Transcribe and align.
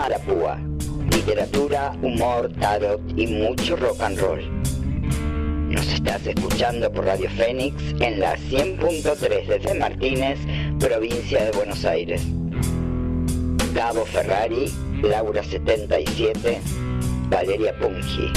pluma 0.00 0.04
a 0.04 0.08
la 0.08 0.18
púa. 0.18 0.58
Literatura, 1.10 1.92
humor, 2.02 2.50
tarot 2.60 3.00
y 3.16 3.26
mucho 3.26 3.76
rock 3.76 4.00
and 4.00 4.18
roll. 4.18 4.60
Nos 5.70 5.86
estás 5.92 6.26
escuchando 6.26 6.90
por 6.90 7.04
Radio 7.04 7.28
Fénix 7.30 7.82
en 8.00 8.20
la 8.20 8.36
100.3 8.36 9.46
desde 9.46 9.74
Martínez, 9.74 10.38
provincia 10.78 11.44
de 11.44 11.50
Buenos 11.52 11.84
Aires. 11.84 12.22
Gabo 13.74 14.04
Ferrari, 14.04 14.70
Laura 15.02 15.42
77, 15.42 16.60
Valeria 17.28 17.76
Pungi. 17.78 18.32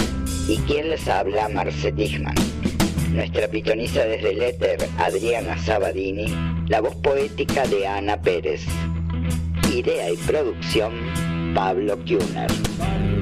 ¿Y 0.47 0.57
quién 0.67 0.89
les 0.89 1.07
habla? 1.07 1.49
Marce 1.49 1.91
Tichman. 1.91 2.35
Nuestra 3.11 3.47
pitoniza 3.47 4.05
desde 4.05 4.31
el 4.31 4.41
éter, 4.41 4.77
Adriana 4.97 5.57
Sabadini. 5.57 6.25
La 6.67 6.81
voz 6.81 6.95
poética 6.95 7.65
de 7.67 7.87
Ana 7.87 8.21
Pérez. 8.21 8.65
Idea 9.73 10.11
y 10.11 10.17
producción, 10.17 10.93
Pablo 11.53 11.95
Kuhner. 11.97 13.12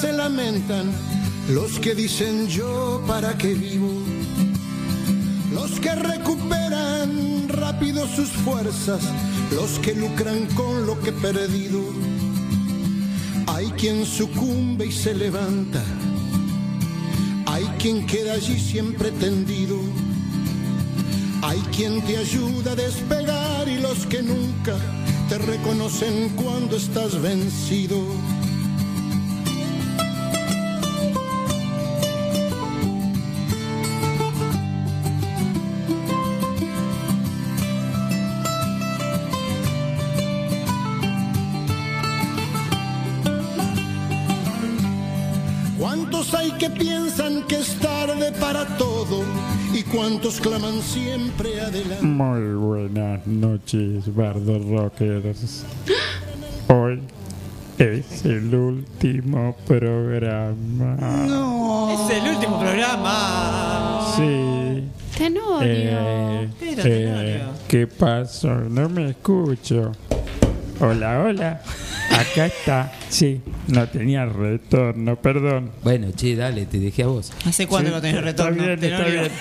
Se 0.00 0.12
lamentan, 0.12 0.92
los 1.48 1.78
que 1.78 1.94
dicen 1.94 2.48
yo 2.48 3.02
para 3.06 3.38
qué 3.38 3.54
vivo, 3.54 3.90
los 5.54 5.80
que 5.80 5.94
recuperan 5.94 7.48
rápido 7.48 8.06
sus 8.06 8.28
fuerzas, 8.28 9.00
los 9.54 9.78
que 9.78 9.94
lucran 9.94 10.46
con 10.54 10.86
lo 10.86 11.00
que 11.00 11.10
he 11.10 11.12
perdido. 11.12 11.80
Hay 13.46 13.70
quien 13.78 14.04
sucumbe 14.04 14.86
y 14.86 14.92
se 14.92 15.14
levanta, 15.14 15.82
hay 17.46 17.64
quien 17.78 18.06
queda 18.06 18.34
allí 18.34 18.60
siempre 18.60 19.12
tendido, 19.12 19.78
hay 21.42 21.60
quien 21.74 22.02
te 22.02 22.18
ayuda 22.18 22.72
a 22.72 22.76
despegar 22.76 23.66
y 23.66 23.78
los 23.78 24.04
que 24.06 24.22
nunca 24.22 24.76
te 25.30 25.38
reconocen 25.38 26.30
cuando 26.36 26.76
estás 26.76 27.20
vencido. 27.22 27.98
Para 48.46 48.64
todo? 48.76 49.24
¿Y 49.72 49.82
cuántos 49.82 50.40
claman 50.40 50.80
siempre 50.80 51.60
adelante? 51.60 52.06
Muy 52.06 52.54
buenas 52.54 53.26
noches, 53.26 54.14
Bardo 54.14 54.60
Rockers. 54.60 55.64
Hoy 56.68 57.02
es 57.76 58.24
el 58.24 58.54
último 58.54 59.56
programa. 59.66 60.96
Es 61.92 62.10
el 62.10 62.36
último 62.36 62.60
programa. 62.60 64.14
Sí. 64.16 64.84
Tenorio. 65.18 65.60
Eh, 65.62 66.48
Pero, 66.60 66.82
eh, 66.82 66.84
Tenorio. 66.84 67.40
¿Qué 67.66 67.88
pasó? 67.88 68.54
No 68.54 68.88
me 68.88 69.10
escucho. 69.10 69.90
Hola, 70.78 71.24
hola. 71.24 71.62
Acá 72.16 72.46
está. 72.46 72.92
Sí, 73.08 73.40
no 73.68 73.86
tenía 73.88 74.24
retorno, 74.26 75.16
perdón. 75.16 75.70
Bueno, 75.84 76.08
che, 76.14 76.34
dale, 76.36 76.66
te 76.66 76.78
dejé 76.78 77.02
a 77.02 77.06
vos. 77.08 77.32
¿Hace 77.44 77.66
cuándo 77.66 77.90
no 77.90 78.00
tenés 78.00 78.22
retorno? 78.22 78.62
Está 78.64 78.74
bien, 78.76 78.92
está 78.92 79.04
bien. 79.08 79.32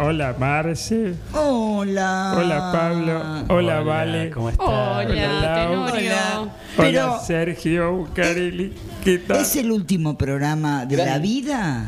Hola, 0.00 0.34
Marce. 0.38 1.14
Hola. 1.32 2.34
Hola, 2.36 2.72
Pablo. 2.72 3.44
Hola, 3.48 3.80
Vale. 3.80 4.30
¿Cómo 4.30 4.50
estás? 4.50 4.66
Hola. 4.68 5.70
Hola. 5.70 6.48
Pero- 6.76 7.04
Hola, 7.06 7.20
Sergio 7.20 7.92
Bucarelli. 7.92 8.72
¿Qué 9.04 9.18
tal? 9.18 9.40
¿Es 9.40 9.56
el 9.56 9.70
último 9.72 10.16
programa 10.16 10.86
de 10.86 10.96
la 10.96 11.18
vida? 11.18 11.86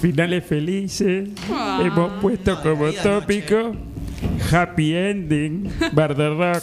Finales 0.00 0.44
felices. 0.44 1.28
Ah. 1.52 1.80
Hemos 1.84 2.20
puesto 2.20 2.60
como 2.62 2.90
tópico 2.92 3.74
Happy 4.52 4.94
Ending, 4.94 5.68
Bardo 5.92 6.36
Rock, 6.36 6.62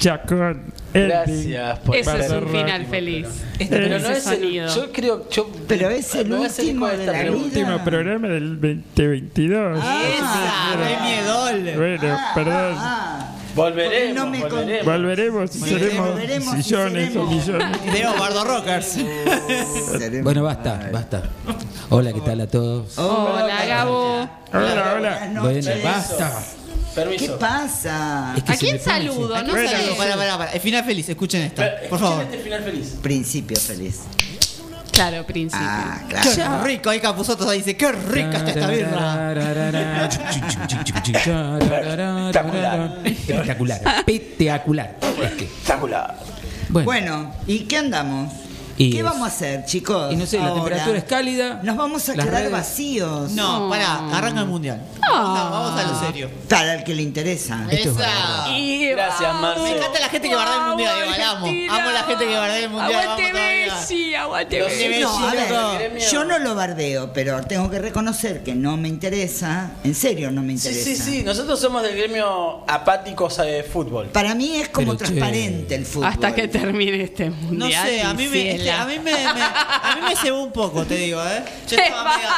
Chacón, 0.00 0.38
Ending. 0.40 0.77
Gracias 0.94 1.78
por 1.80 1.96
Eso 1.96 2.16
es 2.16 2.30
un 2.30 2.48
final 2.48 2.86
feliz. 2.86 3.26
Este 3.58 3.76
Pero 3.76 3.98
no 3.98 4.08
es 4.08 4.26
el, 4.26 4.36
sonido. 4.40 4.74
yo 4.74 4.92
creo, 4.92 5.28
yo 5.30 5.50
Pero 5.68 5.90
es 5.90 6.14
el 6.14 6.32
hacer 6.44 6.62
último 6.72 6.86
eco 6.88 6.96
de 6.96 7.04
esta 7.04 7.12
la 7.12 7.22
vida. 7.22 7.36
Último 7.36 7.84
programa 7.84 8.28
del 8.28 8.60
2022. 8.60 9.78
¡Esa! 9.78 10.76
¡Qué 10.78 11.04
miedol! 11.04 11.76
Bueno, 11.76 12.18
perdón. 12.34 12.74
Ah, 12.78 13.34
Volveremos, 13.54 14.14
No 14.14 14.30
me 14.30 14.40
volveremos. 14.40 14.84
Volveremos 14.86 15.56
y 15.56 15.58
Volveremos, 15.58 15.80
seremos 15.88 16.10
volveremos 16.10 16.54
y 16.58 16.62
sillones 16.62 17.08
o 17.16 17.28
seremos. 17.28 17.30
millones. 17.46 17.78
Y 17.84 17.90
tenemos 17.92 18.18
Bardo 18.18 18.44
Rockers. 18.44 18.86
seremos- 19.98 20.22
Bueno, 20.24 20.42
basta, 20.44 20.90
basta. 20.92 21.22
Hola, 21.90 22.12
¿qué 22.12 22.20
tal 22.20 22.40
a 22.42 22.46
todos? 22.46 22.96
Hola, 22.98 23.64
Gabo. 23.66 24.28
Hola, 24.52 24.94
hola. 24.96 25.40
Bueno, 25.42 25.70
basta. 25.82 26.32
¿Qué 27.04 27.10
Permiso. 27.10 27.38
pasa? 27.38 28.34
Es 28.36 28.42
que 28.44 28.52
¿A 28.52 28.54
se 28.54 28.60
quién 28.60 28.76
me 28.76 28.78
pone- 28.80 28.98
saludo? 28.98 29.42
No 29.42 29.50
Bueno, 29.52 29.68
sé. 29.70 29.76
Pará, 29.96 30.16
pará, 30.16 30.38
pará. 30.38 30.52
El 30.52 30.60
final 30.60 30.84
feliz, 30.84 31.08
escuchen 31.08 31.42
esta. 31.42 31.62
Pero, 31.62 31.88
Por 31.90 31.98
favor. 31.98 32.18
escuchen 32.22 32.38
este 32.40 32.44
final 32.50 32.64
feliz. 32.64 32.94
Principio 33.02 33.56
feliz. 33.58 34.00
Claro, 34.92 35.24
príncipe. 35.24 35.62
Ah, 35.64 36.00
Qué 36.08 36.16
claro. 36.34 36.64
rico, 36.64 36.90
ahí 36.90 36.98
Capuzoto 36.98 37.48
dice, 37.52 37.76
qué 37.76 37.92
rica 37.92 38.38
está 38.38 38.50
esta 38.50 38.66
birra. 38.66 39.32
Espectacular. 41.68 42.98
Espectacular. 43.04 43.80
Espectacular. 44.06 44.96
Espectacular. 45.00 46.16
Bueno, 46.70 46.84
Bueno, 46.84 47.34
¿y 47.46 47.60
qué 47.60 47.76
andamos? 47.78 48.32
Y 48.78 48.90
¿Qué 48.90 48.98
es- 48.98 49.04
vamos 49.04 49.22
a 49.22 49.26
hacer, 49.26 49.64
chicos? 49.64 50.12
Y 50.12 50.16
no 50.16 50.24
sé, 50.26 50.38
la 50.38 50.54
temperatura 50.54 50.98
es 50.98 51.04
cálida. 51.04 51.60
Nos 51.62 51.76
vamos 51.76 52.08
a 52.08 52.12
quedar 52.14 52.28
redes- 52.30 52.50
vacíos. 52.52 53.32
No, 53.32 53.68
pará, 53.68 54.08
arranca 54.16 54.40
el 54.40 54.46
mundial. 54.46 54.80
Vamos 55.00 55.38
a, 55.38 55.50
vamos 55.50 55.80
a 55.80 55.84
lo 55.86 56.00
serio. 56.00 56.30
Para 56.48 56.74
el 56.74 56.84
que 56.84 56.94
le 56.94 57.02
interesa. 57.02 57.66
Esto 57.70 57.90
es 57.90 57.96
Esa. 57.96 58.48
Y 58.56 58.78
Gracias, 58.88 59.34
Marce. 59.34 59.62
Me 59.62 59.76
encanta 59.76 60.00
la 60.00 60.08
gente 60.08 60.28
que 60.28 60.34
bardea 60.34 60.56
el 60.62 60.68
mundial, 60.68 60.94
igual 61.04 61.22
amo. 61.22 61.46
La 61.92 62.02
gente 62.04 62.26
que 62.26 62.36
bardea 62.36 62.58
el 62.58 62.70
mundial. 62.70 63.02
Aguante. 63.02 63.32
Messi, 63.32 64.14
aguante 64.14 64.62
Messi. 64.62 65.00
No, 65.02 65.18
a 65.28 65.32
ver, 65.32 65.48
gremio. 65.78 66.08
yo 66.10 66.24
no 66.24 66.38
lo 66.38 66.54
bardeo, 66.54 67.12
pero 67.12 67.40
tengo 67.42 67.70
que 67.70 67.78
reconocer 67.78 68.42
que 68.42 68.54
no 68.54 68.76
me 68.76 68.88
interesa. 68.88 69.72
En 69.84 69.94
serio, 69.94 70.30
no 70.30 70.42
me 70.42 70.56
Sí, 70.56 70.68
interesa. 70.68 70.84
sí, 71.04 71.10
sí. 71.18 71.22
Nosotros 71.24 71.60
somos 71.60 71.82
del 71.82 71.96
gremio 71.96 72.64
apáticos 72.68 73.36
de 73.38 73.62
fútbol. 73.64 74.06
Para 74.08 74.34
mí 74.34 74.56
es 74.56 74.68
como 74.68 74.92
Pero, 74.94 74.98
che. 74.98 75.04
transparente 75.12 75.74
el 75.74 75.84
fútbol. 75.86 76.06
Hasta 76.08 76.34
que 76.34 76.48
termine 76.48 77.02
este 77.02 77.30
No 77.30 77.36
mundial. 77.36 77.86
sé, 77.86 78.02
a 78.02 78.14
mí, 78.14 78.26
me, 78.28 78.58
A, 78.70 78.84
mí 78.86 78.98
me, 78.98 79.12
me- 79.12 79.18
a 79.42 79.96
mí 79.96 80.02
me 80.08 80.16
cebó 80.16 80.42
un 80.42 80.52
poco, 80.52 80.84
te 80.84 80.96
digo, 80.96 81.22
¿eh? 81.24 81.44
Yo 81.68 81.76
estaba 81.82 82.16
media- 82.16 82.30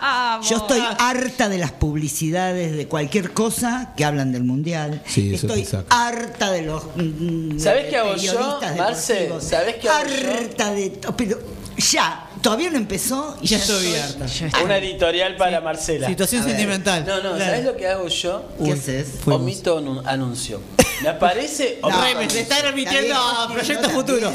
Vamos. 0.00 0.48
Yo 0.48 0.56
estoy 0.58 0.82
harta 0.98 1.48
de 1.48 1.58
las 1.58 1.72
publicidades 1.72 2.76
de 2.76 2.86
cualquier 2.88 3.32
cosa 3.32 3.92
que 3.96 4.04
hablan 4.04 4.32
del 4.32 4.44
mundial. 4.44 5.02
Sí, 5.06 5.34
eso 5.34 5.46
estoy 5.46 5.66
harta 5.90 6.50
de 6.50 6.62
los. 6.62 6.84
mm, 6.96 7.58
¿Sabés 7.58 7.86
qué 7.90 7.96
hago 7.98 8.16
yo, 8.16 8.60
Marce? 8.76 9.30
¿Sabés 9.40 9.76
qué 9.76 9.88
hago 9.88 10.08
yo? 10.08 10.30
Harta 10.32 10.70
de. 10.72 10.90
to- 10.90 11.16
Pero 11.16 11.38
ya, 11.76 12.27
todavía 12.42 12.70
no 12.70 12.76
empezó 12.78 13.36
y 13.42 13.46
Ya 13.48 13.56
ya, 13.58 13.62
estoy 13.64 13.86
estoy- 13.94 14.46
harta. 14.48 14.62
Una 14.64 14.76
editorial 14.78 15.36
para 15.36 15.60
Marcela. 15.60 16.06
Situación 16.08 16.42
A 16.42 16.46
ver. 16.46 16.54
sentimental. 16.56 17.04
No, 17.06 17.16
no, 17.16 17.20
Claro. 17.36 17.38
¿sabes 17.44 17.64
lo 17.64 17.76
que 17.76 17.86
hago 17.88 18.08
yo? 18.08 18.42
¿Qué 18.64 18.72
haces? 18.72 19.08
Omito 19.26 19.76
un 19.76 20.06
anuncio. 20.06 20.60
Me 21.02 21.10
aparece. 21.10 21.78
No, 21.80 21.90
Re, 22.02 22.14
me 22.16 22.28
se 22.28 22.40
están 22.40 22.60
remitiendo 22.62 23.14
Está 23.14 23.44
a 23.44 23.48
proyectos 23.52 23.92
futuros. 23.92 24.32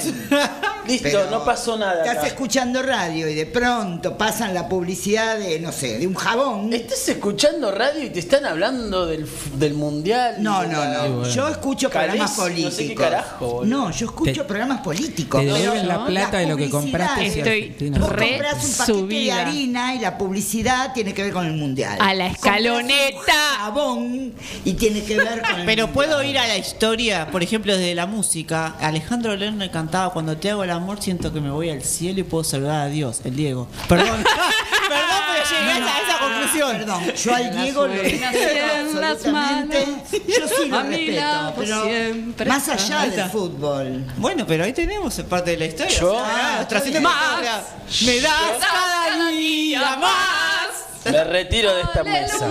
Listo, 0.87 1.03
Pero 1.11 1.29
no 1.31 1.43
pasó 1.45 1.77
nada. 1.77 1.99
Estás 2.01 2.17
acá. 2.19 2.27
escuchando 2.27 2.81
radio 2.81 3.27
y 3.29 3.33
de 3.35 3.45
pronto 3.45 4.17
pasan 4.17 4.53
la 4.53 4.67
publicidad 4.67 5.37
de, 5.37 5.59
no 5.59 5.71
sé, 5.71 5.97
de 5.99 6.07
un 6.07 6.13
jabón. 6.13 6.71
Estás 6.73 7.07
escuchando 7.09 7.71
radio 7.71 8.03
y 8.03 8.09
te 8.09 8.19
están 8.19 8.45
hablando 8.45 9.05
del, 9.05 9.25
del 9.55 9.73
mundial. 9.73 10.35
No, 10.39 10.63
no, 10.65 10.85
no. 10.85 11.27
Yo 11.29 11.47
escucho 11.49 11.89
programas 11.89 12.31
Calés, 12.31 12.63
no 12.65 12.71
sé 12.71 12.77
qué 12.87 12.93
políticos. 12.95 13.03
carajo, 13.05 13.47
boludo. 13.47 13.65
No, 13.77 13.91
yo 13.91 14.05
escucho 14.05 14.33
Te- 14.33 14.43
programas 14.43 14.81
políticos. 14.81 15.41
te 15.41 15.45
devuelven 15.47 15.87
la 15.87 16.05
plata 16.05 16.37
de 16.37 16.47
lo 16.47 16.57
que 16.57 16.69
compraste 16.69 17.27
Estoy 17.27 17.75
Argentina- 17.95 18.05
Vos 18.07 18.11
re 18.15 18.29
compras 18.37 18.63
un 18.63 18.77
paquete 19.07 19.15
de 19.23 19.31
harina 19.31 19.95
y 19.95 19.99
la 19.99 20.17
publicidad 20.17 20.93
tiene 20.93 21.13
que 21.13 21.23
ver 21.23 21.33
con 21.33 21.45
el 21.45 21.53
mundial. 21.53 21.97
A 22.01 22.13
la 22.13 22.27
escaloneta. 22.27 23.33
jabón 23.57 24.33
y 24.65 24.73
tiene 24.73 25.03
que 25.03 25.15
ver 25.17 25.41
con 25.41 25.59
el 25.59 25.65
Pero 25.65 25.87
mundial. 25.87 25.89
puedo 25.89 26.23
ir 26.23 26.37
a 26.37 26.47
la 26.47 26.57
historia, 26.57 27.29
por 27.31 27.43
ejemplo, 27.43 27.75
desde 27.77 27.95
la 27.95 28.05
música. 28.05 28.75
Alejandro 28.79 29.35
Lerner 29.35 29.71
cantaba 29.71 30.11
Cuando 30.13 30.35
te 30.37 30.49
hago 30.49 30.63
el 30.63 30.71
amor, 30.71 31.01
siento 31.01 31.31
que 31.33 31.39
me 31.41 31.49
voy 31.51 31.69
al 31.69 31.83
cielo 31.83 32.19
y 32.19 32.23
puedo 32.23 32.43
saludar 32.43 32.81
a 32.81 32.87
Dios, 32.87 33.21
el 33.25 33.35
Diego. 33.35 33.67
Perdón, 33.87 34.23
perdón, 34.89 35.12
llegué 35.49 35.71
a 35.71 35.77
esa, 35.77 35.95
a 35.95 36.01
esa 36.01 36.19
conclusión. 36.19 36.77
Perdón, 36.77 37.15
yo 37.15 37.35
al 37.35 37.57
Diego 37.61 37.87
lo 37.87 37.93
respeto 37.93 38.37
en 38.75 39.01
las 39.01 39.25
malas, 39.27 39.85
Yo 40.11 40.47
sí 40.47 40.67
lo 40.69 40.81
respeto, 40.83 41.53
pero 41.57 41.83
siempre 41.83 42.45
más 42.49 42.69
allá 42.69 43.01
del 43.01 43.09
está. 43.11 43.29
fútbol. 43.29 44.05
Bueno, 44.17 44.45
pero 44.47 44.63
ahí 44.63 44.73
tenemos 44.73 45.15
parte 45.29 45.51
de 45.51 45.57
la 45.57 45.65
historia. 45.65 45.99
Yo- 45.99 46.19
Ah. 46.25 46.65
Me 48.05 48.19
das 48.21 48.33
cada 48.59 49.29
día 49.31 49.95
más. 49.97 50.52
Me 51.05 51.23
retiro 51.23 51.73
de 51.75 51.81
esta 51.81 52.03
mesa. 52.03 52.47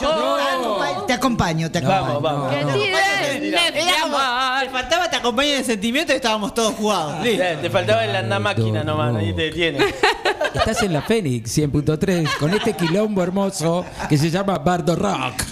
Yo 0.00 0.10
te 0.14 0.42
acompa- 0.42 1.06
te 1.06 1.12
acompaño, 1.12 1.70
te 1.70 1.78
acompaño. 1.78 2.20
Vamos, 2.20 2.22
vamos. 2.22 2.50
Te 4.60 4.70
faltaba 4.70 5.10
te 5.10 5.16
acompañe 5.16 5.56
de 5.56 5.64
sentimiento 5.64 6.12
y 6.12 6.16
estábamos 6.16 6.54
todos 6.54 6.74
jugados. 6.74 7.24
Eh, 7.26 7.58
Te 7.60 7.70
faltaba 7.70 8.04
el 8.04 8.14
anda 8.16 8.38
máquina 8.38 8.82
nomás, 8.84 9.12
nadie 9.12 9.32
te 9.32 9.42
detiene. 9.42 9.78
Estás 10.54 10.82
en 10.82 10.92
la 10.92 11.02
Fénix 11.02 11.56
100.3 11.58 12.36
con 12.38 12.54
este 12.54 12.74
quilombo 12.74 13.22
hermoso 13.22 13.84
que 14.08 14.16
se 14.16 14.30
llama 14.30 14.58
Bardo 14.58 14.94
Rock. 14.94 15.42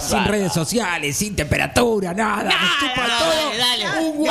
Sin 0.00 0.24
redes 0.24 0.52
sociales, 0.52 1.16
sin 1.16 1.36
temperatura, 1.36 2.12
nada. 2.12 2.44
Dale, 2.44 2.58
todo. 3.18 3.58
dale, 3.58 3.84
dale. 3.84 4.06
Un 4.08 4.28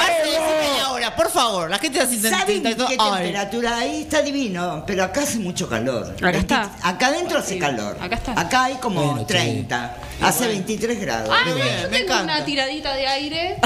ahora, 0.86 1.16
por 1.16 1.30
favor. 1.32 1.70
La 1.70 1.80
gente 1.80 2.00
está 2.00 2.30
¿Saben 2.40 2.58
intentando. 2.58 2.88
qué 2.88 2.98
Ay. 3.00 3.24
temperatura 3.24 3.78
hay? 3.78 4.02
Está 4.02 4.22
divino, 4.22 4.84
pero 4.86 5.04
acá 5.06 5.22
hace 5.22 5.40
mucho 5.40 5.68
calor. 5.70 6.14
Acá 6.18 6.32
está. 6.38 6.70
Acá 6.84 7.12
adentro 7.14 7.40
hace 7.40 7.58
calor. 7.60 7.98
Acá 8.02 8.16
está. 8.16 8.40
Acá 8.40 8.64
hay 8.66 8.76
como 8.76 9.02
Bueno, 9.04 9.28
che. 9.28 9.34
30. 9.34 9.98
Hace 10.22 10.48
23 10.48 11.00
grados. 11.02 11.30
Ah, 11.32 11.44
Muy 11.50 11.62
bien, 11.62 11.76
yo 11.84 11.90
me 11.90 11.98
tengo 11.98 12.14
encanta. 12.14 12.34
una 12.36 12.46
tiradita 12.46 12.94
de 12.96 13.08
aire. 13.08 13.58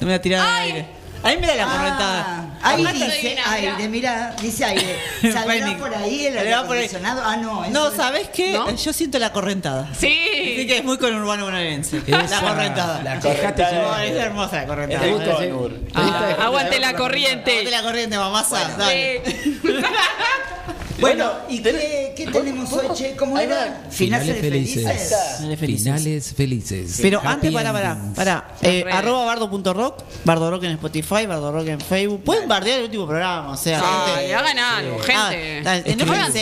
Me 0.00 0.06
voy 0.06 0.14
a 0.14 0.20
tirar 0.22 0.46
Ay. 0.46 0.66
de 0.68 0.72
aire. 0.74 0.86
Ahí 1.22 1.38
me 1.38 1.46
da 1.46 1.54
la 1.56 1.64
Ah, 1.64 1.76
correntada. 1.76 2.58
ahí 2.62 2.82
Acá 2.84 2.92
dice 2.92 3.36
aire, 3.48 3.88
mirá, 3.88 4.36
dice 4.40 4.64
aire. 4.64 4.96
¿Saldrá 5.32 5.76
por 5.76 5.92
ahí 5.92 6.26
el 6.26 6.38
aire 6.38 6.54
ahí. 6.54 6.62
acondicionado? 6.62 7.22
Ah, 7.24 7.36
no. 7.36 7.64
eso 7.64 7.72
No, 7.72 7.88
es- 7.88 7.96
¿sabes 7.96 8.28
qué? 8.28 8.52
¿No? 8.52 8.70
Yo 8.70 8.92
siento 8.92 9.18
la 9.18 9.32
correntada. 9.32 9.88
Así 9.90 10.06
Sí. 10.06 10.66
que 10.68 10.76
es 10.78 10.84
muy 10.84 10.98
conurbano 10.98 11.46
bonaerense. 11.46 12.02
La 12.06 12.20
Esa- 12.20 12.40
correntada. 12.42 13.02
La 13.02 13.18
correntada. 13.18 13.72
No, 13.72 13.80
llevar. 13.82 14.04
es 14.04 14.16
hermosa 14.16 14.56
la 14.56 14.62
Es 14.62 14.68
correntada. 14.68 15.36
Conur. 15.36 15.72
Ah, 15.94 16.36
aguante 16.42 16.78
la 16.78 16.88
Aguante 16.90 16.94
corriente. 16.96 17.70
la 17.70 17.82
corriente, 17.82 18.18
mamasa. 18.18 18.68
Dale. 18.78 19.22
Sí. 19.24 19.60
Bueno, 21.00 21.30
¿y 21.48 21.60
qué, 21.62 22.14
qué 22.16 22.26
tenemos 22.26 22.72
hoy, 22.72 22.86
che? 22.94 23.14
¿Cómo 23.16 23.36
Ahí 23.36 23.46
era? 23.46 23.84
Finales 23.90 24.40
felices. 24.40 25.14
Finales 25.38 25.58
felices. 25.60 25.84
Finales 25.84 26.34
felices. 26.34 26.98
Pero 27.02 27.18
Happy 27.18 27.28
antes, 27.28 27.52
para, 27.52 27.72
para, 27.72 27.92
endings. 27.92 28.16
para. 28.16 28.48
Eh, 28.62 28.82
redes. 28.84 28.94
arroba 28.94 29.24
bardo.rock, 29.26 30.02
bardo 30.24 30.50
rock 30.50 30.64
en 30.64 30.70
Spotify, 30.72 31.26
bardo 31.26 31.52
rock 31.52 31.68
en 31.68 31.80
Facebook. 31.80 32.22
Pueden 32.24 32.48
bardear 32.48 32.78
el 32.78 32.84
último 32.86 33.06
programa, 33.06 33.50
o 33.52 33.56
sea, 33.56 33.80
Ay, 33.84 34.20
gente. 34.20 34.34
hagan 34.34 34.58
algo, 34.58 34.96
Ah, 35.14 35.28
gente. 35.30 35.62
dale, 35.62 35.96
no 35.96 36.06
post. 36.06 36.36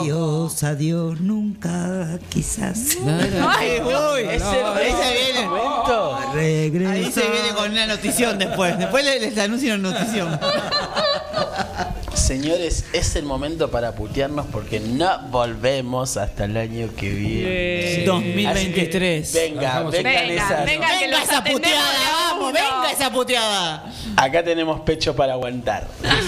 Adiós, 0.00 0.62
adiós, 0.64 1.20
nunca, 1.20 2.18
quizás. 2.30 2.96
Ay, 3.06 3.80
uy, 3.82 4.22
Ese 4.30 4.44
ahí 4.44 4.92
se 4.92 5.32
viene. 5.32 5.48
Regresa. 6.34 6.90
Ahí 6.92 7.12
se 7.12 7.20
viene 7.30 7.48
con 7.54 7.70
una 7.70 7.86
notición 7.86 8.38
después. 8.38 8.78
Después 8.78 9.04
les, 9.04 9.20
les 9.20 9.38
anuncio 9.38 9.74
una 9.74 9.90
notición. 9.90 10.38
Señores, 12.28 12.84
es 12.92 13.16
el 13.16 13.24
momento 13.24 13.70
para 13.70 13.92
putearnos 13.92 14.44
porque 14.52 14.80
no 14.80 15.18
volvemos 15.30 16.18
hasta 16.18 16.44
el 16.44 16.58
año 16.58 16.90
que 16.94 17.08
viene. 17.08 17.94
Sí. 17.94 18.04
2023. 18.04 19.28
Así 19.30 19.38
que 19.38 19.48
venga, 19.54 19.82
Venga, 19.90 20.22
esas. 20.24 20.66
venga. 20.66 20.88
que 20.98 21.06
Venga 21.06 21.22
esa 21.22 21.42
puteada, 21.42 21.88
vamos, 22.12 22.52
venga 22.52 22.90
esa 22.92 23.10
puteada. 23.10 23.92
Acá 24.14 24.44
tenemos 24.44 24.80
pecho 24.82 25.16
para 25.16 25.32
aguantar. 25.32 25.88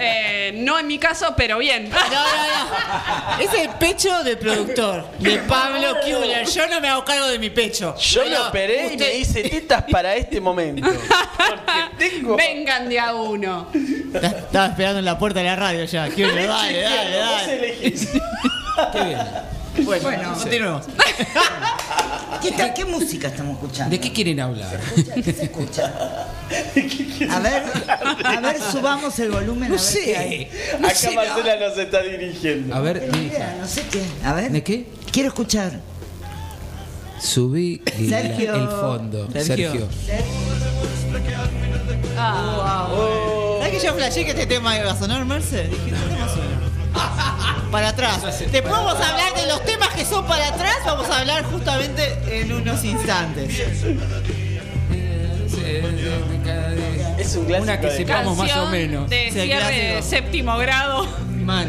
Eh, 0.00 0.52
no 0.56 0.78
en 0.78 0.86
mi 0.86 0.98
caso, 0.98 1.34
pero 1.36 1.58
bien. 1.58 1.88
No, 1.88 1.96
no, 1.96 3.36
no. 3.36 3.40
Es 3.42 3.52
el 3.54 3.68
pecho 3.78 4.22
del 4.22 4.36
productor, 4.38 5.06
de 5.18 5.38
Pablo 5.38 5.96
Kuhler. 6.02 6.46
Yo 6.46 6.66
no 6.68 6.80
me 6.80 6.88
hago 6.88 7.04
cargo 7.04 7.26
de 7.28 7.38
mi 7.38 7.50
pecho. 7.50 7.94
Yo 7.96 8.22
Pero 8.24 8.38
lo 8.38 8.48
operé 8.48 8.82
y 8.82 8.86
usted- 8.92 8.98
me 8.98 9.14
hice 9.18 9.42
tetas 9.48 9.84
para 9.90 10.16
este 10.16 10.40
momento. 10.40 10.86
Porque 11.36 12.10
tengo. 12.10 12.36
Vengan 12.36 12.88
de 12.88 12.98
a 13.00 13.14
uno. 13.14 13.68
Estaba 14.14 14.66
esperando 14.66 14.98
en 14.98 15.04
la 15.04 15.18
puerta 15.18 15.33
de 15.34 15.42
la 15.44 15.56
radio 15.56 15.84
ya. 15.84 16.08
Kuhler, 16.14 16.46
dale, 16.48 16.80
dale, 16.80 17.16
Vos 17.18 17.40
dale. 17.46 17.54
elegís. 17.78 18.08
Bueno, 19.84 20.02
Bueno. 20.04 20.34
continuemos. 20.34 20.86
¿Qué, 22.42 22.52
tal- 22.52 22.72
¿Qué 22.74 22.84
música 22.84 23.26
estamos 23.26 23.54
escuchando? 23.54 23.90
¿De 23.90 23.98
qué 24.00 24.12
quieren 24.12 24.38
hablar? 24.38 24.78
¿Qué 25.16 25.32
se 25.32 25.42
escucha? 25.44 25.92
A 27.28 27.38
ver, 27.40 27.62
a 28.24 28.40
ver, 28.40 28.60
subamos 28.70 29.18
el 29.18 29.32
volumen. 29.32 29.70
No 29.70 29.74
a 29.76 29.80
ver 29.80 30.04
qué 30.04 30.16
hay. 30.16 30.44
sé. 30.46 30.78
No 30.78 30.86
Acá 30.86 30.94
sé. 30.96 31.10
Marcela 31.16 31.56
nos 31.68 31.76
está 31.78 32.02
dirigiendo. 32.02 32.72
A 32.72 32.80
ver, 32.80 33.00
Tengo 33.00 33.16
idea, 33.16 33.56
no 33.60 33.66
sé 33.66 33.82
qué. 33.90 34.02
A 34.24 34.32
ver. 34.34 34.52
¿de 34.52 34.62
qué? 34.62 34.86
Quiero 35.10 35.28
escuchar. 35.30 35.80
Subí 37.20 37.82
el, 37.98 38.08
Sergio. 38.08 38.54
el 38.54 38.68
fondo. 38.68 39.28
Sergio. 39.32 39.72
Sergio. 39.72 39.88
¿Sabes 42.14 43.33
que 43.78 43.86
yo 43.86 43.94
flashé 43.94 44.24
que 44.24 44.30
este 44.30 44.46
tema 44.46 44.76
iba 44.78 44.90
a 44.92 44.96
sonar, 44.96 45.24
Merce? 45.24 45.64
Dije, 45.64 45.82
¿qué 45.86 45.90
tema 45.92 46.28
suena? 46.28 47.64
Para 47.70 47.88
atrás. 47.88 48.22
Después 48.38 48.70
vamos 48.72 48.94
a 49.00 49.10
hablar 49.10 49.34
de 49.34 49.46
los 49.48 49.64
temas 49.64 49.88
que 49.88 50.04
son 50.04 50.24
para 50.26 50.46
atrás. 50.48 50.76
Vamos 50.86 51.08
a 51.10 51.18
hablar 51.20 51.42
justamente 51.44 52.16
en 52.40 52.52
unos 52.52 52.84
instantes. 52.84 53.50
Es 57.18 57.36
un 57.36 57.46
clásico. 57.46 57.62
Una 57.64 57.80
que 57.80 57.86
de- 57.88 57.96
se- 57.96 58.04
Vamos 58.04 58.36
más 58.38 58.56
o 58.56 58.66
menos. 58.66 59.08
De 59.10 59.30
cierre 59.32 59.94
de 59.96 60.02
séptimo 60.02 60.56
grado. 60.58 61.06
Mal. 61.44 61.68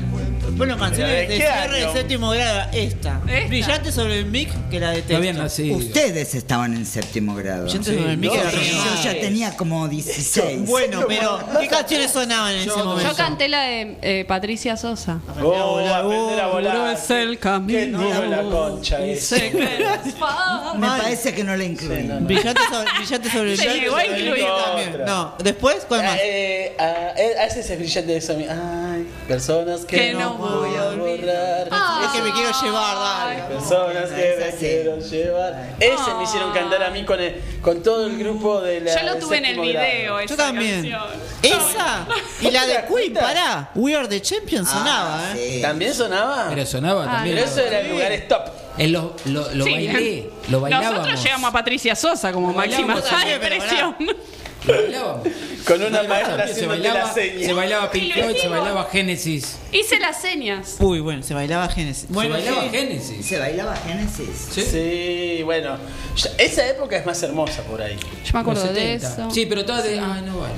Bueno, 0.56 0.78
canciones 0.78 1.14
¿De 1.14 1.22
de 1.22 1.28
qué 1.28 1.36
cierre 1.38 1.86
de 1.86 1.92
séptimo 1.94 2.30
grado. 2.30 2.70
Esta. 2.72 3.22
Esta. 3.28 3.48
Brillante 3.50 3.92
sobre 3.92 4.20
el 4.20 4.26
mic 4.28 4.50
que 4.70 4.80
la 4.80 4.92
detesto. 4.92 5.14
No 5.14 5.18
habían 5.20 5.38
nacido. 5.38 5.76
Ustedes 5.78 6.34
estaban 6.34 6.74
en 6.76 6.86
séptimo 6.86 7.36
grado. 7.36 7.64
Brillante 7.64 7.94
sobre 7.98 8.12
el 8.12 8.18
mic 8.18 8.32
no, 8.32 8.50
sí, 8.52 8.72
Yo 8.72 9.04
ya 9.04 9.20
tenía 9.20 9.58
como 9.58 9.88
16. 9.88 10.62
Bueno, 10.76 11.06
pero 11.08 11.40
¿qué 11.60 11.68
canciones 11.68 12.12
sonaban 12.12 12.54
en 12.54 12.70
ese 12.70 12.78
momento? 12.84 13.10
Yo 13.12 13.16
canté 13.18 13.48
la 13.50 13.64
de 13.64 13.98
eh, 14.02 14.26
Patricia 14.28 14.78
Sosa. 14.78 15.20
Oh, 15.42 15.78
aprender 15.80 16.40
a 16.40 16.48
volar. 16.48 16.76
Duro 16.78 16.90
es 16.90 17.10
el 17.10 17.38
camino. 17.40 18.00
tiro 18.00 18.26
la 18.26 18.42
concha 18.44 19.06
Y 19.06 19.12
ese. 19.12 19.52
Me 20.78 20.88
parece 20.88 21.34
que 21.34 21.44
no 21.44 21.56
la 21.56 21.64
incluí. 21.64 22.02
Brillante 22.22 22.62
sobre, 22.70 22.92
brillante 22.98 23.30
sobre 23.30 23.52
el 23.52 23.58
Se 23.58 23.68
mic. 23.68 23.82
llegó 23.84 23.96
a 23.98 24.06
incluir. 24.06 24.46
también. 24.66 25.06
No, 25.06 25.36
después, 25.44 25.86
¿cuál 25.88 26.04
más? 26.04 26.20
Eh, 26.24 26.76
ah, 26.80 27.14
eh, 27.18 27.34
ese 27.48 27.60
es 27.60 27.70
el 27.70 27.78
brillante 27.80 28.12
de 28.14 28.22
Sammy. 28.22 28.46
Ay, 28.50 29.08
personas 29.28 29.82
que, 29.82 29.98
Que 29.98 30.14
no, 30.14 30.38
no 30.38 30.45
voy 30.46 30.76
a 30.76 30.96
borrar. 30.96 31.68
Es 32.04 32.10
que 32.12 32.22
me 32.22 32.32
quiero 32.32 32.52
llevar, 32.62 32.96
dale. 32.98 33.44
Personas 33.56 34.10
que 34.10 34.38
me 34.52 34.58
quiero 34.58 35.00
llevar. 35.00 35.76
Ese 35.80 36.14
me 36.18 36.24
hicieron 36.24 36.52
cantar 36.54 36.84
a 36.84 36.90
mí 36.90 37.04
con, 37.06 37.20
el, 37.20 37.42
con 37.62 37.82
todo 37.84 38.06
el 38.08 38.18
grupo 38.18 38.62
de 38.62 38.82
la. 38.82 38.96
Yo 39.00 39.06
lo 39.06 39.12
del 39.14 39.22
tuve 39.22 39.38
en 39.38 39.46
el 39.46 39.56
séptimo 39.56 39.74
grado. 39.74 39.88
video. 39.94 40.14
Yo 40.20 40.26
esa 40.26 40.36
también. 40.38 40.90
canción. 40.92 41.02
Esa 41.44 42.08
y 42.42 42.52
la 42.52 42.66
de 42.68 42.86
Queen, 42.86 43.14
pará. 43.14 43.70
We 43.76 43.96
Are 43.96 44.08
the 44.08 44.22
Champions 44.22 44.70
sonaba, 44.70 45.20
Ah, 45.30 45.34
¿eh? 45.36 45.52
sí. 45.56 45.62
¿También 45.62 45.94
sonaba? 45.94 46.48
Pero 46.50 46.66
sonaba 46.66 47.06
también. 47.06 47.36
Pero 47.36 47.48
eso 47.48 47.62
era 47.62 47.80
el 47.82 47.92
lugar 47.92 48.12
stop. 48.14 48.42
En 48.78 48.92
lo, 48.92 49.16
lo, 49.26 49.50
lo 49.54 49.64
Sí. 49.66 49.72
bailé, 49.72 50.30
lo 50.50 50.60
bailábamos. 50.62 50.94
Nosotros 51.00 51.24
llegamos 51.24 51.50
a 51.50 51.54
Patricia 51.54 51.96
Sosa 51.96 52.32
como 52.34 52.52
máxima 52.54 52.96
bailábamos 52.96 53.10
también, 53.10 53.40
pero 53.42 53.56
expresión. 53.56 53.96
Con 55.66 55.82
una 55.84 56.04
maestra 56.04 56.38
También 56.38 56.48
se 56.48 56.54
haciéndote 56.54 56.68
bailaba, 56.68 57.00
la 57.08 57.14
seña. 57.14 57.46
se 57.46 57.54
bailaba 57.54 57.92
Pink 57.92 58.14
Floyd, 58.14 58.26
se 58.32 58.38
hicimos. 58.38 58.58
bailaba 58.60 58.90
Genesis. 58.92 59.58
Hice 59.72 60.00
las 60.00 60.22
señas. 60.22 60.76
Uy, 60.80 61.00
bueno, 61.00 61.24
se 61.24 61.34
bailaba 61.34 61.68
Genesis. 61.70 62.06
Bueno, 62.10 62.36
se 62.36 62.42
bailaba 62.42 62.64
sí. 62.64 62.70
Genesis. 62.78 63.26
¿Se 63.26 63.40
bailaba 63.40 63.76
Génesis? 63.78 64.48
Sí. 64.52 64.62
Sí, 64.62 65.44
bueno. 65.44 65.78
ya- 66.16 66.30
esa 66.38 66.68
época 66.68 66.98
es 66.98 67.06
más 67.06 67.22
hermosa 67.24 67.62
por 67.64 67.82
ahí. 67.82 67.98
Yo 68.26 68.32
me 68.34 68.40
acuerdo 68.40 68.66
Los 68.66 68.74
de 68.74 69.00
70. 69.00 69.08
eso. 69.08 69.32
Sí, 69.32 69.46
pero 69.48 69.66
todas 69.66 69.84
de. 69.84 70.00
Ay, 70.00 70.22
no 70.26 70.40
vale. 70.40 70.54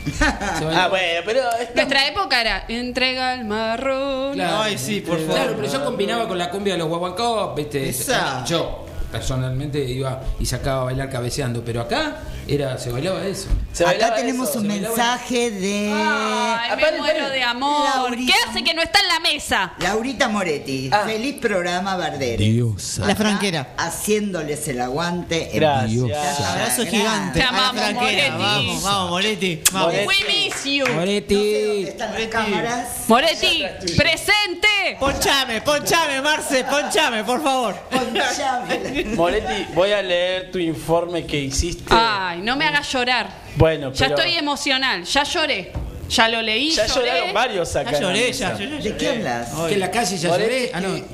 Se 0.58 0.64
bailaba- 0.64 0.84
Ah, 0.84 0.88
bueno, 0.88 1.20
pero. 1.26 1.42
Nuestra 1.74 2.08
época 2.08 2.40
era 2.40 2.64
entrega 2.68 3.34
el 3.34 3.44
marrón. 3.44 4.32
Claro. 4.34 4.62
Ay, 4.62 4.78
sí, 4.78 5.00
por 5.00 5.18
favor. 5.18 5.34
Claro, 5.34 5.52
pero 5.56 5.72
yo 5.72 5.84
combinaba 5.84 6.26
con 6.26 6.38
la 6.38 6.50
cumbia 6.50 6.72
de 6.74 6.78
los 6.78 6.88
guaguancos, 6.88 7.54
¿viste? 7.54 7.88
Esa. 7.88 8.44
Yo, 8.44 8.86
personalmente, 9.10 9.78
iba 9.84 10.20
y 10.38 10.46
sacaba 10.46 10.82
a 10.82 10.84
bailar 10.84 11.10
cabeceando, 11.10 11.64
pero 11.64 11.80
acá 11.82 12.18
era, 12.48 12.78
se 12.78 12.90
bailaba 12.90 13.24
eso. 13.26 13.48
se 13.72 13.84
Acá 13.86 14.14
tenemos 14.14 14.50
eso. 14.50 14.60
un 14.60 14.66
mensaje 14.66 15.50
de 15.50 15.92
Ay, 15.94 16.76
me 16.76 16.98
muero 16.98 17.28
de 17.28 17.42
amor. 17.42 17.84
Laurita. 17.94 18.32
¿Qué 18.32 18.50
hace 18.50 18.64
que 18.64 18.74
no 18.74 18.82
está 18.82 19.00
en 19.00 19.08
la 19.08 19.20
mesa? 19.20 19.72
Laurita 19.78 20.28
Moretti. 20.28 20.90
Ah. 20.92 21.02
Feliz 21.06 21.36
programa, 21.40 21.96
Bardero. 21.96 22.42
Diosa. 22.42 23.06
La 23.06 23.14
franquera. 23.14 23.74
Haciéndoles 23.76 24.66
el 24.68 24.80
aguante. 24.80 25.50
en 25.52 25.60
Gracias. 25.60 25.90
vivo. 25.90 26.08
Abrazo 26.46 26.86
gigante. 26.86 27.38
Te 27.40 27.44
a 27.44 27.52
la. 27.52 27.72
Moretti. 27.72 28.30
Vamos, 28.38 28.82
vamos, 28.82 29.10
Moretti. 29.10 29.62
Vamos. 29.72 29.92
Moretti. 29.92 30.06
We 30.06 30.32
miss 30.32 30.64
you. 30.64 30.86
Moretti. 30.94 31.84
¿Están 31.88 32.12
las 32.14 32.26
cámaras? 32.28 32.88
Moretti, 33.08 33.64
presente. 33.96 34.68
Ponchame, 34.98 35.60
ponchame, 35.62 36.20
Marce, 36.22 36.64
ponchame, 36.64 37.24
por 37.24 37.42
favor. 37.42 37.74
Ponchame. 37.90 38.99
Moretti, 39.16 39.66
voy 39.74 39.92
a 39.92 40.02
leer 40.02 40.50
tu 40.50 40.58
informe 40.58 41.24
que 41.26 41.38
hiciste. 41.40 41.84
Ay, 41.90 42.40
no 42.42 42.56
me 42.56 42.64
hagas 42.66 42.90
llorar. 42.92 43.28
Bueno, 43.56 43.92
Ya 43.92 44.06
pero. 44.08 44.18
estoy 44.18 44.34
emocional. 44.36 45.04
Ya 45.04 45.22
lloré. 45.24 45.72
Ya 46.08 46.28
lo 46.28 46.42
leí. 46.42 46.70
Ya 46.70 46.86
lloré. 46.86 47.06
lloraron 47.08 47.34
varios 47.34 47.76
acá. 47.76 47.92
Ya 47.92 48.00
lloré, 48.00 48.32
ya, 48.32 48.52
yo 48.58 48.64
ya 48.64 48.70
¿De 48.76 48.82
lloré. 48.82 48.96
qué 48.96 49.08
hablas? 49.08 49.48
Que 49.68 49.74
en 49.74 49.80
la 49.80 49.90
calle 49.90 50.16
ya 50.18 50.28
Moretti 50.28 50.50
lloré. 50.54 50.70
Ah, 50.74 50.80
no. 50.80 50.96
¿Ya 50.96 51.04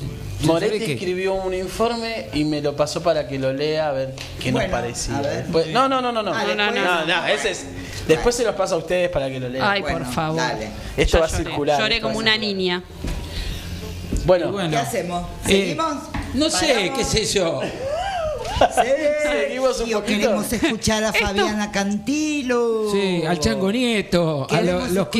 Moretti 0.46 0.78
lloré 0.80 0.92
escribió 0.94 1.34
un 1.34 1.54
informe 1.54 2.26
y 2.34 2.44
me 2.44 2.60
lo 2.60 2.76
pasó 2.76 3.02
para 3.02 3.26
que 3.26 3.38
lo 3.38 3.52
lea 3.52 3.88
a 3.88 3.92
ver 3.92 4.14
qué 4.40 4.52
Bueno, 4.52 4.68
nos 4.68 4.80
parecía. 4.80 5.16
a 5.18 5.22
ver. 5.22 5.42
Después- 5.44 5.66
no, 5.68 5.88
no, 5.88 6.00
no, 6.00 6.12
no, 6.12 6.22
no. 6.22 6.32
Ah, 6.34 6.44
No, 6.46 6.54
no, 6.54 6.70
no. 6.72 6.84
No, 6.84 7.06
no, 7.06 7.26
ese 7.26 7.50
es. 7.50 7.66
Después 8.06 8.34
se 8.34 8.44
los 8.44 8.54
paso 8.54 8.76
a 8.76 8.78
ustedes 8.78 9.08
para 9.10 9.28
que 9.28 9.40
lo 9.40 9.48
lean. 9.48 9.66
Ay, 9.68 9.80
Bueno, 9.82 9.98
por 9.98 10.06
favor. 10.12 10.36
dale. 10.36 10.68
Esto 10.96 11.16
Ya 11.16 11.20
va 11.20 11.26
a 11.26 11.28
lloré. 11.30 11.44
circular. 11.44 11.80
Lloré 11.80 12.00
como 12.00 12.18
una 12.18 12.36
niña. 12.38 12.82
Bueno, 14.24 14.50
Bueno. 14.52 14.70
¿Qué 14.70 14.76
hacemos? 14.76 15.24
Eh, 15.46 15.48
¿Seguimos? 15.48 15.94
No 16.36 16.50
sé, 16.50 16.68
¿Paramos? 16.74 16.98
qué 16.98 17.04
sé 17.04 17.24
yo. 17.24 17.60
Seguimos 18.74 19.80
un 19.80 19.90
Y 19.90 19.92
poquito. 19.92 20.18
queremos 20.18 20.52
escuchar 20.52 21.04
a 21.04 21.12
Fabiana 21.12 21.70
Cantilo. 21.70 22.90
Sí, 22.90 23.22
al 23.26 23.38
Chango 23.38 23.70
Nieto, 23.70 24.46
a 24.48 24.60
lo- 24.62 24.86
los 24.86 25.10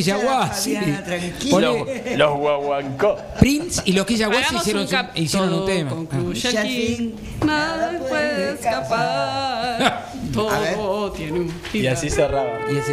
tranquilo. 1.05 1.61
los, 1.61 2.17
los 2.17 2.39
guaguancó. 2.39 3.17
Prince 3.39 3.83
y 3.85 3.93
los 3.93 4.07
Quillaguasi 4.07 4.43
Hagamos 4.43 4.63
hicieron, 4.63 4.83
un 4.83 4.89
cap- 4.89 5.11
hicieron 5.19 5.49
un 5.53 5.55
todo 5.57 5.67
tema. 5.67 5.91
concluye 5.91 6.53
Ya 6.53 6.61
aquí. 6.61 7.15
Nada 7.45 7.99
puede 8.09 8.55
escapar. 8.55 10.07
Todo 10.33 11.13
tiene 11.13 11.41
un 11.41 11.47
Y 11.49 11.69
final. 11.69 11.93
así 11.95 12.09
cerraba. 12.11 12.51
Ah, 12.67 12.73
Y 12.73 12.79
así. 12.79 12.93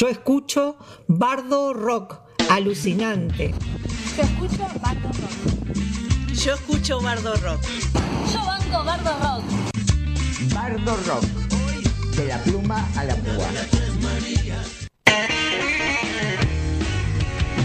Yo 0.00 0.08
escucho 0.08 0.78
Bardo 1.08 1.74
Rock, 1.74 2.20
alucinante. 2.48 3.52
Yo 4.16 4.22
escucho 4.22 4.66
Bardo 4.80 5.08
Rock. 5.08 6.32
Yo 6.32 6.54
escucho 6.54 7.00
Bardo 7.02 7.34
Rock. 7.36 7.60
Yo 8.32 8.46
banco 8.46 8.82
Bardo 8.82 9.10
Rock. 9.20 9.44
Bardo 10.54 10.96
Rock. 11.06 11.24
De 12.16 12.28
la 12.28 12.38
pluma 12.38 12.88
a 12.96 13.04
la 13.04 13.14
púa. 13.14 13.46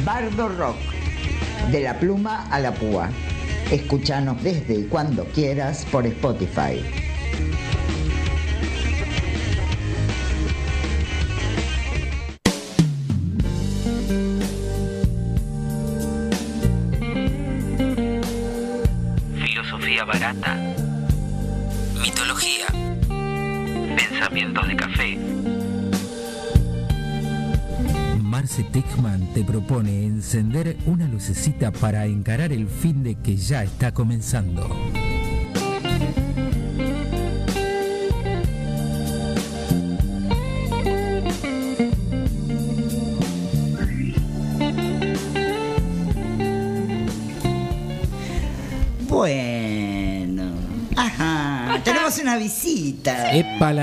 Bardo 0.03 0.49
Rock. 0.49 0.77
De 1.71 1.79
la 1.83 1.97
pluma 1.97 2.47
a 2.51 2.59
la 2.59 2.73
púa. 2.73 3.11
Escúchanos 3.71 4.43
desde 4.43 4.79
y 4.79 4.83
cuando 4.87 5.23
quieras 5.23 5.85
por 5.89 6.05
Spotify. 6.05 7.04
Techman 28.63 29.33
te 29.33 29.43
propone 29.43 30.05
encender 30.05 30.77
una 30.85 31.07
lucecita 31.07 31.71
para 31.71 32.05
encarar 32.05 32.53
el 32.53 32.67
fin 32.67 33.03
de 33.03 33.15
que 33.15 33.35
ya 33.35 33.63
está 33.63 33.93
comenzando. 33.93 34.69
Bueno. 49.09 50.53
Ajá. 50.95 51.81
Tenemos 51.83 52.17
una 52.19 52.37
visita. 52.37 53.35
¡Epa 53.35 53.73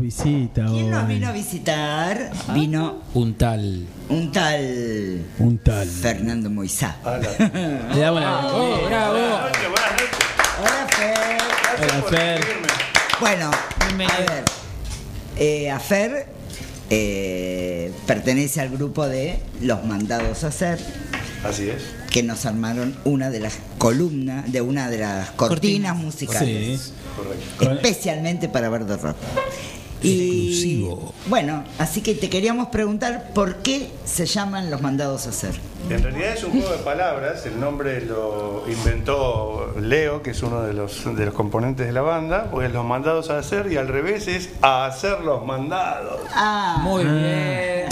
visita 0.00 0.66
¿Quién 0.66 0.90
nos 0.90 1.04
hoy. 1.04 1.14
vino 1.14 1.28
a 1.28 1.32
visitar? 1.32 2.30
Vino 2.54 3.02
Un 3.14 3.34
tal. 3.34 3.86
un 4.08 4.32
tal 4.32 5.22
Un 5.38 5.58
tal. 5.58 5.86
Fernando 5.88 6.50
Moisá. 6.50 6.96
Le 7.94 8.00
damos 8.00 8.20
la 8.20 8.46
¡Oh, 8.46 8.86
bravo! 8.86 9.18
Hola, 10.60 10.86
Fer. 10.88 11.38
Hola, 11.82 12.02
Fer. 12.08 12.40
Bueno, 13.20 13.50
a 13.50 13.96
ver. 13.96 14.44
eh, 15.36 15.70
a 15.70 15.78
Fer 15.80 16.26
eh, 16.90 17.92
pertenece 18.06 18.60
al 18.60 18.68
grupo 18.70 19.06
de 19.08 19.38
Los 19.60 19.84
Mandados 19.84 20.44
a 20.44 20.48
Hacer, 20.48 20.78
Así 21.44 21.68
es. 21.70 21.82
que 22.10 22.22
nos 22.22 22.44
armaron 22.46 22.94
una 23.04 23.30
de 23.30 23.40
las 23.40 23.54
columnas, 23.78 24.50
de 24.52 24.60
una 24.60 24.88
de 24.90 24.98
las 24.98 25.30
cortinas 25.32 25.96
musicales. 25.96 26.80
Sí. 26.80 26.92
Correcto. 27.58 27.72
especialmente 27.86 28.48
para 28.48 28.68
Bardo 28.68 28.96
Rock. 28.96 29.16
Y 30.04 30.48
Exclusivo. 30.48 31.14
bueno, 31.26 31.64
así 31.78 32.02
que 32.02 32.14
te 32.14 32.28
queríamos 32.28 32.68
preguntar 32.68 33.30
por 33.34 33.56
qué 33.56 33.88
se 34.04 34.26
llaman 34.26 34.70
los 34.70 34.80
mandados 34.82 35.26
a 35.26 35.30
hacer. 35.30 35.54
En 35.90 36.02
realidad 36.02 36.32
es 36.34 36.42
un 36.44 36.52
juego 36.52 36.70
de 36.70 36.78
palabras, 36.78 37.44
el 37.44 37.60
nombre 37.60 38.00
lo 38.06 38.64
inventó 38.68 39.74
Leo, 39.78 40.22
que 40.22 40.30
es 40.30 40.42
uno 40.42 40.62
de 40.62 40.72
los, 40.72 41.14
de 41.14 41.26
los 41.26 41.34
componentes 41.34 41.86
de 41.86 41.92
la 41.92 42.00
banda, 42.00 42.48
pues 42.50 42.72
los 42.72 42.84
mandados 42.86 43.28
a 43.30 43.38
hacer 43.38 43.70
y 43.70 43.76
al 43.76 43.88
revés 43.88 44.26
es 44.28 44.48
a 44.62 44.86
hacer 44.86 45.20
los 45.20 45.44
mandados. 45.44 46.20
Ah, 46.34 46.78
Muy 46.82 47.04
bien. 47.04 47.16
Me. 47.20 47.84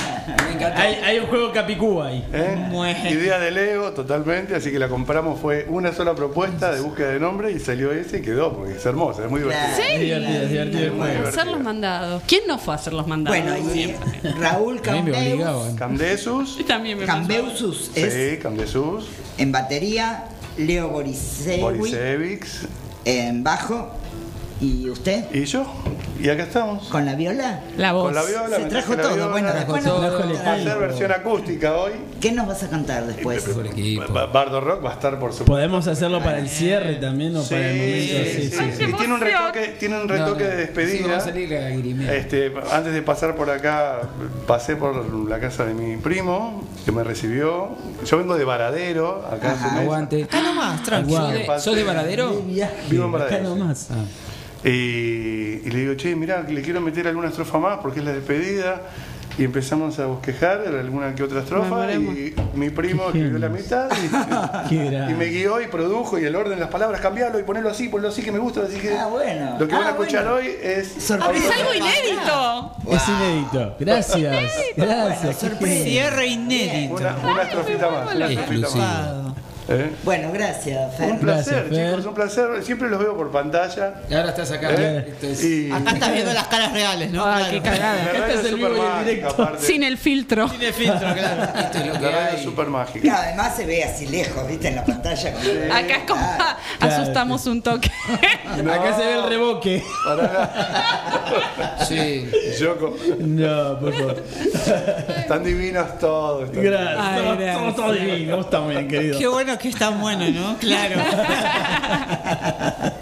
Hay, 0.77 0.95
hay 1.03 1.19
un 1.19 1.27
juego 1.27 1.53
Capicúa 1.53 2.07
ahí. 2.09 2.25
¿eh? 2.33 2.69
Bueno. 2.71 3.11
Idea 3.11 3.39
de 3.39 3.51
Leo 3.51 3.93
totalmente, 3.93 4.55
así 4.55 4.71
que 4.71 4.79
la 4.79 4.89
compramos, 4.89 5.41
fue 5.41 5.67
una 5.69 5.93
sola 5.93 6.15
propuesta 6.15 6.73
de 6.73 6.81
búsqueda 6.81 7.09
de 7.09 7.21
nombre 7.21 7.51
y 7.51 7.59
salió 7.59 7.91
ese 7.93 8.19
y 8.19 8.23
quedó, 8.23 8.57
porque 8.57 8.77
es 8.77 8.87
hermosa, 8.87 9.25
es 9.25 9.31
muy 9.31 9.41
divertida. 9.41 9.75
¿Sí? 9.77 9.83
Es 9.95 10.01
divertido, 10.01 10.43
es 10.43 10.51
divertido 10.51 10.95
Muy 10.95 11.09
divertido. 11.09 11.29
Hacer 11.29 11.47
los 11.49 11.61
mandados. 11.61 12.02
¿Quién 12.27 12.43
no 12.47 12.59
fue 12.59 12.75
a 12.75 12.77
hacer 12.77 12.93
los 12.93 13.07
mandados? 13.07 13.39
bueno, 13.41 13.57
y 13.59 13.73
Siempre. 13.73 14.33
Raúl 14.39 14.81
Cambeus, 14.81 16.57
Y 16.59 16.65
también 16.65 16.99
me. 16.99 17.05
Cambeusus 17.05 17.91
es 17.95 18.13
sí, 18.13 18.39
Camdesus, 18.43 19.07
en 19.39 19.53
batería, 19.53 20.29
Leo 20.57 20.89
Borisewi 20.89 21.61
Borisevics 21.61 22.67
en 23.05 23.43
bajo 23.43 23.91
y 24.63 24.89
usted 24.89 25.25
y 25.35 25.45
yo. 25.45 25.67
Y 26.21 26.29
acá 26.29 26.45
estamos. 26.45 26.87
con 26.87 27.05
la 27.05 27.17
viola. 27.17 27.61
La 27.77 27.93
voz. 27.93 28.05
Con 28.05 28.15
la 28.15 28.23
viola, 28.23 28.57
Se 28.57 28.65
trajo 28.67 28.97
todo. 28.97 29.15
viola. 29.15 29.33
Bueno, 29.33 29.53
después 29.53 29.85
nos 29.85 29.99
Trajo 30.01 30.29
vas 30.29 30.41
a 30.47 30.53
hacer 30.55 30.79
versión 30.79 31.11
acústica 31.11 31.75
hoy. 31.75 31.93
¿Qué 32.21 32.31
nos 32.31 32.47
vas 32.47 32.63
a 32.63 32.69
cantar 32.71 33.05
después? 33.09 33.45
Bardo 34.33 34.61
Rock 34.61 34.85
va 34.85 34.91
a 34.91 34.93
estar 34.93 35.19
por 35.19 35.33
supuesto. 35.33 35.47
Podemos 35.53 35.87
hacerlo 35.89 36.23
para 36.23 36.39
el 36.39 36.49
cierre 36.49 36.95
también 36.97 37.35
o 37.37 37.43
Sí, 37.43 37.55
para 37.55 37.71
el 37.71 37.77
momento. 37.77 37.97
sí, 38.07 38.09
Sí, 38.09 38.25
sí, 38.25 38.51
sí, 38.51 38.57
sí. 38.57 38.73
sí. 38.79 38.85
Y 38.89 38.93
tiene 38.93 39.15
un 39.15 39.21
retoque, 39.21 39.77
tiene 39.81 40.01
un 40.01 40.09
retoque 40.09 40.45
No, 40.45 40.51
no. 40.51 40.57
de 40.57 40.67
Sí, 40.67 40.73
despedida. 40.73 41.09
va 41.09 41.17
a 41.17 41.21
salir 41.21 41.51
la 41.51 41.61
lagrimera. 41.61 42.15
Este, 42.15 42.53
antes 42.71 42.93
de 42.93 43.03
pasar 43.03 43.35
por 43.35 43.51
acá, 43.51 44.03
pasé 44.47 44.77
por 44.77 45.13
la 45.29 45.41
casa 45.41 45.65
de 45.65 45.75
mi 45.75 45.97
primo, 45.97 46.63
que 46.85 46.93
me 46.93 47.03
recibió. 47.03 47.71
Yo 48.07 48.19
vengo 48.19 48.37
de 48.39 48.45
Varadero, 48.45 49.27
acá 49.27 49.55
mesa. 49.55 49.81
Aguante. 49.81 50.23
Acá 50.23 50.41
nomás, 50.41 50.83
tranquilo. 50.85 51.19
¿Sos 51.19 51.33
de- 51.33 51.61
¿Sos 51.61 51.75
de 51.77 51.83
Varadero? 51.85 52.31
Vivo 52.31 53.07
en 53.07 53.15
Acá 53.17 53.25
Varadero. 53.25 53.57
nomás. 53.57 53.89
Ah. 53.91 54.05
Y, 54.65 54.69
y 55.65 55.71
le 55.71 55.79
digo, 55.81 55.95
che, 55.95 56.15
mirá, 56.15 56.43
le 56.43 56.63
quiero 56.63 56.81
meter 56.81 57.09
alguna 57.09 57.29
estrofa 57.29 57.59
más 57.59 57.79
porque 57.79 58.01
es 58.01 58.05
la 58.07 58.13
despedida. 58.13 58.83
Y 59.39 59.45
empezamos 59.45 59.99
a 59.99 60.05
bosquejar 60.05 60.61
alguna 60.79 61.15
que 61.15 61.23
otra 61.23 61.41
estrofa. 61.41 61.91
Y 61.95 62.35
mi 62.53 62.69
primo 62.69 63.07
escribió 63.07 63.39
la 63.39 63.49
mitad. 63.49 63.89
Y, 64.71 65.15
me 65.15 65.25
guió 65.27 65.59
y 65.63 65.69
produjo. 65.69 66.19
Y 66.19 66.25
el 66.27 66.37
orden 66.37 66.57
de 66.57 66.61
las 66.61 66.69
palabras, 66.69 67.01
cambiarlo 67.01 67.39
y 67.41 67.43
ponerlo 67.43 67.71
así, 67.71 67.89
ponerlo 67.89 68.11
así 68.11 68.23
que 68.23 68.31
me 68.31 68.39
gusta. 68.39 68.61
Así 68.61 68.79
que 68.79 68.93
Ah, 68.97 69.07
bueno. 69.07 69.57
lo 69.59 69.67
que 69.67 69.75
van 69.75 69.85
a 69.85 69.87
Ah, 69.87 69.91
escuchar 69.93 70.25
bueno. 70.25 70.37
hoy 70.37 70.55
es. 70.63 70.87
Sorpresa. 71.03 71.49
Es 71.49 71.61
algo 71.61 71.75
inédito. 71.75 72.73
Es 72.91 73.09
inédito. 73.09 73.77
Gracias. 73.81 74.53
Gracias. 74.77 75.37
qué 75.39 75.49
sorpresa. 75.49 75.85
Cierre 75.85 76.27
inédito. 76.27 76.95
Una, 76.97 77.17
una 77.17 77.43
estrofita 77.43 77.91
más. 77.91 78.15
Una 78.15 78.27
estrofita 78.27 78.69
más. 78.77 79.32
¿Eh? 79.69 79.91
Bueno, 80.03 80.31
gracias, 80.33 80.97
Fer. 80.97 81.13
Un 81.13 81.19
placer, 81.21 81.55
Gracias, 81.55 81.77
Fer. 81.79 81.91
chicos, 81.91 82.07
un 82.07 82.15
placer. 82.15 82.65
Siempre 82.65 82.89
los 82.91 82.99
veo 82.99 83.17
por 83.17 83.31
pantalla. 83.31 83.95
Y 84.11 84.15
ahora 84.15 84.31
estás 84.31 84.51
acá. 84.51 84.71
¿eh? 84.73 85.05
Esto 85.09 85.27
es- 85.29 85.45
Y 85.45 85.71
Acá 85.71 85.91
estás 85.93 86.13
viendo 86.13 86.33
las 86.33 86.47
caras 86.49 86.73
reales, 86.73 87.11
¿no? 87.13 87.25
Ah, 87.25 87.37
Claro. 87.39 87.53
qué 87.53 87.63
cagada. 87.63 88.03
Este 88.13 88.35
es 88.35 88.41
es 88.41 88.47
el 88.47 88.55
vivo 88.57 88.69
y 88.77 88.99
el 88.99 89.05
directo. 89.05 89.29
aparte. 89.43 89.65
Sin 89.67 89.83
el 89.85 89.99
filtro. 89.99 90.49
Tiene 90.49 90.73
filtro, 90.73 90.99
claro. 91.15 91.43
Esto 91.61 91.79
es 91.79 91.87
lo 91.87 91.93
que 92.01 92.35
es 92.37 92.43
súper 92.43 92.67
mágica. 92.67 93.01
Claro, 93.03 93.23
además 93.23 93.57
se 93.57 93.67
ve 93.67 93.85
así 93.85 94.07
lejos, 94.09 94.49
¿viste? 94.49 94.69
En 94.69 94.77
la 94.77 94.85
pantalla. 94.85 95.33
como- 95.33 95.75
Acá 95.75 95.97
es 95.97 96.05
como 96.11 96.23
Ah, 96.39 96.57
asustamos 96.81 97.47
un 97.47 97.63
toque. 97.63 97.91
Acá 98.11 98.97
se 98.97 99.07
ve 99.07 99.15
el 99.15 99.29
reboque. 99.29 99.83
Sí. 101.89 102.31
Yoko, 102.61 102.97
No, 103.21 103.79
por 103.79 103.93
favor. 103.95 104.23
están 105.17 105.45
divinos 105.45 105.99
todos. 105.99 106.45
están 106.49 106.63
Gracias. 106.63 106.97
Ay, 106.99 107.19
Somos- 107.19 107.37
gracias. 107.37 107.55
Somos 107.59 107.77
todos 107.77 107.93
divinos. 108.01 108.45
Estamos 108.45 108.71
bien, 108.71 108.89
querido. 108.89 109.19
Qué 109.19 109.27
bueno 109.29 109.52
que 109.59 109.69
es 109.69 109.77
tan 109.77 110.01
bueno, 110.01 110.29
¿no? 110.31 110.57
Claro. 110.61 111.01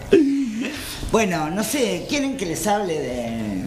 Bueno, 1.13 1.51
no 1.51 1.65
sé, 1.65 2.07
¿quieren 2.09 2.37
que 2.37 2.47
les 2.47 2.65
hable 2.69 2.97
de, 3.01 3.65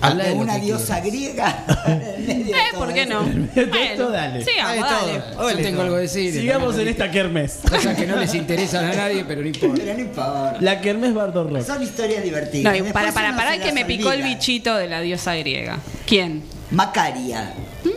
Habla 0.00 0.24
de 0.24 0.30
de 0.30 0.36
lo 0.36 0.40
una 0.40 0.56
diosa 0.58 1.00
griega? 1.00 1.64
Eh, 1.86 2.50
¿por 2.74 2.94
qué 2.94 3.04
no? 3.04 3.24
De 3.24 3.68
esto, 3.92 4.10
dale. 4.10 4.42
Sí, 4.42 4.52
Dale 4.56 4.80
dale. 4.80 5.20
todo. 5.36 5.50
Yo 5.50 5.56
tengo 5.58 5.82
algo 5.82 5.96
que 5.96 6.00
decir. 6.02 6.32
Sigamos 6.32 6.78
en 6.78 6.88
esta 6.88 7.10
kermés. 7.10 7.58
Cosas 7.68 7.94
que 7.94 8.06
no 8.06 8.16
les 8.16 8.34
interesan 8.34 8.86
a 8.86 8.94
nadie, 8.94 9.22
pero 9.28 9.42
no 9.42 9.48
importa. 9.48 9.74
Pero 9.76 9.94
no 9.94 10.00
importa. 10.00 10.56
La 10.60 10.80
kermés 10.80 11.12
Bardo 11.12 11.44
Rock. 11.44 11.66
Son 11.66 11.82
historias 11.82 12.20
No, 12.20 12.24
divertidas. 12.24 12.78
y 12.78 12.82
para, 12.84 13.12
para, 13.12 13.36
para 13.36 13.58
que 13.58 13.70
me 13.72 13.84
picó 13.84 14.10
el 14.10 14.22
bichito 14.22 14.74
de 14.76 14.86
la 14.88 15.02
diosa 15.02 15.34
griega. 15.34 15.78
¿Quién? 16.06 16.42
Macaria. 16.70 17.52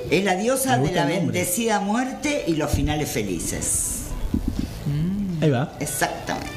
Es 0.09 0.25
la 0.25 0.35
diosa 0.35 0.77
de 0.77 0.91
la 0.91 1.05
bendecida 1.05 1.79
muerte 1.79 2.43
y 2.47 2.55
los 2.55 2.69
finales 2.71 3.09
felices. 3.09 4.00
Ahí 5.41 5.49
va. 5.49 5.73
Exactamente. 5.79 6.49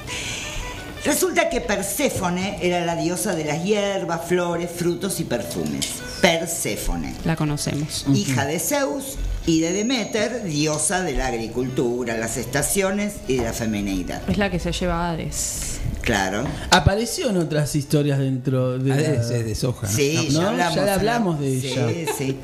Resulta 1.05 1.51
que 1.51 1.61
Perséfone 1.61 2.59
era 2.62 2.85
la 2.87 2.97
diosa 2.97 3.35
de 3.35 3.44
las 3.44 3.62
hierbas, 3.62 4.23
flores, 4.27 4.70
frutos 4.75 5.20
y 5.20 5.25
perfumes. 5.25 5.87
Perséfone. 6.23 7.14
La 7.25 7.37
conocemos. 7.37 8.07
hija 8.14 8.47
de 8.47 8.59
Zeus 8.59 9.16
y 9.47 9.61
de 9.61 9.73
Demeter, 9.73 10.44
diosa 10.44 11.03
de 11.03 11.12
la 11.12 11.27
agricultura, 11.27 12.16
las 12.16 12.38
estaciones 12.38 13.16
y 13.29 13.37
de 13.37 13.44
la 13.44 13.53
femineidad. 13.53 14.23
Es 14.31 14.38
la 14.38 14.51
que 14.51 14.59
se 14.59 14.73
lleva 14.73 15.07
a 15.07 15.11
Hades. 15.11 15.73
Claro. 16.01 16.44
Apareció 16.70 17.29
en 17.31 17.37
otras 17.37 17.75
historias 17.77 18.18
dentro 18.18 18.79
de. 18.79 18.92
Ah, 18.92 18.97
la- 18.97 19.03
es- 19.03 19.31
es 19.31 19.44
de 19.44 19.55
soja. 19.55 19.87
¿no? 19.87 19.92
Sí, 19.92 20.29
No, 20.33 20.40
ya 20.40 20.49
hablamos. 20.49 20.75
ya 20.77 20.85
le 20.87 20.90
hablamos 20.90 21.40
de 21.40 21.61
sí, 21.61 21.66
ella. 21.68 22.12
Sí, 22.16 22.38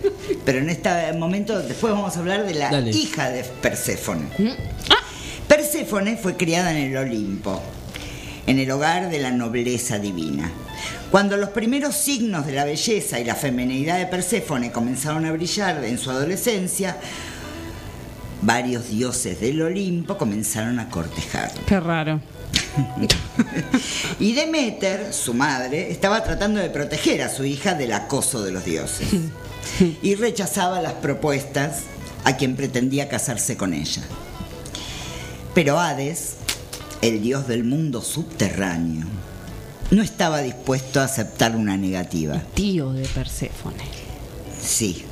Pero 0.44 0.58
en 0.58 0.68
este 0.68 1.12
momento, 1.14 1.58
después 1.60 1.92
vamos 1.94 2.14
a 2.14 2.18
hablar 2.20 2.44
de 2.46 2.54
la 2.54 2.70
Dale. 2.70 2.90
hija 2.90 3.30
de 3.30 3.42
Perséfone. 3.44 4.26
Mm. 4.38 4.50
Perséfone 5.60 6.16
fue 6.16 6.38
criada 6.38 6.70
en 6.70 6.90
el 6.90 6.96
Olimpo, 6.96 7.60
en 8.46 8.58
el 8.58 8.70
hogar 8.70 9.10
de 9.10 9.18
la 9.18 9.30
nobleza 9.30 9.98
divina. 9.98 10.50
Cuando 11.10 11.36
los 11.36 11.50
primeros 11.50 11.96
signos 11.96 12.46
de 12.46 12.52
la 12.52 12.64
belleza 12.64 13.20
y 13.20 13.24
la 13.24 13.34
feminidad 13.34 13.98
de 13.98 14.06
Perséfone 14.06 14.72
comenzaron 14.72 15.26
a 15.26 15.32
brillar 15.32 15.84
en 15.84 15.98
su 15.98 16.10
adolescencia, 16.10 16.96
varios 18.40 18.88
dioses 18.88 19.38
del 19.38 19.60
Olimpo 19.60 20.16
comenzaron 20.16 20.78
a 20.78 20.88
cortejarla. 20.88 21.60
Qué 21.66 21.78
raro. 21.78 22.22
Y 24.18 24.32
Demeter, 24.32 25.12
su 25.12 25.34
madre, 25.34 25.90
estaba 25.92 26.24
tratando 26.24 26.58
de 26.58 26.70
proteger 26.70 27.20
a 27.20 27.28
su 27.28 27.44
hija 27.44 27.74
del 27.74 27.92
acoso 27.92 28.42
de 28.42 28.50
los 28.50 28.64
dioses. 28.64 29.08
Y 30.02 30.14
rechazaba 30.14 30.80
las 30.80 30.94
propuestas 30.94 31.82
a 32.24 32.38
quien 32.38 32.56
pretendía 32.56 33.10
casarse 33.10 33.58
con 33.58 33.74
ella. 33.74 34.00
Pero 35.54 35.78
Hades, 35.80 36.36
el 37.02 37.22
dios 37.22 37.46
del 37.48 37.64
mundo 37.64 38.02
subterráneo, 38.02 39.06
no 39.90 40.02
estaba 40.02 40.40
dispuesto 40.42 41.00
a 41.00 41.04
aceptar 41.04 41.56
una 41.56 41.76
negativa. 41.76 42.40
Tío 42.54 42.92
de 42.92 43.06
Perséfone. 43.08 43.82
Sí. 44.62 45.04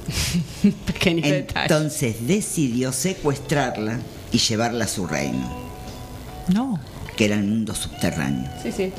Pequeño 0.87 1.23
detalle. 1.23 1.63
Entonces 1.63 2.27
decidió 2.27 2.93
secuestrarla 2.93 3.99
y 4.31 4.39
llevarla 4.39 4.85
a 4.85 4.89
su 4.89 5.07
reino, 5.07 5.49
No. 6.49 6.79
que 7.17 7.25
era 7.25 7.35
el 7.37 7.45
mundo 7.45 7.75
subterráneo. 7.75 8.49
Sí, 8.63 8.71
sí. 8.73 8.93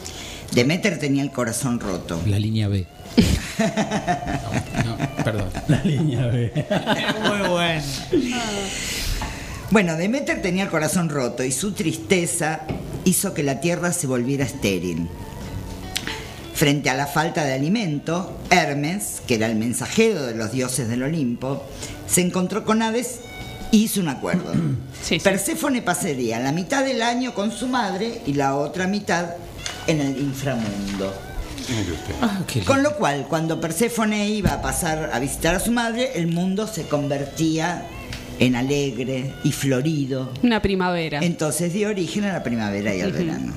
Demeter 0.51 0.99
tenía 0.99 1.21
el 1.23 1.31
corazón 1.31 1.79
roto. 1.79 2.19
La 2.25 2.39
línea 2.39 2.67
B. 2.67 2.85
No, 3.59 4.83
no, 4.97 5.23
perdón. 5.23 5.49
La 5.67 5.83
línea 5.83 6.25
B. 6.25 6.51
Muy 7.29 7.47
bueno. 7.49 7.83
Bueno, 9.71 9.97
Demeter 9.97 10.41
tenía 10.41 10.63
el 10.63 10.69
corazón 10.69 11.09
roto 11.09 11.43
y 11.43 11.51
su 11.51 11.73
tristeza 11.73 12.61
hizo 13.05 13.35
que 13.35 13.43
la 13.43 13.59
tierra 13.59 13.93
se 13.93 14.07
volviera 14.07 14.43
estéril. 14.43 15.07
Frente 16.55 16.89
a 16.89 16.95
la 16.95 17.05
falta 17.05 17.45
de 17.45 17.53
alimento, 17.53 18.35
Hermes, 18.49 19.21
que 19.27 19.35
era 19.35 19.45
el 19.45 19.55
mensajero 19.55 20.23
de 20.23 20.33
los 20.33 20.51
dioses 20.51 20.89
del 20.89 21.03
Olimpo, 21.03 21.63
se 22.07 22.21
encontró 22.21 22.65
con 22.65 22.81
Hades 22.81 23.19
y 23.69 23.83
hizo 23.83 24.01
un 24.01 24.09
acuerdo. 24.09 24.51
Perséfone 25.23 25.83
pasaría 25.83 26.39
la 26.39 26.51
mitad 26.51 26.83
del 26.83 27.03
año 27.03 27.35
con 27.35 27.51
su 27.51 27.67
madre 27.67 28.23
y 28.25 28.33
la 28.33 28.55
otra 28.55 28.87
mitad 28.87 29.35
en 29.85 30.01
el 30.01 30.17
inframundo. 30.17 31.13
Con 32.65 32.81
lo 32.81 32.95
cual, 32.95 33.27
cuando 33.29 33.61
Perséfone 33.61 34.29
iba 34.29 34.53
a 34.53 34.61
pasar 34.63 35.11
a 35.13 35.19
visitar 35.19 35.53
a 35.53 35.59
su 35.59 35.71
madre, 35.71 36.13
el 36.15 36.25
mundo 36.25 36.65
se 36.65 36.87
convertía 36.87 37.85
en 38.39 38.55
alegre 38.55 39.33
y 39.43 39.51
florido. 39.51 40.31
Una 40.41 40.61
primavera. 40.61 41.19
Entonces 41.21 41.73
dio 41.73 41.89
origen 41.89 42.23
a 42.23 42.33
la 42.33 42.43
primavera 42.43 42.95
y 42.95 43.01
al 43.01 43.11
verano. 43.11 43.53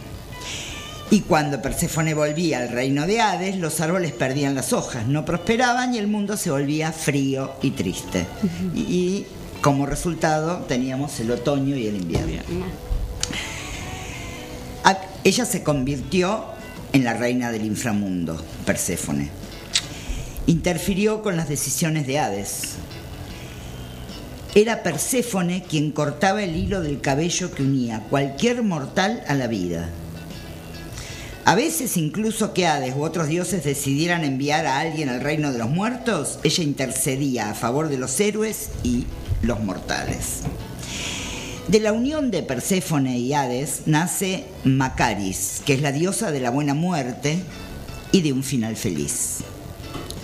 Y 1.11 1.21
cuando 1.21 1.61
Perséfone 1.61 2.15
volvía 2.15 2.59
al 2.59 2.71
reino 2.71 3.07
de 3.07 3.21
Hades, 3.21 3.57
los 3.57 3.81
árboles 3.81 4.13
perdían 4.13 4.55
las 4.55 4.73
hojas, 4.73 5.07
no 5.07 5.27
prosperaban 5.27 5.95
y 5.95 5.99
el 5.99 6.07
mundo 6.07 6.37
se 6.39 6.51
volvía 6.51 6.91
frío 6.91 7.53
y 7.63 7.73
triste. 7.73 8.27
Y, 8.75 8.81
y 8.81 9.27
como 9.61 9.85
resultado 9.85 10.65
teníamos 10.67 11.21
el 11.21 11.31
otoño 11.31 11.77
y 11.77 11.87
el 11.87 11.97
invierno. 11.97 12.43
Ella 15.25 15.45
se 15.45 15.63
convirtió 15.63 16.47
en 16.93 17.05
la 17.05 17.15
reina 17.15 17.53
del 17.53 17.65
inframundo, 17.65 18.45
Perséfone. 18.67 19.31
Interfirió 20.47 21.23
con 21.23 21.37
las 21.37 21.49
decisiones 21.49 22.09
de 22.09 22.19
Hades. 22.19 22.75
Era 24.55 24.83
Perséfone 24.83 25.63
quien 25.63 25.93
cortaba 25.93 26.43
el 26.43 26.55
hilo 26.55 26.83
del 26.83 27.01
cabello 27.01 27.51
que 27.53 27.63
unía 27.63 28.05
cualquier 28.11 28.63
mortal 28.63 29.25
a 29.27 29.35
la 29.35 29.47
vida. 29.47 29.89
A 31.47 31.55
veces 31.55 31.97
incluso 31.97 32.53
que 32.53 32.67
Hades 32.67 32.95
u 32.95 33.03
otros 33.03 33.29
dioses 33.29 33.65
decidieran 33.65 34.25
enviar 34.25 34.67
a 34.67 34.79
alguien 34.79 35.09
al 35.09 35.23
reino 35.23 35.53
de 35.53 35.59
los 35.59 35.71
muertos, 35.71 36.39
ella 36.45 36.65
intercedía 36.65 37.51
a 37.51 37.55
favor 37.55 37.89
de 37.89 37.97
los 37.97 38.21
héroes 38.21 38.69
y 38.83 39.07
los 39.41 39.59
mortales. 39.61 40.43
De 41.69 41.81
la 41.81 41.95
unión 41.95 42.31
de 42.31 42.43
Perséfone 42.43 43.19
y 43.19 43.33
Hades 43.33 43.83
nace 43.87 44.45
Macaris, 44.65 45.63
que 45.65 45.73
es 45.73 45.81
la 45.81 45.93
diosa 45.93 46.31
de 46.31 46.41
la 46.41 46.51
buena 46.51 46.75
muerte 46.75 47.39
y 48.13 48.21
de 48.21 48.35
un 48.35 48.43
final 48.43 48.77
feliz. 48.77 49.39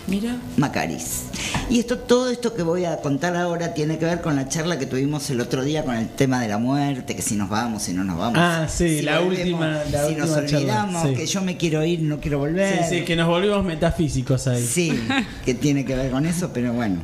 Mira. 0.09 0.37
Macaris. 0.57 1.25
Y 1.69 1.81
esto, 1.81 1.99
todo 1.99 2.31
esto 2.31 2.55
que 2.55 2.63
voy 2.63 2.87
a 2.87 2.97
contar 3.03 3.37
ahora 3.37 3.75
tiene 3.75 3.99
que 3.99 4.07
ver 4.07 4.23
con 4.23 4.37
la 4.37 4.49
charla 4.49 4.79
que 4.79 4.87
tuvimos 4.87 5.29
el 5.29 5.41
otro 5.41 5.63
día 5.63 5.85
con 5.85 5.95
el 5.97 6.09
tema 6.09 6.41
de 6.41 6.49
la 6.49 6.57
muerte, 6.57 7.15
que 7.15 7.21
si 7.21 7.35
nos 7.35 7.51
vamos, 7.51 7.83
si 7.83 7.93
no 7.93 8.05
nos 8.05 8.17
vamos. 8.17 8.39
Ah, 8.39 8.67
sí, 8.69 8.99
si 8.99 9.03
la 9.03 9.19
volvemos, 9.21 9.39
última- 9.45 9.85
la 9.93 10.09
si 10.09 10.15
nos 10.15 10.31
última 10.31 10.47
charla, 10.47 10.59
olvidamos, 10.85 11.09
sí. 11.09 11.15
que 11.15 11.27
yo 11.27 11.43
me 11.43 11.57
quiero 11.59 11.85
ir, 11.85 12.01
no 12.01 12.21
quiero 12.21 12.39
volver. 12.39 12.85
Sí, 12.89 12.99
sí, 13.01 13.05
que 13.05 13.17
nos 13.17 13.29
volvimos 13.29 13.63
metafísicos 13.65 14.47
ahí. 14.47 14.65
Sí, 14.67 14.99
que 15.45 15.53
tiene 15.55 15.85
que 15.85 15.95
ver 15.95 16.11
con 16.11 16.25
eso, 16.25 16.51
pero 16.55 16.73
bueno. 16.73 17.01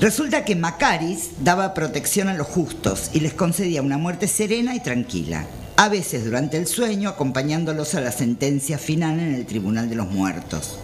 Resulta 0.00 0.44
que 0.44 0.54
Macaris 0.54 1.30
daba 1.40 1.74
protección 1.74 2.28
a 2.28 2.34
los 2.34 2.46
justos 2.46 3.10
y 3.12 3.20
les 3.20 3.34
concedía 3.34 3.82
una 3.82 3.98
muerte 3.98 4.28
serena 4.28 4.74
y 4.76 4.80
tranquila, 4.80 5.46
a 5.76 5.88
veces 5.88 6.24
durante 6.24 6.58
el 6.58 6.66
sueño 6.68 7.08
acompañándolos 7.08 7.94
a 7.96 8.00
la 8.00 8.12
sentencia 8.12 8.78
final 8.78 9.18
en 9.18 9.34
el 9.34 9.46
Tribunal 9.46 9.88
de 9.88 9.96
los 9.96 10.08
Muertos. 10.10 10.78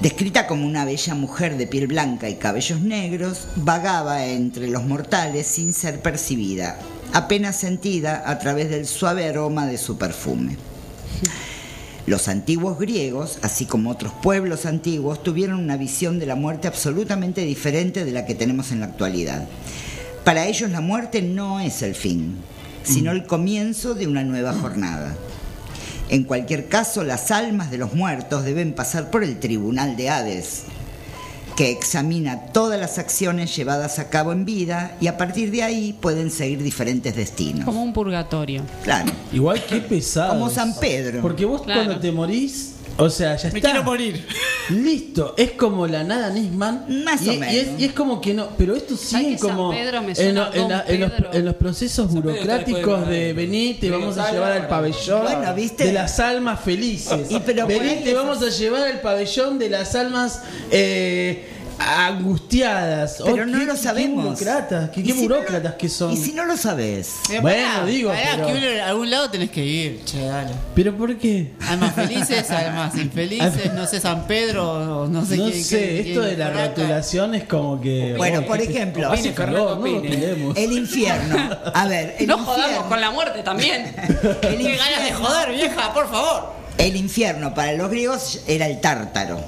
Descrita 0.00 0.46
como 0.46 0.66
una 0.66 0.86
bella 0.86 1.14
mujer 1.14 1.58
de 1.58 1.66
piel 1.66 1.86
blanca 1.86 2.30
y 2.30 2.36
cabellos 2.36 2.80
negros, 2.80 3.48
vagaba 3.56 4.24
entre 4.24 4.66
los 4.68 4.84
mortales 4.84 5.46
sin 5.46 5.74
ser 5.74 6.00
percibida, 6.00 6.78
apenas 7.12 7.56
sentida 7.56 8.22
a 8.24 8.38
través 8.38 8.70
del 8.70 8.86
suave 8.86 9.28
aroma 9.28 9.66
de 9.66 9.76
su 9.76 9.98
perfume. 9.98 10.56
Los 12.06 12.28
antiguos 12.28 12.78
griegos, 12.78 13.38
así 13.42 13.66
como 13.66 13.90
otros 13.90 14.14
pueblos 14.22 14.64
antiguos, 14.64 15.22
tuvieron 15.22 15.60
una 15.60 15.76
visión 15.76 16.18
de 16.18 16.24
la 16.24 16.34
muerte 16.34 16.66
absolutamente 16.66 17.42
diferente 17.42 18.06
de 18.06 18.12
la 18.12 18.24
que 18.24 18.34
tenemos 18.34 18.72
en 18.72 18.80
la 18.80 18.86
actualidad. 18.86 19.46
Para 20.24 20.46
ellos 20.46 20.70
la 20.70 20.80
muerte 20.80 21.20
no 21.20 21.60
es 21.60 21.82
el 21.82 21.94
fin, 21.94 22.36
sino 22.84 23.12
el 23.12 23.26
comienzo 23.26 23.94
de 23.94 24.06
una 24.06 24.24
nueva 24.24 24.54
jornada. 24.54 25.14
En 26.10 26.24
cualquier 26.24 26.68
caso, 26.68 27.04
las 27.04 27.30
almas 27.30 27.70
de 27.70 27.78
los 27.78 27.94
muertos 27.94 28.44
deben 28.44 28.72
pasar 28.74 29.10
por 29.10 29.22
el 29.22 29.38
tribunal 29.38 29.96
de 29.96 30.10
Hades, 30.10 30.64
que 31.56 31.70
examina 31.70 32.46
todas 32.46 32.80
las 32.80 32.98
acciones 32.98 33.54
llevadas 33.54 33.98
a 34.00 34.08
cabo 34.10 34.32
en 34.32 34.44
vida 34.44 34.96
y 35.00 35.06
a 35.06 35.16
partir 35.16 35.52
de 35.52 35.62
ahí 35.62 35.92
pueden 35.92 36.30
seguir 36.32 36.62
diferentes 36.64 37.14
destinos. 37.14 37.64
Como 37.64 37.82
un 37.82 37.92
purgatorio. 37.92 38.62
Claro. 38.82 39.12
Igual 39.32 39.64
que 39.64 39.76
pesado. 39.76 40.30
Como 40.30 40.50
San 40.50 40.74
Pedro. 40.80 41.20
Porque 41.22 41.44
vos 41.44 41.62
Claro. 41.62 41.84
cuando 41.84 42.00
te 42.00 42.10
morís, 42.10 42.69
o 42.98 43.08
sea, 43.10 43.36
ya 43.36 43.50
Me 43.50 43.58
está. 43.58 43.70
quiero 43.70 43.84
morir. 43.84 44.26
Listo, 44.70 45.34
es 45.36 45.52
como 45.52 45.86
la 45.86 46.04
nada 46.04 46.30
Nisman. 46.30 47.02
Más 47.04 47.22
y, 47.22 47.28
o 47.28 47.32
y 47.32 47.38
menos. 47.38 47.54
es, 47.54 47.68
y 47.80 47.84
es 47.86 47.92
como 47.92 48.20
que 48.20 48.34
no, 48.34 48.48
pero 48.56 48.76
esto 48.76 48.96
sigue 48.96 49.38
como 49.38 49.70
Pedro 49.70 50.02
me 50.02 50.10
en, 50.10 50.16
suena 50.16 50.48
lo- 50.48 50.54
en 50.54 50.60
Don 50.60 50.68
la- 50.70 50.84
en 50.86 51.00
los, 51.00 51.10
Pedro? 51.10 51.30
en 51.32 51.44
los 51.44 51.54
procesos 51.56 52.10
burocráticos 52.12 53.08
de 53.08 53.18
de- 53.26 53.32
venir, 53.32 53.80
te 53.80 53.90
vamos 53.90 54.16
a 54.18 54.30
llevar 54.30 54.52
al 54.52 54.68
pabellón 54.68 55.22
Bueno, 55.22 55.54
¿viste? 55.54 55.84
de 55.84 55.92
las 55.92 56.20
almas 56.20 56.60
felices. 56.60 57.30
Y 57.30 57.38
pero 57.40 57.66
por 57.66 57.78
Vení, 57.80 58.04
te 58.04 58.14
vamos 58.14 58.42
a 58.42 58.48
llevar 58.50 58.82
al 58.86 59.00
pabellón 59.00 59.58
de 59.58 59.70
las 59.70 59.94
almas 59.94 60.42
eh, 60.70 61.48
angustiadas. 61.80 63.16
Pero 63.24 63.42
Oh, 63.42 63.46
no 63.46 63.58
qué- 63.58 63.64
lo 63.66 63.72
qué 63.74 63.78
sabemos. 63.78 64.24
burócratas, 64.24 64.90
qué, 64.90 65.00
¿Y 65.00 65.04
qué 65.04 65.12
si 65.12 65.22
no 65.22 65.28
lo- 65.28 65.34
burócratas 65.36 65.74
que 65.74 65.88
son. 65.88 66.12
Y 66.12 66.16
si 66.16 66.32
no 66.32 66.44
lo 66.44 66.56
sabes. 66.56 67.16
Pero 67.28 67.42
Bueno, 67.42 67.66
pará, 67.74 67.86
digo, 67.86 68.10
pará, 68.10 68.30
pero- 68.36 68.46
que 68.46 68.52
uno- 68.54 68.82
a 68.82 68.86
algún 68.88 69.10
lado 69.10 69.30
tenés 69.30 69.50
que 69.50 69.64
ir, 69.64 70.04
che, 70.04 70.24
dale. 70.24 70.50
¿Pero 70.74 70.96
por 70.96 71.16
qué? 71.18 71.52
Almas 71.68 71.94
felices, 71.94 72.50
almas 72.50 72.94
infelices, 72.96 73.72
no 73.74 73.86
sé, 73.86 74.00
San 74.00 74.26
Pedro, 74.26 75.02
o 75.02 75.06
no 75.08 75.24
sé 75.24 75.36
no 75.36 75.48
sé, 75.50 76.00
esto 76.10 76.22
de 76.22 76.36
la 76.36 76.46
arranca. 76.46 76.68
rotulación 76.68 77.34
es 77.34 77.44
como 77.44 77.80
que. 77.80 78.14
Bueno, 78.16 78.40
oh, 78.40 78.46
por 78.46 78.60
ejemplo, 78.60 79.10
Opine, 79.10 79.32
Fernando, 79.32 79.74
no 79.76 79.80
opine. 79.80 80.52
El 80.56 80.72
infierno. 80.72 81.36
A 81.74 81.86
ver, 81.86 82.16
el 82.18 82.26
no 82.26 82.38
jodamos 82.38 82.84
con 82.84 83.00
la 83.00 83.10
muerte 83.10 83.42
también. 83.42 83.94
El 84.42 84.58
Qué 84.58 84.76
ganas 84.76 85.04
de 85.04 85.12
joder, 85.12 85.52
vieja, 85.52 85.92
por 85.94 86.10
favor. 86.10 86.52
el 86.78 86.96
infierno 86.96 87.54
para 87.54 87.72
los 87.72 87.90
griegos 87.90 88.40
era 88.46 88.66
el 88.66 88.80
tártaro. 88.80 89.40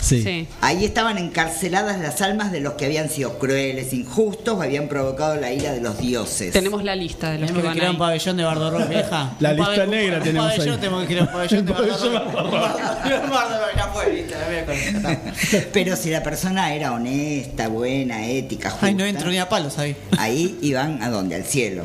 Sí. 0.00 0.22
Sí. 0.22 0.46
Ahí 0.60 0.84
estaban 0.84 1.18
encarceladas 1.18 1.98
las 2.00 2.20
almas 2.22 2.52
de 2.52 2.60
los 2.60 2.74
que 2.74 2.84
habían 2.86 3.08
sido 3.10 3.38
crueles, 3.38 3.92
injustos 3.92 4.56
o 4.58 4.62
habían 4.62 4.88
provocado 4.88 5.34
la 5.36 5.52
ira 5.52 5.72
de 5.72 5.80
los 5.80 5.98
dioses. 5.98 6.52
Tenemos 6.52 6.84
la 6.84 6.94
lista 6.94 7.32
de 7.32 7.38
los 7.38 7.50
que 7.50 7.54
Tenemos 7.54 7.62
que 7.62 7.68
van 7.68 7.76
crear 7.78 7.90
un 7.92 7.98
pabellón 7.98 8.36
de 8.36 8.44
Bardo 8.44 8.70
Rock, 8.70 8.88
vieja. 8.88 9.32
La 9.40 9.50
Un 9.50 9.56
lista 9.56 9.86
negra 9.86 10.18
un 10.18 10.22
tenemos 10.22 10.52
pabellón, 10.52 10.74
ahí. 10.74 10.80
Tenemos 10.80 11.00
que 11.02 11.06
crear 11.08 11.26
un 11.26 11.32
pabellón 11.32 11.66
de. 11.66 11.72
Pero 15.72 15.96
si 15.96 16.10
la 16.10 16.22
persona 16.22 16.74
era 16.74 16.92
honesta, 16.92 17.68
buena, 17.68 18.26
ética, 18.26 18.70
justa, 18.70 18.86
Ay, 18.86 18.94
no 18.94 19.04
entro 19.04 19.30
ni 19.30 19.38
a 19.38 19.48
palos 19.48 19.78
ahí. 19.78 19.96
ahí 20.18 20.58
iban 20.62 21.02
a 21.02 21.10
dónde? 21.10 21.34
Al 21.36 21.44
cielo, 21.44 21.84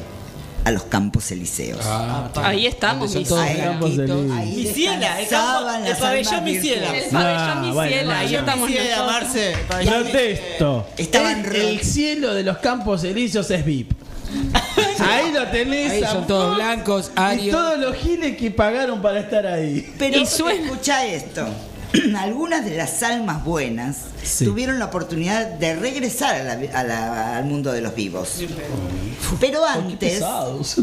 a 0.66 0.72
los 0.72 0.84
campos 0.84 1.32
elíseos. 1.32 1.80
Ah, 1.84 2.30
Ahí 2.36 2.66
estamos, 2.66 3.14
mis 3.16 3.28
todos 3.28 3.42
Ahí, 3.42 3.58
campos 3.58 3.98
de 3.98 4.08
luz. 4.08 4.32
ahí 4.32 4.56
Mi 4.56 4.66
ciela, 4.66 5.20
el, 5.22 5.28
campo, 5.28 5.70
el 5.76 5.84
las 5.90 6.00
pabellón 6.00 6.34
almas 6.36 6.44
mi 6.54 6.60
ciela. 6.60 6.98
El 6.98 7.10
pabellón 7.10 7.38
Ah, 7.50 7.62
mi 7.62 7.72
bueno, 7.72 8.12
ahí 8.14 8.36
estamos 8.36 8.70
mi 8.70 8.76
ciela, 8.76 8.96
nosotros. 8.98 9.14
Marce. 9.24 9.56
Protesto. 9.86 10.88
Estaban 10.98 11.46
el, 11.46 11.56
el 11.56 11.80
cielo 11.82 12.34
de 12.34 12.44
los 12.44 12.58
campos 12.60 13.04
elíseos 13.04 13.50
es 13.52 13.66
VIP. 13.66 13.92
Ahí 15.00 15.32
lo 15.32 15.46
tenés. 15.48 15.92
Ahí 15.92 16.04
son 16.04 16.26
todos 16.26 16.56
blancos, 16.56 17.12
Y 17.16 17.20
arios. 17.20 17.56
todos 17.56 17.78
los 17.80 17.96
giles 17.98 18.38
que 18.38 18.50
pagaron 18.52 19.02
para 19.02 19.20
estar 19.20 19.46
ahí. 19.46 19.94
Pero 20.00 20.22
escucha 20.50 21.06
esto. 21.06 21.46
Algunas 22.18 22.64
de 22.66 22.76
las 22.78 23.04
almas 23.04 23.44
buenas 23.44 23.98
Sí. 24.24 24.46
tuvieron 24.46 24.80
la 24.80 24.86
oportunidad 24.86 25.46
de 25.48 25.76
regresar 25.76 26.36
a 26.36 26.44
la- 26.56 26.80
a 26.80 26.84
la- 26.84 27.38
al 27.38 27.46
mundo 27.46 27.72
de 27.72 27.82
los 27.82 27.94
vivos. 27.96 28.40
Pero 29.40 29.66
antes, 29.66 30.22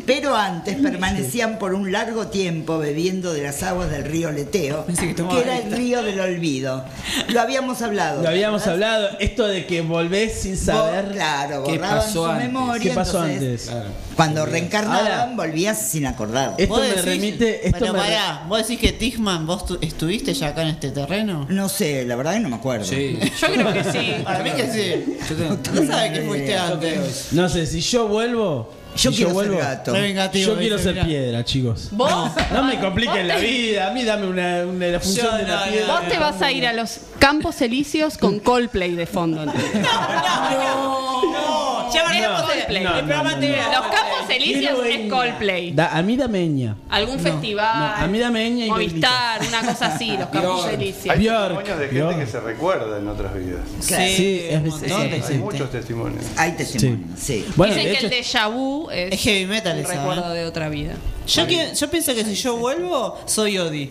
pero 0.07 0.35
antes 0.37 0.77
permanecían 0.77 1.59
por 1.59 1.75
un 1.75 1.93
largo 1.93 2.29
tiempo 2.29 2.79
bebiendo 2.79 3.33
de 3.33 3.43
las 3.43 3.63
aguas 3.63 3.91
del 3.91 4.05
río 4.05 4.31
Leteo, 4.33 4.87
que, 4.99 5.15
era 5.41 5.59
el 5.59 5.71
río 5.73 6.03
del 6.03 6.21
olvido. 6.21 6.85
Lo 7.29 7.41
habíamos 7.41 7.81
hablado. 7.83 8.23
Lo 8.23 8.29
habíamos 8.29 8.65
¿verdad? 8.65 8.75
hablado, 8.95 9.19
esto 9.21 9.47
de 9.47 9.67
que 9.67 9.83
volvés 9.83 10.41
sin 10.43 10.57
saber. 10.57 11.07
Bo- 11.07 11.13
claro, 11.13 11.65
qué 11.65 11.79
pasó 11.79 12.13
su 12.13 12.27
antes. 12.27 12.47
memoria. 12.47 12.83
¿Qué 12.83 12.91
pasó 12.95 13.25
entonces, 13.27 13.69
antes? 13.69 13.93
Cuando 14.17 14.47
reencarnaban, 14.47 15.01
Ahora- 15.07 15.33
volvías 15.37 15.79
sin 15.81 16.07
acordar. 16.07 16.55
Esto 16.59 16.75
¿Vos 16.75 16.83
me 16.83 16.89
decís- 16.95 17.05
remite. 17.05 17.67
Esto 17.69 17.79
Pero 17.81 17.93
me 17.93 17.99
pará, 18.01 18.45
¿vos 18.49 18.59
decís 18.59 18.79
que 18.81 18.93
Tigman, 18.93 19.47
vos 19.47 19.67
tu- 19.67 19.79
estuviste 19.81 20.35
ya 20.35 20.49
acá 20.49 20.63
en 20.63 20.69
este 20.69 20.91
terreno? 20.91 21.47
No 21.49 21.69
sé, 21.69 22.05
la 22.05 22.17
verdad 22.17 22.35
que 22.35 22.41
no 22.41 22.49
me 22.49 22.57
acuerdo. 22.57 22.85
Sí. 22.87 23.19
Yo 23.41 23.47
creo 23.53 23.73
que 23.73 23.85
sí. 23.85 24.15
Para 24.25 24.39
mí 24.43 24.51
que 24.53 24.67
sí. 24.71 25.17
Yo 25.29 25.37
tengo- 25.37 25.59
No 25.81 25.87
sabes 25.93 26.13
que 26.19 26.23
fuiste 26.27 26.57
antes. 26.57 27.29
No 27.33 27.49
sé, 27.49 27.67
si 27.67 27.81
yo 27.81 28.09
vuelvo. 28.09 28.75
Yo 28.97 29.11
si 29.13 29.19
quiero 29.19 29.31
vuelvo, 29.33 29.55
ser 29.55 29.63
gato. 29.65 29.93
Re 29.93 30.01
vengativo, 30.01 30.53
Yo 30.53 30.59
quiero 30.59 30.77
dice, 30.77 30.85
ser 30.89 30.95
mirá. 30.95 31.07
piedra, 31.07 31.45
chicos. 31.45 31.89
Vos, 31.93 32.33
No 32.53 32.65
me 32.65 32.81
compliquen 32.81 33.29
la 33.29 33.37
vida. 33.37 33.87
A 33.89 33.91
mí 33.93 34.03
dame 34.05 34.27
una, 34.27 34.65
una- 34.67 34.87
la 34.89 34.99
función 35.01 35.27
Yo 35.31 35.37
de 35.37 35.43
la 35.45 35.65
no, 35.67 35.71
piedra. 35.73 35.87
vos 36.01 36.09
te 36.09 36.19
vas 36.19 36.43
a 36.43 36.51
ir 36.51 36.67
a 36.67 36.73
los 36.73 36.99
Campos 37.21 37.61
Elíseos 37.63 38.19
con 38.19 38.41
Coldplay 38.41 38.97
de 38.97 39.07
fondo. 39.07 39.45
¿entendés? 39.45 39.83
No, 39.83 41.21
veremos 41.99 42.43
No, 42.43 42.51
el, 42.53 42.83
no, 42.85 42.95
el 42.99 43.05
programa 43.05 43.33
no, 43.35 43.39
te 43.41 43.49
no. 43.49 43.57
Los 43.57 43.81
Campos 43.87 44.31
Elíseos 44.31 44.81
Quiero 44.81 44.85
es. 44.85 45.11
Coldplay. 45.13 45.73
Da- 45.73 45.97
a 45.97 46.03
mí 46.03 46.17
dame 46.17 46.47
ña. 46.49 46.77
Algún 46.89 47.19
festival. 47.21 47.79
no, 47.99 48.05
a 48.05 48.07
mí 48.07 48.19
dame 48.19 48.51
ña 48.51 48.67
y 48.67 48.71
Movistar, 48.71 49.41
una 49.47 49.61
cosa 49.63 49.87
así, 49.87 50.17
los 50.17 50.29
Campos 50.29 50.63
Bjork. 50.63 50.73
Elíseos. 50.75 51.15
Hay 51.17 51.21
Bjork, 51.27 51.65
testimonios 51.65 51.79
de 51.79 51.85
gente 51.89 52.01
Bjork. 52.03 52.19
que 52.19 52.27
se 52.27 52.41
recuerda 52.41 52.99
en 52.99 53.09
otras 53.09 53.35
vidas. 53.35 53.61
Claro. 53.87 54.05
Sí, 54.07 54.41
es 54.49 54.57
un 54.57 54.69
montón 54.69 54.89
de 54.89 54.95
Hay 54.97 55.11
gente. 55.23 55.35
muchos 55.39 55.71
testimonios. 55.71 56.25
Hay 56.37 56.53
testimonios, 56.53 57.21
sí. 57.21 57.45
Bueno, 57.57 57.75
Dicen 57.75 57.93
de 57.93 57.99
que 57.99 58.07
hecho, 58.07 58.15
el 58.17 58.23
déjà 58.25 58.49
vu 58.53 58.89
es, 58.91 59.13
Es 59.15 59.21
heavy 59.23 59.47
metal 59.47 59.75
un 59.79 59.85
esa, 59.85 59.93
recuerdo 59.95 60.35
¿eh? 60.35 60.39
de 60.39 60.45
otra 60.47 60.69
vida. 60.69 60.95
Yo, 61.27 61.47
que- 61.47 61.71
yo 61.75 61.91
pienso 61.91 62.15
que 62.15 62.25
si 62.25 62.35
yo 62.35 62.57
vuelvo, 62.57 63.19
soy 63.27 63.59
Odi. 63.59 63.91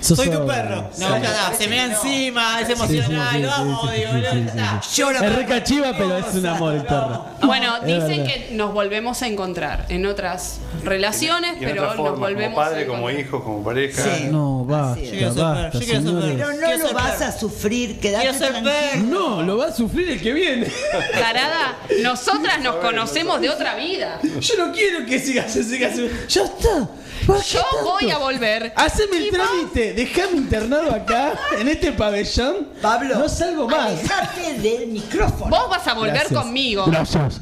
Sos 0.00 0.16
soy 0.16 0.30
tu 0.30 0.46
perro. 0.46 0.88
No, 0.98 1.08
ya 1.18 1.30
está, 1.30 1.54
se 1.54 1.68
me 1.68 1.76
da 1.76 1.84
encima, 1.84 2.60
es 2.60 2.66
Sí, 2.68 2.74
sí, 2.74 2.80
emocional, 2.80 3.28
sí, 3.36 3.42
lo 3.42 3.48
sí, 3.48 3.54
amo, 3.60 3.88
sí, 3.88 3.98
digo, 4.00 4.12
sí, 4.14 4.20
ya 4.22 4.32
sí, 4.32 4.38
está. 4.46 4.82
sí, 4.82 5.00
Lloro 5.00 5.24
Es 5.24 5.36
rica 5.36 5.62
chiva, 5.62 5.92
pero 5.96 6.16
es 6.18 6.34
un 6.34 6.46
amor 6.46 6.74
el 6.74 6.82
perro. 6.84 7.26
Bueno, 7.42 7.80
dicen 7.80 8.24
que 8.26 8.48
nos 8.52 8.72
volvemos 8.72 9.20
a 9.22 9.26
encontrar 9.26 9.86
en 9.90 10.06
otras 10.06 10.58
relaciones, 10.84 11.56
Y 11.60 11.64
en 11.64 11.70
pero 11.70 11.94
nos 11.94 12.18
volvemos 12.18 12.54
como 12.54 12.56
padre, 12.56 12.84
a 12.84 12.86
como 12.86 13.10
hijo, 13.10 13.44
como 13.44 13.62
pareja. 13.62 14.02
Sí. 14.02 14.28
No, 14.30 14.64
basta, 14.64 15.00
Yo 15.02 15.10
quiero 15.10 15.32
ser 15.34 15.42
basta, 15.42 15.70
perro, 15.70 15.72
yo 15.72 15.86
quiero 15.86 16.00
ser 16.00 16.02
señores. 16.10 16.34
Pero 16.36 16.52
no 16.52 16.66
Quiero 16.66 16.86
lo 16.88 16.94
vas 16.94 17.12
perro. 17.12 17.24
a 17.26 17.32
sufrir, 17.32 18.00
quedate 18.00 18.22
Quiero 18.24 18.38
ser 18.38 18.62
tranquilo. 18.62 19.04
No, 19.18 19.42
lo 19.42 19.56
va 19.58 19.66
a 19.66 19.72
sufrir 19.72 20.10
el 20.10 20.20
que 20.22 20.32
viene. 20.32 20.66
Tarada, 21.12 21.76
nosotras 22.02 22.60
nos 22.62 22.76
conocemos 22.76 23.40
de 23.40 23.50
otra 23.50 23.74
vida. 23.76 24.18
Yo 24.40 24.54
no 24.66 24.72
quiero 24.72 25.04
que 25.06 25.18
sigas, 25.18 25.52
sigas. 25.52 25.94
Ya 26.28 26.42
está. 26.44 26.88
¿Para 27.26 27.40
qué 27.42 27.48
Yo 27.50 27.60
tanto? 27.70 27.84
voy 27.84 28.10
a 28.10 28.18
volver. 28.18 28.72
Haceme 28.76 29.18
el 29.18 29.30
trámite, 29.30 29.89
dejame 29.94 30.36
internado 30.38 30.92
acá, 30.92 31.32
en 31.58 31.68
este 31.68 31.92
pabellón. 31.92 32.68
Pablo, 32.80 33.18
No 33.18 33.28
salgo 33.28 33.68
más. 33.68 33.90
alejate 33.90 34.58
del 34.60 34.86
micrófono. 34.88 35.50
Vos 35.50 35.68
vas 35.70 35.86
a 35.86 35.94
volver 35.94 36.14
Gracias. 36.14 36.40
conmigo. 36.40 36.84
Gracias. 36.86 37.40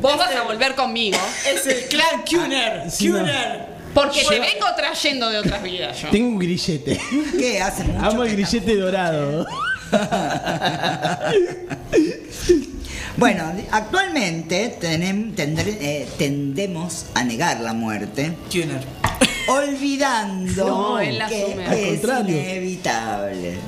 Vos 0.00 0.18
vas 0.18 0.34
a 0.34 0.42
volver 0.42 0.74
conmigo. 0.74 1.18
Es 1.46 1.66
el 1.66 1.88
clan 1.88 2.22
Kuner. 2.28 2.90
Sí, 2.90 3.08
no. 3.08 3.18
Kuner. 3.18 3.72
Porque 3.94 4.24
te 4.24 4.40
vengo 4.40 4.66
trayendo 4.76 5.28
de 5.28 5.38
otras 5.38 5.62
vidas 5.62 6.00
yo. 6.00 6.08
Tengo 6.08 6.28
un 6.28 6.38
grillete. 6.38 6.98
¿Qué? 7.38 7.60
Hace 7.60 7.84
mucho 7.84 8.06
Amo 8.06 8.24
el 8.24 8.32
grillete 8.32 8.76
dorado. 8.76 9.46
Bueno, 13.14 13.52
actualmente 13.70 14.78
eh, 14.80 16.08
tendemos 16.16 17.06
a 17.14 17.22
negar 17.22 17.60
la 17.60 17.74
muerte, 17.74 18.32
Kuner. 18.50 19.01
Olvidando 19.48 20.66
No, 20.66 20.98
él 20.98 21.18
la 21.18 21.28
que 21.28 21.42
asume. 21.44 21.66
Al 21.66 21.74
es 21.78 22.00
contrario. 22.00 22.36
inevitable. 22.40 23.58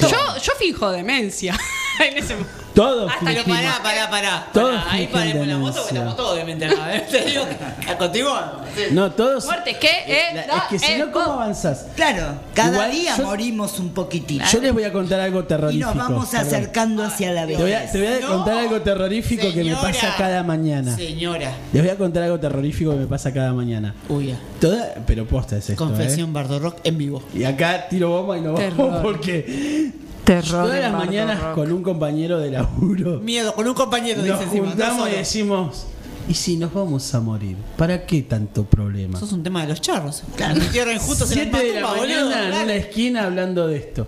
Yo, 0.00 0.08
yo 0.42 0.52
finjo 0.58 0.90
demencia. 0.90 1.58
en 2.04 2.16
ese 2.18 2.34
momento. 2.34 2.52
Todos 2.74 3.10
Hasta 3.10 3.26
fingimos. 3.26 3.58
pará, 3.58 3.82
pará, 3.82 4.10
pará. 4.10 4.46
Todos 4.52 4.76
Pará, 4.76 4.92
Ahí 4.92 5.06
fingen 5.08 5.12
paremos 5.12 5.46
la 5.48 5.58
moto 5.58 5.72
porque 5.82 5.94
demencia. 5.94 5.98
la 6.04 6.04
moto 6.10 6.32
obviamente 6.32 6.64
acá. 6.66 6.96
¿eh? 6.96 7.06
Te 7.10 7.24
digo, 7.24 7.42
¿a 7.88 7.98
contigo? 7.98 8.38
Sí. 8.76 8.82
No, 8.92 9.10
todos. 9.10 9.44
Muerte, 9.46 9.76
¿qué? 9.80 9.90
Eh, 10.06 10.20
La- 10.46 10.58
es 10.58 10.62
que 10.70 10.78
si 10.78 10.92
eh, 10.92 10.98
no, 10.98 11.10
¿cómo 11.10 11.32
avanzás? 11.32 11.86
Claro, 11.96 12.34
cada 12.54 12.70
Igual 12.74 12.90
día 12.92 13.16
yo- 13.16 13.24
morimos 13.24 13.80
un 13.80 13.88
poquitito. 13.92 14.44
Yo 14.52 14.60
les 14.60 14.72
voy 14.72 14.84
a 14.84 14.92
contar 14.92 15.18
algo 15.18 15.40
Y 15.40 15.42
terrorífico. 15.44 15.88
nos 15.88 15.96
vamos 15.96 16.28
perdón. 16.28 16.46
acercando 16.46 17.02
hacia 17.02 17.32
la 17.32 17.46
Te 17.48 17.56
voy 17.56 17.72
a, 17.72 17.78
vejez. 17.80 17.92
te 17.92 17.98
voy 17.98 18.06
a 18.06 18.20
No. 18.20 18.28
contar 18.28 18.58
algo 18.58 18.80
terrorífico 18.80 19.52
que 19.52 19.64
me 19.64 19.74
pasa 19.74 20.14
cada 20.16 20.42
mañana. 20.44 20.94
Señora. 20.94 21.52
Les 21.72 21.82
voy 21.82 21.90
a 21.90 21.96
contar 21.96 22.22
algo 22.22 22.38
terrorífico 22.38 22.92
que 22.92 22.96
me 22.98 23.06
pasa 23.06 23.32
cada 23.32 23.52
mañana. 23.54 23.92
Uy, 24.08 24.28
ya. 24.28 24.38
Toda, 24.60 24.94
pero 25.04 25.26
posta 25.26 25.56
es 25.56 25.68
esto, 25.68 25.84
Confesión 25.84 26.32
Bardo 26.32 26.60
Rock 26.60 26.76
en 26.84 26.96
vivo. 26.96 27.24
¿eh? 27.34 27.38
Y 27.40 27.44
acá 27.44 27.88
tiro 27.88 28.10
bomba 28.10 28.38
y 28.38 28.40
no 28.42 28.52
vamos 28.52 29.00
porque 29.02 29.90
Terror 30.28 30.66
todas 30.66 30.80
las 30.80 30.92
mañanas 30.92 31.40
Rock. 31.42 31.54
con 31.54 31.72
un 31.72 31.82
compañero 31.82 32.38
de 32.38 32.50
laburo 32.50 33.18
Miedo, 33.20 33.54
con 33.54 33.66
un 33.66 33.72
compañero, 33.72 34.22
nos 34.22 34.38
dice 34.40 34.58
juntamos 34.60 35.08
y 35.08 35.12
decimos, 35.12 35.86
¿y 36.28 36.34
si 36.34 36.56
nos 36.56 36.72
vamos 36.74 37.14
a 37.14 37.20
morir? 37.20 37.56
¿Para 37.78 38.04
qué 38.04 38.20
tanto 38.22 38.64
problema? 38.64 39.16
Eso 39.16 39.24
es 39.24 39.32
un 39.32 39.42
tema 39.42 39.62
de 39.62 39.68
los 39.68 39.80
charros. 39.80 40.22
Claro. 40.36 40.60
En 40.60 40.60
la 40.60 41.00
7 41.00 41.56
de 41.56 41.80
la 41.80 41.80
tumba, 41.80 41.96
boludo. 41.96 42.30
mañana 42.30 42.56
en 42.58 42.64
una 42.64 42.74
esquina 42.74 43.24
hablando 43.24 43.66
de 43.68 43.78
esto. 43.78 44.06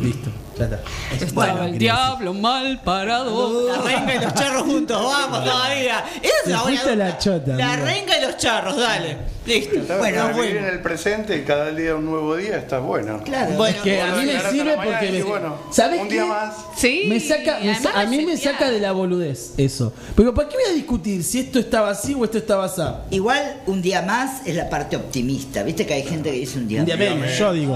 Listo, 0.00 0.30
ya 0.58 0.64
está. 0.64 0.80
Estaba 1.24 1.46
que 1.46 1.50
el 1.60 1.64
decir. 1.66 1.78
diablo 1.78 2.34
mal 2.34 2.80
parado. 2.82 3.66
La 3.68 3.78
renga 3.82 4.14
y 4.14 4.18
los 4.20 4.34
charros 4.34 4.62
juntos, 4.62 5.02
vamos 5.02 5.44
todavía. 5.44 6.04
Esa 6.22 6.70
es 6.70 6.86
la 6.86 6.96
la 6.96 7.18
chota, 7.18 7.56
La 7.56 7.72
amigo. 7.74 7.86
renga 7.86 8.18
y 8.18 8.22
los 8.22 8.36
charros, 8.36 8.76
dale. 8.76 9.16
Listo. 9.46 9.76
Está 9.78 9.98
Bueno, 9.98 10.22
bueno, 10.24 10.36
vivir 10.40 10.56
en 10.56 10.62
bueno. 10.64 10.76
el 10.76 10.82
presente 10.82 11.36
y 11.36 11.42
cada 11.44 11.70
día 11.70 11.94
un 11.94 12.04
nuevo 12.04 12.34
día 12.34 12.56
está 12.56 12.80
bueno. 12.80 13.22
Claro. 13.22 13.52
Bueno, 13.52 13.76
Es 13.76 13.82
que 13.82 14.00
a 14.02 14.06
Bueno, 14.14 14.16
mí 14.22 14.26
me 14.26 14.50
sirve 14.50 14.76
la 14.76 14.82
porque 14.82 15.10
me, 15.12 15.22
bueno, 15.22 15.56
¿sabes 15.70 16.00
un 16.00 16.08
qué? 16.08 16.14
día 16.14 16.24
más. 16.24 16.54
Sí. 16.76 17.04
Me 17.06 17.20
saca, 17.20 17.60
me 17.62 17.74
sa- 17.78 17.90
además 17.90 18.06
a 18.06 18.06
mí 18.10 18.26
me 18.26 18.36
saca 18.36 18.70
de 18.72 18.80
la 18.80 18.90
boludez 18.90 19.52
eso. 19.56 19.92
Pero 20.16 20.34
¿para 20.34 20.48
qué 20.48 20.56
voy 20.56 20.64
a 20.68 20.74
discutir 20.74 21.22
si 21.22 21.38
esto 21.38 21.60
estaba 21.60 21.90
así 21.90 22.12
o 22.14 22.24
esto 22.24 22.38
estaba 22.38 22.64
así? 22.64 22.82
Igual 23.10 23.60
un 23.66 23.80
día 23.82 24.02
más 24.02 24.44
es 24.46 24.56
la 24.56 24.68
parte 24.68 24.96
optimista. 24.96 25.62
Viste 25.62 25.86
que 25.86 25.94
hay 25.94 26.02
gente 26.02 26.32
que 26.32 26.38
dice 26.38 26.58
un 26.58 26.66
día, 26.66 26.80
Un 26.80 26.86
día 26.86 26.96
menos, 26.96 27.38
yo 27.38 27.52
digo. 27.52 27.74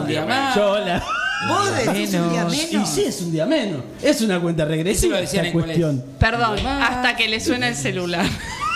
Un 0.00 0.06
día 0.06 0.24
más. 0.24 0.56
Yo, 0.56 0.70
hola. 0.70 1.04
Vos 1.48 1.76
decís 1.76 2.14
un 2.14 2.30
día 2.30 2.44
Menos. 2.44 2.64
Y 2.70 2.74
menos. 2.74 2.88
sí, 2.88 3.04
es 3.06 3.20
un 3.20 3.32
día 3.32 3.46
menos. 3.46 3.82
Es 4.02 4.20
una 4.20 4.40
cuenta 4.40 4.62
Eso 4.64 4.70
regresiva 4.70 5.14
lo 5.16 5.20
decían 5.20 5.46
esta 5.46 5.58
en 5.58 5.64
cuestión. 5.64 6.04
Perdón, 6.18 6.58
hasta 6.66 7.16
que 7.16 7.28
le 7.28 7.40
suena 7.40 7.68
el 7.68 7.76
celular. 7.76 8.26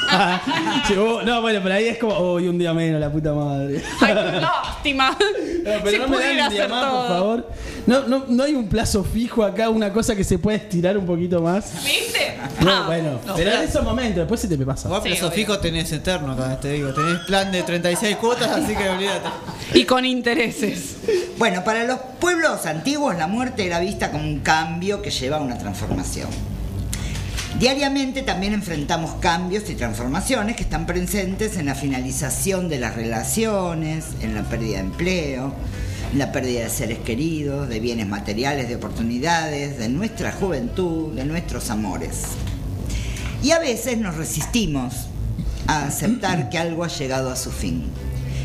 Sí, 0.86 0.94
oh, 0.96 1.22
no, 1.22 1.40
bueno, 1.42 1.60
pero 1.62 1.74
ahí 1.74 1.86
es 1.88 1.98
como, 1.98 2.14
hoy 2.14 2.48
un 2.48 2.58
día 2.58 2.72
menos, 2.72 3.00
la 3.00 3.10
puta 3.10 3.32
madre. 3.34 3.82
Ay, 4.00 4.14
lástima. 4.40 5.16
No, 5.68 5.74
si 5.74 5.80
pero 5.84 5.98
no 5.98 6.08
me 6.08 6.16
pudiera 6.16 6.36
dan 6.36 6.46
un 6.48 6.54
día 6.54 6.64
hacer 6.64 6.70
más, 6.70 6.86
todo. 6.88 6.98
por 7.00 7.08
favor. 7.08 7.50
No, 7.86 8.00
no, 8.08 8.24
no 8.28 8.42
hay 8.44 8.54
un 8.54 8.68
plazo 8.70 9.04
fijo 9.04 9.44
acá, 9.44 9.68
una 9.68 9.92
cosa 9.92 10.16
que 10.16 10.24
se 10.24 10.38
puede 10.38 10.56
estirar 10.56 10.96
un 10.96 11.04
poquito 11.04 11.42
más. 11.42 11.84
¿Viste? 11.84 12.38
No, 12.64 12.70
Ah. 12.70 12.82
bueno, 12.86 13.20
no, 13.26 13.34
pero 13.34 13.50
en 13.52 13.62
esos 13.62 13.84
momentos, 13.84 14.16
después 14.16 14.40
se 14.40 14.48
te 14.48 14.56
pasa. 14.64 14.88
Vos 14.88 15.02
Sí, 15.04 15.12
obvio. 15.12 15.30
fijo 15.30 15.58
tenés 15.58 15.92
eterno 15.92 16.32
acá, 16.32 16.58
te 16.58 16.72
digo. 16.72 16.94
Tenés 16.94 17.18
plan 17.26 17.52
de 17.52 17.62
36 17.64 18.16
cuotas, 18.16 18.48
así 18.48 18.74
que 18.74 18.88
olvídate. 18.88 19.28
Y 19.74 19.84
con 19.84 20.06
intereses. 20.06 20.96
Bueno, 21.36 21.62
para 21.64 21.84
los 21.84 21.98
pueblos 22.18 22.64
antiguos 22.64 23.14
la 23.16 23.26
muerte 23.26 23.66
era 23.66 23.78
vista 23.80 24.10
como 24.10 24.24
un 24.24 24.40
cambio 24.40 25.02
que 25.02 25.10
lleva 25.10 25.36
a 25.36 25.40
una 25.40 25.58
transformación. 25.58 26.28
Diariamente 27.56 28.22
también 28.22 28.52
enfrentamos 28.52 29.14
cambios 29.20 29.68
y 29.68 29.74
transformaciones 29.74 30.54
que 30.54 30.62
están 30.62 30.86
presentes 30.86 31.56
en 31.56 31.66
la 31.66 31.74
finalización 31.74 32.68
de 32.68 32.78
las 32.78 32.94
relaciones, 32.94 34.04
en 34.20 34.34
la 34.34 34.44
pérdida 34.44 34.76
de 34.76 34.84
empleo, 34.84 35.54
en 36.12 36.18
la 36.18 36.30
pérdida 36.30 36.62
de 36.62 36.70
seres 36.70 36.98
queridos, 36.98 37.68
de 37.68 37.80
bienes 37.80 38.06
materiales, 38.06 38.68
de 38.68 38.76
oportunidades, 38.76 39.76
de 39.78 39.88
nuestra 39.88 40.30
juventud, 40.30 41.12
de 41.14 41.24
nuestros 41.24 41.70
amores. 41.70 42.22
Y 43.42 43.50
a 43.50 43.58
veces 43.58 43.98
nos 43.98 44.16
resistimos 44.16 45.08
a 45.66 45.86
aceptar 45.86 46.50
que 46.50 46.58
algo 46.58 46.84
ha 46.84 46.88
llegado 46.88 47.30
a 47.30 47.36
su 47.36 47.50
fin 47.50 47.84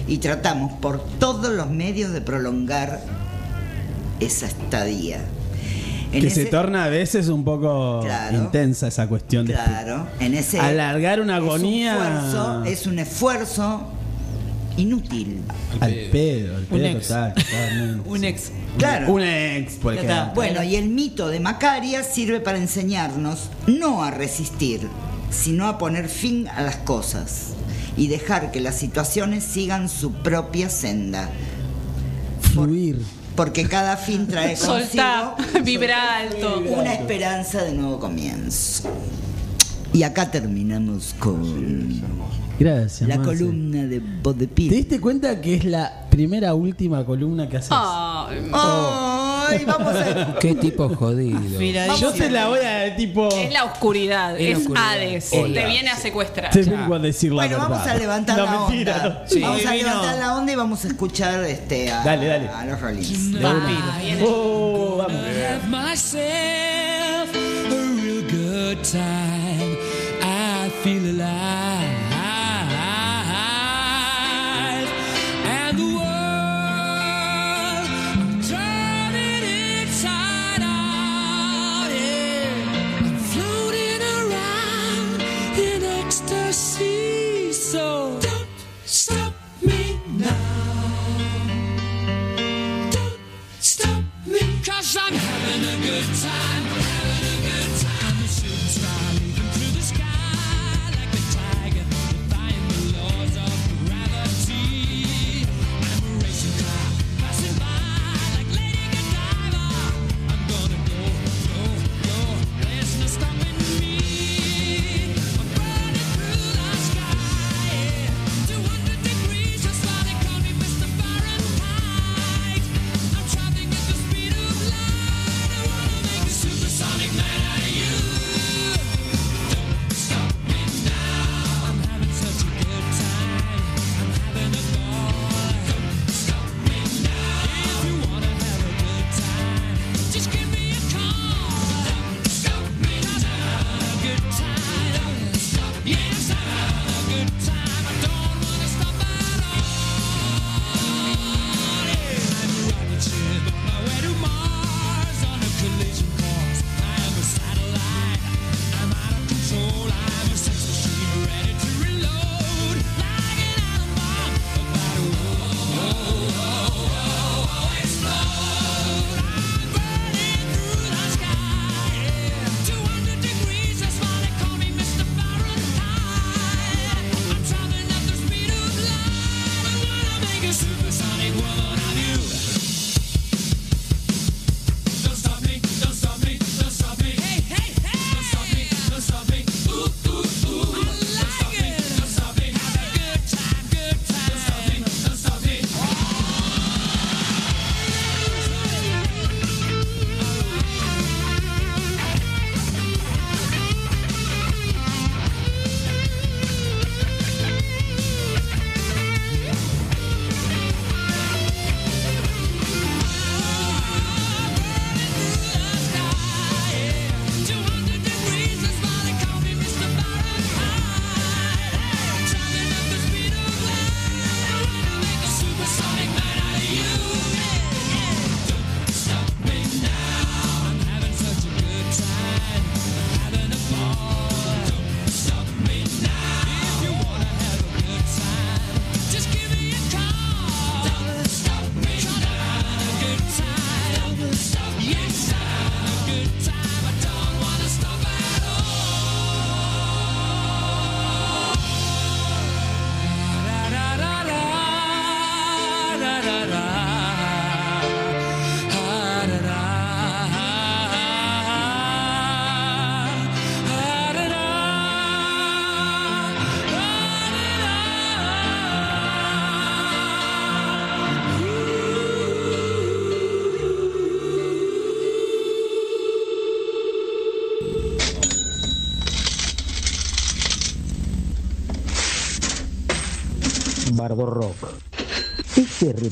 y 0.08 0.18
tratamos 0.18 0.74
por 0.74 1.06
todos 1.20 1.52
los 1.52 1.70
medios 1.70 2.12
de 2.14 2.22
prolongar 2.22 3.02
esa 4.20 4.48
estadía. 4.48 5.20
Que 6.22 6.30
se 6.30 6.46
torna 6.46 6.86
a 6.86 6.90
veces 6.90 7.28
un 7.28 7.44
poco 7.44 8.06
intensa 8.32 8.88
esa 8.88 9.08
cuestión. 9.08 9.46
De 9.46 9.54
claro, 9.54 10.08
alargar 10.60 11.20
una 11.20 11.38
agonía 11.38 12.64
es 12.66 12.86
un 12.86 13.00
esfuerzo, 13.00 13.88
inútil. 14.78 15.42
Al 15.80 15.94
pedo, 16.12 16.58
al 16.58 16.64
pedo, 16.64 17.34
un 18.06 18.24
ex. 18.24 18.52
Claro. 18.78 19.12
Un 19.12 19.22
ex, 19.22 19.74
pues, 19.74 19.78
por 19.78 19.94
ejemplo. 19.94 20.32
Bueno, 20.36 20.64
y 20.64 20.76
el 20.76 20.90
mito 20.90 21.28
de 21.30 21.40
Macaria 21.40 22.04
sirve 22.04 22.40
para 22.40 22.58
enseñarnos 22.58 23.50
no 23.68 24.04
a 24.04 24.12
resistir, 24.12 24.88
sino 25.30 25.68
a 25.68 25.78
poner 25.78 26.10
fin 26.10 26.48
a 26.48 26.62
las 26.62 26.78
cosas 26.78 27.54
y 27.98 28.08
dejar 28.08 28.52
que 28.52 28.60
las 28.60 28.76
situaciones 28.76 29.44
sigan 29.44 29.90
su 29.90 30.12
propia 30.12 30.70
senda. 30.70 31.30
Fluir 32.54 33.02
porque 33.36 33.68
cada 33.68 33.98
fin 33.98 34.28
trae 34.28 34.56
consigo 34.66 35.36
vibra 35.64 36.18
alto. 36.18 36.64
una 36.68 36.94
esperanza 36.94 37.64
de 37.64 37.74
nuevo 37.74 38.00
comienzo. 38.00 38.90
Y 39.94 40.04
acá 40.04 40.32
terminamos 40.32 41.14
con 41.20 42.02
Gracias, 42.60 43.08
la 43.08 43.22
columna 43.22 43.84
de 43.86 44.00
Bodepil. 44.00 44.70
¿Te 44.70 44.76
diste 44.76 45.02
cuenta 45.02 45.40
que 45.42 45.56
es 45.56 45.66
la 45.66 46.08
primera 46.10 46.54
última 46.54 47.06
columna 47.06 47.50
que 47.50 47.58
haces? 47.58 47.72
Oh, 47.72 48.28
oh 48.54 49.33
hoy, 49.50 49.66
vamos 49.66 49.96
a... 49.96 50.36
Qué 50.40 50.56
tipo 50.56 50.90
jodido. 50.90 51.40
Yo 51.98 52.12
se 52.12 52.30
la 52.30 52.48
voy 52.48 52.60
a 52.60 52.96
tipo... 52.96 53.30
Es 53.30 53.52
la 53.52 53.66
oscuridad, 53.66 54.40
es, 54.40 54.58
oscuridad. 54.58 54.92
Hades, 54.92 55.30
Hola. 55.34 55.62
te 55.62 55.68
viene 55.68 55.90
a 55.90 55.98
secuestrar. 55.98 56.52
Te 56.52 56.64
vengo 56.64 56.96
a 56.96 57.00
decir 57.00 57.32
la 57.32 57.36
bueno, 57.36 57.58
verdad. 57.58 57.70
vamos 57.70 57.88
a 57.88 57.96
levantar 57.96 58.38
la, 58.38 58.46
la 58.46 58.52
mentira, 58.52 58.96
onda. 58.96 59.10
No. 59.10 59.30
Sí. 59.30 59.40
Vamos 59.42 59.66
a 59.66 59.76
levantar 59.76 60.18
la 60.18 60.36
onda 60.36 60.52
y 60.52 60.56
vamos 60.56 60.86
a 60.86 60.88
escuchar 60.88 61.44
este, 61.44 61.92
a, 61.92 62.04
dale, 62.04 62.28
dale. 62.28 62.50
a 62.50 62.66
los 62.66 62.82
Rolling 62.82 63.02
Stones. 63.02 64.24
Oh, 64.26 65.08
myself 65.68 67.34
a 67.34 67.96
real 67.96 68.24
good 68.30 68.84
time. 68.84 69.43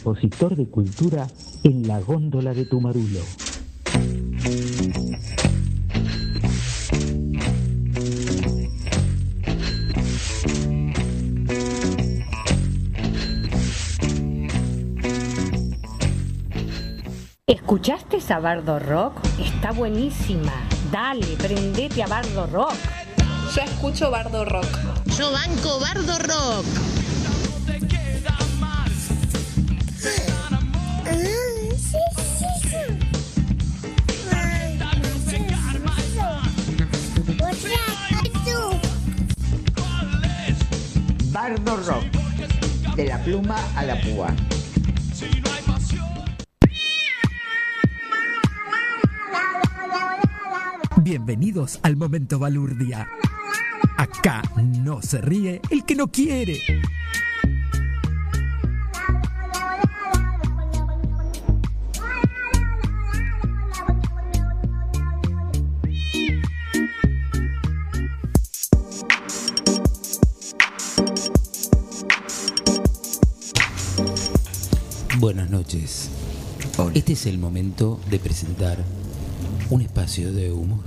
repositor 0.01 0.55
de 0.55 0.67
cultura 0.67 1.27
en 1.63 1.87
la 1.87 1.99
góndola 1.99 2.55
de 2.55 2.65
Tumarulo. 2.65 3.19
¿Escuchaste 17.45 18.17
a 18.33 18.39
Bardo 18.39 18.79
Rock? 18.79 19.19
Está 19.39 19.71
buenísima. 19.71 20.51
Dale, 20.91 21.27
prendete 21.37 22.01
a 22.01 22.07
Bardo 22.07 22.47
Rock. 22.47 22.73
Yo 23.55 23.61
escucho 23.61 24.09
Bardo 24.09 24.45
Rock. 24.45 24.65
Yo 25.15 25.31
banco 25.31 25.79
Bardo 25.79 26.17
Rock. 26.17 26.90
De 42.95 43.05
la 43.07 43.21
pluma 43.21 43.57
a 43.75 43.83
la 43.83 43.99
púa. 43.99 44.33
Bienvenidos 50.95 51.79
al 51.83 51.97
momento 51.97 52.39
balurdia. 52.39 53.05
Acá 53.97 54.41
no 54.55 55.01
se 55.01 55.19
ríe 55.19 55.59
el 55.69 55.83
que 55.83 55.95
no 55.95 56.07
quiere. 56.07 56.61
Buenas 75.21 75.51
noches. 75.51 76.09
Este 76.95 77.13
es 77.13 77.27
el 77.27 77.37
momento 77.37 78.01
de 78.09 78.17
presentar 78.17 78.79
un 79.69 79.83
espacio 79.83 80.33
de 80.33 80.51
humor. 80.51 80.83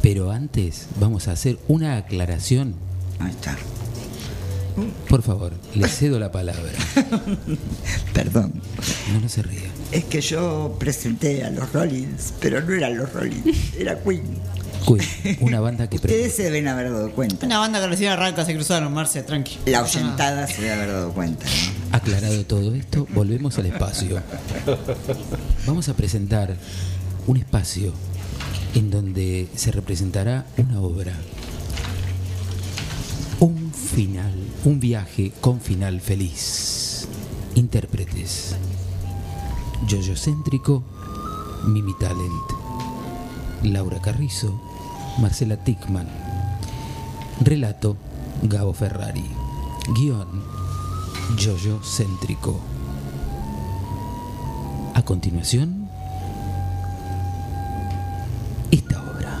Pero 0.00 0.30
antes 0.30 0.86
vamos 1.00 1.26
a 1.26 1.32
hacer 1.32 1.58
una 1.66 1.96
aclaración. 1.96 2.76
Ahí 3.18 3.32
está. 3.32 3.58
Por 5.08 5.22
favor, 5.22 5.52
le 5.74 5.88
cedo 5.88 6.20
la 6.20 6.30
palabra. 6.30 6.70
Perdón. 8.14 8.52
No, 9.12 9.18
no 9.18 9.28
se 9.28 9.42
ría. 9.42 9.68
Es 9.90 10.04
que 10.04 10.20
yo 10.20 10.76
presenté 10.78 11.42
a 11.42 11.50
los 11.50 11.72
Rollins, 11.72 12.34
pero 12.40 12.60
no 12.60 12.72
eran 12.72 12.96
los 12.96 13.12
Rollins, 13.12 13.74
era 13.76 13.98
Queen. 14.00 14.22
Queen, 14.86 15.38
una 15.40 15.58
banda 15.58 15.90
que 15.90 15.96
Ustedes 15.96 16.36
se 16.36 16.44
deben 16.44 16.68
haber 16.68 16.92
dado 16.92 17.10
cuenta. 17.10 17.46
Una 17.46 17.58
banda 17.58 17.80
que 17.80 17.88
recién 17.88 18.12
arranca, 18.12 18.44
se 18.44 18.54
cruzaron, 18.54 18.94
Marce, 18.94 19.24
tranqui. 19.24 19.58
La 19.66 19.82
oyentada 19.82 20.46
se 20.46 20.62
debe 20.62 20.74
haber 20.74 20.92
dado 20.92 21.12
cuenta. 21.12 21.44
¿no? 21.44 21.77
Aclarado 21.92 22.44
todo 22.44 22.74
esto, 22.74 23.06
volvemos 23.14 23.58
al 23.58 23.66
espacio. 23.66 24.20
Vamos 25.66 25.88
a 25.88 25.94
presentar 25.94 26.56
un 27.26 27.36
espacio 27.38 27.92
en 28.74 28.90
donde 28.90 29.48
se 29.54 29.72
representará 29.72 30.46
una 30.58 30.80
obra. 30.80 31.14
Un 33.40 33.72
final, 33.72 34.34
un 34.64 34.80
viaje 34.80 35.32
con 35.40 35.60
final 35.60 36.00
feliz. 36.00 37.08
Intérpretes. 37.54 38.56
Yoyo 39.86 40.14
Céntrico, 40.16 40.82
Mimi 41.66 41.94
Talent. 41.98 42.58
Laura 43.62 44.00
Carrizo, 44.00 44.60
Marcela 45.18 45.56
Tickman. 45.64 46.08
Relato, 47.40 47.96
Gabo 48.42 48.72
Ferrari. 48.74 49.24
Guión, 49.94 50.42
Yoyo 51.36 51.80
Céntrico. 51.82 52.58
A 54.94 55.02
continuación, 55.02 55.88
esta 58.70 59.02
obra. 59.02 59.38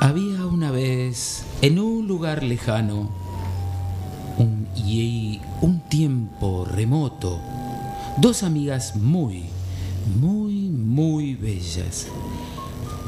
Había 0.00 0.46
una 0.46 0.70
vez, 0.70 1.44
en 1.62 1.78
un 1.78 2.06
lugar 2.06 2.42
lejano, 2.42 3.08
un, 4.36 4.66
y 4.74 5.40
un 5.60 5.80
tiempo 5.80 6.64
remoto, 6.64 7.40
dos 8.18 8.42
amigas 8.42 8.96
muy, 8.96 9.44
muy, 10.20 10.55
muy 10.86 11.34
bellas. 11.34 12.06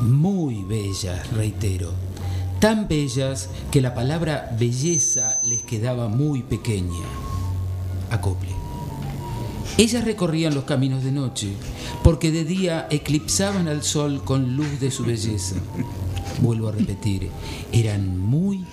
Muy 0.01 0.65
bellas, 0.65 1.31
reitero. 1.33 1.93
Tan 2.59 2.89
bellas 2.89 3.51
que 3.71 3.81
la 3.81 3.95
palabra 3.95 4.51
belleza 4.59 5.39
les 5.45 5.63
quedaba 5.63 6.09
muy 6.09 6.43
pequeña. 6.43 7.07
Acople. 8.11 8.51
Ellas 9.77 10.05
recorrían 10.05 10.57
los 10.57 10.65
caminos 10.65 11.05
de 11.05 11.13
noche, 11.13 11.53
porque 12.03 12.33
de 12.33 12.45
día 12.45 12.89
eclipsaban 12.91 13.69
al 13.69 13.85
sol 13.85 14.23
con 14.25 14.57
luz 14.57 14.81
de 14.81 14.91
su 14.91 15.05
belleza. 15.05 15.55
Vuelvo 16.43 16.69
a 16.69 16.73
repetir, 16.73 17.31
eran 17.71 18.19
muy, 18.19 18.65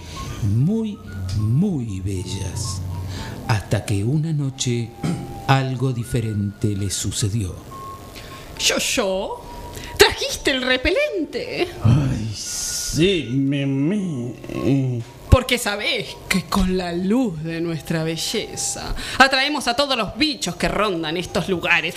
muy, 0.56 0.98
muy 1.38 2.00
bellas. 2.00 2.82
Hasta 3.48 3.86
que 3.86 4.04
una 4.04 4.34
noche 4.34 4.90
algo 5.48 5.94
diferente 5.94 6.76
les 6.76 6.96
sucedió. 6.96 7.75
Yo, 8.66 8.80
yo. 8.80 9.42
¿Trajiste 9.96 10.50
el 10.50 10.64
repelente? 10.64 11.68
Ay, 11.84 12.34
sí, 12.36 13.28
Mimi. 13.30 15.04
Porque 15.30 15.60
sabés 15.60 16.18
que 16.28 16.46
con 16.46 16.76
la 16.76 16.92
luz 16.92 17.44
de 17.44 17.62
nuestra 17.62 18.04
belleza 18.04 18.96
atraemos 19.20 19.68
a 19.68 19.76
todos 19.76 19.96
los 19.96 20.18
bichos 20.18 20.56
que 20.56 20.68
rondan 20.68 21.16
estos 21.16 21.48
lugares. 21.48 21.94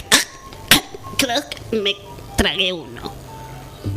Creo 1.16 1.40
que 1.48 1.76
me 1.78 1.94
tragué 2.36 2.70
uno. 2.70 3.14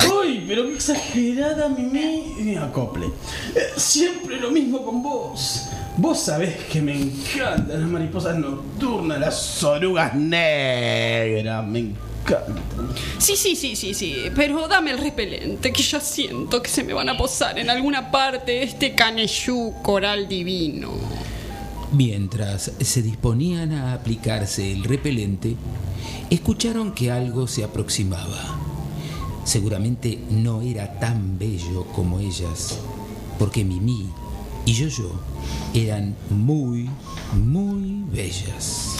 Uy, 0.09 0.45
pero 0.47 0.63
qué 0.63 0.75
exagerada, 0.75 1.67
Mimi. 1.67 2.55
Acople. 2.55 3.07
Eh, 3.53 3.73
siempre 3.75 4.39
lo 4.39 4.49
mismo 4.49 4.85
con 4.85 5.03
vos. 5.03 5.67
Vos 5.97 6.21
sabés 6.21 6.55
que 6.71 6.81
me 6.81 6.95
encantan 6.95 7.81
las 7.81 7.89
mariposas 7.89 8.37
nocturnas, 8.37 9.19
las 9.19 9.61
orugas 9.61 10.15
negras. 10.15 11.67
Me 11.67 11.79
encantan. 11.79 12.10
Sí, 13.17 13.35
sí, 13.35 13.55
sí, 13.55 13.75
sí, 13.75 13.93
sí. 13.93 14.15
Pero 14.35 14.67
dame 14.67 14.91
el 14.91 14.97
repelente, 14.97 15.71
que 15.71 15.83
ya 15.83 15.99
siento 15.99 16.61
que 16.61 16.69
se 16.69 16.83
me 16.83 16.93
van 16.93 17.09
a 17.09 17.17
posar 17.17 17.57
en 17.59 17.69
alguna 17.69 18.11
parte 18.11 18.63
este 18.63 18.95
canellú 18.95 19.73
coral 19.81 20.27
divino. 20.27 20.91
Mientras 21.91 22.71
se 22.79 23.01
disponían 23.01 23.73
a 23.73 23.93
aplicarse 23.93 24.71
el 24.71 24.83
repelente, 24.83 25.55
escucharon 26.29 26.93
que 26.93 27.11
algo 27.11 27.47
se 27.47 27.63
aproximaba. 27.63 28.57
Seguramente 29.43 30.19
no 30.29 30.61
era 30.61 30.99
tan 30.99 31.37
bello 31.37 31.85
como 31.93 32.19
ellas, 32.19 32.79
porque 33.37 33.63
Mimi 33.63 34.09
y 34.65 34.73
Yo-Yo 34.73 35.11
eran 35.73 36.15
muy, 36.29 36.89
muy 37.33 38.03
bellas. 38.11 38.95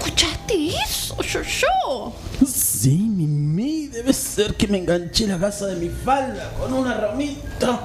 ¿Escuchaste 0.00 0.68
eso, 0.82 1.22
yo, 1.22 1.42
yo? 1.42 2.12
Sí, 2.46 2.96
Mimi, 2.96 3.88
debe 3.88 4.14
ser 4.14 4.54
que 4.54 4.66
me 4.66 4.78
enganché 4.78 5.26
la 5.26 5.36
gasa 5.36 5.66
de 5.66 5.76
mi 5.76 5.90
falda 5.90 6.54
con 6.58 6.72
una 6.72 6.94
ramita. 6.94 7.84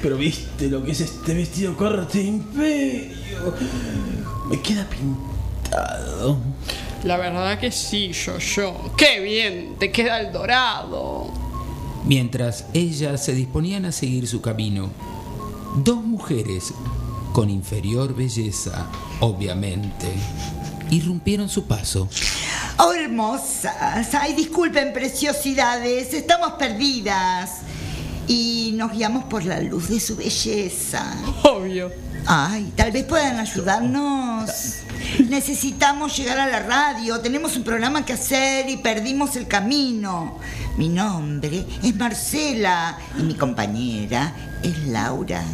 Pero 0.00 0.16
viste 0.16 0.68
lo 0.68 0.84
que 0.84 0.92
es 0.92 1.00
este 1.00 1.34
vestido 1.34 1.76
corte 1.76 2.22
imperio. 2.22 3.52
Me 4.48 4.62
queda 4.62 4.88
pintado. 4.88 6.38
La 7.02 7.16
verdad 7.16 7.58
que 7.58 7.72
sí, 7.72 8.12
yo, 8.12 8.38
yo. 8.38 8.92
Qué 8.96 9.18
bien, 9.18 9.74
te 9.80 9.90
queda 9.90 10.20
el 10.20 10.32
dorado. 10.32 11.32
Mientras 12.04 12.66
ellas 12.74 13.24
se 13.24 13.32
disponían 13.32 13.86
a 13.86 13.90
seguir 13.90 14.28
su 14.28 14.40
camino, 14.40 14.88
dos 15.82 16.00
mujeres 16.04 16.72
con 17.32 17.50
inferior 17.50 18.14
belleza, 18.14 18.86
obviamente, 19.18 20.06
irrumpieron 20.90 21.48
su 21.48 21.64
paso. 21.64 22.08
Oh, 22.78 22.92
hermosas. 22.92 24.14
Ay, 24.14 24.34
disculpen, 24.34 24.92
preciosidades. 24.92 26.12
Estamos 26.14 26.52
perdidas. 26.52 27.60
Y 28.28 28.72
nos 28.74 28.92
guiamos 28.92 29.24
por 29.24 29.44
la 29.44 29.60
luz 29.60 29.88
de 29.88 30.00
su 30.00 30.16
belleza. 30.16 31.04
Obvio. 31.44 31.92
Ay, 32.26 32.72
tal 32.74 32.90
vez 32.90 33.04
puedan 33.04 33.38
ayudarnos. 33.38 34.50
Necesitamos 35.28 36.16
llegar 36.16 36.38
a 36.38 36.48
la 36.48 36.58
radio. 36.60 37.20
Tenemos 37.20 37.56
un 37.56 37.62
programa 37.62 38.04
que 38.04 38.14
hacer 38.14 38.68
y 38.68 38.78
perdimos 38.78 39.36
el 39.36 39.46
camino. 39.46 40.38
Mi 40.76 40.88
nombre 40.88 41.64
es 41.82 41.94
Marcela 41.94 42.98
y 43.16 43.22
mi 43.22 43.34
compañera 43.34 44.34
es 44.62 44.76
Laura. 44.88 45.44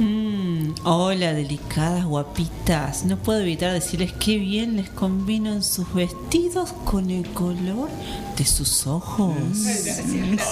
Mm, 0.00 0.76
hola, 0.84 1.34
delicadas 1.34 2.06
guapitas. 2.06 3.04
No 3.04 3.18
puedo 3.18 3.40
evitar 3.40 3.74
decirles 3.74 4.14
qué 4.14 4.38
bien 4.38 4.76
les 4.76 4.88
combinan 4.88 5.62
sus 5.62 5.92
vestidos 5.92 6.72
con 6.86 7.10
el 7.10 7.28
color 7.32 7.90
de 8.38 8.44
sus 8.46 8.86
ojos. 8.86 9.34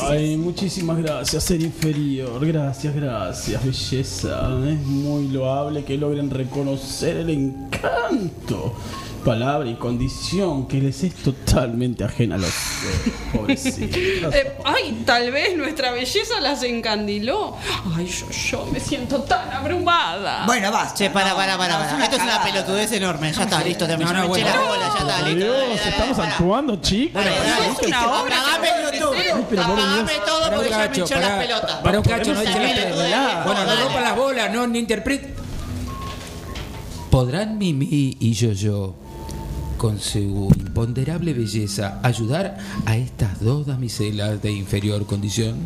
Ay, 0.03 0.37
muchísimas 0.37 0.99
gracias, 0.99 1.45
ser 1.45 1.63
inferior. 1.63 2.47
Gracias, 2.47 2.95
gracias, 2.95 3.65
belleza. 3.65 4.51
Es 4.69 4.87
muy 4.87 5.29
loable 5.29 5.83
que 5.83 5.97
logren 5.97 6.29
reconocer 6.29 7.17
el 7.17 7.31
encanto 7.31 8.75
palabra 9.25 9.69
y 9.69 9.75
condición 9.75 10.67
que 10.67 10.81
les 10.81 11.03
es 11.05 11.15
totalmente 11.15 12.05
ajena 12.05 12.37
a 12.37 12.39
los 12.39 12.49
eh, 12.51 13.13
pobrecitos. 13.33 14.35
Eh, 14.35 14.53
ay, 14.65 15.03
tal 15.05 15.31
vez 15.31 15.57
nuestra 15.57 15.91
belleza 15.93 16.41
las 16.41 16.63
encandiló. 16.63 17.57
Ay, 17.97 18.07
yo, 18.07 18.31
yo 18.31 18.67
me 18.73 18.81
siento 18.81 19.23
tan 19.23 19.51
abrumada. 19.53 20.47
Bueno, 20.47 20.71
basta. 20.73 20.95
Che, 20.97 21.11
para, 21.11 21.35
para, 21.35 21.57
para. 21.59 21.79
Para. 21.79 22.05
Esto 22.05 22.17
es 22.17 22.23
una 22.23 22.43
pelotudez 22.43 22.93
enorme. 22.93 23.33
Ya 23.33 23.43
está, 23.43 23.63
listo. 23.63 23.87
Terminó. 23.87 24.13
No, 24.13 24.21
no, 24.21 24.29
bueno. 24.29 24.47
la 24.47 24.61
bola, 24.61 24.93
ya 24.93 24.99
está, 24.99 25.23
listo. 25.29 25.45
Dios, 25.45 25.57
Dale, 25.57 25.75
dale, 25.75 25.91
estamos 25.91 26.17
dale, 26.17 26.31
actuando, 26.31 26.77
chicos. 26.81 27.25
Dale, 27.25 27.37
Es 27.37 27.87
una 27.87 28.21
obra 28.21 28.37
Apagame 28.39 28.69
YouTube. 28.93 29.09
Todo 30.27 30.43
Para 30.43 30.57
porque 30.57 30.71
ya 30.71 30.79
me 30.89 30.99
hinchó 30.99 31.21
las 31.21 31.45
pelotas. 31.45 31.73
para 31.77 31.99
un 31.99 32.05
cacho, 32.05 32.35
no 32.35 32.41
Bueno, 32.41 33.65
no 33.65 33.77
rompa 33.85 34.01
las 34.01 34.17
bolas, 34.17 34.53
no, 34.53 34.67
no 34.67 34.79
interprete. 34.79 35.35
¿Podrán 37.11 37.57
Mimi 37.59 38.17
y 38.21 38.33
Yo-Yo, 38.35 38.95
con 39.79 40.01
su 40.01 40.53
imponderable 40.59 41.33
belleza, 41.33 42.01
ayudar 42.03 42.59
a 42.85 42.97
estas 42.97 43.41
dos 43.41 43.67
damiselas 43.67 44.43
de 44.43 44.53
inferior 44.53 45.07
condición? 45.07 45.57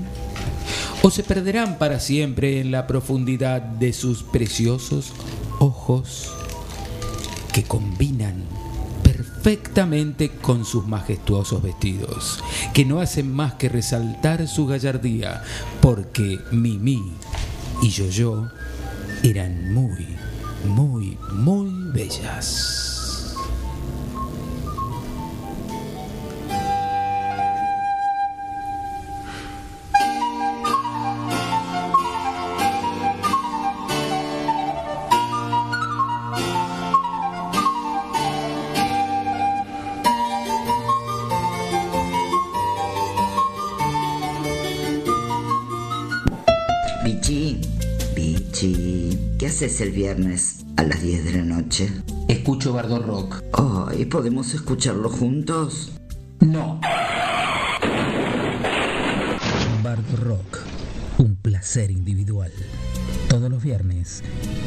¿O 1.03 1.11
se 1.11 1.25
perderán 1.25 1.79
para 1.79 1.99
siempre 1.99 2.61
en 2.61 2.71
la 2.71 2.87
profundidad 2.87 3.63
de 3.63 3.93
sus 3.93 4.23
preciosos 4.23 5.13
ojos 5.59 6.31
que 7.53 7.65
combinan 7.65 8.45
perfectamente 9.03 10.31
con 10.31 10.65
sus 10.65 10.87
majestuosos 10.87 11.63
vestidos, 11.63 12.39
que 12.73 12.85
no 12.85 13.01
hacen 13.01 13.33
más 13.33 13.55
que 13.55 13.69
resaltar 13.69 14.47
su 14.47 14.67
gallardía, 14.67 15.43
porque 15.81 16.39
Mimi 16.53 17.03
y 17.83 17.89
Yo-Yo 17.89 18.49
eran 19.23 19.75
muy, 19.75 20.07
muy, 20.65 21.19
muy 21.33 21.71
bellas. 21.93 22.91
¿Qué 49.73 49.77
haces 49.77 49.87
el 49.89 49.93
viernes 49.93 50.66
a 50.77 50.83
las 50.83 51.03
10 51.03 51.25
de 51.25 51.33
la 51.39 51.45
noche? 51.45 51.89
Escucho 52.29 52.75
Bardo 52.75 52.99
Rock. 52.99 53.43
Ay, 53.55 54.05
¿podemos 54.05 54.53
escucharlo 54.53 55.09
juntos? 55.09 55.99
No. 56.41 56.79
Bardo 59.83 60.16
Rock. 60.23 60.59
Un 61.18 61.37
placer 61.37 61.91
individual. 61.91 62.53
Todos 63.31 63.51
los 63.51 63.62
viernes, 63.62 64.23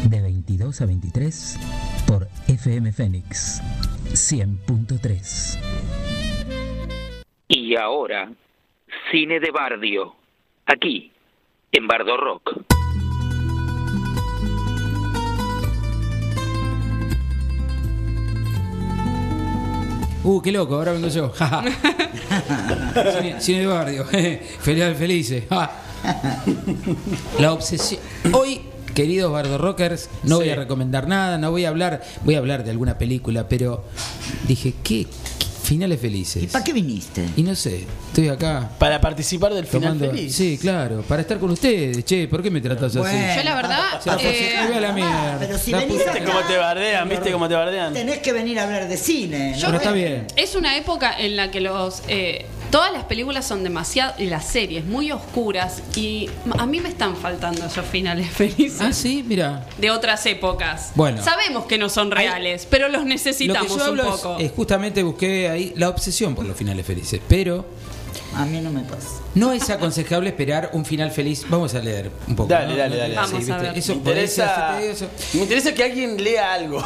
de 0.10 0.22
22 0.22 0.82
a 0.82 0.86
23, 0.88 1.60
por 2.08 2.28
FM 2.48 2.92
Fénix 2.92 3.62
100.3. 4.12 5.60
Y 7.50 7.76
ahora, 7.76 8.32
cine 9.12 9.40
de 9.40 9.52
Bardio, 9.52 10.16
aquí, 10.66 11.12
en 11.72 11.88
Bardo 11.88 12.18
Rock. 12.18 12.75
Uh, 20.26 20.42
qué 20.42 20.52
loco, 20.52 20.74
ahora 20.74 20.92
vengo 20.92 21.08
yo. 21.08 21.32
Cine, 23.20 23.40
cine 23.40 23.60
de 23.60 23.68
barrio. 23.68 24.06
Feliz 24.60 24.98
felices. 24.98 25.44
La 27.40 27.54
obsesión. 27.54 28.02
Hoy, 28.34 28.62
queridos 28.96 29.32
bardo 29.32 29.60
rockers, 29.60 30.10
no 30.24 30.38
voy 30.38 30.50
a 30.50 30.56
recomendar 30.56 31.08
nada, 31.08 31.38
no 31.38 31.52
voy 31.52 31.66
a 31.66 31.70
hablar, 31.70 32.02
voy 32.24 32.34
a 32.34 32.40
hablar 32.40 32.64
de 32.64 32.72
alguna 32.72 32.98
película, 32.98 33.48
pero 33.48 33.84
dije, 34.48 34.74
¿qué? 34.84 35.06
Finales 35.66 36.00
felices. 36.00 36.46
¿Para 36.52 36.64
qué 36.64 36.72
viniste? 36.74 37.26
Y 37.36 37.44
no 37.44 37.56
sé, 37.56 37.86
estoy 38.08 38.30
acá 38.30 38.70
Para 38.78 39.02
participar 39.02 39.54
del 39.54 39.66
final 39.66 39.94
tomando. 39.98 40.16
feliz. 40.16 40.36
Sí, 40.36 40.58
claro, 40.62 41.02
para 41.08 41.22
estar 41.22 41.40
con 41.40 41.52
ustedes. 41.52 42.06
Che, 42.06 42.28
¿por 42.28 42.42
qué 42.44 42.52
me 42.52 42.62
tratas 42.62 42.92
así? 42.96 43.00
Bueno. 43.00 43.36
Yo 43.36 43.44
la 43.44 43.56
verdad, 43.56 44.02
Se 44.02 44.10
la 44.10 44.18
eh, 44.22 44.58
a 44.58 44.80
la 44.80 44.92
mierda. 44.94 45.38
pero 45.40 45.58
si 45.58 45.72
La 45.72 45.80
venís 45.80 45.98
puta 45.98 46.12
acá- 46.12 46.20
¿Viste 46.20 46.32
cómo 46.32 46.48
te 46.48 46.58
bardean? 46.58 47.10
¿Viste 47.10 47.32
cómo 47.32 47.48
te 47.48 47.56
bardean? 47.56 47.94
Tenés 47.94 48.20
que 48.20 48.32
venir 48.34 48.60
a 48.60 48.64
hablar 48.64 48.88
de 48.88 48.98
cine. 48.98 49.56
Bueno, 49.60 49.78
está 49.78 49.92
bien. 49.92 50.28
es 50.36 50.56
una 50.56 50.78
época 50.78 51.14
en 51.20 51.36
la 51.36 51.50
que 51.52 51.62
los 51.62 52.02
eh, 52.08 52.46
todas 52.72 52.92
las 52.92 53.04
películas 53.06 53.46
son 53.48 53.64
demasiado 53.64 54.14
y 54.18 54.26
las 54.26 54.46
series 54.46 54.86
muy 54.86 55.12
oscuras 55.12 55.82
y 55.96 56.30
a 56.58 56.66
mí 56.66 56.80
me 56.80 56.90
están 56.90 57.16
faltando 57.16 57.66
esos 57.66 57.86
finales 57.86 58.30
felices 58.32 58.82
Ah, 58.82 58.94
sí, 58.94 59.24
mira. 59.28 59.66
de 59.78 59.92
otras 59.92 60.26
épocas. 60.26 60.92
Bueno. 60.96 61.24
sabemos 61.24 61.66
que 61.66 61.78
no 61.78 61.90
son 61.90 62.12
reales, 62.12 62.68
pero 62.70 62.90
los 62.90 63.02
Lo 63.02 63.08
necesitamos 63.08 63.64
que 63.64 63.70
yo 63.70 63.76
un 63.76 64.00
hablo 64.00 64.04
poco. 64.12 64.38
es, 64.40 64.46
es 64.48 64.52
justamente 64.52 65.04
busqué 65.04 65.50
ahí 65.50 65.74
la 65.76 65.90
obsesión 65.90 66.36
por 66.36 66.46
los 66.46 66.56
finales 66.58 66.86
felices, 66.86 67.20
pero 67.28 67.66
A 68.36 68.46
mí 68.46 68.60
no 68.60 68.70
me 68.72 68.82
pasa. 68.82 69.08
no 69.36 69.52
es 69.54 69.70
aconsejable 69.70 70.30
esperar 70.30 70.70
un 70.74 70.86
final 70.86 71.12
feliz. 71.12 71.46
Vamos 71.50 71.74
a 71.76 71.80
leer 71.80 72.12
un 72.28 72.36
poco. 72.36 72.50
Dale, 72.50 72.74
¿no? 72.74 72.78
dale, 72.78 72.98
dale. 72.98 73.16
Vamos 73.16 73.34
a 73.34 73.38
¿viste? 73.38 73.54
ver. 73.54 73.78
Eso 73.78 73.92
me 73.94 73.98
interesa, 74.00 74.82
eso- 74.82 75.08
me 75.34 75.42
interesa 75.42 75.74
que 75.74 75.84
alguien 75.84 76.22
lea 76.24 76.54
algo. 76.54 76.84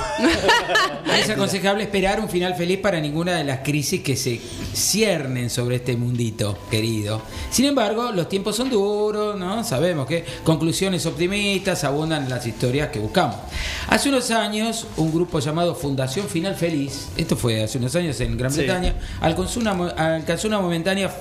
No 1.05 1.13
es 1.13 1.29
aconsejable 1.29 1.83
esperar 1.83 2.19
un 2.19 2.29
final 2.29 2.55
feliz 2.55 2.79
para 2.79 2.99
ninguna 2.99 3.35
de 3.37 3.43
las 3.43 3.59
crisis 3.59 4.01
que 4.01 4.15
se 4.15 4.39
ciernen 4.73 5.49
sobre 5.49 5.77
este 5.77 5.95
mundito, 5.97 6.57
querido. 6.69 7.21
Sin 7.51 7.65
embargo, 7.65 8.11
los 8.11 8.29
tiempos 8.29 8.55
son 8.55 8.69
duros, 8.69 9.37
¿no? 9.37 9.63
Sabemos 9.63 10.07
que 10.07 10.23
conclusiones 10.43 11.05
optimistas 11.05 11.83
abundan 11.83 12.23
en 12.23 12.29
las 12.29 12.45
historias 12.45 12.89
que 12.89 12.99
buscamos. 12.99 13.35
Hace 13.87 14.09
unos 14.09 14.31
años, 14.31 14.87
un 14.97 15.11
grupo 15.11 15.39
llamado 15.39 15.75
Fundación 15.75 16.27
Final 16.27 16.55
Feliz, 16.55 17.07
esto 17.17 17.35
fue 17.35 17.63
hace 17.63 17.77
unos 17.77 17.95
años 17.95 18.19
en 18.21 18.37
Gran 18.37 18.51
Sí. 18.51 18.59
Bretaña, 18.59 18.93
alcanzó 19.21 19.59
una, 19.59 19.73
mo- 19.73 19.91
alcanzó 19.95 20.47
una 20.47 20.59
momentánea 20.59 21.11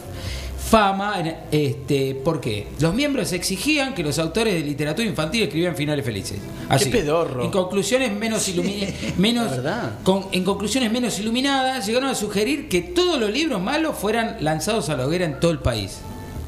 fama, 0.68 1.20
en- 1.20 1.36
este, 1.50 2.14
¿por 2.14 2.40
qué? 2.40 2.66
Los 2.80 2.92
miembros 2.94 3.32
exigían 3.32 3.94
que 3.94 4.02
los 4.02 4.18
autores 4.18 4.54
de 4.54 4.60
literatura 4.60 5.06
infantil 5.08 5.42
escribieran 5.44 5.76
finales 5.76 6.04
felices. 6.04 6.38
Así, 6.68 6.90
pedorro. 6.90 7.42
En 7.44 7.50
conclusiones 7.50 8.12
menos 8.12 8.48
ilumi- 8.48 8.92
menos 9.16 9.50
verdad. 9.50 9.92
con- 10.02 10.26
en 10.32 10.44
conclusiones 10.44 10.92
menos 10.92 11.18
iluminadas, 11.18 11.86
llegaron 11.86 12.08
a 12.10 12.14
sugerir 12.14 12.68
que 12.68 12.82
todos 12.82 13.18
los 13.18 13.30
libros 13.30 13.60
malos 13.60 13.96
fueran 13.96 14.36
lanzados 14.40 14.88
a 14.90 14.96
la 14.96 15.06
hoguera 15.06 15.24
en 15.24 15.40
todo 15.40 15.50
el 15.50 15.58
país. 15.60 15.98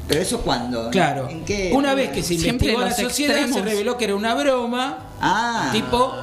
¿Pero 0.07 0.21
eso 0.21 0.41
cuándo? 0.41 0.89
Claro. 0.91 1.29
¿En 1.29 1.45
qué? 1.45 1.71
Una 1.73 1.93
vez 1.93 2.09
que 2.11 2.21
se 2.21 2.33
investigó 2.33 2.81
la 2.81 2.91
sociedad, 2.93 3.47
se 3.47 3.61
reveló 3.61 3.97
que 3.97 4.05
era 4.05 4.15
una 4.15 4.35
broma, 4.35 5.07
Ah. 5.21 5.69
tipo, 5.71 6.13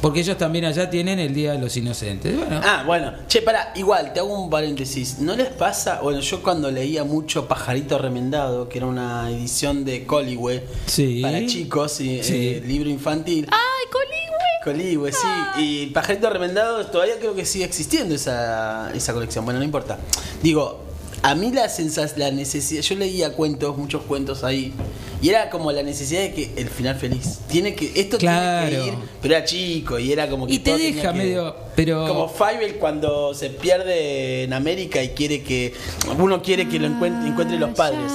porque 0.00 0.20
ellos 0.20 0.38
también 0.38 0.64
allá 0.64 0.88
tienen 0.90 1.18
el 1.18 1.34
Día 1.34 1.52
de 1.52 1.58
los 1.58 1.76
Inocentes. 1.76 2.36
Bueno, 2.36 2.60
Ah, 2.64 2.84
bueno. 2.86 3.12
Che, 3.26 3.42
para, 3.42 3.72
igual, 3.74 4.12
te 4.12 4.20
hago 4.20 4.40
un 4.42 4.48
paréntesis. 4.50 5.18
¿No 5.18 5.34
les 5.36 5.48
pasa? 5.48 6.00
Bueno, 6.00 6.20
yo 6.20 6.42
cuando 6.42 6.70
leía 6.70 7.04
mucho 7.04 7.48
Pajarito 7.48 7.98
Remendado, 7.98 8.68
que 8.68 8.78
era 8.78 8.86
una 8.86 9.28
edición 9.30 9.84
de 9.84 10.06
Coligüe 10.06 10.64
Sí. 10.86 11.20
para 11.22 11.44
chicos, 11.46 12.00
y, 12.00 12.22
Sí. 12.22 12.34
eh, 12.48 12.62
libro 12.64 12.88
infantil. 12.90 13.46
Ay, 13.50 13.86
Coligüe. 13.90 14.18
Coligüe, 14.64 15.12
sí. 15.12 15.62
Y 15.62 15.86
Pajarito 15.86 16.28
Remendado 16.30 16.86
todavía 16.86 17.14
creo 17.18 17.34
que 17.34 17.44
sigue 17.44 17.64
existiendo 17.64 18.14
esa, 18.14 18.92
esa 18.94 19.12
colección. 19.14 19.44
Bueno, 19.44 19.58
no 19.58 19.64
importa. 19.64 19.98
Digo, 20.42 20.82
a 21.22 21.34
mí 21.34 21.50
la 21.52 21.68
sensación, 21.68 22.20
la 22.20 22.30
necesidad, 22.30 22.82
yo 22.82 22.94
leía 22.96 23.32
cuentos, 23.32 23.76
muchos 23.76 24.02
cuentos 24.02 24.44
ahí, 24.44 24.72
y 25.20 25.28
era 25.30 25.50
como 25.50 25.72
la 25.72 25.82
necesidad 25.82 26.20
de 26.22 26.32
que 26.32 26.52
el 26.56 26.68
final 26.68 26.96
feliz. 26.96 27.40
Tiene 27.48 27.74
que, 27.74 27.92
esto 28.00 28.18
Claro. 28.18 28.68
tiene 28.68 28.84
que 28.84 28.88
ir, 28.90 28.94
pero 29.22 29.34
era 29.36 29.44
chico 29.44 29.98
y 29.98 30.12
era 30.12 30.28
como 30.28 30.46
que 30.46 30.54
Y 30.54 30.58
te 30.60 30.70
todo 30.70 30.76
tenía 30.78 30.94
deja 30.94 31.12
que- 31.12 31.18
medio- 31.18 31.56
pero- 31.74 32.06
Como 32.06 32.28
Fievel 32.28 32.76
cuando 32.76 33.34
se 33.34 33.50
pierde 33.50 34.44
en 34.44 34.52
América 34.52 35.02
y 35.02 35.08
quiere 35.10 35.42
que, 35.42 35.74
uno 36.18 36.42
quiere 36.42 36.68
que 36.68 36.78
lo 36.78 36.86
encuentre, 36.86 37.28
encuentre 37.28 37.58
los 37.58 37.70
padres. 37.70 38.12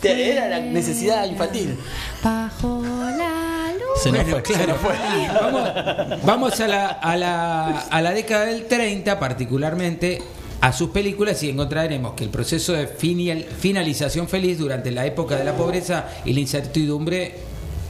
Te- 0.00 0.32
Era 0.32 0.48
la 0.48 0.58
necesidad 0.58 1.24
infantil. 1.26 1.76
Bajo 2.24 2.82
la 2.82 3.72
luz. 3.74 4.02
Se 4.02 4.10
nos 4.10 4.22
Bueno, 4.24 4.40
fue, 4.44 4.46
se 4.46 4.52
claro. 4.64 4.72
nos 4.72 4.78
fue. 4.80 4.94
Vamos, 5.40 6.22
vamos 6.24 6.60
a, 6.60 6.66
la, 6.66 6.86
a, 6.88 7.16
la, 7.16 7.68
a 7.78 8.02
la 8.02 8.10
década 8.12 8.46
del 8.46 8.66
30, 8.66 9.18
particularmente 9.20 10.20
a 10.62 10.72
sus 10.72 10.88
películas, 10.90 11.42
y 11.42 11.50
encontraremos 11.50 12.14
que 12.14 12.24
el 12.24 12.30
proceso 12.30 12.72
de 12.72 12.86
finalización 12.86 14.28
feliz 14.28 14.58
durante 14.58 14.90
la 14.90 15.04
época 15.04 15.36
de 15.36 15.44
la 15.44 15.54
pobreza 15.56 16.06
y 16.24 16.32
la 16.32 16.40
incertidumbre 16.40 17.34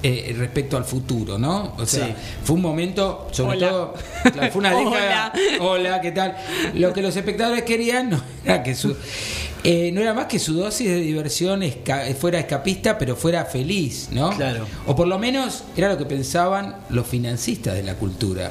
eh, 0.02 0.34
respecto 0.36 0.76
al 0.76 0.84
futuro, 0.84 1.38
¿no? 1.38 1.74
O 1.78 1.86
sea, 1.86 2.06
Sí. 2.06 2.14
fue 2.42 2.56
un 2.56 2.62
momento, 2.62 3.28
sobre 3.30 3.58
Hola. 3.58 3.68
todo, 3.70 3.94
claro, 4.32 4.52
fue 4.52 4.58
una 4.58 4.70
década. 4.76 5.32
Hola. 5.60 5.70
Hola, 5.70 6.00
¿qué 6.00 6.10
tal? 6.10 6.36
Lo 6.74 6.92
que 6.92 7.02
los 7.02 7.14
espectadores 7.14 7.62
querían 7.62 8.10
no 8.10 8.20
era 8.44 8.64
que 8.64 8.74
su. 8.74 8.96
eh, 9.62 9.92
no 9.92 10.00
era 10.00 10.12
más 10.12 10.26
que 10.26 10.40
su 10.40 10.54
dosis 10.54 10.88
de 10.88 10.96
diversión 10.96 11.62
esca- 11.62 12.12
fuera 12.16 12.40
escapista, 12.40 12.98
pero 12.98 13.14
fuera 13.14 13.44
feliz, 13.44 14.08
¿no? 14.10 14.30
Claro. 14.30 14.66
O 14.88 14.96
por 14.96 15.06
lo 15.06 15.20
menos 15.20 15.62
era 15.76 15.88
lo 15.90 15.98
que 15.98 16.04
pensaban 16.06 16.74
los 16.88 17.06
financistas 17.06 17.74
de 17.74 17.84
la 17.84 17.94
cultura. 17.94 18.50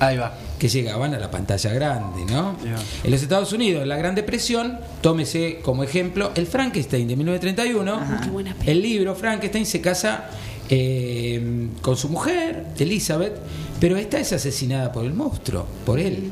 Ahí 0.00 0.16
va. 0.16 0.36
Que 0.62 0.68
llegaban 0.68 1.12
a 1.12 1.18
la 1.18 1.28
pantalla 1.28 1.72
grande, 1.72 2.24
¿no? 2.24 2.54
En 3.02 3.10
los 3.10 3.20
Estados 3.20 3.52
Unidos, 3.52 3.84
la 3.84 3.96
Gran 3.96 4.14
Depresión, 4.14 4.78
tómese 5.00 5.58
como 5.60 5.82
ejemplo 5.82 6.30
el 6.36 6.46
Frankenstein 6.46 7.08
de 7.08 7.16
1931. 7.16 8.00
Qué 8.22 8.30
buena 8.30 8.54
peli. 8.54 8.70
El 8.70 8.80
libro 8.80 9.16
Frankenstein 9.16 9.66
se 9.66 9.80
casa 9.80 10.30
eh, 10.68 11.66
con 11.80 11.96
su 11.96 12.08
mujer, 12.10 12.66
Elizabeth, 12.78 13.40
pero 13.80 13.96
esta 13.96 14.20
es 14.20 14.32
asesinada 14.32 14.92
por 14.92 15.04
el 15.04 15.14
monstruo, 15.14 15.66
por 15.84 15.98
él. 15.98 16.30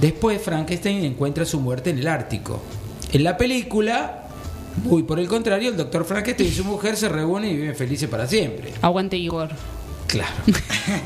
Después 0.00 0.40
Frankenstein 0.40 1.04
encuentra 1.04 1.44
su 1.44 1.60
muerte 1.60 1.90
en 1.90 1.98
el 1.98 2.08
Ártico. 2.08 2.62
En 3.12 3.24
la 3.24 3.36
película, 3.36 4.26
muy 4.84 5.02
por 5.02 5.20
el 5.20 5.28
contrario, 5.28 5.68
el 5.68 5.76
doctor 5.76 6.06
Frankenstein 6.06 6.48
y 6.48 6.52
su 6.52 6.64
mujer 6.64 6.96
se 6.96 7.10
reúnen 7.10 7.50
y 7.50 7.56
viven 7.56 7.76
felices 7.76 8.08
para 8.08 8.26
siempre. 8.26 8.72
Aguante 8.80 9.18
Igor. 9.18 9.50
Claro. 10.06 10.32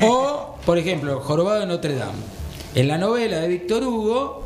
O, 0.07 0.55
por 0.65 0.77
ejemplo, 0.77 1.19
Jorobado 1.19 1.59
de 1.59 1.65
Notre 1.65 1.95
Dame. 1.95 2.44
En 2.75 2.89
la 2.89 2.97
novela 2.97 3.39
de 3.39 3.47
Víctor 3.47 3.83
Hugo, 3.83 4.43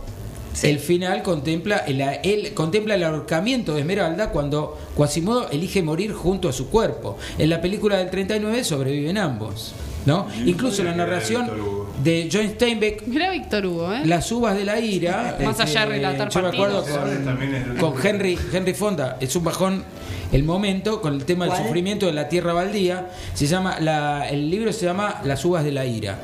el 0.61 0.77
final 0.77 1.23
contempla 1.23 1.77
el, 1.77 1.99
él 2.01 2.53
contempla 2.53 2.93
el 2.93 3.03
ahorcamiento 3.03 3.73
de 3.73 3.82
Esmeralda 3.82 4.30
cuando 4.30 4.77
Quasimodo 4.95 5.49
elige 5.49 5.82
morir 5.82 6.13
junto 6.13 6.47
a 6.47 6.53
su 6.53 6.69
cuerpo. 6.69 7.17
En 7.39 7.49
la 7.49 7.59
película 7.59 7.97
del 7.97 8.11
39 8.11 8.63
sobreviven 8.63 9.17
ambos. 9.17 9.73
¿no? 10.05 10.27
Incluso 10.45 10.84
la 10.84 10.95
narración 10.95 11.49
de 12.03 12.30
John 12.32 12.47
Steinbeck, 12.49 13.05
Mira 13.07 13.32
Víctor 13.32 13.65
Hugo, 13.65 13.93
¿eh? 13.93 14.05
Las 14.05 14.32
uvas 14.32 14.55
de 14.55 14.63
la 14.63 14.80
ira. 14.80 15.38
Más 15.43 15.59
allá 15.59 15.82
de 15.82 15.97
este, 15.97 16.07
relatar 16.07 16.30
Yo 16.30 16.41
me 16.41 16.47
acuerdo 16.47 16.86
con, 16.86 17.91
con 17.93 18.05
Henry, 18.07 18.38
Henry 18.53 18.73
Fonda. 18.73 19.17
Es 19.19 19.36
un 19.36 19.43
bajón 19.43 19.84
el 20.32 20.43
momento 20.43 21.01
con 21.01 21.15
el 21.15 21.25
tema 21.25 21.45
del 21.45 21.53
¿Cuál? 21.53 21.65
sufrimiento 21.65 22.05
de 22.05 22.13
la 22.13 22.30
tierra 22.30 22.53
baldía. 22.53 23.09
Se 23.34 23.47
llama 23.47 23.80
la, 23.80 24.30
el 24.30 24.49
libro 24.49 24.71
se 24.71 24.86
llama 24.86 25.21
Las 25.23 25.43
uvas 25.45 25.63
de 25.63 25.71
la 25.71 25.86
ira. 25.86 26.19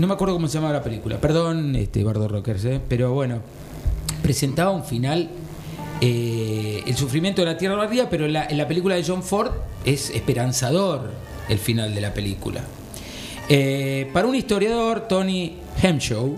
No 0.00 0.06
me 0.06 0.14
acuerdo 0.14 0.32
cómo 0.32 0.48
se 0.48 0.54
llama 0.54 0.72
la 0.72 0.82
película. 0.82 1.20
Perdón, 1.20 1.76
este 1.76 2.02
Bardo 2.02 2.26
Rockers, 2.26 2.64
¿eh? 2.64 2.80
pero 2.88 3.12
bueno, 3.12 3.42
presentaba 4.22 4.70
un 4.70 4.82
final. 4.82 5.28
eh, 6.00 6.82
el 6.86 6.96
sufrimiento 6.96 7.42
de 7.42 7.46
la 7.52 7.58
tierra 7.58 7.74
baldía, 7.76 8.08
pero 8.08 8.24
en 8.24 8.32
la, 8.32 8.46
en 8.46 8.56
la 8.56 8.66
película 8.66 8.94
de 8.94 9.04
John 9.06 9.22
Ford 9.22 9.50
es 9.84 10.08
esperanzador 10.08 11.10
el 11.50 11.58
final 11.58 11.94
de 11.94 12.00
la 12.00 12.14
película. 12.14 12.62
Eh, 13.50 14.08
para 14.14 14.26
un 14.26 14.34
historiador, 14.34 15.06
Tony 15.06 15.58
Hemshaw, 15.82 16.34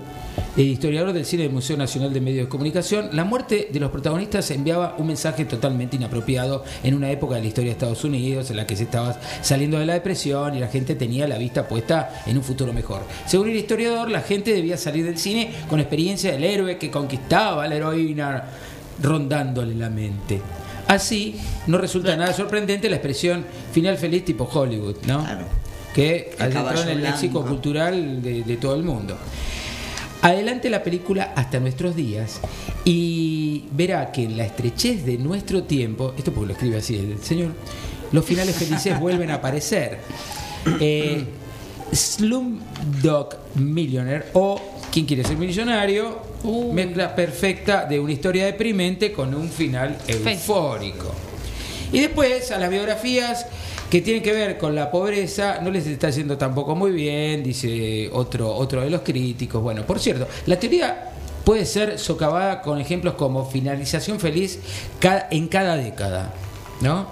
el 0.56 0.66
historiador 0.66 1.14
del 1.14 1.24
cine 1.24 1.44
del 1.44 1.52
Museo 1.52 1.76
Nacional 1.78 2.12
de 2.12 2.20
Medios 2.20 2.46
de 2.46 2.48
Comunicación, 2.50 3.08
la 3.12 3.24
muerte 3.24 3.68
de 3.72 3.80
los 3.80 3.90
protagonistas 3.90 4.50
enviaba 4.50 4.96
un 4.98 5.06
mensaje 5.06 5.46
totalmente 5.46 5.96
inapropiado 5.96 6.62
en 6.82 6.94
una 6.94 7.10
época 7.10 7.36
de 7.36 7.40
la 7.40 7.46
historia 7.46 7.70
de 7.70 7.72
Estados 7.72 8.04
Unidos 8.04 8.50
en 8.50 8.56
la 8.56 8.66
que 8.66 8.76
se 8.76 8.84
estaba 8.84 9.18
saliendo 9.40 9.78
de 9.78 9.86
la 9.86 9.94
depresión 9.94 10.54
y 10.54 10.60
la 10.60 10.68
gente 10.68 10.94
tenía 10.94 11.26
la 11.26 11.38
vista 11.38 11.66
puesta 11.66 12.22
en 12.26 12.36
un 12.36 12.44
futuro 12.44 12.72
mejor. 12.72 13.02
Según 13.26 13.48
el 13.48 13.56
historiador, 13.56 14.10
la 14.10 14.20
gente 14.20 14.52
debía 14.52 14.76
salir 14.76 15.06
del 15.06 15.18
cine 15.18 15.50
con 15.70 15.80
experiencia 15.80 16.32
del 16.32 16.44
héroe 16.44 16.76
que 16.76 16.90
conquistaba 16.90 17.64
a 17.64 17.68
la 17.68 17.76
heroína 17.76 18.44
rondándole 19.02 19.74
la 19.74 19.88
mente. 19.88 20.40
Así, 20.86 21.36
no 21.66 21.78
resulta 21.78 22.14
nada 22.16 22.34
sorprendente 22.34 22.90
la 22.90 22.96
expresión 22.96 23.44
final 23.72 23.96
feliz 23.96 24.24
tipo 24.24 24.44
Hollywood, 24.44 24.96
¿no? 25.06 25.26
Que 25.94 26.34
El 26.38 26.56
adentró 26.56 26.82
en 26.82 26.88
el 26.90 27.02
léxico 27.02 27.44
cultural 27.44 28.20
de, 28.20 28.42
de 28.42 28.56
todo 28.56 28.74
el 28.74 28.82
mundo. 28.82 29.16
Adelante 30.22 30.70
la 30.70 30.82
película 30.82 31.32
hasta 31.34 31.60
nuestros 31.60 31.96
días 31.96 32.40
y 32.84 33.64
verá 33.72 34.12
que 34.12 34.24
en 34.24 34.36
la 34.36 34.44
estrechez 34.44 35.04
de 35.04 35.18
nuestro 35.18 35.64
tiempo, 35.64 36.14
esto 36.16 36.32
porque 36.32 36.46
lo 36.46 36.52
escribe 36.54 36.76
así 36.78 36.96
el 36.96 37.18
señor, 37.22 37.52
los 38.12 38.24
finales 38.24 38.56
felices 38.56 38.98
vuelven 39.00 39.30
a 39.30 39.34
aparecer. 39.34 39.98
Eh, 40.80 41.24
Slumdog 41.92 43.36
Millionaire 43.56 44.26
o 44.32 44.60
¿Quién 44.92 45.06
quiere 45.06 45.24
ser 45.24 45.38
millonario? 45.38 46.20
Mezcla 46.70 47.16
perfecta 47.16 47.86
de 47.86 47.98
una 47.98 48.12
historia 48.12 48.44
deprimente 48.44 49.10
con 49.10 49.34
un 49.34 49.48
final 49.48 49.96
eufórico. 50.06 51.14
Y 51.92 52.00
después 52.00 52.50
a 52.50 52.58
las 52.58 52.70
biografías 52.70 53.46
que 53.90 54.00
tienen 54.00 54.22
que 54.22 54.32
ver 54.32 54.58
con 54.58 54.74
la 54.74 54.90
pobreza, 54.90 55.60
no 55.60 55.70
les 55.70 55.86
está 55.86 56.08
yendo 56.10 56.38
tampoco 56.38 56.74
muy 56.74 56.90
bien, 56.92 57.42
dice 57.42 58.08
otro, 58.12 58.54
otro 58.54 58.80
de 58.80 58.90
los 58.90 59.02
críticos. 59.02 59.62
Bueno, 59.62 59.84
por 59.84 60.00
cierto, 60.00 60.26
la 60.46 60.58
teoría 60.58 61.10
puede 61.44 61.66
ser 61.66 61.98
socavada 61.98 62.62
con 62.62 62.80
ejemplos 62.80 63.14
como 63.14 63.44
finalización 63.44 64.18
feliz 64.18 64.58
en 65.30 65.48
cada 65.48 65.76
década, 65.76 66.32
¿no? 66.80 67.08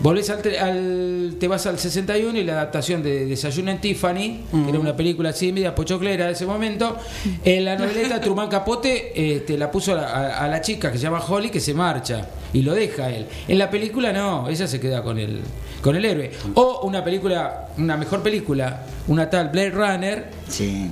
Volvés 0.00 0.30
al, 0.30 0.40
al- 0.58 1.34
te 1.38 1.46
vas 1.46 1.66
al 1.66 1.78
61 1.78 2.38
y 2.38 2.44
la 2.44 2.54
adaptación 2.54 3.02
de 3.02 3.26
Desayuno 3.26 3.70
en 3.70 3.80
Tiffany, 3.80 4.40
que 4.50 4.70
era 4.70 4.78
una 4.78 4.96
película 4.96 5.30
así 5.30 5.52
media 5.52 5.74
pochoclera 5.74 6.26
de 6.26 6.32
ese 6.32 6.46
momento, 6.46 6.96
en 7.44 7.64
la 7.64 7.76
noveleta 7.76 8.20
Truman 8.20 8.48
Capote 8.48 9.12
este, 9.36 9.58
la 9.58 9.70
puso 9.70 9.92
a 9.92 9.96
la, 9.96 10.02
a- 10.08 10.44
a 10.44 10.48
la 10.48 10.60
chica 10.62 10.90
que 10.90 10.96
se 10.98 11.02
llama 11.04 11.20
Holly 11.26 11.50
que 11.50 11.60
se 11.60 11.74
marcha 11.74 12.26
y 12.52 12.62
lo 12.62 12.74
deja 12.74 13.10
él. 13.10 13.26
En 13.46 13.58
la 13.58 13.68
película 13.70 14.12
no, 14.12 14.48
ella 14.48 14.66
se 14.66 14.80
queda 14.80 15.02
con 15.02 15.18
el, 15.18 15.40
con 15.82 15.94
el 15.94 16.04
héroe. 16.04 16.30
O 16.54 16.80
una 16.86 17.04
película, 17.04 17.68
una 17.76 17.96
mejor 17.96 18.22
película, 18.22 18.86
una 19.06 19.28
tal 19.30 19.50
Blade 19.50 19.70
Runner, 19.70 20.30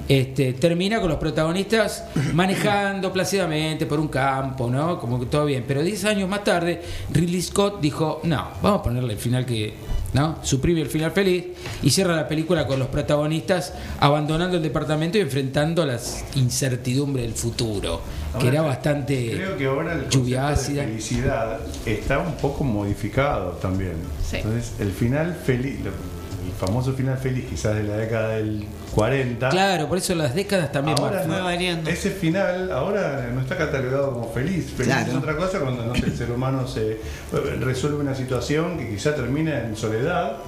este, 0.08 0.52
termina 0.52 1.00
con 1.00 1.08
los 1.08 1.18
protagonistas 1.18 2.04
manejando 2.34 3.12
plácidamente 3.12 3.86
por 3.86 3.98
un 3.98 4.08
campo, 4.08 4.70
¿no? 4.70 5.00
Como 5.00 5.18
que 5.18 5.26
todo 5.26 5.46
bien. 5.46 5.64
Pero 5.66 5.82
10 5.82 6.04
años 6.04 6.28
más 6.28 6.44
tarde, 6.44 6.80
Ridley 7.12 7.42
Scott 7.42 7.80
dijo, 7.80 8.20
no, 8.22 8.48
vamos 8.62 8.80
a 8.80 8.82
ponerle 8.98 9.14
el 9.14 9.20
final 9.20 9.46
que, 9.46 9.74
¿no? 10.12 10.38
Suprime 10.42 10.80
el 10.80 10.88
final 10.88 11.12
feliz 11.12 11.44
y 11.82 11.90
cierra 11.90 12.16
la 12.16 12.26
película 12.26 12.66
con 12.66 12.78
los 12.78 12.88
protagonistas 12.88 13.72
abandonando 14.00 14.56
el 14.56 14.62
departamento 14.62 15.18
y 15.18 15.20
enfrentando 15.20 15.86
las 15.86 16.24
incertidumbres 16.34 17.24
del 17.24 17.34
futuro, 17.34 18.00
que 18.40 18.48
era 18.48 18.62
bastante 18.62 19.32
Creo 19.34 19.56
que 19.56 19.66
ahora 19.66 19.92
el 19.94 20.08
lluvia 20.08 20.48
ácida. 20.48 20.82
de 20.82 20.88
felicidad 20.88 21.60
está 21.86 22.18
un 22.18 22.34
poco 22.36 22.64
modificado 22.64 23.52
también. 23.52 23.94
Sí. 24.28 24.38
Entonces, 24.38 24.72
el 24.80 24.90
final 24.90 25.34
feliz, 25.44 25.76
el 25.84 26.66
famoso 26.66 26.92
final 26.94 27.18
feliz, 27.18 27.44
quizás 27.48 27.76
de 27.76 27.84
la 27.84 27.96
década 27.98 28.30
del 28.30 28.64
40. 28.98 29.48
Claro, 29.50 29.88
por 29.88 29.98
eso 29.98 30.14
las 30.14 30.34
décadas 30.34 30.72
también 30.72 30.98
Ahora 30.98 31.24
van- 31.26 31.82
no, 31.84 31.90
ese 31.90 32.10
final 32.10 32.70
ahora 32.72 33.30
no 33.32 33.40
está 33.40 33.56
catalogado 33.56 34.12
como 34.12 34.30
feliz. 34.32 34.72
Feliz 34.76 34.92
Claro. 34.92 35.12
es 35.12 35.16
otra 35.18 35.36
cosa 35.36 35.60
cuando 35.60 35.84
no 35.86 35.94
sé, 35.94 36.06
el 36.06 36.16
ser 36.16 36.30
humano 36.32 36.66
se 36.66 36.98
resuelve 37.60 37.98
una 37.98 38.14
situación 38.14 38.76
que 38.78 38.88
quizá 38.90 39.14
termina 39.14 39.60
en 39.60 39.76
soledad, 39.76 40.38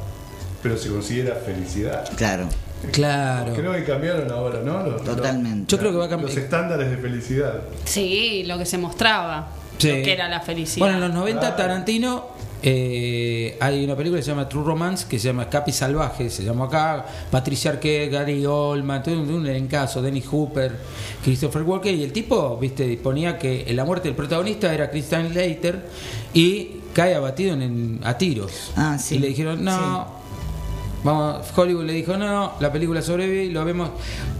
pero 0.62 0.76
se 0.76 0.88
considera 0.88 1.36
felicidad. 1.36 2.05
Claro. 2.16 2.48
Claro. 2.92 3.53
Creo 3.55 3.72
que 3.72 3.84
cambiaron 3.84 4.30
ahora, 4.30 4.61
¿no? 4.64 4.82
Los- 4.86 5.05
Totalmente. 5.05 5.70
Yo 5.70 5.78
creo 5.78 5.92
que 5.92 5.98
va 5.98 6.07
a 6.07 6.09
cambiar. 6.09 6.30
Los 6.30 6.38
estándares 6.42 6.90
de 6.90 6.96
felicidad. 6.96 7.61
Sí, 7.84 8.44
lo 8.46 8.57
que 8.59 8.64
se 8.66 8.78
mostraba. 8.78 9.48
Sí. 9.78 9.88
Lo 9.88 9.94
que 10.05 10.12
era 10.12 10.28
la 10.28 10.40
felicidad. 10.40 10.86
Bueno, 10.86 10.96
en 10.96 11.05
los 11.05 11.12
90 11.14 11.57
Tarantino 11.57 12.28
eh, 12.62 13.56
hay 13.61 13.84
una 13.84 13.96
película 13.96 14.18
que 14.20 14.24
se 14.24 14.30
llama 14.30 14.48
True 14.48 14.64
Romance 14.64 15.06
que 15.08 15.18
se 15.18 15.28
llama 15.28 15.44
Escape 15.44 15.72
Salvaje, 15.72 16.28
se 16.30 16.44
llamó 16.44 16.64
acá 16.64 17.06
Patricia 17.30 17.70
Arquette, 17.72 18.11
Gary 18.12 18.44
Oldman, 18.44 19.02
todo 19.02 19.18
un, 19.20 19.46
elencazo, 19.46 20.02
Dennis 20.02 20.26
Hooper, 20.30 20.76
Christopher 21.24 21.62
Walker 21.62 21.94
y 21.94 22.02
el 22.02 22.12
tipo, 22.12 22.56
viste, 22.58 22.86
disponía 22.86 23.38
que 23.38 23.66
la 23.72 23.84
muerte 23.84 24.08
del 24.08 24.16
protagonista 24.16 24.72
era 24.74 24.90
Christian 24.90 25.32
Leiter 25.32 25.88
y 26.34 26.68
cae 26.92 27.14
abatido 27.14 27.54
en, 27.54 27.62
en- 27.62 28.00
a 28.02 28.18
tiros. 28.18 28.72
Ah, 28.76 28.98
sí. 28.98 29.16
Y 29.16 29.18
le 29.20 29.28
dijeron, 29.28 29.64
no, 29.64 30.20
Vamos, 31.03 31.46
Hollywood 31.57 31.84
le 31.84 31.92
dijo, 31.94 32.16
no, 32.16 32.26
no, 32.26 32.53
la 32.61 32.70
película 32.70 33.01
sobrevive 33.01 33.44
y 33.44 33.51
lo 33.51 33.64
vemos 33.64 33.90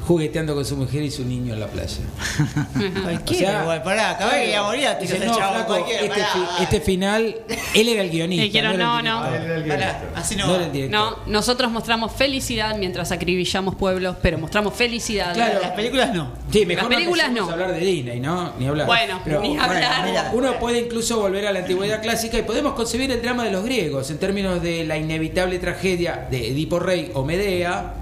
jugueteando 0.07 0.55
con 0.55 0.65
su 0.65 0.77
mujer 0.77 1.03
y 1.03 1.11
su 1.11 1.25
niño 1.25 1.55
en 1.55 1.61
la 1.61 1.67
playa. 1.69 1.97
Cualquiera, 3.03 3.63
igual, 3.63 3.83
pará, 3.83 4.11
acabé 4.11 4.51
que 4.51 4.61
morir 4.61 4.87
a 4.89 4.99
tiros 4.99 5.19
no, 5.25 5.35
flaco, 5.35 5.77
este, 5.77 6.09
pará. 6.09 6.27
fi- 6.33 6.63
este 6.65 6.81
final, 6.81 7.37
él 7.75 7.89
era 7.89 8.03
el 8.03 8.11
guionista. 8.11 8.43
Dijeron, 8.45 8.73
era 8.75 8.99
el 8.99 9.05
no, 9.05 9.23
no. 9.23 9.33
director. 9.33 9.69
Pará, 9.69 10.03
así 10.17 10.37
no, 10.37 11.17
nosotros 11.27 11.71
mostramos 11.71 12.13
felicidad 12.13 12.77
mientras 12.77 13.13
acribillamos 13.13 13.77
pueblos, 13.77 14.17
pero 14.21 14.39
mostramos 14.39 14.75
felicidad. 14.75 15.33
Claro. 15.35 15.61
Las 15.63 15.73
películas 15.73 16.13
no. 16.15 16.33
Sí, 16.51 16.67
mejor 16.67 16.91
Las 16.91 16.95
películas 16.99 17.33
no. 17.33 17.51
hablar 17.51 17.73
de 17.73 17.81
Disney, 17.81 18.21
¿no? 18.21 18.53
Ni 18.59 18.67
hablar. 18.67 18.87
Bueno, 18.87 19.21
ni 19.43 19.57
hablar. 19.57 20.05
mira. 20.05 20.31
Uno 20.35 20.59
puede 20.59 20.81
incluso 20.81 21.21
volver 21.21 21.47
a 21.47 21.53
la 21.53 21.61
antigüedad 21.61 22.03
clásica 22.03 22.39
y 22.39 22.43
podemos 22.43 22.75
concebir 22.75 23.11
el 23.11 23.23
drama 23.23 23.45
de 23.45 23.51
los 23.53 23.65
griegos 23.65 24.11
en 24.11 24.19
términos 24.19 24.63
de 24.63 24.85
la 24.85 24.99
inevitable 24.99 25.59
tragedia 25.59 26.27
de 26.31 26.50
Edipo 26.51 26.79
Rey 26.79 27.11
o 27.15 27.25
Medea, 27.25 27.95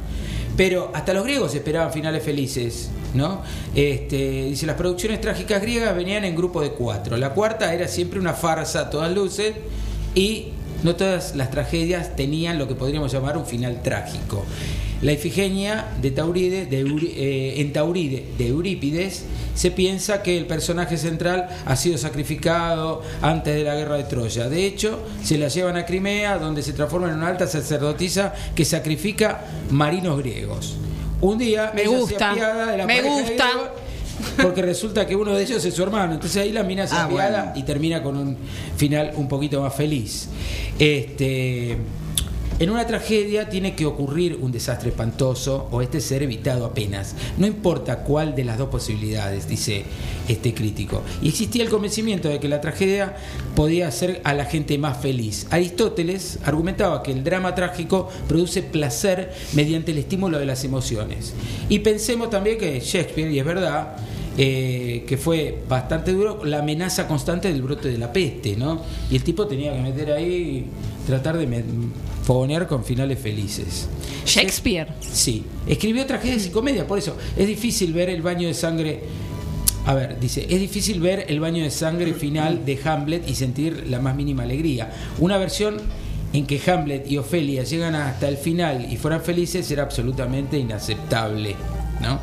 pero 0.57 0.91
hasta 0.95 1.15
los 1.15 1.25
griegos 1.25 1.55
esperaban 1.55 1.93
finales 1.93 2.23
felices, 2.23 2.91
¿no? 3.15 3.43
Este, 3.75 4.47
dice, 4.47 4.67
las 4.67 4.77
producciones 4.77 5.21
trágicas 5.21 5.63
griegas 5.63 5.95
venían 5.95 6.25
en 6.25 6.35
grupo 6.35 6.61
de 6.61 6.73
cuatro. 6.73 7.17
La 7.17 7.33
cuarta 7.33 7.73
era 7.73 7.87
siempre 7.89 8.19
una 8.19 8.35
farsa 8.35 8.81
a 8.81 8.91
todas 8.91 9.13
luces 9.13 9.55
y 10.15 10.49
no 10.83 10.97
todas 10.97 11.35
las 11.37 11.51
tragedias 11.51 12.17
tenían 12.17 12.59
lo 12.59 12.69
que 12.69 12.75
podríamos 12.75 13.13
llamar 13.13 13.37
un 13.37 13.47
final 13.47 13.83
trágico. 13.83 14.45
La 15.01 15.13
Ifigenia 15.13 15.87
de 16.03 16.11
Tauride, 16.11 16.67
de 16.67 16.81
eh, 16.81 17.61
en 17.61 17.73
Tauride 17.73 18.25
de 18.37 18.49
Eurípides 18.49 19.25
se 19.55 19.71
piensa 19.71 20.23
que 20.23 20.37
el 20.37 20.47
personaje 20.47 20.97
central 20.97 21.49
ha 21.67 21.77
sido 21.77 21.99
sacrificado 21.99 23.03
antes 23.23 23.55
de 23.55 23.63
la 23.65 23.75
guerra 23.77 23.97
de 23.97 24.05
Troya. 24.05 24.49
De 24.49 24.67
hecho, 24.67 25.01
se 25.23 25.39
la 25.39 25.49
llevan 25.49 25.77
a 25.77 25.85
Crimea, 25.87 26.39
donde 26.39 26.63
se 26.63 26.73
transforma 26.73 27.09
en 27.09 27.15
una 27.15 27.29
alta 27.29 27.47
sacerdotisa 27.47 28.35
que 28.55 28.65
sacrifica 28.65 29.45
marinos 29.71 30.19
griegos. 30.19 30.75
un 31.21 31.39
día 31.39 31.73
Me 31.75 31.83
se 31.83 31.89
gusta, 31.89 32.31
apiada 32.33 32.71
de 32.73 32.77
la 32.79 32.87
me 32.87 32.97
pareja 32.97 33.17
de 33.17 33.23
gusta. 33.23 33.51
Porque 34.43 34.63
resulta 34.63 35.07
que 35.07 35.15
uno 35.15 35.33
de 35.35 35.45
ellos 35.45 35.65
es 35.65 35.75
su 35.75 35.83
hermano. 35.83 36.15
Entonces 36.15 36.43
ahí 36.43 36.51
la 36.53 36.65
mina 36.65 36.87
se 36.89 36.95
Ah, 36.97 37.05
apiada 37.05 37.45
bueno. 37.47 37.53
y 37.61 37.63
termina 37.63 38.03
con 38.03 38.17
un 38.17 38.37
final 38.77 39.13
un 39.15 39.29
poquito 39.29 39.61
más 39.63 39.75
feliz. 39.75 40.29
Este. 40.79 41.77
En 42.61 42.71
una 42.71 42.89
tragedia 42.89 43.49
tiene 43.49 43.77
que 43.77 43.87
ocurrir 43.87 44.37
un 44.43 44.51
desastre 44.51 44.91
espantoso 44.91 45.69
o 45.71 45.81
este 45.81 46.01
ser 46.01 46.25
evitado 46.25 46.65
apenas. 46.65 47.15
No 47.37 47.47
importa 47.47 48.01
cuál 48.03 48.35
de 48.35 48.45
las 48.45 48.59
dos 48.59 48.69
posibilidades, 48.69 49.49
dice 49.49 49.85
este 50.27 50.53
crítico. 50.55 51.03
Y 51.23 51.29
existía 51.29 51.63
el 51.63 51.71
convencimiento 51.71 52.29
de 52.29 52.41
que 52.41 52.49
la 52.49 52.61
tragedia 52.61 53.17
podía 53.55 53.87
hacer 53.87 54.21
a 54.25 54.35
la 54.35 54.45
gente 54.45 54.77
más 54.77 54.99
feliz. 54.99 55.47
Aristóteles 55.51 56.41
argumentaba 56.45 57.05
que 57.05 57.13
el 57.13 57.23
drama 57.23 57.55
trágico 57.55 58.09
produce 58.27 58.63
placer 58.65 59.33
mediante 59.53 59.93
el 59.93 59.99
estímulo 59.99 60.41
de 60.41 60.47
las 60.47 60.65
emociones. 60.65 61.35
Y 61.69 61.79
pensemos 61.79 62.29
también 62.29 62.59
que 62.59 62.81
Shakespeare, 62.81 63.31
y 63.31 63.39
es 63.39 63.45
verdad, 63.45 63.97
eh, 64.41 65.05
que 65.05 65.17
fue 65.17 65.65
bastante 65.69 66.13
duro, 66.13 66.45
la 66.45 66.61
amenaza 66.61 67.09
constante 67.09 67.53
del 67.53 67.61
brote 67.61 67.89
de 67.89 67.99
la 67.99 68.13
peste, 68.13 68.55
¿no? 68.55 68.83
Y 69.11 69.17
el 69.17 69.25
tipo 69.25 69.49
tenía 69.49 69.73
que 69.73 69.81
meter 69.81 70.13
ahí, 70.13 70.65
tratar 71.09 71.37
de 71.37 71.65
fogonear 72.23 72.69
con 72.69 72.85
finales 72.85 73.19
felices. 73.19 73.89
Shakespeare. 74.25 74.87
Sí, 75.01 75.45
escribió 75.67 76.07
tragedias 76.07 76.47
y 76.47 76.51
comedias, 76.51 76.87
por 76.87 76.99
eso 76.99 77.17
es 77.37 77.49
difícil 77.49 77.93
ver 77.93 78.11
el 78.11 78.23
baño 78.23 78.47
de 78.47 78.55
sangre. 78.55 79.01
A 79.87 79.95
ver, 79.95 80.21
dice, 80.21 80.47
es 80.49 80.61
difícil 80.61 81.01
ver 81.01 81.27
el 81.29 81.41
baño 81.41 81.65
de 81.65 81.73
sangre 81.73 82.15
final 82.15 82.65
de 82.65 82.79
Hamlet 82.85 83.29
y 83.29 83.35
sentir 83.35 83.89
la 83.89 83.99
más 83.99 84.15
mínima 84.15 84.45
alegría. 84.45 84.93
Una 85.19 85.37
versión 85.37 85.79
en 86.33 86.47
que 86.47 86.61
Hamlet 86.71 87.11
y 87.11 87.19
Ofelia 87.19 87.65
llegan 87.65 87.97
hasta 87.97 88.29
el 88.29 88.37
final 88.37 88.87
y 88.89 88.97
fueran 88.99 89.21
felices 89.21 89.69
era 89.73 89.83
absolutamente 89.83 90.57
inaceptable, 90.59 91.57
¿no? 92.01 92.21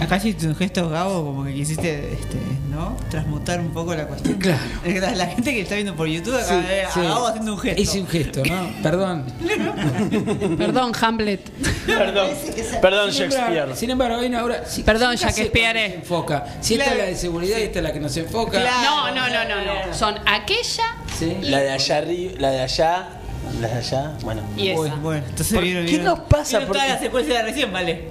Acá 0.00 0.16
hiciste 0.16 0.46
un 0.46 0.54
gesto, 0.54 0.88
Gabo, 0.88 1.24
como 1.24 1.44
que 1.44 1.52
quisiste, 1.54 2.12
este, 2.12 2.36
¿no? 2.70 2.96
Transmutar 3.10 3.58
un 3.60 3.70
poco 3.72 3.94
la 3.94 4.06
cuestión. 4.06 4.34
Claro. 4.38 4.60
La, 4.84 5.10
la 5.14 5.26
gente 5.26 5.52
que 5.52 5.62
está 5.62 5.74
viendo 5.74 5.96
por 5.96 6.06
YouTube 6.06 6.36
acá 6.36 6.46
Sí, 6.60 6.66
ve 6.68 6.82
a 6.84 6.90
sí. 6.90 7.00
Gabo 7.00 7.26
haciendo 7.26 7.52
un 7.54 7.58
gesto. 7.58 7.82
Hice 7.82 8.00
un 8.00 8.06
gesto, 8.06 8.42
¿no? 8.44 8.70
Perdón. 8.82 9.24
Perdón, 10.56 10.92
Hamlet. 11.00 11.50
Perdón, 11.86 12.28
perdón 12.80 13.12
Sin 13.12 13.22
embargo- 13.24 13.44
Shakespeare. 13.54 13.76
Sin 13.76 13.90
embargo, 13.90 14.16
hay 14.18 14.26
una 14.28 14.44
obra. 14.44 14.64
si- 14.66 14.82
Perdón, 14.82 15.16
Shakespeare. 15.16 15.88
se 15.90 15.94
enfoca. 15.96 16.44
Si 16.60 16.74
esta 16.74 16.92
es 16.92 16.98
la 16.98 17.04
de 17.04 17.16
seguridad 17.16 17.58
y 17.58 17.62
esta 17.62 17.78
es 17.80 17.82
la 17.82 17.92
que 17.92 18.00
no 18.00 18.08
se 18.08 18.20
enfoca. 18.20 18.58
No, 18.60 19.10
no, 19.14 19.28
no, 19.28 19.44
no, 19.48 19.86
no. 19.86 19.94
Son 19.94 20.14
aquella 20.26 20.84
Sí. 21.18 21.36
La 21.42 21.58
de 21.58 21.70
allá 21.72 21.96
arriba, 21.98 22.32
la 22.38 22.50
de 22.50 22.60
allá, 22.60 23.08
la 23.60 23.66
de 23.68 23.74
allá, 23.74 24.12
bueno. 24.22 24.42
y 24.56 24.68
esa. 24.68 24.76
Bueno, 24.78 24.96
bueno, 25.02 25.24
entonces 25.28 25.52
¿Por 25.54 25.64
vieron, 25.64 25.84
qué 25.84 25.90
vieron- 25.90 26.04
nos 26.06 26.20
pasa? 26.20 26.58
vieron 26.58 26.72
toda 26.72 26.84
Porque- 26.84 26.94
la 26.94 26.98
secuencia 27.00 27.34
de 27.38 27.42
recién, 27.42 27.72
¿vale? 27.72 28.08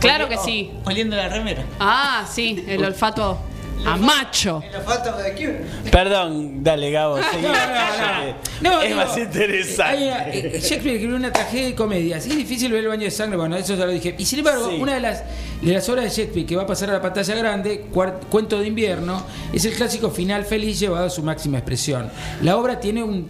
Claro 0.00 0.28
que 0.28 0.36
Oh, 0.36 0.44
sí. 0.44 0.70
Oliendo 0.84 1.16
la 1.16 1.28
remera. 1.28 1.64
Ah, 1.80 2.26
sí, 2.30 2.64
el 2.68 2.84
olfato 2.84 3.38
a 3.84 3.96
macho. 3.96 4.62
El 4.68 4.76
olfato 4.76 5.16
de 5.16 5.32
Cure. 5.34 5.60
Perdón, 5.90 6.62
dale 6.64 6.90
Gabo, 6.90 7.16
seguí. 7.18 7.42
No, 7.42 7.52
no, 7.52 7.52
no. 7.52 8.36
No, 8.76 8.82
es 8.82 8.88
digo, 8.88 9.00
más 9.00 9.16
interesante. 9.18 9.82
hay 9.84 10.08
una- 10.08 10.28
eh, 10.28 10.50
Shakespeare 10.60 10.94
escribió 10.96 11.16
una 11.16 11.32
tragedia 11.32 11.66
de 11.66 11.74
comedia. 11.74 12.16
Es 12.16 12.28
difícil 12.28 12.72
ver 12.72 12.80
el 12.82 12.88
baño 12.88 13.04
de 13.04 13.10
sangre, 13.10 13.36
bueno, 13.36 13.56
eso 13.56 13.74
ya 13.74 13.84
lo 13.86 13.92
dije. 13.92 14.14
Y 14.18 14.24
sin 14.24 14.38
embargo, 14.40 14.68
Sí. 14.70 14.76
una 14.80 14.94
de 14.94 15.00
las, 15.00 15.22
de 15.62 15.72
las 15.72 15.88
obras 15.88 16.04
de 16.04 16.10
Shakespeare 16.10 16.46
que 16.46 16.56
va 16.56 16.62
a 16.62 16.66
pasar 16.66 16.90
a 16.90 16.94
la 16.94 17.02
pantalla 17.02 17.34
grande, 17.34 17.86
Cuento 18.30 18.58
de 18.58 18.66
invierno, 18.66 19.22
es 19.52 19.64
el 19.64 19.74
clásico 19.74 20.10
final 20.10 20.44
feliz 20.44 20.78
llevado 20.80 21.06
a 21.06 21.10
su 21.10 21.22
máxima 21.22 21.58
expresión. 21.58 22.10
La 22.42 22.56
obra 22.56 22.80
tiene 22.80 23.02
un 23.02 23.28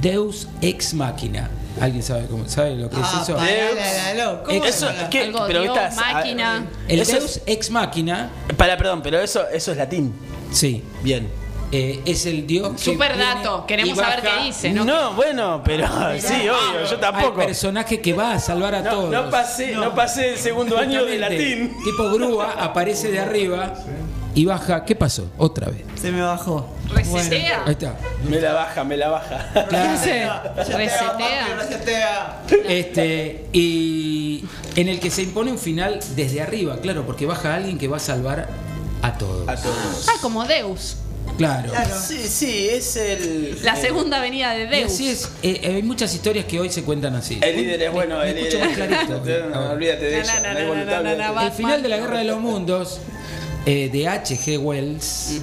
Deus 0.00 0.48
ex 0.60 0.94
machina. 0.94 1.50
¿Alguien 1.80 2.02
sabe, 2.02 2.26
cómo, 2.26 2.46
sabe 2.48 2.76
lo 2.76 2.88
que 2.90 2.96
es 3.00 3.06
eso? 3.22 3.34
¿cómo 4.44 4.64
Eso. 4.64 4.88
Algo 4.88 5.44
Pero 5.46 5.62
Dios, 5.62 5.76
estás- 5.76 5.96
máquina. 5.96 6.66
El 6.88 7.00
Eso 7.00 7.12
Deus 7.16 7.40
ex 7.46 7.70
machina, 7.70 8.30
Para, 8.56 8.76
perdón, 8.76 9.00
pero 9.02 9.18
eso, 9.20 9.46
eso 9.48 9.72
es 9.72 9.78
latín. 9.78 10.12
sí, 10.52 10.82
Bien. 11.02 11.28
eh, 11.72 12.00
es 12.04 12.26
el 12.26 12.46
Dios. 12.46 12.78
Super 12.80 13.16
dato. 13.16 13.64
Queremos 13.66 13.96
saber 13.96 14.20
qué 14.20 14.44
dice, 14.44 14.70
¿no? 14.72 14.84
No, 14.84 15.14
bueno, 15.14 15.62
pero 15.64 15.88
sí, 16.20 16.46
obvio, 16.48 16.84
yo 16.90 16.98
tampoco. 16.98 17.36
personaje 17.40 18.00
que 18.00 18.12
va 18.12 18.32
a 18.34 18.38
salvar 18.38 18.74
a 18.74 18.80
No, 18.82 18.90
todos. 18.90 19.10
no 19.10 19.30
pasé, 19.30 19.72
no. 19.72 19.94
pasé 19.94 20.32
el 20.32 20.38
segundo 20.38 20.76
año 20.78 21.04
de 21.06 21.18
latín. 21.18 21.74
Tipo 21.82 22.10
grúa, 22.10 22.52
aparece 22.58 23.10
de 23.10 23.20
arriba 23.20 23.72
y 24.34 24.44
baja. 24.44 24.84
¿Qué 24.84 24.94
pasó? 24.96 25.30
Otra 25.38 25.68
vez. 25.68 25.82
Se 26.00 26.10
me 26.10 26.22
bajó. 26.22 26.68
Resetea. 26.88 27.62
Ahí 27.64 27.72
está. 27.72 27.96
Me 28.28 28.40
la 28.40 28.52
baja, 28.52 28.84
me 28.84 28.96
la 28.96 29.08
baja. 29.08 29.66
¿Qué 29.68 29.76
hace? 29.76 30.28
Resetea. 30.76 31.56
Resetea. 31.58 32.42
Este, 32.68 33.46
y 33.52 34.44
en 34.76 34.88
el 34.88 35.00
que 35.00 35.10
se 35.10 35.22
impone 35.22 35.50
un 35.50 35.58
final 35.58 36.00
desde 36.16 36.40
arriba, 36.42 36.78
claro, 36.80 37.04
porque 37.06 37.26
baja 37.26 37.54
alguien 37.54 37.78
que 37.78 37.88
va 37.88 37.96
a 37.96 38.00
salvar 38.00 38.48
a 39.02 39.18
todos. 39.18 39.48
A 39.48 39.56
todos. 39.56 40.06
Ah, 40.08 40.18
como 40.20 40.44
Deus. 40.44 40.96
Claro. 41.38 41.72
Sí, 42.04 42.26
sí, 42.28 42.68
es 42.68 42.96
el. 42.96 43.58
La 43.62 43.76
segunda 43.76 44.20
venida 44.20 44.52
de 44.52 44.64
Y 44.64 44.66
Deus. 44.80 44.92
así 44.92 45.08
es, 45.08 45.24
eh, 45.42 45.60
eh, 45.62 45.74
hay 45.76 45.82
muchas 45.82 46.12
historias 46.14 46.44
que 46.44 46.60
hoy 46.60 46.68
se 46.68 46.82
cuentan 46.82 47.14
así. 47.14 47.38
El 47.40 47.56
líder 47.56 47.82
es 47.82 47.92
bueno, 47.92 48.18
Me 48.18 48.30
el 48.30 48.38
escucho 48.38 48.64
líder 48.66 48.90
más 48.90 49.04
clarito. 49.06 49.48
No, 49.54 49.70
olvídate 49.70 50.04
de 50.04 50.20
eso. 50.20 50.32
no. 51.32 51.40
El 51.40 51.52
final 51.52 51.82
de 51.82 51.88
la 51.88 51.96
Guerra 51.98 52.18
de 52.18 52.24
los 52.24 52.40
Mundos 52.40 53.00
eh, 53.66 53.88
de 53.92 54.08
H.G. 54.08 54.58
Wells 54.58 55.40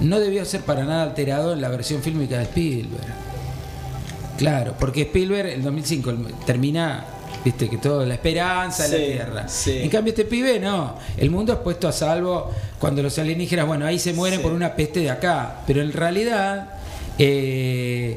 no 0.00 0.18
debió 0.20 0.44
ser 0.44 0.62
para 0.62 0.84
nada 0.84 1.02
alterado 1.04 1.52
en 1.52 1.60
la 1.60 1.68
versión 1.68 2.02
fílmica 2.02 2.36
de 2.38 2.44
Spielberg. 2.44 3.12
Claro, 4.38 4.74
porque 4.78 5.02
Spielberg 5.02 5.48
en 5.50 5.62
2005 5.62 6.10
el- 6.10 6.26
termina, 6.44 7.04
viste, 7.44 7.68
que 7.68 7.76
todo 7.78 8.04
la 8.04 8.14
esperanza 8.14 8.84
Sí, 8.86 8.92
la 8.92 8.98
Tierra. 8.98 9.48
sí. 9.48 9.78
En 9.78 9.88
cambio 9.88 10.10
este 10.10 10.24
pibe 10.24 10.58
no, 10.58 10.96
el 11.16 11.30
mundo 11.30 11.52
es 11.52 11.58
puesto 11.60 11.86
a 11.86 11.92
salvo 11.92 12.50
cuando 12.80 13.02
los 13.02 13.16
alienígenas, 13.18 13.66
bueno, 13.66 13.86
ahí 13.86 13.98
se 14.00 14.12
mueren 14.12 14.40
Sí. 14.40 14.42
por 14.42 14.52
una 14.52 14.74
peste 14.74 15.00
de 15.00 15.10
acá, 15.10 15.60
pero 15.66 15.80
en 15.82 15.92
realidad 15.92 16.68
eh, 17.18 18.16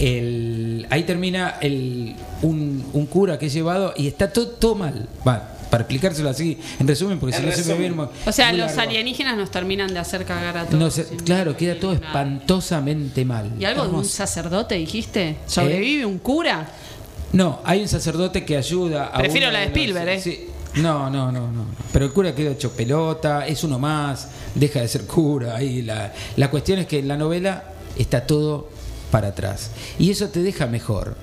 el- 0.00 0.86
ahí 0.90 1.04
termina 1.04 1.56
el, 1.60 2.16
un, 2.42 2.84
un 2.92 3.06
cura 3.06 3.38
que 3.38 3.46
es 3.46 3.52
llevado 3.52 3.94
y 3.96 4.08
está 4.08 4.32
todo, 4.32 4.48
todo 4.48 4.74
mal. 4.74 5.08
Va, 5.26 5.50
para 5.76 5.82
explicárselo 5.84 6.30
así, 6.30 6.58
en 6.80 6.88
resumen, 6.88 7.18
porque 7.18 7.36
En 7.36 7.42
si 7.42 7.48
no 7.48 7.52
se 7.54 7.74
me 7.74 7.78
viene 7.80 7.96
O 8.24 8.32
sea, 8.32 8.50
los 8.52 8.68
largo. 8.74 8.80
alienígenas 8.90 9.36
nos 9.36 9.50
terminan 9.50 9.92
de 9.92 9.98
hacer 9.98 10.24
cagar 10.24 10.56
a 10.56 10.64
todos. 10.64 10.80
No 10.80 10.90
sé, 10.90 11.04
sin 11.04 11.18
claro, 11.18 11.54
queda 11.54 11.78
todo 11.78 11.92
nada. 11.92 12.06
espantosamente 12.06 13.24
mal. 13.26 13.52
¿Y 13.58 13.64
algo 13.66 13.84
de 13.84 13.90
un 13.90 14.04
sacerdote 14.06 14.74
dijiste? 14.76 15.36
¿Sobrevive 15.46 16.06
un 16.06 16.18
cura? 16.18 16.66
No, 17.32 17.60
hay 17.64 17.82
un 17.82 17.88
sacerdote 17.88 18.44
que 18.46 18.56
ayuda 18.56 19.08
a. 19.08 19.18
Prefiero 19.18 19.50
la 19.50 19.58
de 19.60 19.66
los- 19.66 19.76
Spielberg, 19.76 20.08
¿eh? 20.08 20.20
sí. 20.20 20.46
No, 20.76 21.10
no, 21.10 21.30
no, 21.30 21.50
no. 21.52 21.66
Pero 21.92 22.06
el 22.06 22.12
cura 22.12 22.34
queda 22.34 22.52
hecho 22.52 22.70
pelota, 22.72 23.46
es 23.46 23.62
uno 23.64 23.78
más, 23.78 24.28
deja 24.54 24.80
de 24.80 24.88
ser 24.88 25.02
cura. 25.06 25.62
Y 25.62 25.82
la, 25.82 26.12
la 26.36 26.50
cuestión 26.50 26.78
es 26.78 26.86
que 26.86 26.98
en 27.00 27.08
la 27.08 27.16
novela 27.18 27.64
está 27.98 28.26
todo 28.26 28.68
para 29.10 29.28
atrás. 29.28 29.70
Y 29.98 30.10
eso 30.10 30.28
te 30.28 30.40
deja 30.42 30.66
mejor. 30.66 31.16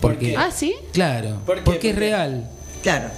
Porque, 0.00 0.36
Ah, 0.36 0.50
¿sí? 0.52 0.74
Claro, 0.92 1.40
¿Por 1.46 1.56
qué? 1.56 1.62
porque 1.62 1.78
¿Por 1.80 1.86
es 1.90 1.96
real. 1.96 2.50
Claro, 2.82 3.08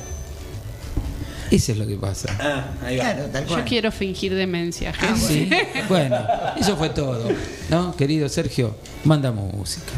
Eso 1.51 1.72
es 1.72 1.78
lo 1.78 1.86
que 1.86 1.96
pasa. 1.96 2.28
Ah, 2.38 2.66
ahí 2.84 2.96
va. 2.96 3.05
claro, 3.05 3.24
tal 3.32 3.46
Yo 3.46 3.64
quiero 3.64 3.90
fingir 3.90 4.34
demencia, 4.34 4.92
gente. 4.92 5.20
Sí. 5.20 5.51
Bueno, 5.88 6.18
eso 6.59 6.76
fue 6.76 6.90
todo. 6.90 7.28
¿No, 7.70 7.96
querido 7.96 8.28
Sergio? 8.28 8.76
Manda 9.05 9.32
música. 9.32 9.92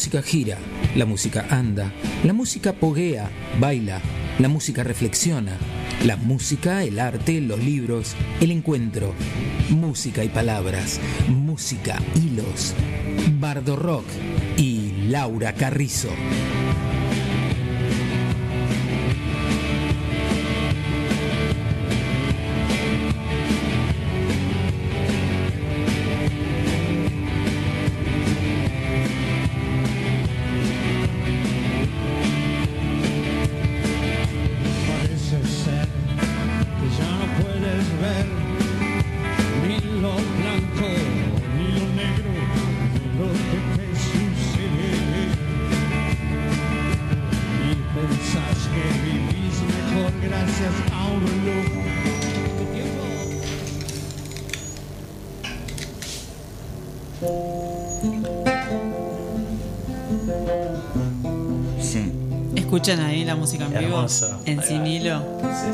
Música 0.00 0.22
gira, 0.22 0.56
la 0.96 1.04
música 1.04 1.46
anda, 1.50 1.92
la 2.24 2.32
música 2.32 2.72
poguea, 2.72 3.28
baila, 3.58 4.00
la 4.38 4.48
música 4.48 4.82
reflexiona, 4.82 5.58
la 6.06 6.16
música, 6.16 6.84
el 6.84 6.98
arte, 6.98 7.42
los 7.42 7.58
libros, 7.58 8.16
el 8.40 8.50
encuentro, 8.50 9.12
música 9.68 10.24
y 10.24 10.30
palabras, 10.30 10.98
música, 11.28 11.98
hilos, 12.14 12.74
Bardo 13.38 13.76
Rock 13.76 14.06
y 14.56 14.92
Laura 15.08 15.52
Carrizo. 15.52 16.08
Música 63.40 63.64
en 63.64 63.70
vivo? 63.70 63.96
Hermoso. 63.96 64.38
En. 64.44 64.62
Sí, 64.62 64.78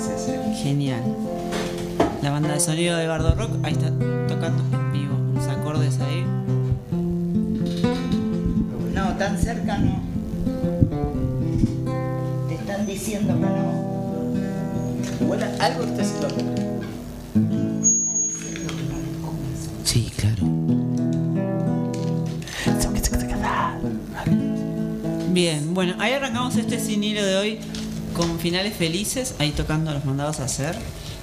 sí, 0.00 0.12
sí. 0.24 0.62
Genial. 0.62 1.02
La 2.22 2.30
banda 2.30 2.52
de 2.52 2.60
sonido 2.60 2.96
de 2.96 3.06
Bardo 3.08 3.34
Rock, 3.34 3.50
ahí 3.64 3.72
está 3.72 3.90
tocando 4.28 4.62
en 4.72 4.92
vivo. 4.92 5.14
Unos 5.14 5.46
acordes 5.48 5.98
ahí. 6.00 6.24
No, 8.94 9.16
tan 9.18 9.38
cerca 9.38 9.78
no. 9.78 10.00
Te 12.48 12.54
están 12.54 12.86
diciendo 12.86 13.34
que 13.34 13.40
no. 13.40 15.26
Bueno, 15.26 15.46
algo 15.58 15.82
está 15.82 16.02
haciendo 16.02 16.28
Sí, 19.84 20.12
claro. 20.16 20.46
Bien, 25.36 25.74
bueno, 25.74 25.96
ahí 25.98 26.14
arrancamos 26.14 26.56
este 26.56 26.80
sin 26.80 27.04
de 27.24 27.36
hoy 27.36 27.58
con 28.14 28.38
finales 28.38 28.74
felices, 28.74 29.34
ahí 29.38 29.50
tocando 29.50 29.92
los 29.92 30.04
mandados 30.04 30.40
a 30.40 30.44
hacer. 30.44 30.76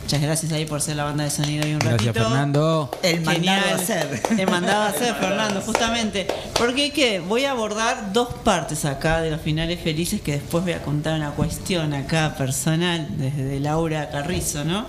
Muchas 0.04 0.22
gracias 0.22 0.52
ahí 0.52 0.66
por 0.66 0.82
ser 0.82 0.98
la 0.98 1.06
banda 1.06 1.24
de 1.24 1.30
sonido 1.30 1.66
y 1.66 1.72
un 1.72 1.80
Gracias, 1.80 2.08
ratito. 2.08 2.26
Fernando. 2.26 2.92
El 3.02 3.22
mandado 3.22 3.62
Genial. 3.62 3.64
a 3.70 3.76
hacer. 3.76 4.22
El 4.38 4.50
mandado 4.50 4.84
a 4.84 4.88
hacer, 4.88 5.16
Fernando, 5.16 5.62
justamente. 5.62 6.28
Porque 6.58 6.92
que 6.92 7.20
voy 7.22 7.46
a 7.46 7.52
abordar 7.52 8.12
dos 8.12 8.28
partes 8.44 8.84
acá 8.84 9.22
de 9.22 9.32
los 9.32 9.40
finales 9.40 9.80
felices 9.80 10.20
que 10.20 10.34
después 10.34 10.66
voy 10.66 10.74
a 10.74 10.82
contar 10.82 11.16
una 11.16 11.32
cuestión 11.32 11.94
acá 11.94 12.36
personal 12.38 13.08
desde 13.12 13.62
Laura 13.62 14.10
Carrizo, 14.10 14.66
¿no? 14.66 14.86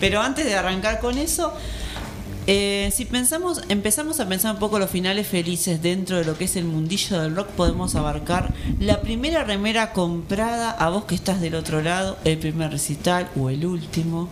Pero 0.00 0.20
antes 0.20 0.44
de 0.44 0.54
arrancar 0.54 1.00
con 1.00 1.16
eso, 1.16 1.54
eh, 2.50 2.90
si 2.94 3.04
pensamos, 3.04 3.60
empezamos 3.68 4.20
a 4.20 4.26
pensar 4.26 4.54
un 4.54 4.58
poco 4.58 4.78
los 4.78 4.88
finales 4.88 5.26
felices 5.26 5.82
dentro 5.82 6.16
de 6.16 6.24
lo 6.24 6.38
que 6.38 6.44
es 6.44 6.56
el 6.56 6.64
mundillo 6.64 7.20
del 7.20 7.36
rock, 7.36 7.48
podemos 7.48 7.94
abarcar 7.94 8.54
la 8.80 9.02
primera 9.02 9.44
remera 9.44 9.92
comprada 9.92 10.70
a 10.70 10.88
vos 10.88 11.04
que 11.04 11.14
estás 11.14 11.42
del 11.42 11.54
otro 11.54 11.82
lado, 11.82 12.16
el 12.24 12.38
primer 12.38 12.70
recital 12.70 13.28
o 13.38 13.50
el 13.50 13.66
último. 13.66 14.30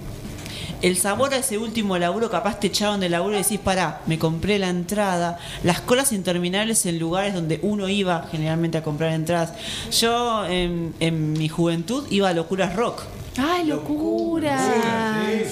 El 0.80 0.96
sabor 0.96 1.34
a 1.34 1.36
ese 1.36 1.58
último 1.58 1.98
laburo, 1.98 2.30
capaz 2.30 2.58
te 2.58 2.68
echaban 2.68 3.00
del 3.00 3.12
laburo 3.12 3.34
y 3.34 3.42
decís, 3.42 3.60
pará, 3.60 4.00
me 4.06 4.18
compré 4.18 4.58
la 4.58 4.70
entrada. 4.70 5.38
Las 5.62 5.82
colas 5.82 6.12
interminables 6.12 6.86
en 6.86 6.98
lugares 6.98 7.34
donde 7.34 7.60
uno 7.62 7.86
iba 7.86 8.28
generalmente 8.30 8.78
a 8.78 8.82
comprar 8.82 9.12
entradas. 9.12 9.52
Yo 9.90 10.46
en, 10.46 10.94
en 11.00 11.34
mi 11.34 11.50
juventud 11.50 12.06
iba 12.08 12.30
a 12.30 12.32
Locuras 12.32 12.76
Rock. 12.76 13.02
¡Ay, 13.38 13.66
locura! 13.66 14.56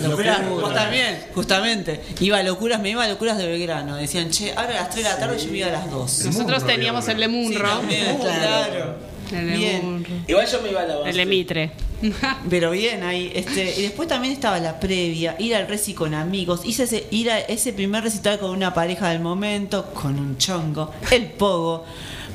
Locuras, 0.02 0.48
vos 0.48 0.72
también, 0.74 1.18
justamente. 1.34 2.00
Iba 2.20 2.38
a 2.38 2.42
locuras, 2.42 2.80
me 2.80 2.90
iba 2.90 3.04
a 3.04 3.08
locuras 3.08 3.36
de 3.36 3.46
Belgrano. 3.46 3.96
Decían, 3.96 4.30
che, 4.30 4.52
ahora 4.52 4.70
a 4.70 4.82
las 4.82 4.90
3 4.90 5.04
de 5.04 5.10
la 5.10 5.18
tarde 5.18 5.38
yo 5.38 5.50
me 5.50 5.58
iba 5.58 5.68
a 5.68 5.72
las 5.72 5.90
2. 5.90 6.24
Nosotros 6.26 6.66
teníamos 6.66 7.06
el 7.08 7.20
Lemunro. 7.20 7.58
Sí, 7.58 7.64
también, 7.64 8.18
claro. 8.20 8.96
El 9.32 9.46
Bien. 9.50 9.82
Lemunro. 9.82 10.10
Igual 10.26 10.46
yo 10.46 10.62
me 10.62 10.70
iba 10.70 10.80
a 10.82 10.86
la 10.86 10.96
base. 10.96 11.10
El 11.10 11.20
Emitre. 11.20 11.72
Pero 12.50 12.70
bien, 12.70 13.02
ahí, 13.02 13.32
este, 13.34 13.78
y 13.78 13.82
después 13.82 14.08
también 14.08 14.34
estaba 14.34 14.58
la 14.58 14.80
previa, 14.80 15.36
ir 15.38 15.54
al 15.54 15.66
reci 15.68 15.94
con 15.94 16.14
amigos, 16.14 16.62
hice 16.64 16.84
ese, 16.84 17.06
ir 17.10 17.30
a 17.30 17.38
ese 17.40 17.72
primer 17.72 18.04
recital 18.04 18.38
con 18.38 18.50
una 18.50 18.74
pareja 18.74 19.08
del 19.10 19.20
momento, 19.20 19.92
con 19.94 20.18
un 20.18 20.36
chongo, 20.38 20.92
el 21.10 21.26
pogo. 21.26 21.84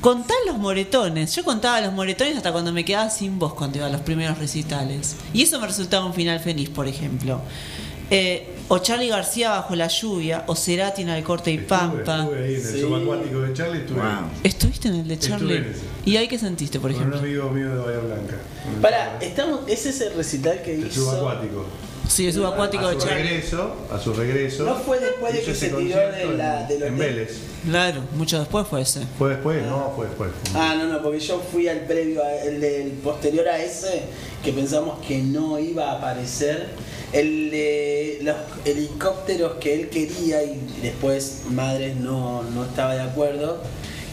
Contar 0.00 0.36
los 0.46 0.56
moretones. 0.56 1.34
Yo 1.36 1.44
contaba 1.44 1.80
los 1.82 1.92
moretones 1.92 2.34
hasta 2.34 2.52
cuando 2.52 2.72
me 2.72 2.86
quedaba 2.86 3.10
sin 3.10 3.38
voz 3.38 3.52
cuando 3.52 3.78
iba 3.78 3.86
a 3.86 3.90
los 3.90 4.00
primeros 4.00 4.38
recitales. 4.38 5.16
Y 5.34 5.42
eso 5.42 5.60
me 5.60 5.66
resultaba 5.66 6.06
un 6.06 6.14
final 6.14 6.40
feliz, 6.40 6.70
por 6.70 6.88
ejemplo. 6.88 7.42
Eh, 8.10 8.59
o 8.72 8.78
Charlie 8.78 9.08
García 9.08 9.50
bajo 9.50 9.74
la 9.74 9.88
lluvia, 9.88 10.44
o 10.46 10.54
Cerati 10.54 11.02
en 11.02 11.08
el 11.08 11.24
corte 11.24 11.50
y 11.50 11.58
pampa. 11.58 12.20
Estuve 12.22 12.38
ahí 12.44 12.54
en 12.54 12.60
el 12.60 12.72
Sí. 12.72 12.80
subacuático 12.80 13.40
de 13.40 13.52
Charlie, 13.52 13.78
estuve. 13.80 14.00
¿Estuviste 14.44 14.88
en 14.88 14.94
el 14.94 15.08
de 15.08 15.14
Estuve 15.14 15.30
Charlie? 15.30 15.56
en 15.56 15.64
ese. 15.64 15.80
¿Y 16.04 16.16
ahí 16.16 16.28
qué 16.28 16.38
sentiste, 16.38 16.78
por 16.78 16.92
Con 16.92 17.02
un 17.02 17.08
ejemplo? 17.08 17.20
amigo 17.28 17.50
mío 17.50 17.68
de 17.74 17.78
Bahía 17.80 17.98
Blanca. 17.98 18.36
Para, 18.80 19.18
estamos, 19.20 19.60
¿es 19.66 19.86
ese 19.86 20.10
recital 20.10 20.62
que 20.62 20.74
El 20.76 20.86
hizo? 20.86 21.00
subacuático. 21.04 21.64
Sí, 22.08 22.26
el 22.26 22.32
subacuático 22.32 22.86
a 22.86 22.90
de 22.94 23.00
su 23.00 23.06
Charlie. 23.06 23.22
regreso, 23.24 23.74
a 23.92 23.98
su 23.98 24.12
regreso. 24.14 24.64
¿No 24.64 24.76
fue 24.76 24.98
después 25.00 25.32
de 25.32 25.42
que 25.42 25.50
ese 25.50 25.60
se 25.60 25.66
tiró 25.66 25.78
concierto 25.78 26.28
de 26.30 26.36
la- 26.36 26.62
en- 26.62 26.68
del 26.68 26.82
En? 26.84 26.98
Vélez. 26.98 27.38
Claro, 27.68 28.02
mucho 28.16 28.38
después 28.38 28.66
fue 28.68 28.80
ese. 28.82 29.00
¿Fue 29.18 29.30
después? 29.30 29.64
No, 29.66 29.92
fue 29.96 30.06
después. 30.06 30.30
Ah, 30.54 30.74
no, 30.76 30.86
no, 30.86 31.02
porque 31.02 31.20
yo 31.20 31.40
fui 31.52 31.68
al 31.68 31.80
previo, 31.80 32.22
a- 32.24 32.34
el 32.42 32.60
del 32.60 32.88
posterior 32.92 33.46
a 33.48 33.58
ese, 33.62 34.02
que 34.44 34.52
pensamos 34.52 34.98
que 35.06 35.18
no 35.18 35.58
iba 35.58 35.90
a 35.90 35.98
aparecer. 35.98 36.68
El 37.12 37.50
de 37.50 38.18
los 38.22 38.36
helicópteros 38.64 39.54
que 39.54 39.74
él 39.74 39.88
quería 39.88 40.42
y 40.44 40.60
después 40.82 41.42
Madres 41.50 41.96
no, 41.96 42.42
no 42.44 42.64
estaba 42.64 42.94
de 42.94 43.00
acuerdo 43.02 43.60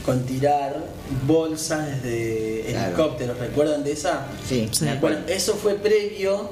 con 0.05 0.25
tirar 0.25 0.83
bolsas 1.27 2.01
desde 2.01 2.63
Claro. 2.69 2.87
helicópteros. 2.87 3.37
¿Recuerdan 3.37 3.83
de 3.83 3.91
esa? 3.91 4.25
Sí, 4.47 4.67
Sí. 4.71 4.85
Bueno, 4.99 5.17
eso 5.27 5.53
fue 5.55 5.75
previo 5.75 6.49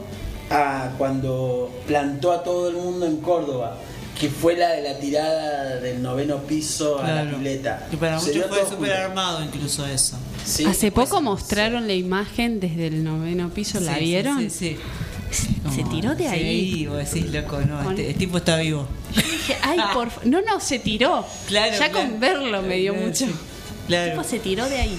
a 0.51 0.93
cuando 0.97 1.71
plantó 1.87 2.31
a 2.31 2.43
todo 2.43 2.69
el 2.69 2.75
mundo 2.75 3.05
en 3.07 3.17
Córdoba, 3.17 3.77
que 4.19 4.29
fue 4.29 4.55
la 4.55 4.69
de 4.71 4.81
la 4.83 4.99
tirada 4.99 5.77
del 5.77 6.01
noveno 6.01 6.37
piso 6.43 6.99
a 6.99 7.11
la 7.23 7.31
pileta. 7.31 7.87
Que 7.89 7.97
para 7.97 8.19
Se 8.19 8.33
muchos 8.33 8.49
fue 8.49 8.69
súper 8.69 8.91
armado 8.93 9.43
incluso 9.43 9.85
eso. 9.87 10.15
Sí, 10.45 10.63
Hace 10.65 10.91
pues, 10.91 11.09
poco 11.09 11.21
mostraron 11.21 11.87
la 11.87 11.93
imagen 11.93 12.59
desde 12.59 12.87
el 12.87 13.03
noveno 13.03 13.49
piso, 13.49 13.79
¿la 13.79 13.93
Sí, 13.93 13.99
sí, 13.99 14.05
vieron? 14.05 14.39
Sí, 14.41 14.49
sí. 14.51 14.77
Se 15.35 15.83
tiró 15.89 16.15
de 16.15 16.27
ahí. 16.27 16.71
Sí, 16.73 16.87
vos 16.87 16.97
decís, 16.97 17.31
loco, 17.31 17.59
no, 17.61 17.83
Con- 17.83 17.93
este, 17.93 18.09
el 18.11 18.15
tipo 18.15 18.37
está 18.37 18.57
vivo. 18.57 18.87
Dije, 19.15 19.57
ay, 19.61 19.79
por 19.93 20.09
fa- 20.09 20.21
No, 20.25 20.41
no, 20.41 20.59
se 20.59 20.79
tiró. 20.79 21.25
Claro, 21.47 21.71
ya 21.77 21.89
claro. 21.89 21.93
con 22.09 22.19
verlo 22.19 22.61
me 22.61 22.77
dio 22.77 22.93
Claro, 22.93 23.07
mucho. 23.07 23.25
sí. 23.25 23.31
Claro. 23.87 24.05
El 24.05 24.11
tipo 24.17 24.23
se 24.23 24.39
tiró 24.39 24.67
de 24.69 24.77
ahí. 24.79 24.97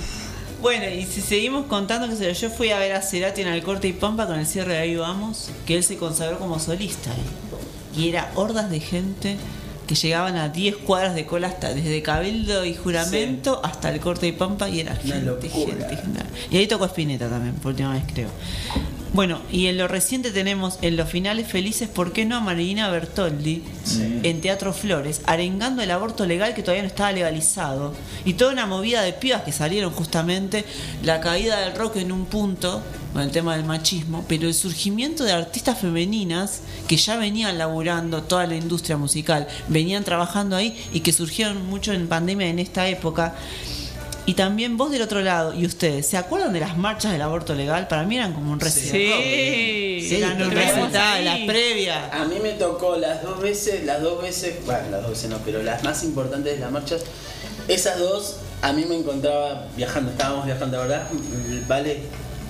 Bueno, 0.62 0.86
y 0.88 1.04
si 1.04 1.20
seguimos 1.20 1.66
contando, 1.66 2.08
que 2.16 2.34
yo 2.34 2.50
fui 2.50 2.70
a 2.70 2.78
ver 2.78 2.92
a 2.92 3.02
Cerati 3.02 3.42
en 3.42 3.48
el 3.48 3.62
corte 3.62 3.88
y 3.88 3.92
Pampa 3.92 4.26
con 4.26 4.38
el 4.38 4.46
cierre 4.46 4.72
de 4.74 4.78
Ahí 4.80 4.96
Vamos, 4.96 5.50
que 5.66 5.76
él 5.76 5.84
se 5.84 5.96
consagró 5.96 6.38
como 6.38 6.58
solista. 6.58 7.10
ahí. 7.10 8.02
Y 8.02 8.08
era 8.08 8.30
hordas 8.34 8.70
de 8.70 8.80
gente 8.80 9.36
que 9.86 9.94
llegaban 9.94 10.36
a 10.36 10.48
10 10.48 10.76
cuadras 10.78 11.14
de 11.14 11.26
cola 11.26 11.46
hasta 11.48 11.72
desde 11.72 12.02
Cabildo 12.02 12.64
y 12.64 12.74
Juramento 12.74 13.60
hasta 13.64 13.90
el 13.90 14.00
corte 14.00 14.26
y 14.26 14.32
Pampa 14.32 14.68
y 14.68 14.80
era 14.80 14.96
gente, 14.96 15.20
locura. 15.20 15.48
gente, 15.52 15.96
gente. 15.96 16.20
Y 16.50 16.56
ahí 16.56 16.66
tocó 16.66 16.86
Spinetta 16.86 17.28
también, 17.28 17.54
por 17.54 17.70
última 17.72 17.92
vez 17.92 18.02
creo. 18.12 18.28
Bueno, 19.16 19.40
y 19.50 19.68
en 19.68 19.78
lo 19.78 19.88
reciente 19.88 20.30
tenemos 20.30 20.78
en 20.82 20.94
los 20.94 21.08
finales 21.08 21.48
felices, 21.48 21.88
¿por 21.88 22.12
qué 22.12 22.26
no 22.26 22.36
a 22.36 22.40
Marina 22.40 22.90
Bertoldi 22.90 23.62
en 24.22 24.42
Teatro 24.42 24.74
Flores, 24.74 25.22
arengando 25.24 25.82
el 25.82 25.90
aborto 25.90 26.26
legal 26.26 26.52
que 26.52 26.60
todavía 26.60 26.82
no 26.82 26.88
estaba 26.88 27.12
legalizado? 27.12 27.94
Y 28.26 28.34
toda 28.34 28.52
una 28.52 28.66
movida 28.66 29.00
de 29.00 29.14
pibas 29.14 29.40
que 29.40 29.52
salieron 29.52 29.90
justamente, 29.94 30.66
la 31.02 31.22
caída 31.22 31.60
del 31.60 31.74
rock 31.74 31.96
en 31.96 32.12
un 32.12 32.26
punto, 32.26 32.82
con 33.14 33.22
el 33.22 33.30
tema 33.30 33.56
del 33.56 33.64
machismo, 33.64 34.22
pero 34.28 34.48
el 34.48 34.52
surgimiento 34.52 35.24
de 35.24 35.32
artistas 35.32 35.78
femeninas 35.78 36.60
que 36.86 36.98
ya 36.98 37.16
venían 37.16 37.56
laburando 37.56 38.22
toda 38.22 38.46
la 38.46 38.56
industria 38.56 38.98
musical, 38.98 39.48
venían 39.68 40.04
trabajando 40.04 40.56
ahí 40.56 40.76
y 40.92 41.00
que 41.00 41.14
surgieron 41.14 41.64
mucho 41.64 41.94
en 41.94 42.06
pandemia 42.06 42.48
en 42.48 42.58
esta 42.58 42.86
época. 42.86 43.34
Y 44.28 44.34
también 44.34 44.76
vos 44.76 44.90
del 44.90 45.02
otro 45.02 45.20
lado 45.20 45.54
y 45.54 45.64
ustedes, 45.64 46.08
¿se 46.08 46.16
acuerdan 46.16 46.52
de 46.52 46.58
las 46.58 46.76
marchas 46.76 47.12
del 47.12 47.22
aborto 47.22 47.54
legal? 47.54 47.86
Para 47.86 48.02
mí 48.02 48.16
eran 48.16 48.32
como 48.32 48.52
un 48.52 48.58
recital. 48.58 48.90
Sí. 48.90 50.08
eran 50.16 50.42
un 50.42 50.50
recital, 50.50 51.24
las 51.24 51.38
previas. 51.46 52.12
A 52.12 52.24
mí 52.24 52.34
me 52.42 52.50
tocó 52.54 52.96
las 52.96 53.22
dos 53.22 53.40
veces, 53.40 53.84
las 53.84 54.02
dos 54.02 54.20
veces, 54.20 54.56
bueno, 54.66 54.90
las 54.90 55.02
dos 55.02 55.10
veces 55.12 55.30
no, 55.30 55.38
pero 55.44 55.62
las 55.62 55.84
más 55.84 56.02
importantes 56.02 56.54
de 56.54 56.58
las 56.58 56.72
marchas, 56.72 57.02
esas 57.68 58.00
dos, 58.00 58.36
a 58.62 58.72
mí 58.72 58.84
me 58.84 58.96
encontraba 58.96 59.68
viajando, 59.76 60.10
estábamos 60.10 60.44
viajando, 60.46 60.78
¿verdad? 60.78 61.06
Vale, 61.68 62.00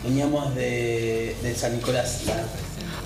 veníamos 0.02 0.54
de, 0.54 1.36
de 1.42 1.54
San 1.54 1.74
Nicolás. 1.76 2.22
La, 2.26 2.36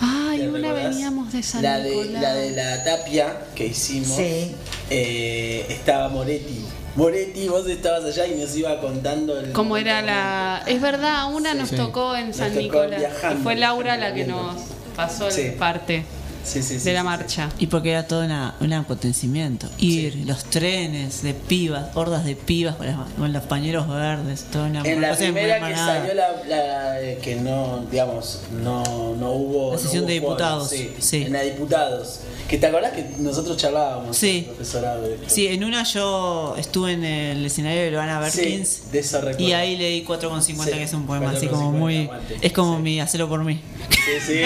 Ay, 0.00 0.38
¿Te 0.42 0.48
una 0.48 0.58
recordás? 0.58 0.90
veníamos 0.90 1.32
de 1.32 1.42
San 1.42 1.62
la 1.62 1.78
de, 1.80 1.90
Nicolás. 1.90 2.22
la 2.22 2.34
de 2.34 2.50
la 2.52 2.84
tapia 2.84 3.36
que 3.54 3.66
hicimos, 3.66 4.16
Sí. 4.16 4.54
eh, 4.90 5.66
estaba 5.68 6.08
Moretti. 6.08 6.64
Moretti, 6.96 7.48
vos 7.48 7.66
estabas 7.68 8.04
allá 8.04 8.26
y 8.26 8.34
nos 8.40 8.54
iba 8.56 8.80
contando 8.80 9.38
el 9.38 9.52
Como 9.52 9.76
era 9.76 10.02
la. 10.02 10.62
Es 10.66 10.80
verdad, 10.80 11.32
una 11.32 11.54
nos 11.54 11.68
Sí. 11.70 11.76
tocó 11.76 12.16
en 12.16 12.28
Nos 12.28 12.36
San 12.36 12.48
tocó 12.50 12.60
Nicolás. 12.62 12.98
viajando, 12.98 13.40
y 13.40 13.42
fue 13.42 13.54
Laura 13.56 13.96
la 13.96 14.12
que 14.12 14.24
nos 14.26 14.56
pasó 14.96 15.26
el 15.28 15.32
Sí. 15.32 15.50
parte 15.58 16.04
Sí, 16.44 16.62
sí, 16.62 16.78
de 16.78 16.92
la 16.92 17.04
marcha. 17.04 17.48
Y 17.58 17.66
porque 17.66 17.90
era 17.90 18.06
todo 18.06 18.24
una, 18.24 18.54
un 18.60 18.72
acontecimiento. 18.72 19.68
Ir, 19.78 20.16
los 20.26 20.44
trenes 20.44 21.22
de 21.22 21.34
pibas, 21.34 21.94
hordas 21.94 22.24
de 22.24 22.34
pibas 22.36 22.76
con, 22.76 22.86
las- 22.86 22.96
con 23.16 23.32
los 23.32 23.42
pañuelos 23.44 23.88
verdes, 23.88 24.44
toda 24.50 24.66
una 24.66 24.82
En 24.82 25.00
la 25.00 25.14
primera 25.16 25.68
que 25.68 25.74
salió 25.76 26.14
la, 26.14 26.28
la- 26.48 27.16
que 27.22 27.36
no, 27.36 27.84
digamos, 27.90 28.40
no, 28.62 28.82
no 29.16 29.32
hubo. 29.32 29.72
La 29.72 29.78
sesión 29.78 30.02
no 30.02 30.08
de 30.08 30.14
diputados, 30.14 30.68
quórum, 30.68 30.84
Sí, 30.84 30.94
sí. 30.98 31.22
En 31.24 31.32
la 31.32 31.42
diputados. 31.42 32.20
Que 32.48 32.58
te 32.58 32.66
acordás 32.66 32.92
que 32.92 33.04
nosotros 33.18 33.56
charlábamos. 33.56 34.16
Sí. 34.16 34.44
profesorado 34.46 35.02
de? 35.02 35.18
Sí, 35.28 35.46
en 35.46 35.62
una 35.62 35.84
yo 35.84 36.54
estuve 36.58 36.92
en 36.92 37.04
el 37.04 37.46
escenario 37.46 37.82
de 37.82 37.90
Luana 37.92 38.18
Berkins 38.18 38.68
Sí, 38.68 38.82
de 38.90 38.98
eso 38.98 39.18
recuerdo. 39.20 39.40
y 39.46 39.52
ahí 39.52 39.76
leí 39.76 40.04
4,50 40.04 40.64
Sí, 40.64 40.70
que 40.72 40.82
es 40.82 40.92
un 40.94 41.06
poema 41.06 41.30
así 41.30 41.46
4,50, 41.46 41.50
como 41.50 41.72
muy... 41.72 42.04
aguante. 42.04 42.36
Es 42.40 42.52
como 42.52 42.78
mi 42.80 42.98
hacelo 43.00 43.28
por 43.28 43.44
mí. 43.44 43.60
Sí, 43.90 44.12
sí. 44.26 44.40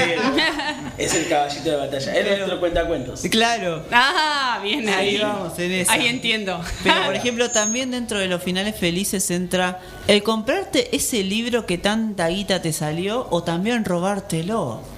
es 0.99 1.15
el 1.15 1.29
caballito 1.29 1.71
de 1.71 1.77
batalla. 1.87 2.14
Es 2.14 2.39
nuestro 2.39 2.61
cuentacuentos. 2.61 3.22
Claro. 3.30 3.85
Ah, 3.91 4.61
bien 4.62 4.89
ahí. 4.89 5.16
Ahí 5.16 5.18
vamos, 5.18 5.59
en 5.59 5.72
esa. 5.72 5.93
Ahí 5.93 6.07
entiendo. 6.07 6.61
Pero 6.82 7.05
por 7.05 7.14
ejemplo, 7.16 7.51
también 7.51 7.91
dentro 7.91 8.18
de 8.18 8.26
los 8.26 8.43
finales 8.43 8.76
felices 8.76 9.30
entra 9.30 9.80
el 10.07 10.22
comprarte 10.22 10.95
ese 10.95 11.22
libro 11.22 11.66
que 11.66 11.78
tanta 11.78 12.28
guita 12.28 12.62
te 12.62 12.72
salió 12.72 13.26
o 13.30 13.43
también 13.43 13.85
robártelo. 13.85 14.94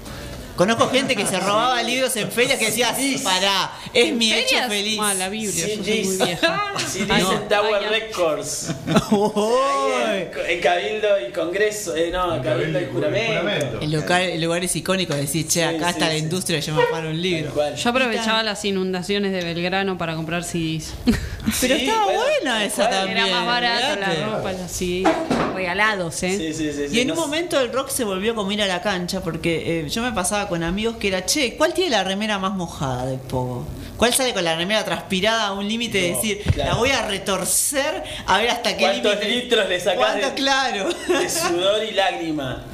Conozco 0.57 0.89
gente 0.89 1.15
que 1.15 1.27
se 1.27 1.39
robaba 1.39 1.83
libros 1.83 2.17
en 2.17 2.31
ferias 2.31 2.59
que 2.59 2.67
decía, 2.67 2.95
pará, 3.23 3.73
es 3.93 4.07
¿En 4.09 4.19
mi 4.19 4.33
hecho 4.33 4.49
ferias? 4.49 4.69
feliz. 4.69 4.99
Ah, 5.03 5.15
la 5.15 5.29
Biblia, 5.29 5.67
yo 5.69 5.85
soy 5.85 6.05
muy 6.05 6.17
vieja. 6.17 6.73
Ay, 7.11 7.25
en 7.33 7.49
Tower 7.49 7.83
ay, 7.83 8.01
Records. 8.01 8.71
Ahí 8.87 10.31
en, 10.47 10.51
en 10.51 10.61
Cabildo 10.61 11.09
y 11.29 11.33
Congreso. 11.33 11.95
Eh, 11.97 12.11
no, 12.11 12.41
Cabildo 12.43 12.81
y 12.81 12.87
Juramento. 12.87 13.81
El 13.81 13.93
lugar, 13.93 14.23
el 14.23 14.41
lugar 14.41 14.65
es 14.65 14.75
icónico, 14.77 15.15
decir, 15.15 15.47
che, 15.47 15.65
acá 15.65 15.89
Sí, 15.89 15.91
está 15.91 16.07
sí, 16.07 16.13
la 16.13 16.13
sí. 16.13 16.19
industria, 16.19 16.61
yo 16.61 16.75
me 16.75 16.83
paro 16.85 17.11
un 17.11 17.21
libro. 17.21 17.53
Yo 17.77 17.91
aprovechaba 17.91 18.43
las 18.43 18.65
inundaciones 18.65 19.33
de 19.33 19.43
Belgrano 19.45 19.99
para 19.99 20.15
comprar 20.15 20.43
CDs. 20.45 20.95
Pero 21.61 21.77
Sí, 21.77 21.83
estaba 21.87 22.05
bueno, 22.05 22.21
buena 22.21 22.65
esa 22.65 22.91
también. 22.91 23.19
Era 23.19 23.37
más 23.37 23.47
barato 23.47 23.87
olvidate. 23.95 24.21
la 24.21 24.27
ropa, 24.37 24.53
CDs. 24.69 25.09
Regalados, 25.55 26.23
¿eh? 26.23 26.37
Sí, 26.37 26.53
sí, 26.53 26.73
sí. 26.73 26.83
Y 26.85 26.89
sí, 26.91 27.01
en 27.01 27.09
no 27.09 27.15
un 27.15 27.21
momento 27.21 27.59
el 27.61 27.73
rock 27.73 27.89
se 27.89 28.05
volvió 28.05 28.35
como 28.35 28.53
ir 28.53 28.61
a 28.63 28.67
la 28.67 28.83
cancha 28.83 29.23
porque 29.23 29.81
eh, 29.81 29.89
yo 29.89 30.03
me 30.03 30.13
pasaba 30.13 30.49
con 30.49 30.63
amigos 30.63 30.97
que 30.97 31.09
era, 31.09 31.25
che, 31.25 31.57
¿cuál 31.57 31.73
tiene 31.73 31.91
la 31.91 32.05
remera 32.05 32.39
más 32.39 32.53
mojada 32.53 33.07
del 33.07 33.19
pogo? 33.21 33.67
¿Cuál 33.97 34.13
sale 34.13 34.35
con 34.35 34.45
la 34.45 34.55
remera 34.57 34.85
transpirada 34.85 35.47
a 35.47 35.53
un 35.55 35.67
límite 35.67 35.99
de 35.99 36.11
No, 36.11 36.17
decir, 36.17 36.43
claro. 36.53 36.73
la 36.73 36.77
voy 36.77 36.91
a 36.91 37.07
retorcer 37.09 38.03
a 38.27 38.37
ver 38.39 38.51
hasta 38.51 38.77
qué 38.77 38.83
¿Cuántos 38.85 39.13
límite? 39.21 39.29
litros 39.45 39.69
le 39.71 39.81
sacás 39.81 39.97
¿Cuánto? 39.97 40.27
de- 40.29 40.35
claro. 40.35 40.89
De 41.09 41.29
sudor 41.31 41.83
y 41.83 41.93
lágrima. 41.95 42.65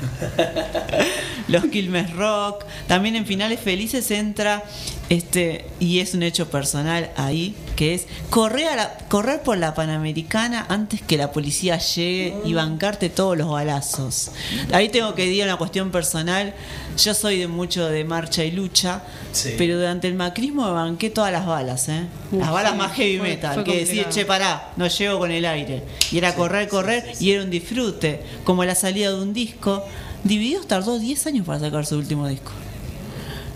Los 1.48 1.64
Quilmes 1.66 2.10
Rock. 2.14 2.64
También 2.88 3.14
en 3.16 3.26
Finales 3.26 3.60
Felices 3.60 4.10
entra, 4.10 4.64
este 5.12 5.66
y 5.78 5.98
es 5.98 6.14
un 6.14 6.22
hecho 6.22 6.48
personal 6.50 7.10
ahí, 7.16 7.54
que 7.76 7.94
es 7.94 8.06
correr, 8.30 8.68
a 8.68 8.76
la- 8.76 8.98
correr 9.08 9.42
por 9.42 9.58
la 9.58 9.74
Panamericana 9.74 10.64
antes 10.68 11.02
que 11.02 11.16
la 11.18 11.32
policía 11.32 11.76
llegue 11.78 12.34
y 12.46 12.54
bancarte 12.54 13.10
todos 13.10 13.36
los 13.36 13.48
balazos. 13.50 14.30
Ahí 14.72 14.88
tengo 14.88 15.14
que 15.14 15.26
decir 15.26 15.44
una 15.44 15.56
cuestión 15.56 15.90
personal. 15.90 16.54
Yo 16.96 17.12
soy 17.14 17.38
de 17.38 17.46
mucho 17.46 17.86
de 17.88 18.04
marcha 18.04 18.42
y 18.44 18.52
lucha, 18.52 19.02
Sí. 19.32 19.54
pero 19.58 19.76
durante 19.76 20.08
el 20.08 20.14
macrismo 20.14 20.64
me 20.66 20.72
banqué 20.72 21.10
todas 21.10 21.30
las 21.32 21.44
balas, 21.46 21.88
¿eh? 21.90 22.04
Las 22.32 22.48
Uf, 22.48 22.54
balas 22.54 22.72
sí, 22.72 22.78
más 22.78 22.92
heavy 22.92 23.18
fue- 23.18 23.28
metal, 23.28 23.54
fue 23.54 23.64
que 23.64 23.78
decir, 23.80 24.06
che, 24.10 24.24
pará, 24.24 24.72
no 24.76 24.86
llego 24.86 25.18
con 25.18 25.30
el 25.30 25.44
aire. 25.44 25.82
Y 26.10 26.18
era 26.18 26.34
correr, 26.34 26.68
correr, 26.68 27.12
y 27.20 27.32
era 27.32 27.42
un 27.42 27.50
disfrute, 27.50 28.20
como 28.44 28.64
la 28.64 28.74
salida 28.74 29.10
de 29.10 29.20
un 29.20 29.32
disco. 29.34 29.84
Divididos 30.24 30.66
tardó 30.68 30.98
10 30.98 31.26
años 31.26 31.44
para 31.46 31.58
sacar 31.60 31.84
su 31.84 31.96
último 31.98 32.28
disco. 32.28 32.52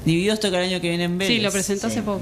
Divididos 0.07 0.39
toca 0.39 0.59
el 0.59 0.71
año 0.71 0.81
que 0.81 0.89
viene 0.89 1.03
en 1.03 1.19
Vélez. 1.19 1.37
Sí, 1.37 1.43
lo 1.43 1.51
presentó 1.51 1.89
hace 1.89 2.01
poco. 2.01 2.21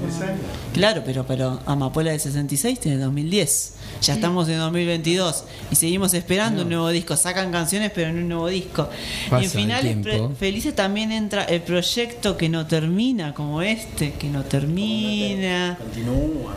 Claro, 0.73 1.03
pero, 1.05 1.23
pero 1.27 1.59
Amapola 1.67 2.11
de 2.11 2.17
66 2.17 2.79
tiene 2.79 2.97
2010. 2.97 3.73
Ya 4.01 4.15
estamos 4.15 4.49
en 4.49 4.57
2022 4.57 5.43
y 5.69 5.75
seguimos 5.75 6.15
esperando 6.15 6.63
un 6.63 6.69
nuevo 6.69 6.89
disco. 6.89 7.15
Sacan 7.15 7.51
canciones, 7.51 7.91
pero 7.93 8.09
en 8.09 8.17
un 8.17 8.27
nuevo 8.27 8.47
disco. 8.47 8.89
Pasa 9.29 9.43
y 9.43 9.45
en 9.45 9.51
finales 9.51 9.97
felices 10.39 10.75
también 10.75 11.11
entra 11.11 11.43
el 11.43 11.61
proyecto 11.61 12.35
que 12.35 12.49
no 12.49 12.65
termina, 12.65 13.35
como 13.35 13.61
este, 13.61 14.13
que 14.13 14.29
no 14.29 14.43
termina. 14.43 15.77
Continúa. 15.79 16.55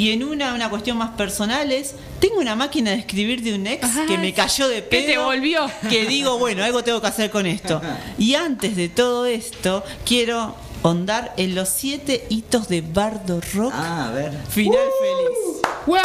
Y 0.00 0.12
en 0.12 0.24
una, 0.24 0.54
una 0.54 0.70
cuestión 0.70 0.96
más 0.96 1.10
personal 1.10 1.70
es, 1.72 1.94
tengo 2.20 2.36
una 2.40 2.54
máquina 2.56 2.92
de 2.92 2.96
escribir 2.96 3.42
de 3.42 3.54
un 3.54 3.66
ex 3.66 3.86
que 4.08 4.16
me 4.16 4.32
cayó 4.32 4.66
de 4.68 4.80
pedo. 4.80 5.00
Que 5.06 5.12
te 5.12 5.18
volvió. 5.18 5.70
Que 5.90 6.06
digo, 6.06 6.38
bueno, 6.38 6.64
algo 6.64 6.82
tengo 6.82 7.00
que 7.02 7.06
hacer 7.08 7.30
con 7.30 7.44
esto. 7.46 7.82
Y 8.16 8.34
antes 8.34 8.76
de 8.76 8.88
todo 8.88 9.26
esto, 9.26 9.84
quiero 10.06 10.56
ondar 10.82 11.34
en 11.36 11.54
los 11.54 11.68
siete 11.68 12.24
hitos 12.30 12.68
de 12.68 12.80
Bardo 12.80 13.40
Rock. 13.52 13.74
Ah, 13.76 14.08
a 14.08 14.12
ver. 14.12 14.32
Final 14.48 14.78
feliz. 15.00 15.60
Voy 15.86 15.98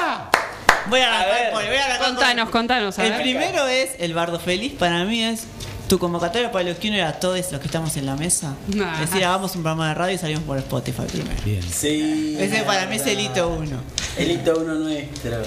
a 1.00 1.08
arrancar 1.08 1.52
por- 1.54 1.66
voy 1.66 1.76
a 1.78 1.98
por- 1.98 2.06
Contanos, 2.08 2.50
contanos. 2.50 3.00
a 3.00 3.04
El 3.06 3.12
ver. 3.14 3.22
primero 3.22 3.66
es 3.68 3.92
el 4.00 4.14
Bardo 4.14 4.40
Feliz, 4.40 4.74
para 4.74 5.04
mí 5.06 5.24
es 5.24 5.46
tu 5.88 6.00
convocatoria 6.00 6.52
para 6.52 6.70
los 6.70 6.78
que 6.78 6.88
uno 6.88 6.98
era 6.98 7.20
todos 7.20 7.52
los 7.52 7.60
que 7.60 7.68
estamos 7.68 7.96
en 7.98 8.06
la 8.06 8.16
mesa. 8.16 8.56
Nah. 8.68 9.02
Es 9.02 9.10
decir, 9.10 9.24
hagamos 9.26 9.56
un 9.56 9.62
programa 9.62 9.90
de 9.90 9.94
radio 9.94 10.16
y 10.16 10.18
salimos 10.18 10.44
por 10.44 10.58
Spotify 10.58 11.04
primero. 11.12 11.42
Bien. 11.44 11.62
Sí. 11.62 12.36
Ese 12.40 12.64
para 12.64 12.86
mí 12.88 12.96
es 12.96 13.06
el 13.06 13.20
hito 13.20 13.50
uno. 13.50 13.78
El 14.18 14.32
hito 14.32 14.58
uno 14.60 14.76
nuestro. 14.76 15.44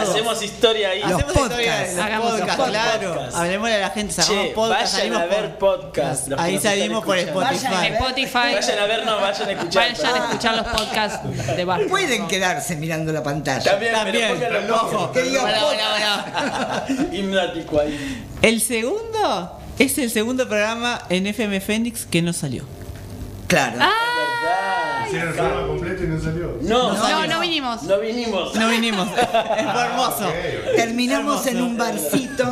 Hacemos 0.00 0.42
historia 0.42 0.90
ahí. 0.90 1.02
Hacemos 1.02 1.24
podcasts. 1.24 1.50
historia 1.50 1.76
de 1.76 1.94
los 1.94 2.04
Hagamos 2.04 2.30
los 2.30 2.40
podcasts, 2.40 2.62
podcasts. 2.64 2.98
claro. 3.00 3.36
Hablemosle 3.36 3.74
a 3.74 3.78
la 3.78 3.90
gente, 3.90 4.12
sacamos 4.12 4.42
Che, 4.44 4.50
podcast, 4.54 4.94
vayan 4.98 5.14
a 5.14 5.26
ver 5.26 5.58
podcast. 5.58 6.28
los 6.28 6.40
Ahí 6.40 6.58
salimos 6.58 7.04
por. 7.04 7.18
Spotify. 7.18 7.64
Vayan 7.68 7.94
Spotify. 7.94 8.32
Vayan 8.54 8.78
a 8.78 8.86
vernos, 8.86 9.20
vayan 9.20 9.48
a 9.48 9.52
escuchar. 9.52 9.92
Vayan 9.92 10.14
a 10.14 10.18
escuchar 10.26 10.56
los 10.56 10.66
podcasts 10.66 11.56
de. 11.56 11.66
Pueden 11.88 12.28
quedarse 12.28 12.76
mirando 12.76 13.12
la 13.12 13.22
pantalla. 13.22 13.70
También, 13.70 13.92
También. 13.92 14.36
pero 14.38 14.74
Ojo. 14.76 15.12
Que 15.12 15.22
Hipnótico 17.12 17.80
ahí. 17.80 18.24
El 18.42 18.60
segundo 18.60 19.58
es 19.78 19.98
el 19.98 20.10
segundo 20.10 20.46
programa 20.48 21.02
en 21.08 21.26
FM 21.26 21.60
Fénix 21.60 22.06
que 22.06 22.22
no 22.22 22.32
salió. 22.32 22.64
Claro. 23.52 23.72
¿Verdad? 23.78 25.06
Hicieron 25.06 25.28
el 25.28 25.34
programa 25.34 25.66
completo 25.66 26.04
y 26.04 26.06
no 26.06 26.20
salió. 26.20 26.58
No, 26.62 26.92
No, 26.94 27.26
no 27.26 27.40
vinimos. 27.40 27.82
no 27.82 28.00
vinimos. 28.00 28.54
No 28.54 28.68
vinimos. 28.68 29.08
Fue 29.72 29.82
hermoso. 29.82 30.32
Terminamos 30.76 31.46
en 31.46 31.60
un 31.62 31.76
barcito 31.76 32.50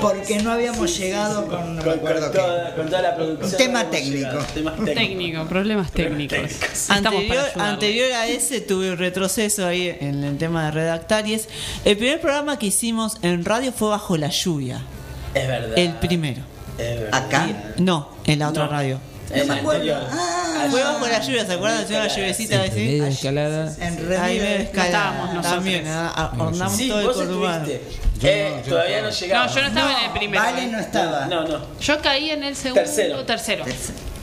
porque 0.00 0.38
no 0.42 0.52
habíamos 0.52 0.96
llegado 0.96 1.46
con 1.46 1.76
no 1.76 1.82
me 1.82 1.90
Con, 1.90 1.98
con 2.00 2.08
qué. 2.30 2.38
toda, 2.38 2.74
con 2.76 2.86
toda 2.86 3.02
la 3.02 3.16
producción. 3.16 3.56
Tema 3.58 3.82
no 3.84 3.90
técnico. 3.90 4.16
llegado. 4.16 4.44
Temas 4.54 4.74
técnicos. 4.76 4.94
Técnico, 4.94 5.44
problemas 5.46 5.90
técnicos. 5.90 6.38
Para 6.88 6.98
Anterior, 6.98 7.44
anterior 7.58 8.12
a 8.12 8.26
ese 8.28 8.60
tuve 8.60 8.90
un 8.92 8.98
retroceso 8.98 9.66
ahí 9.66 9.96
en 10.00 10.22
el 10.24 10.38
tema 10.38 10.66
de 10.66 10.70
redactar 10.70 11.26
y 11.26 11.34
es 11.34 11.48
el 11.84 11.96
primer 11.96 12.20
programa 12.20 12.58
que 12.58 12.66
hicimos 12.66 13.18
en 13.22 13.44
radio 13.44 13.72
fue 13.72 13.88
bajo 13.88 14.16
la 14.16 14.28
lluvia. 14.28 14.80
Es 15.34 15.46
verdad. 15.48 15.76
El 15.78 15.92
primero. 15.94 16.42
Es 16.78 17.00
verdad. 17.00 17.24
Acá. 17.26 17.48
No, 17.78 18.08
en 18.24 18.38
la 18.38 18.48
otra 18.50 18.64
No. 18.66 18.70
radio. 18.70 19.00
En 19.30 19.48
me 19.48 19.54
la 19.54 19.60
acuerdo. 19.60 20.08
Ah, 20.12 20.66
Fue 20.70 20.82
bajo 20.82 21.06
la 21.06 21.20
lluvia, 21.20 21.46
¿se 21.46 21.52
acuerdan? 21.52 21.84
Hacía 21.84 21.98
la 22.00 22.08
lluviecita 22.08 22.62
así. 22.62 22.70
medio 22.74 23.04
de 23.04 23.10
escalada. 23.10 23.74
Ahí 24.20 24.38
me 24.40 24.58
No 24.72 24.82
estábamos 24.82 25.26
nosotros. 25.34 25.54
También, 25.54 25.86
ornamos 26.38 26.76
Sí, 26.76 26.88
todo 26.88 27.00
el 27.00 27.30
estuviste. 27.30 27.82
Eh, 28.22 28.62
todavía 28.68 29.02
no 29.02 29.10
llegaba. 29.10 29.46
No, 29.46 29.54
yo 29.54 29.60
no 29.62 29.66
estaba 29.68 29.98
en 29.98 30.04
el 30.06 30.10
primero. 30.12 30.42
Vale 30.44 30.66
no 30.66 30.78
estaba. 30.78 31.26
No, 31.26 31.44
no. 31.48 31.58
Yo 31.80 32.00
caí 32.02 32.30
en 32.30 32.44
el 32.44 32.54
segundo, 32.56 32.82
Tercero. 32.82 33.24
tercero. 33.24 33.64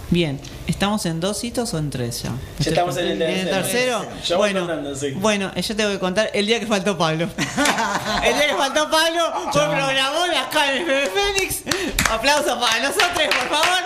Bien, 0.10 0.40
¿estamos 0.68 1.06
en 1.06 1.20
dos 1.20 1.44
hitos 1.44 1.74
o 1.74 1.78
en 1.80 1.90
tres 1.90 2.24
ya? 2.24 2.30
Ya 2.60 2.70
estamos 2.70 2.96
en 2.96 3.08
el 3.08 3.18
tercero. 3.20 3.50
tercero? 3.50 4.08
Yo 4.26 4.38
voy 4.38 4.54
bueno, 4.54 4.68
contando, 4.68 4.96
sí. 4.96 5.12
bueno, 5.12 5.52
eh, 5.54 5.62
yo 5.62 5.76
te 5.76 5.86
voy 5.86 5.96
a 5.96 6.00
contar 6.00 6.30
el 6.34 6.46
día 6.46 6.60
que 6.62 6.66
faltó 6.68 6.98
Pablo. 6.98 7.28
el 8.24 8.34
día 8.38 8.48
que 8.48 8.56
faltó 8.56 8.90
Pablo 8.90 9.34
fue 9.52 9.64
programón 9.66 10.32
acá 10.32 10.72
en 10.74 10.90
el 10.90 11.08
Fénix. 11.10 11.64
Aplausos 12.10 12.54
para 12.58 12.80
nosotros, 12.84 13.12
por 13.28 13.50
favor. 13.50 13.84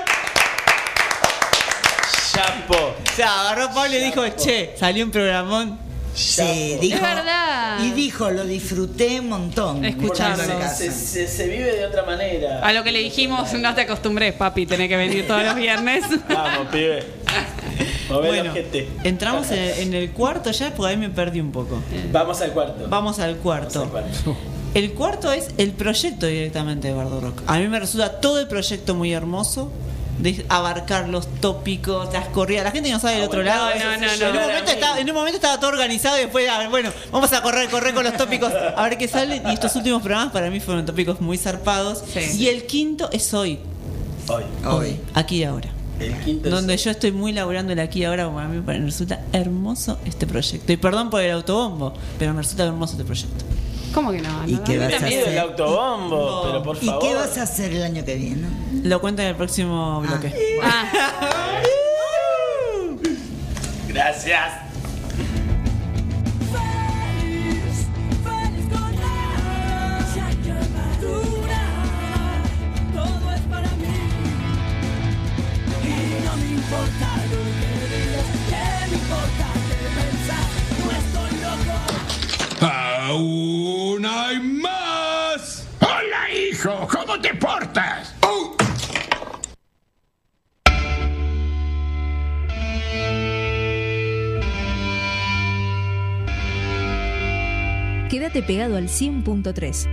Chapo. 2.32 2.76
O 2.78 3.16
sea, 3.16 3.42
agarró 3.42 3.74
Pablo 3.74 3.96
y 3.96 4.00
dijo, 4.04 4.28
che, 4.30 4.74
salió 4.78 5.06
un 5.06 5.12
programón. 5.12 5.80
Sí, 6.14 6.78
dijo. 6.82 6.96
Es 6.98 7.02
verdad. 7.02 7.80
Y 7.84 7.92
dijo, 7.92 8.30
lo 8.32 8.44
disfruté 8.46 9.20
un 9.22 9.30
montón. 9.30 9.86
Escucharlo. 9.86 10.44
Se, 10.76 10.92
se- 10.92 11.28
se 11.28 11.48
vive 11.48 11.74
de 11.76 11.86
otra 11.86 12.04
manera. 12.04 12.60
A 12.66 12.74
lo 12.74 12.84
que 12.84 12.92
le 12.92 13.00
dijimos, 13.00 13.52
no 13.54 13.74
te 13.74 13.82
acostumbres, 13.82 14.34
papi, 14.34 14.66
tenés 14.66 14.90
que 14.90 14.98
venir 14.98 15.26
todos 15.26 15.44
los 15.44 15.56
viernes. 15.56 16.04
Vamos, 16.30 16.68
pibe. 16.72 17.04
Mover 18.10 18.28
Bueno, 18.30 18.52
ojete. 18.52 18.90
entramos 19.06 19.50
en, 19.52 19.60
en 19.88 19.94
el 19.94 20.12
cuarto 20.12 20.52
ya, 20.52 20.74
porque 20.74 20.92
ahí 20.92 20.98
me 20.98 21.10
perdí 21.10 21.40
un 21.40 21.54
poco. 21.54 21.82
Vamos 22.12 22.42
al 22.42 22.52
cuarto. 22.52 22.86
Vamos 22.90 23.20
al 23.20 23.38
cuarto. 23.38 23.90
El 24.74 24.92
cuarto 24.94 25.32
es 25.32 25.50
el 25.58 25.72
proyecto 25.72 26.26
directamente 26.28 26.90
de 26.90 26.94
Bardo 26.94 27.22
Rock. 27.22 27.42
A 27.48 27.58
mí 27.60 27.68
me 27.70 27.80
resulta 27.80 28.20
todo 28.20 28.40
el 28.42 28.48
proyecto 28.48 28.96
muy 28.96 29.14
hermoso. 29.14 29.72
De 30.20 30.46
abarcar 30.50 31.10
los 31.10 31.28
tópicos, 31.42 32.12
las 32.14 32.28
corridas. 32.28 32.64
La 32.64 32.72
gente 32.72 32.92
no 32.92 33.00
sabe 33.00 33.16
del 33.16 33.24
otro 33.24 33.42
lado. 33.42 33.66
no, 33.66 33.72
eso 33.72 33.86
no, 33.86 34.10
sí, 34.10 34.20
no, 34.80 34.98
en, 34.98 35.10
un 35.10 35.16
momento 35.16 35.38
estaba, 35.38 35.60
todo 35.60 35.72
organizado 35.72 36.18
y 36.18 36.22
después, 36.22 36.48
ah, 36.50 36.68
bueno, 36.70 36.92
vamos 37.12 37.32
a 37.34 37.42
correr, 37.42 37.70
correr 37.70 37.94
con 37.94 38.04
los 38.04 38.16
tópicos 38.16 38.52
a 38.54 38.84
ver 38.84 38.98
qué 38.98 39.08
sale. 39.08 39.42
Y 39.46 39.52
estos 39.52 39.76
últimos 39.76 40.02
programas 40.02 40.32
para 40.32 40.50
mí 40.50 40.60
fueron 40.60 40.86
tópicos 40.86 41.22
muy 41.22 41.38
zarpados. 41.38 42.04
Y 42.38 42.48
el 42.48 42.66
quinto 42.66 43.10
es 43.12 43.34
hoy. 43.34 43.60
Hoy. 44.28 44.44
Hoy. 44.66 45.00
Aquí 45.14 45.38
y 45.38 45.44
ahora. 45.44 45.81
El 46.08 46.20
quinto 46.20 46.48
es- 46.48 46.52
Donde 46.54 46.78
yo 46.78 46.92
estoy 46.92 47.12
muy 47.12 47.32
laburando 47.32 47.74
el 47.74 47.80
aquí 47.80 48.00
y 48.00 48.04
ahora, 48.06 48.26
como 48.26 48.40
a 48.40 48.48
mí 48.48 48.62
me 48.66 48.78
resulta 48.80 49.22
hermoso 49.34 49.98
este 50.06 50.28
proyecto. 50.28 50.72
Y 50.72 50.78
perdón 50.78 51.10
por 51.10 51.22
el 51.22 51.32
autobombo, 51.32 51.94
pero 52.20 52.34
me 52.34 52.42
resulta 52.42 52.66
hermoso 52.66 52.94
este 52.94 53.06
proyecto. 53.06 53.46
¿Cómo 53.94 54.12
que 54.12 54.22
no? 54.22 54.48
¿Y 54.48 54.54
No, 54.54 54.64
qué 54.64 54.78
vas 54.78 54.94
a. 54.94 54.98
Pido 55.06 55.22
el 55.22 55.28
hacer? 55.28 55.40
autobombo, 55.40 56.44
pero 56.46 56.64
por 56.64 56.78
¿Y 56.82 56.86
favor. 56.86 57.02
qué 57.02 57.14
vas 57.14 57.38
a 57.38 57.44
hacer 57.44 57.74
el 57.74 57.84
año 57.84 58.06
que 58.06 58.16
viene? 58.16 58.48
Lo 58.84 59.02
cuento 59.02 59.22
en 59.22 59.30
el 59.30 59.36
próximo 59.36 60.00
bloque. 60.02 60.34
Ah, 60.64 61.60
Gracias. 63.90 64.71
Pegado 98.40 98.78
al 98.78 98.88
100.3. 98.88 99.88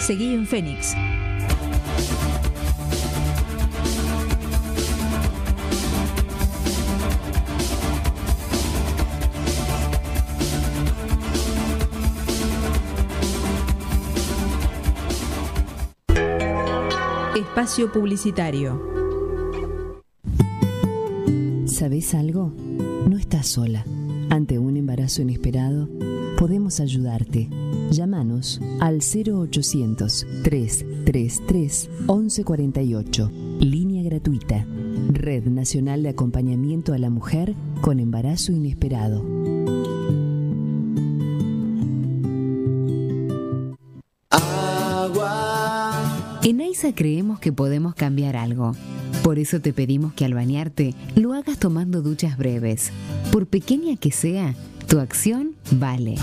Seguí 0.00 0.34
en 0.34 0.46
Fénix. 0.46 0.94
Espacio 17.36 17.92
Publicitario. 17.92 18.80
¿Sabes 21.66 22.14
algo? 22.14 22.52
No 23.06 23.18
estás 23.18 23.46
sola. 23.46 23.84
Ante 24.30 24.58
un 24.58 24.76
embarazo 24.76 25.22
inesperado, 25.22 25.88
podemos 26.38 26.80
ayudarte. 26.80 27.48
Llámanos 27.90 28.60
al 28.80 29.00
0800 29.00 30.26
333 30.42 31.90
1148. 32.08 33.30
Línea 33.60 34.02
gratuita. 34.02 34.66
Red 35.08 35.46
Nacional 35.46 36.02
de 36.02 36.10
Acompañamiento 36.10 36.92
a 36.92 36.98
la 36.98 37.10
Mujer 37.10 37.54
con 37.80 38.00
Embarazo 38.00 38.52
Inesperado. 38.52 39.24
En 46.76 46.80
AISA 46.80 46.94
creemos 46.94 47.40
que 47.40 47.52
podemos 47.54 47.94
cambiar 47.94 48.36
algo. 48.36 48.72
Por 49.22 49.38
eso 49.38 49.62
te 49.62 49.72
pedimos 49.72 50.12
que 50.12 50.26
al 50.26 50.34
bañarte 50.34 50.94
lo 51.14 51.32
hagas 51.32 51.58
tomando 51.58 52.02
duchas 52.02 52.36
breves. 52.36 52.92
Por 53.32 53.46
pequeña 53.46 53.96
que 53.96 54.12
sea, 54.12 54.54
tu 54.86 55.00
acción 55.00 55.52
vale. 55.70 56.16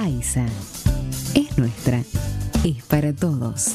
AISA 0.00 0.46
es 1.34 1.58
nuestra, 1.58 2.04
es 2.62 2.84
para 2.84 3.12
todos. 3.12 3.72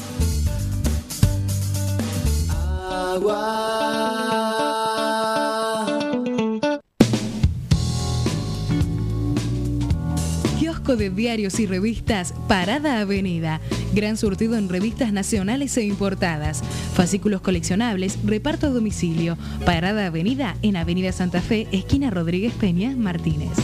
De 10.96 11.08
diarios 11.08 11.60
y 11.60 11.66
revistas 11.66 12.34
Parada 12.48 13.00
Avenida. 13.00 13.60
Gran 13.94 14.16
surtido 14.16 14.56
en 14.56 14.68
revistas 14.68 15.12
nacionales 15.12 15.76
e 15.76 15.84
importadas. 15.84 16.62
Fascículos 16.94 17.42
coleccionables, 17.42 18.18
reparto 18.24 18.66
a 18.66 18.70
domicilio. 18.70 19.38
Parada 19.64 20.06
Avenida 20.06 20.56
en 20.62 20.76
Avenida 20.76 21.12
Santa 21.12 21.42
Fe, 21.42 21.68
esquina 21.70 22.10
Rodríguez 22.10 22.52
Peña, 22.54 22.96
Martínez. 22.96 23.56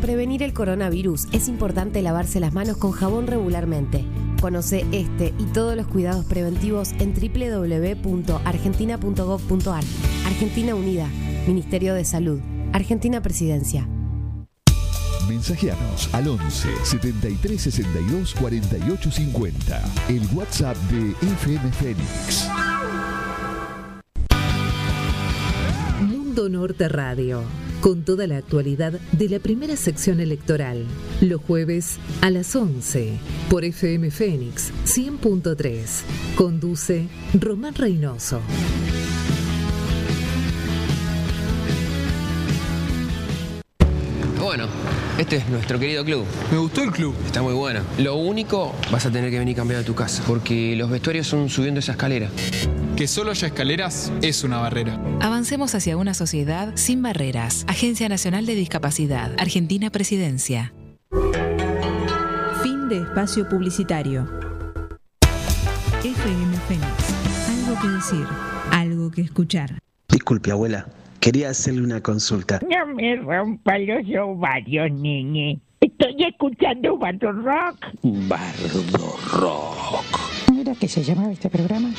Prevenir 0.00 0.42
el 0.42 0.52
coronavirus 0.52 1.28
es 1.32 1.48
importante 1.48 2.02
lavarse 2.02 2.40
las 2.40 2.52
manos 2.52 2.76
con 2.76 2.92
jabón 2.92 3.26
regularmente. 3.26 4.04
Conoce 4.40 4.84
este 4.92 5.32
y 5.38 5.44
todos 5.52 5.76
los 5.76 5.86
cuidados 5.86 6.24
preventivos 6.24 6.92
en 6.98 7.14
www.argentina.gov.ar. 7.14 9.84
Argentina 10.26 10.74
Unida, 10.74 11.08
Ministerio 11.46 11.94
de 11.94 12.04
Salud, 12.04 12.40
Argentina 12.72 13.20
Presidencia. 13.20 13.86
Mensajeanos 15.28 16.08
al 16.12 16.28
11 16.28 16.68
73 16.82 17.60
62 17.60 18.34
48 18.34 19.10
50. 19.10 19.82
El 20.08 20.22
WhatsApp 20.34 20.76
de 20.90 21.10
FM 21.34 21.72
Fénix. 21.72 22.48
Mundo 26.00 26.48
Norte 26.48 26.88
Radio, 26.88 27.42
con 27.80 28.04
toda 28.04 28.26
la 28.26 28.36
actualidad 28.36 28.92
de 29.12 29.28
la 29.28 29.38
primera 29.38 29.76
sección 29.76 30.20
electoral, 30.20 30.84
los 31.20 31.40
jueves 31.40 31.98
a 32.20 32.30
las 32.30 32.54
11 32.54 33.18
por 33.48 33.64
FM 33.64 34.10
Fénix 34.10 34.72
100.3. 34.84 36.02
Conduce 36.36 37.08
Román 37.34 37.74
Reynoso. 37.74 38.40
Bueno, 44.40 44.66
este 45.20 45.36
es 45.36 45.48
nuestro 45.50 45.78
querido 45.78 46.02
club. 46.02 46.24
Me 46.50 46.56
gustó 46.56 46.82
el 46.82 46.90
club. 46.90 47.14
Está 47.26 47.42
muy 47.42 47.52
bueno. 47.52 47.82
Lo 47.98 48.16
único, 48.16 48.74
vas 48.90 49.04
a 49.04 49.10
tener 49.10 49.30
que 49.30 49.38
venir 49.38 49.54
cambiado 49.54 49.82
a 49.82 49.84
tu 49.84 49.94
casa, 49.94 50.22
porque 50.26 50.74
los 50.76 50.88
vestuarios 50.88 51.26
son 51.26 51.50
subiendo 51.50 51.80
esa 51.80 51.92
escalera. 51.92 52.30
Que 52.96 53.06
solo 53.06 53.30
haya 53.30 53.48
escaleras 53.48 54.10
es 54.22 54.44
una 54.44 54.58
barrera. 54.58 54.98
Avancemos 55.20 55.74
hacia 55.74 55.98
una 55.98 56.14
sociedad 56.14 56.72
sin 56.74 57.02
barreras. 57.02 57.64
Agencia 57.68 58.08
Nacional 58.08 58.46
de 58.46 58.54
Discapacidad. 58.54 59.32
Argentina 59.38 59.90
Presidencia. 59.90 60.72
Fin 62.62 62.88
de 62.88 62.98
espacio 63.02 63.46
publicitario. 63.46 64.26
FM 66.02 66.56
Fénix. 66.66 66.86
Algo 67.48 67.80
que 67.82 67.88
decir, 67.88 68.26
algo 68.70 69.10
que 69.10 69.20
escuchar. 69.20 69.78
Disculpe, 70.08 70.50
abuela. 70.50 70.86
Quería 71.20 71.50
hacerle 71.50 71.82
una 71.82 72.00
consulta. 72.00 72.60
No 72.68 72.94
me 72.94 73.16
rompa 73.16 73.78
los 73.78 74.04
ovarios, 74.18 74.90
nene. 74.90 75.60
Estoy 75.80 76.24
escuchando 76.24 76.96
Bardo 76.98 77.32
Rock. 77.32 77.86
Bardo 78.02 79.16
Rock. 79.32 80.50
¿No 80.52 80.60
era 80.60 80.74
que 80.74 80.88
se 80.88 81.02
llamaba 81.02 81.30
este 81.32 81.48
programa? 81.48 81.90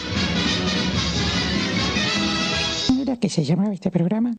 ¿No 2.93 3.01
era 3.01 3.17
que 3.17 3.29
se 3.29 3.43
llamaba 3.43 3.73
este 3.73 3.89
programa? 3.89 4.35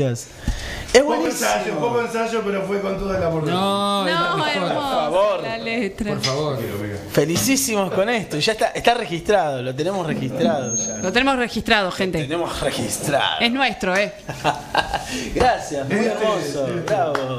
Gracias. 0.00 0.28
Es 0.92 1.02
Poco 1.02 1.16
buenísimo. 1.16 1.48
ensayo, 1.50 1.74
poco 1.78 2.00
ensayo, 2.00 2.42
pero 2.44 2.62
fue 2.62 2.80
con 2.80 2.98
todo 2.98 3.14
el 3.14 3.22
amor 3.22 3.44
del 3.44 3.54
mundo. 3.54 4.06
No, 4.06 4.36
Por 4.36 4.68
favor. 4.72 5.42
La 5.42 5.58
letra. 5.58 6.14
Por 6.14 6.22
favor. 6.24 6.58
Felicísimos 7.12 7.92
con 7.92 8.08
esto. 8.08 8.38
Ya 8.38 8.52
está, 8.52 8.66
está 8.68 8.94
registrado, 8.94 9.62
lo 9.62 9.74
tenemos 9.74 10.06
registrado 10.06 10.74
ya. 10.76 10.98
Lo 10.98 11.12
tenemos 11.12 11.36
registrado, 11.36 11.90
gente. 11.90 12.22
Tenemos 12.22 12.60
registrado. 12.60 13.40
Es 13.40 13.52
nuestro, 13.52 13.96
¿eh? 13.96 14.12
Gracias, 15.34 15.88
muy 15.88 16.04
hermoso. 16.04 16.68
Bravo. 16.86 17.38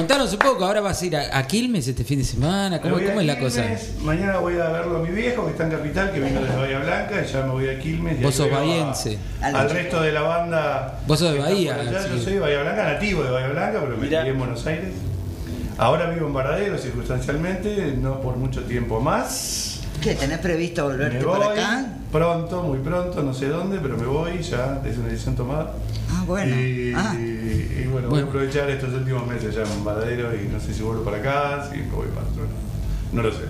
Contanos 0.00 0.32
un 0.32 0.38
poco, 0.38 0.64
ahora 0.64 0.80
vas 0.80 1.02
a 1.02 1.06
ir 1.06 1.14
a, 1.14 1.36
a 1.36 1.46
Quilmes 1.46 1.86
este 1.86 2.04
fin 2.04 2.18
de 2.20 2.24
semana, 2.24 2.80
¿cómo, 2.80 2.98
es 2.98 3.26
la 3.26 3.38
cosa? 3.38 3.66
Mañana 4.02 4.38
voy 4.38 4.54
a 4.54 4.70
verlo 4.70 4.96
a 4.96 5.00
mi 5.02 5.10
viejo 5.10 5.44
que 5.44 5.50
está 5.50 5.64
en 5.64 5.72
Capital, 5.72 6.10
que 6.10 6.20
vino 6.20 6.40
desde 6.40 6.56
Bahía 6.56 6.78
Blanca, 6.78 7.22
y 7.22 7.30
ya 7.30 7.42
me 7.42 7.50
voy 7.50 7.68
a 7.68 7.78
Quilmes. 7.78 8.18
y 8.18 8.22
Vos 8.22 8.34
sos 8.34 8.50
a- 8.50 8.54
bahiense. 8.54 9.18
Al 9.42 9.68
resto 9.68 10.00
de 10.00 10.12
la 10.12 10.22
banda. 10.22 11.00
Vos 11.06 11.18
sos 11.18 11.34
de 11.34 11.38
Bahía, 11.38 11.74
allá. 11.74 11.98
así 12.00 12.08
Yo 12.16 12.22
soy 12.22 12.32
de 12.32 12.40
Bahía 12.40 12.62
Blanca, 12.62 12.84
nativo 12.94 13.22
de 13.24 13.30
Bahía 13.30 13.48
Blanca, 13.48 13.78
pero 13.82 13.96
me 13.98 14.06
crié 14.06 14.26
en 14.28 14.38
Buenos 14.38 14.66
Aires. 14.66 14.88
Ahora 15.76 16.08
vivo 16.08 16.28
en 16.28 16.32
Varadero 16.32 16.78
circunstancialmente, 16.78 17.94
no 18.00 18.22
por 18.22 18.38
mucho 18.38 18.62
tiempo 18.62 19.00
más. 19.00 19.69
¿Qué? 20.00 20.14
¿Tenés 20.14 20.38
previsto 20.38 20.82
Me 20.86 20.92
volverte 20.92 21.24
voy 21.24 21.38
por 21.40 21.52
acá? 21.52 21.86
pronto, 22.10 22.62
muy 22.62 22.78
pronto, 22.78 23.22
no 23.22 23.34
sé 23.34 23.48
dónde, 23.48 23.78
pero 23.80 23.96
me 23.98 24.06
voy, 24.06 24.42
ya 24.42 24.80
es 24.86 24.96
una 24.96 25.08
decisión 25.08 25.36
tomada. 25.36 25.72
Ah, 26.10 26.24
bueno. 26.26 26.56
Y, 26.58 26.92
Ah. 26.96 27.14
y 27.18 27.86
bueno, 27.86 28.08
voy 28.08 28.20
a 28.20 28.24
aprovechar 28.24 28.70
estos 28.70 28.92
últimos 28.94 29.26
meses 29.26 29.54
ya 29.54 29.62
en 29.62 29.84
Varadero 29.84 30.30
y 30.34 30.48
no 30.48 30.58
sé 30.58 30.72
si 30.72 30.82
vuelvo 30.82 31.04
para 31.04 31.18
acá, 31.18 31.68
si 31.70 31.78
me 31.78 31.90
voy 31.92 32.08
para 32.08 32.26
otro 32.26 32.42
lado. 32.44 32.54
No 33.12 33.22
lo 33.22 33.30
sé. 33.32 33.44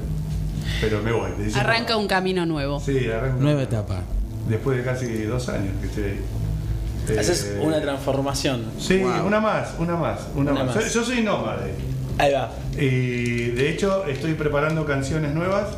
Pero 0.80 1.02
me 1.02 1.12
voy. 1.12 1.30
decisión 1.38 1.60
Arranca 1.64 1.96
un 1.96 2.06
camino 2.08 2.44
nuevo. 2.46 2.80
tomada. 2.80 3.00
Sí, 3.00 3.08
arranco. 3.10 3.40
Nueva 3.40 3.62
etapa. 3.62 4.00
Después 4.48 4.78
de 4.78 4.84
casi 4.84 5.06
dos 5.24 5.48
años 5.48 5.74
que 5.80 5.86
estoy 5.86 6.04
ahí. 6.04 7.18
Haces 7.18 7.44
Eh, 7.56 7.60
una 7.62 7.80
transformación. 7.80 8.64
Sí, 8.78 9.02
una 9.02 9.40
más, 9.40 9.70
una 9.78 9.96
más, 9.96 10.20
una, 10.34 10.52
Una 10.52 10.64
más. 10.64 10.74
más. 10.76 10.84
Soy- 10.84 10.92
yo 10.94 11.04
soy 11.04 11.22
nómade. 11.22 11.72
Ahí 12.18 12.32
va. 12.32 12.50
Y 12.76 13.50
de 13.50 13.70
hecho 13.70 14.04
estoy 14.06 14.34
preparando 14.34 14.84
canciones 14.84 15.32
nuevas 15.34 15.68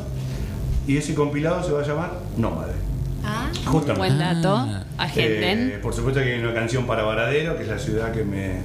y 0.87 0.97
ese 0.97 1.13
compilado 1.15 1.63
se 1.63 1.71
va 1.71 1.81
a 1.81 1.85
llamar 1.87 2.11
Nómade. 2.37 2.73
Ah, 3.25 3.49
Justamente. 3.65 3.99
buen 3.99 4.19
dato. 4.19 4.67
Agenden. 4.97 5.69
Eh, 5.71 5.79
por 5.81 5.93
supuesto 5.93 6.21
que 6.21 6.33
hay 6.33 6.39
una 6.39 6.53
canción 6.53 6.85
para 6.85 7.03
Varadero, 7.03 7.55
que 7.57 7.63
es 7.63 7.69
la 7.69 7.79
ciudad 7.79 8.11
que 8.11 8.23
me, 8.23 8.57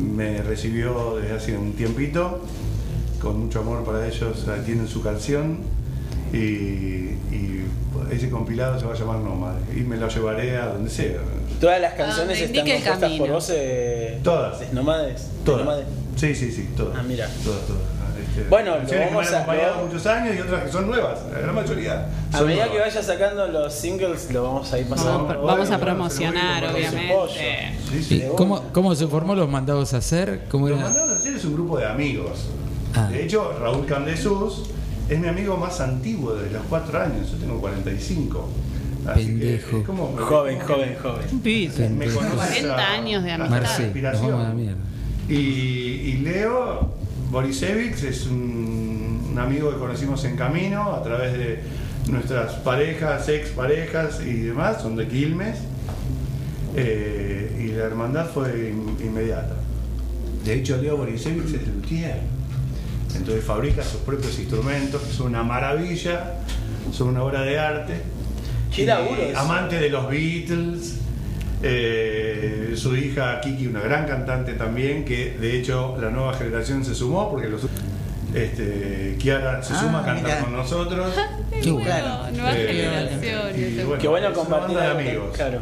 me 0.00 0.42
recibió 0.42 1.16
desde 1.20 1.34
hace 1.36 1.56
un 1.58 1.74
tiempito, 1.74 2.42
con 3.20 3.38
mucho 3.38 3.60
amor 3.60 3.84
para 3.84 4.06
ellos, 4.06 4.46
tienen 4.64 4.88
su 4.88 5.02
canción 5.02 5.58
y, 6.32 6.36
y 6.36 7.64
ese 8.10 8.30
compilado 8.30 8.78
se 8.78 8.86
va 8.86 8.94
a 8.94 8.96
llamar 8.96 9.18
Nómade 9.18 9.60
y 9.76 9.80
me 9.80 9.96
lo 9.96 10.08
llevaré 10.08 10.56
a 10.56 10.66
donde 10.68 10.88
sea. 10.90 11.18
Todas 11.60 11.80
las 11.80 11.94
canciones 11.94 12.38
Ah, 12.40 12.44
están 12.44 12.64
compuestas 12.66 13.12
por 13.18 13.28
vos. 13.30 13.50
Eh, 13.52 14.20
Todas. 14.22 14.60
¿de 14.60 14.72
¿Nómades? 14.72 15.28
¿De 15.38 15.44
Todas. 15.44 15.84
Sí, 16.16 16.34
sí, 16.34 16.50
sí, 16.50 16.68
todas. 16.76 16.96
Ah, 16.98 17.02
mira. 17.06 17.28
Todas, 17.44 17.60
todas. 17.66 17.82
Este, 18.38 18.48
Bueno, 18.50 18.78
lo 18.78 18.86
que 18.86 18.98
vamos 18.98 19.12
me 19.22 19.28
han 19.28 19.34
a- 19.34 19.38
acompañado 19.38 19.84
muchos 19.86 20.06
años 20.06 20.36
y 20.36 20.40
otras 20.40 20.64
que 20.64 20.72
son 20.72 20.86
nuevas, 20.86 21.18
la 21.32 21.38
gran 21.40 21.54
mayoría. 21.54 22.06
A 22.32 22.40
medida 22.42 22.66
nuevas. 22.66 22.68
que 22.70 22.78
vayas 22.80 23.06
sacando 23.06 23.48
los 23.48 23.72
singles, 23.74 24.30
lo 24.32 24.42
vamos 24.44 24.72
a 24.72 24.78
ir 24.78 24.86
pasando. 24.88 25.26
Vamos, 25.26 25.46
vamos 25.46 25.70
a 25.70 25.78
promocionar, 25.78 26.64
obviamente. 26.64 27.14
¿Y 28.10 28.22
cómo, 28.36 28.62
¿Cómo 28.72 28.94
se 28.94 29.06
formó 29.06 29.34
los 29.34 29.48
mandados 29.48 29.94
a 29.94 29.98
hacer? 29.98 30.42
¿Cómo 30.50 30.68
Los 30.68 30.78
era? 30.78 30.86
mandados 30.88 31.10
a 31.10 31.16
hacer 31.16 31.34
es 31.34 31.44
un 31.44 31.54
grupo 31.54 31.78
de 31.78 31.86
amigos. 31.86 32.46
Ah. 32.94 33.08
De 33.10 33.24
hecho, 33.24 33.56
Raúl 33.60 33.86
Camdesus 33.86 34.64
es 35.08 35.18
mi 35.18 35.28
amigo 35.28 35.56
más 35.56 35.80
antiguo 35.80 36.34
de 36.34 36.50
los 36.50 36.62
cuatro 36.68 37.00
años. 37.00 37.30
Yo 37.30 37.36
tengo 37.38 37.60
45. 37.60 38.48
Así 39.06 39.24
Pendejo. 39.26 39.78
Que 39.78 39.82
como, 39.84 40.16
Joven, 40.18 40.60
joven, 40.60 40.90
que 40.90 40.96
joven. 40.96 41.98
Me 41.98 42.06
conoce 42.06 42.36
40 42.36 42.58
esa- 42.58 42.92
años 42.92 43.22
de 43.24 43.32
amistad. 43.32 43.50
Marce, 43.56 43.72
nos 43.72 43.80
inspiración. 43.80 44.30
vamos 44.30 44.44
a 44.44 44.48
la 44.48 44.54
mierda. 44.54 44.78
Y, 45.28 45.34
y 45.34 46.12
Leo 46.24 46.94
Borisevich 47.30 48.02
es 48.04 48.26
un, 48.26 49.28
un 49.32 49.38
amigo 49.38 49.70
que 49.70 49.76
conocimos 49.78 50.24
en 50.24 50.36
camino 50.36 50.94
a 50.94 51.02
través 51.02 51.32
de, 51.34 51.60
nuestras 52.08 52.54
parejas, 52.54 53.28
ex 53.28 53.50
parejas 53.50 54.20
y 54.24 54.32
demás 54.44 54.80
son 54.80 54.96
de 54.96 55.06
Quilmes. 55.06 55.58
Eh, 56.76 57.64
y 57.66 57.72
la 57.76 57.84
hermandad 57.84 58.30
fue 58.32 58.70
in- 58.70 58.96
inmediata. 59.04 59.56
De 60.44 60.54
hecho, 60.54 60.76
Leo 60.76 60.96
Borisevich 60.96 61.54
es 61.54 61.66
luthier. 61.66 62.20
Entonces 63.14 63.44
fabrica 63.44 63.82
sus 63.82 64.00
propios 64.02 64.38
instrumentos, 64.38 65.02
que 65.02 65.12
son 65.12 65.28
una 65.28 65.42
maravilla, 65.42 66.34
son 66.92 67.08
una 67.08 67.22
obra 67.24 67.42
de 67.42 67.58
arte. 67.58 67.94
Qué 68.74 68.82
Y 68.82 68.86
laburo 68.86 69.16
amante 69.36 69.80
de 69.80 69.88
los 69.90 70.08
Beatles. 70.08 70.98
Eh, 71.62 72.72
su 72.76 72.96
hija 72.96 73.40
Kiki, 73.40 73.66
una 73.66 73.80
gran 73.80 74.06
cantante 74.06 74.52
también, 74.54 75.04
que 75.04 75.36
de 75.38 75.58
hecho 75.58 75.96
la 76.00 76.10
nueva 76.10 76.34
generación 76.34 76.84
se 76.84 76.94
sumó 76.94 77.30
porque 77.30 77.48
los, 77.48 77.62
este, 78.34 79.16
Kiara 79.18 79.62
se 79.62 79.74
Ah, 79.74 79.80
suma 79.80 80.00
a 80.00 80.04
cantar 80.04 80.24
mirá. 80.24 80.40
con 80.40 80.52
nosotros. 80.54 81.12
Qué 81.62 81.70
bueno. 81.70 81.86
Claro. 81.86 82.30
Nueva 82.32 82.56
Eh, 82.56 82.66
generación. 82.68 84.00
y 84.00 84.06
bueno, 84.06 84.32
compartir 84.32 84.76
de 84.76 84.82
algo 84.84 84.98
que- 84.98 85.08
amigos. 85.10 85.36
Claro. 85.36 85.60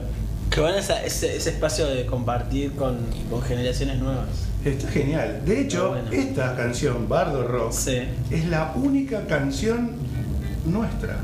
Qué 0.50 0.60
bueno 0.60 0.76
esa- 0.78 1.02
ese, 1.04 1.36
ese 1.36 1.50
espacio 1.50 1.86
de 1.86 2.06
compartir 2.06 2.72
con, 2.72 2.98
con 3.30 3.42
generaciones 3.42 3.98
nuevas. 3.98 4.28
Está 4.64 4.88
genial. 4.90 5.42
De 5.44 5.60
hecho, 5.60 5.96
esta 6.10 6.56
canción, 6.56 7.08
Bardo 7.08 7.46
Rock, 7.46 7.72
es 8.30 8.44
la 8.48 8.72
única 8.74 9.26
canción 9.26 9.92
nuestra. 10.66 11.16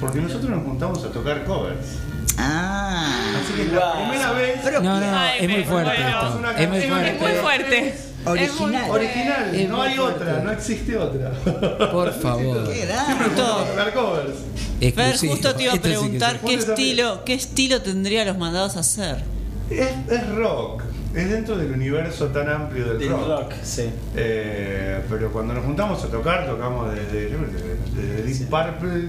Porque 0.00 0.20
nosotros 0.20 0.50
nos 0.50 0.62
juntamos 0.64 1.04
a 1.04 1.08
tocar 1.12 1.44
covers. 1.44 1.98
Ah. 2.38 3.32
Así 3.42 3.52
que 3.54 3.62
es 3.62 3.72
la 3.72 3.92
primera 3.92 4.32
vez. 4.32 4.82
No, 4.82 5.00
no, 5.00 5.26
es 5.38 5.48
muy 5.48 5.64
fuerte 5.64 5.94
esto. 6.00 6.40
Es 6.58 6.68
muy 6.68 6.80
fuerte. 6.80 7.08
Es 7.08 7.20
muy 7.20 7.32
fuerte. 7.32 8.02
Original. 8.24 8.90
Original, 8.90 9.54
Es 9.54 9.68
no 9.68 9.82
hay 9.82 9.98
otra, 9.98 10.40
no 10.44 10.52
existe 10.52 10.96
otra. 10.96 11.30
Por 11.90 12.12
favor. 12.12 12.68
Qué 12.72 12.86
covers. 13.94 14.94
Fer, 14.94 15.16
justo 15.28 15.54
te 15.54 15.62
iba 15.64 15.72
a 15.74 15.76
preguntar 15.76 16.38
sí. 16.40 16.46
qué 16.46 16.54
estilo, 16.54 17.24
qué 17.24 17.34
estilo 17.34 17.82
tendría 17.82 18.24
los 18.24 18.38
mandados 18.38 18.76
a 18.76 18.80
hacer. 18.80 19.22
Es, 19.70 19.88
es 20.10 20.28
rock, 20.34 20.82
es 21.14 21.30
dentro 21.30 21.56
del 21.56 21.72
universo 21.72 22.26
tan 22.26 22.48
amplio 22.48 22.84
del, 22.86 22.98
Del 22.98 23.10
rock. 23.10 23.28
rock, 23.28 23.52
sí. 23.62 23.90
Eh, 24.16 25.00
pero 25.08 25.32
cuando 25.32 25.54
nos 25.54 25.64
juntamos 25.64 26.02
a 26.04 26.08
tocar, 26.08 26.46
tocamos 26.46 26.92
desde 26.94 27.28
Deep 27.28 28.48
Purple 28.50 29.08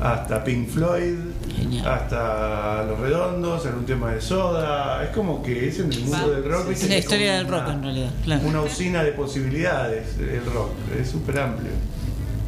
hasta 0.00 0.42
Pink 0.44 0.68
Floyd, 0.68 1.14
hasta 1.84 2.84
Los 2.84 2.98
Redondos, 3.00 3.66
algún 3.66 3.84
tema 3.86 4.12
de 4.12 4.20
soda. 4.20 5.02
Es 5.04 5.10
como 5.10 5.42
que 5.42 5.68
es 5.68 5.78
en 5.80 5.92
el 5.92 6.00
mundo 6.00 6.30
del 6.30 6.44
rock. 6.44 6.68
viste 6.68 6.84
Es 6.84 6.90
la 6.90 6.98
historia 6.98 7.34
del 7.34 7.48
rock 7.48 7.64
una- 7.64 7.72
en 7.74 7.82
realidad, 7.82 8.10
claro. 8.24 8.42
Una 8.46 8.62
usina 8.62 9.02
de 9.04 9.12
posibilidades 9.12 10.16
el 10.18 10.44
rock, 10.52 10.70
es 11.00 11.08
súper 11.10 11.38
amplio. 11.40 11.70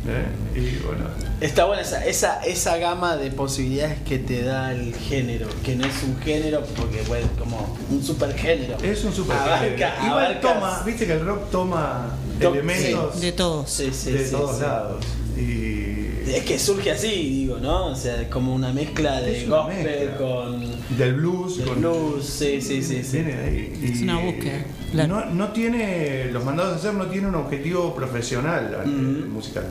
¿eh? 0.06 0.58
Y 0.58 0.84
bueno, 0.84 1.04
Está 1.40 1.64
buena 1.64 1.82
esa, 1.82 2.04
esa, 2.06 2.40
esa 2.44 2.76
gama 2.76 3.16
de 3.16 3.30
posibilidades 3.30 3.98
que 4.06 4.18
te 4.18 4.42
da 4.42 4.72
el 4.72 4.94
género, 4.94 5.48
que 5.64 5.74
no 5.76 5.84
es 5.86 6.02
un 6.02 6.18
género 6.20 6.62
porque 6.76 7.02
bueno, 7.08 7.26
como 7.38 7.76
un 7.90 8.02
supergénero. 8.04 8.76
es 8.82 9.02
un 9.04 9.12
super 9.14 9.36
Abarca- 9.36 9.94
Igual 10.06 10.40
toma, 10.40 10.82
viste 10.86 11.06
que 11.06 11.14
el 11.14 11.24
rock 11.26 11.50
toma 11.50 12.10
To- 12.40 12.52
elementos 12.52 13.14
sí, 13.14 13.20
de 13.20 13.32
todos. 13.32 13.70
Sí, 13.70 13.90
sí, 13.92 14.12
de 14.12 14.24
sí, 14.26 14.30
todos 14.30 14.56
sí. 14.56 14.62
lados. 14.62 15.04
Y 15.36 16.03
Es 16.26 16.44
que 16.44 16.58
surge 16.58 16.90
así, 16.90 17.08
digo, 17.08 17.58
¿no? 17.58 17.86
O 17.86 17.94
sea, 17.94 18.28
como 18.30 18.54
una 18.54 18.72
mezcla 18.72 19.20
de 19.20 19.44
una 19.46 19.56
gospel 19.56 19.84
mezcla. 19.84 20.16
con. 20.16 20.96
del 20.96 21.14
blues, 21.14 21.58
del 21.58 21.68
con 21.68 21.80
blues, 21.80 22.24
sí, 22.26 22.60
sí, 22.60 22.82
sí. 22.82 23.02
sí. 23.02 23.16
Viene 23.18 23.36
de 23.36 23.44
ahí. 23.44 23.78
Y 23.82 23.92
Es 23.92 24.02
una 24.02 24.18
búsqueda, 24.18 24.64
No, 25.06 25.24
no 25.26 25.48
tiene, 25.52 26.30
los 26.32 26.44
mandados 26.44 26.72
a 26.72 26.76
hacer 26.76 26.94
no 26.94 27.06
tiene 27.06 27.28
un 27.28 27.34
objetivo 27.34 27.94
profesional 27.94 28.84
musical. 29.30 29.64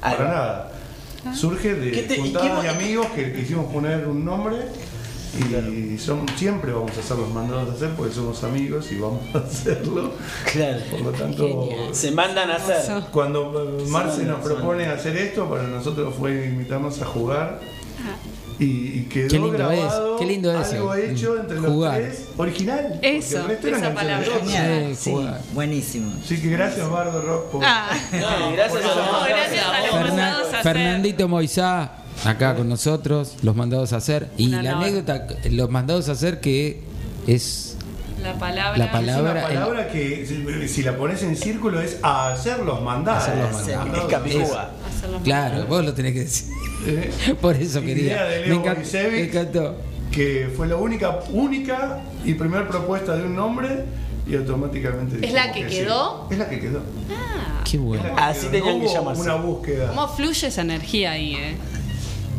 Para 0.00 0.24
nada. 0.24 0.72
Surge 1.34 1.74
de 1.74 1.90
¿Qué 1.90 2.02
te- 2.02 2.16
y 2.16 2.20
juntadas 2.20 2.62
de 2.62 2.68
amigos 2.68 3.06
que 3.08 3.32
quisimos 3.32 3.72
poner 3.72 4.06
un 4.06 4.24
nombre 4.24 4.56
y 5.36 5.98
son, 5.98 6.26
siempre 6.36 6.72
vamos 6.72 6.92
a 6.96 7.00
hacer 7.00 7.16
los 7.18 7.28
mandados 7.30 7.68
a 7.70 7.72
hacer 7.74 7.90
porque 7.96 8.14
somos 8.14 8.42
amigos 8.44 8.90
y 8.92 8.98
vamos 8.98 9.20
a 9.34 9.38
hacerlo. 9.38 10.12
Claro. 10.52 10.78
Por 10.90 11.00
lo 11.02 11.10
tanto, 11.12 11.68
Se 11.92 12.10
mandan 12.10 12.50
a 12.50 12.56
hacer. 12.56 13.02
cuando 13.12 13.78
eh, 13.80 13.84
Marce 13.88 14.24
nos 14.24 14.40
propone 14.40 14.86
hacer 14.86 15.16
esto, 15.16 15.48
para 15.48 15.64
nosotros 15.64 16.14
fue 16.18 16.46
invitarnos 16.46 17.00
a 17.02 17.06
jugar. 17.06 17.60
Y, 18.60 18.64
y 18.64 19.08
quedó 19.08 19.28
Qué 19.28 19.34
lindo 19.38 19.52
grabado 19.52 20.14
es, 20.16 20.20
qué 20.20 20.26
lindo 20.26 20.50
es 20.60 20.72
algo 20.72 20.94
eso. 20.94 21.10
hecho 21.12 21.36
entre 21.38 21.60
los 21.60 21.70
Jugar. 21.72 21.94
tres, 22.00 22.24
original. 22.36 22.98
Eso, 23.02 23.38
el 23.38 23.46
resto 23.46 23.68
eran 23.68 23.84
esa 23.84 23.94
palabra. 23.94 24.26
Genial. 24.40 24.96
Sí, 24.96 25.14
buenísimo. 25.52 26.12
Así 26.24 26.42
que 26.42 26.48
gracias 26.50 26.90
Bardo 26.90 27.22
Rock 27.22 27.50
por, 27.52 27.64
Ah, 27.64 27.88
No, 28.12 28.52
gracias 28.52 28.82
a 28.84 28.94
no, 28.96 29.24
gracias 29.28 29.64
a 29.64 29.80
los 29.82 29.90
Fernan- 29.90 30.08
mandados 30.08 30.46
a 30.46 30.50
hacer. 30.58 30.62
Fernandito 30.64 31.28
Moisá, 31.28 31.92
acá 32.24 32.54
con 32.54 32.68
nosotros, 32.68 33.34
los 33.42 33.54
mandados 33.56 33.92
a 33.92 33.96
hacer. 33.96 34.28
Y 34.36 34.48
Una 34.48 34.62
la 34.62 34.78
anécdota, 34.78 35.26
los 35.50 35.70
mandados 35.70 36.08
a 36.08 36.12
hacer 36.12 36.40
que 36.40 36.80
es 37.26 37.76
La 38.22 38.34
palabra. 38.38 38.76
La 38.78 38.84
Es 38.86 38.90
palabra- 38.90 39.30
una 39.32 39.42
palabra 39.42 39.88
que 39.88 40.26
si, 40.26 40.68
si 40.68 40.82
la 40.82 40.96
pones 40.96 41.22
en 41.22 41.36
círculo 41.36 41.80
es 41.80 41.98
a 42.02 42.32
hacer 42.32 42.60
los 42.60 42.82
mandados. 42.82 43.22
Hacer 43.24 43.36
los 43.38 43.52
mandados. 43.52 43.98
Es 43.98 44.04
capicúa. 44.10 44.70
Claro, 45.24 45.66
vos 45.66 45.84
lo 45.84 45.94
tenés 45.94 46.12
que 46.14 46.20
decir. 46.20 46.52
Eh, 46.86 47.34
Por 47.40 47.54
eso 47.56 47.80
Idea 47.80 47.94
quería. 47.94 48.24
de 48.24 48.40
Me 48.40 48.46
Leo 48.48 48.56
encantó. 48.60 48.98
Me 49.10 49.20
encantó. 49.24 49.76
que 50.10 50.50
fue 50.56 50.66
la 50.66 50.76
única, 50.76 51.20
única 51.32 52.00
y 52.24 52.34
primer 52.34 52.66
propuesta 52.68 53.14
de 53.16 53.22
un 53.24 53.36
nombre 53.36 53.84
y 54.28 54.36
automáticamente 54.36 55.24
¿Es 55.26 55.32
la 55.32 55.52
que 55.52 55.66
quedó? 55.66 56.26
Es 56.30 56.38
la 56.38 56.48
que 56.48 56.60
quedó. 56.60 56.80
Qué 57.70 57.78
bueno. 57.78 58.02
Que 58.02 58.10
Así 58.20 58.40
quedó. 58.48 58.50
tenían 58.50 58.78
No 58.80 58.86
que 58.86 58.92
llamarse. 58.92 59.22
Una 59.22 59.34
búsqueda. 59.36 59.88
¿Cómo 59.88 60.08
fluye 60.08 60.46
esa 60.48 60.60
energía 60.62 61.12
ahí, 61.12 61.34
eh? 61.34 61.56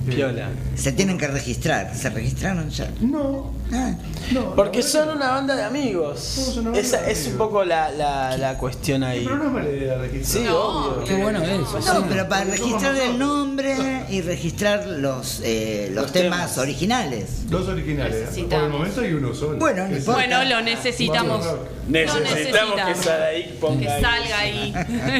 Piola. 0.05 0.49
Se 0.75 0.91
tienen 0.91 1.17
que 1.17 1.27
registrar. 1.27 1.95
¿Se 1.95 2.09
registraron 2.09 2.69
ya? 2.69 2.89
No, 3.01 3.53
Ah, 3.71 3.93
no. 4.31 4.55
Porque 4.55 4.79
no, 4.79 4.83
son 4.85 5.09
una 5.09 5.29
banda 5.29 5.55
de 5.55 5.63
amigos. 5.63 6.53
Banda 6.55 6.79
Esa 6.79 7.01
de 7.01 7.11
es 7.11 7.27
un 7.27 7.37
poco 7.37 7.63
la, 7.63 7.91
la, 7.91 8.35
la 8.37 8.57
cuestión 8.57 9.03
ahí. 9.03 9.23
Pero 9.23 9.37
no 9.37 9.45
es 9.45 9.51
mala 9.51 9.69
idea 9.69 9.97
registrar. 9.99 10.43
Sí, 10.43 10.49
No, 10.49 10.57
obvio. 10.57 11.03
Qué 11.03 11.13
bueno 11.21 11.43
eso. 11.43 11.79
No, 11.79 11.99
sí. 11.99 12.05
pero 12.09 12.27
para 12.27 12.45
registrar 12.45 12.95
el 12.95 13.19
nombre 13.19 13.75
y 14.09 14.21
registrar 14.21 14.87
los, 14.87 15.41
eh, 15.43 15.91
los, 15.93 16.03
Los 16.03 16.11
temas, 16.11 16.39
temas. 16.53 16.57
originales. 16.57 17.47
Dos 17.49 17.67
originales. 17.67 18.15
Por 18.15 18.21
Necesitamos. 18.25 18.65
el 18.65 18.71
momento 18.71 19.01
hay 19.01 19.13
uno 19.13 19.33
solo. 19.35 19.59
Bueno, 19.59 19.83
no 19.83 19.89
Que 19.89 19.93
es- 19.95 19.99
importa. 19.99 20.19
Bueno, 20.27 20.43
lo 20.49 20.61
necesitamos. 20.63 21.45
Necesitamos, 21.87 22.29
necesitamos. 22.31 22.75
que 22.85 22.95
Sadaik 23.03 23.53
ponga 23.59 23.79
Que 23.81 23.89
ahí. 23.89 24.01
salga 24.01 24.39
ahí. 24.39 24.73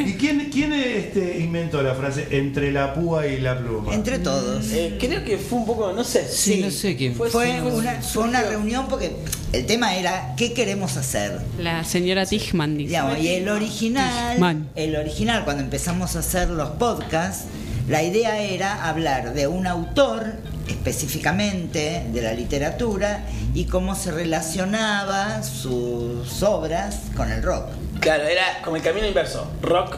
¿Y 0.08 0.12
quién, 0.14 0.50
quién 0.52 0.72
este, 0.72 1.38
inventó 1.38 1.82
la 1.82 1.94
frase 1.94 2.26
entre 2.30 2.72
la 2.72 2.94
púa 2.94 3.26
y 3.26 3.40
la 3.40 3.58
pluma? 3.58 3.94
Entre 3.94 4.18
todos. 4.18 4.69
Eh, 4.72 4.96
creo 5.00 5.24
que 5.24 5.38
fue 5.38 5.58
un 5.58 5.66
poco, 5.66 5.92
no 5.92 6.04
sé. 6.04 6.26
Sí, 6.28 6.60
no 6.62 6.70
sé 6.70 6.96
quién. 6.96 7.14
Fue- 7.14 7.30
Fue 7.30 7.46
sí, 7.46 7.60
una, 7.60 8.00
fue 8.02 8.24
una 8.24 8.42
reunión 8.42 8.86
porque 8.88 9.16
el 9.52 9.66
tema 9.66 9.96
era 9.96 10.34
¿qué 10.36 10.52
queremos 10.52 10.96
hacer? 10.96 11.40
La 11.58 11.84
señora 11.84 12.26
Tichman 12.26 12.76
dice. 12.76 12.88
Digamos, 12.90 13.18
y 13.18 13.28
el 13.28 13.48
original, 13.48 14.66
el 14.76 14.96
original 14.96 15.44
cuando 15.44 15.62
empezamos 15.62 16.16
a 16.16 16.20
hacer 16.20 16.48
los 16.50 16.70
podcasts, 16.70 17.44
la 17.88 18.02
idea 18.02 18.40
era 18.40 18.88
hablar 18.88 19.34
de 19.34 19.46
un 19.48 19.66
autor 19.66 20.34
específicamente 20.68 22.04
de 22.12 22.22
la 22.22 22.32
literatura 22.34 23.24
y 23.54 23.64
cómo 23.64 23.94
se 23.94 24.12
relacionaba 24.12 25.42
sus 25.42 26.42
obras 26.42 26.96
con 27.16 27.32
el 27.32 27.42
rock. 27.42 27.64
Claro, 28.00 28.24
era 28.24 28.60
como 28.62 28.76
el 28.76 28.82
camino 28.82 29.06
inverso. 29.06 29.50
Rock, 29.62 29.96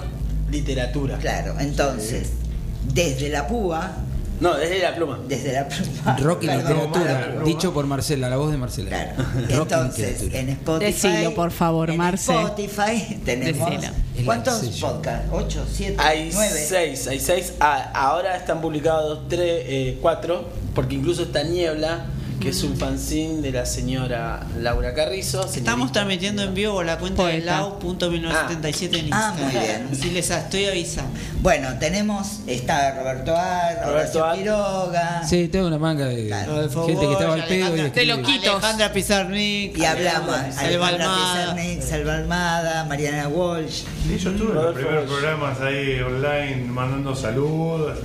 literatura. 0.51 1.19
Claro, 1.19 1.57
entonces, 1.61 2.31
desde 2.94 3.28
la 3.28 3.47
púa, 3.47 3.97
No, 4.43 4.55
desde 4.56 4.81
la 4.81 4.94
pluma. 4.94 5.19
desde 5.28 5.52
la 5.52 5.69
pluma, 5.69 6.16
Rock 6.20 6.43
y 6.43 6.47
perdón, 6.48 6.62
literatura, 6.90 7.44
dicho 7.44 7.73
por 7.73 7.86
Marcela, 7.86 8.28
la 8.28 8.36
voz 8.36 8.51
de 8.51 8.59
Marcela. 8.59 8.89
Claro. 8.90 9.12
Rock 9.35 9.48
y 9.48 9.52
Entonces, 9.55 10.23
literatura. 10.23 10.39
en 10.40 10.48
Spotify. 10.51 10.85
Decilo, 11.09 11.35
por 11.35 11.51
favor, 11.52 11.90
en 11.90 11.97
Marce. 11.97 12.32
Spotify 12.35 13.20
tenemos. 13.24 13.70
Decilo. 13.70 13.93
¿Cuántos 14.24 14.60
podcasts? 14.81 15.28
¿Ocho? 15.32 15.64
¿Siete? 15.73 15.97
Hay 15.98 16.31
¿Nueve? 16.32 16.64
seis, 16.69 17.06
hay 17.06 17.20
seis. 17.20 17.55
Ah, 17.60 17.90
ahora 17.94 18.36
están 18.36 18.60
publicados 18.60 19.28
tres, 19.28 19.64
eh, 19.66 19.98
cuatro, 20.02 20.48
porque 20.74 20.97
incluso 20.97 21.23
está 21.23 21.43
Niebla, 21.44 22.06
que 22.41 22.49
es 22.49 22.63
un 22.65 22.77
fanzine 22.77 23.41
de 23.41 23.53
la 23.53 23.67
señora 23.67 24.47
Laura 24.59 24.95
Carrizo. 24.95 25.47
Estamos 25.55 25.93
transmitiendo 25.93 26.43
en 26.43 26.55
vivo 26.55 26.83
la 26.83 26.99
cuenta 26.99 27.25
de 27.27 27.35
Poeta. 27.41 27.61
lau.1977 27.61 28.99
en 28.99 29.13
Ah, 29.13 29.33
Instagram. 29.37 29.53
muy 29.53 29.61
bien. 29.61 29.89
Sí, 29.93 30.11
les 30.11 30.31
estoy 30.31 30.65
avisando. 30.67 31.11
Bueno, 31.41 31.69
tenemos. 31.79 32.41
Está 32.47 32.95
Roberto 32.99 33.37
Ar, 33.37 33.77
Roberto 33.85 33.91
Horacio 34.19 34.25
Ar. 34.25 34.37
Quiroga. 34.39 35.23
Sí, 35.29 35.49
tengo 35.49 35.69
una 35.69 35.79
manga 35.79 36.07
de 36.07 36.27
Claro. 36.27 36.69
gente 36.87 37.07
que 37.07 37.13
estaba 37.13 37.35
al 37.35 37.45
pedo 37.47 37.77
y 37.77 37.81
escribe. 37.81 37.91
De 37.91 38.07
loquitos. 38.07 38.49
Alejandra 38.55 38.93
Pizarnik. 38.93 39.79
Y 39.79 39.85
hablamos. 39.85 40.37
Selva 40.55 40.89
Alejandra 40.89 40.89
Almada. 40.89 41.55
Pizarnik, 41.55 41.83
Selva 41.83 42.15
Almada, 42.17 42.85
Mariana 42.85 43.29
Walsh. 43.29 43.83
Sí, 44.07 44.19
yo 44.19 44.31
estuve 44.31 44.49
en 44.51 44.55
los 44.57 44.75
primeros 44.75 45.05
programas 45.11 45.61
ahí 45.61 46.01
online 46.01 46.65
mandando 46.67 47.15
saludos. 47.15 47.99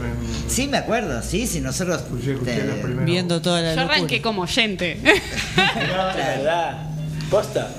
Sí, 0.47 0.67
me 0.67 0.77
acuerdo, 0.77 1.21
sí, 1.21 1.47
sí, 1.47 1.59
nosotros. 1.59 2.01
Escuché, 2.01 2.33
escuché 2.33 2.57
eh, 2.61 2.63
los 2.65 2.75
primeros. 2.77 3.05
Viendo 3.05 3.41
toda 3.41 3.61
la 3.61 3.73
Yo 3.73 3.81
locura. 3.81 3.95
arranqué 3.95 4.21
como 4.27 4.43
oyente. 4.43 4.97
La 5.55 6.13
verdad. 6.15 6.89
Posta. 7.29 7.69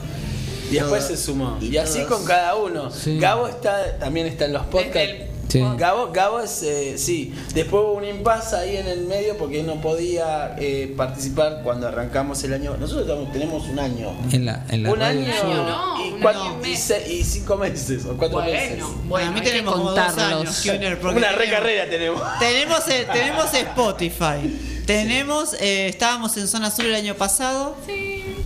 Y 0.70 0.74
después 0.74 1.04
se 1.04 1.16
sumó. 1.16 1.56
y 1.60 1.76
así 1.78 2.04
con 2.04 2.24
cada 2.26 2.54
uno. 2.56 2.90
Sí. 2.90 3.18
Gabo 3.18 3.48
está, 3.48 3.98
también 3.98 4.26
está 4.26 4.44
en 4.44 4.52
los 4.52 4.64
podcasts. 4.66 4.94
Desde 4.94 5.22
el 5.22 5.28
Sí. 5.48 5.62
Gabo, 5.78 6.12
Gabo 6.12 6.40
es, 6.40 6.62
eh, 6.62 6.98
sí. 6.98 7.34
Después 7.54 7.82
hubo 7.82 7.92
un 7.94 8.04
impasse 8.04 8.54
ahí 8.54 8.76
en 8.76 8.86
el 8.86 9.06
medio 9.06 9.38
porque 9.38 9.60
él 9.60 9.66
no 9.66 9.80
podía 9.80 10.54
eh, 10.58 10.92
participar 10.94 11.62
cuando 11.64 11.88
arrancamos 11.88 12.44
el 12.44 12.52
año. 12.52 12.76
Nosotros 12.76 13.06
estamos- 13.08 13.32
tenemos 13.32 13.66
un 13.66 13.78
año. 13.78 14.10
En 14.30 14.44
la, 14.44 14.66
en 14.68 14.82
la 14.82 14.90
un 14.92 14.98
radio 15.00 15.20
año 15.22 15.32
Sur. 15.40 16.06
y, 16.06 16.20
cuatro- 16.20 16.58
y 16.66 16.76
se- 16.76 17.10
y 17.14 17.24
cinco 17.24 17.56
meses 17.56 18.04
o 18.04 18.14
cuatro 18.18 18.42
meses. 18.42 18.84
Bueno, 19.06 19.28
a 19.30 19.32
mí 19.32 19.40
tenemos 19.40 19.74
como 19.74 19.90
dos 19.92 20.18
años, 20.18 20.66
Una 21.02 21.32
recarrera 21.32 21.88
tenemos. 21.88 22.20
Tenemos, 22.38 22.84
tenemos 22.84 23.54
Spotify. 23.54 24.54
Tenemos, 24.88 25.52
eh, 25.60 25.86
estábamos 25.88 26.34
en 26.38 26.48
zona 26.48 26.70
sur 26.70 26.86
el 26.86 26.94
año 26.94 27.14
pasado. 27.14 27.76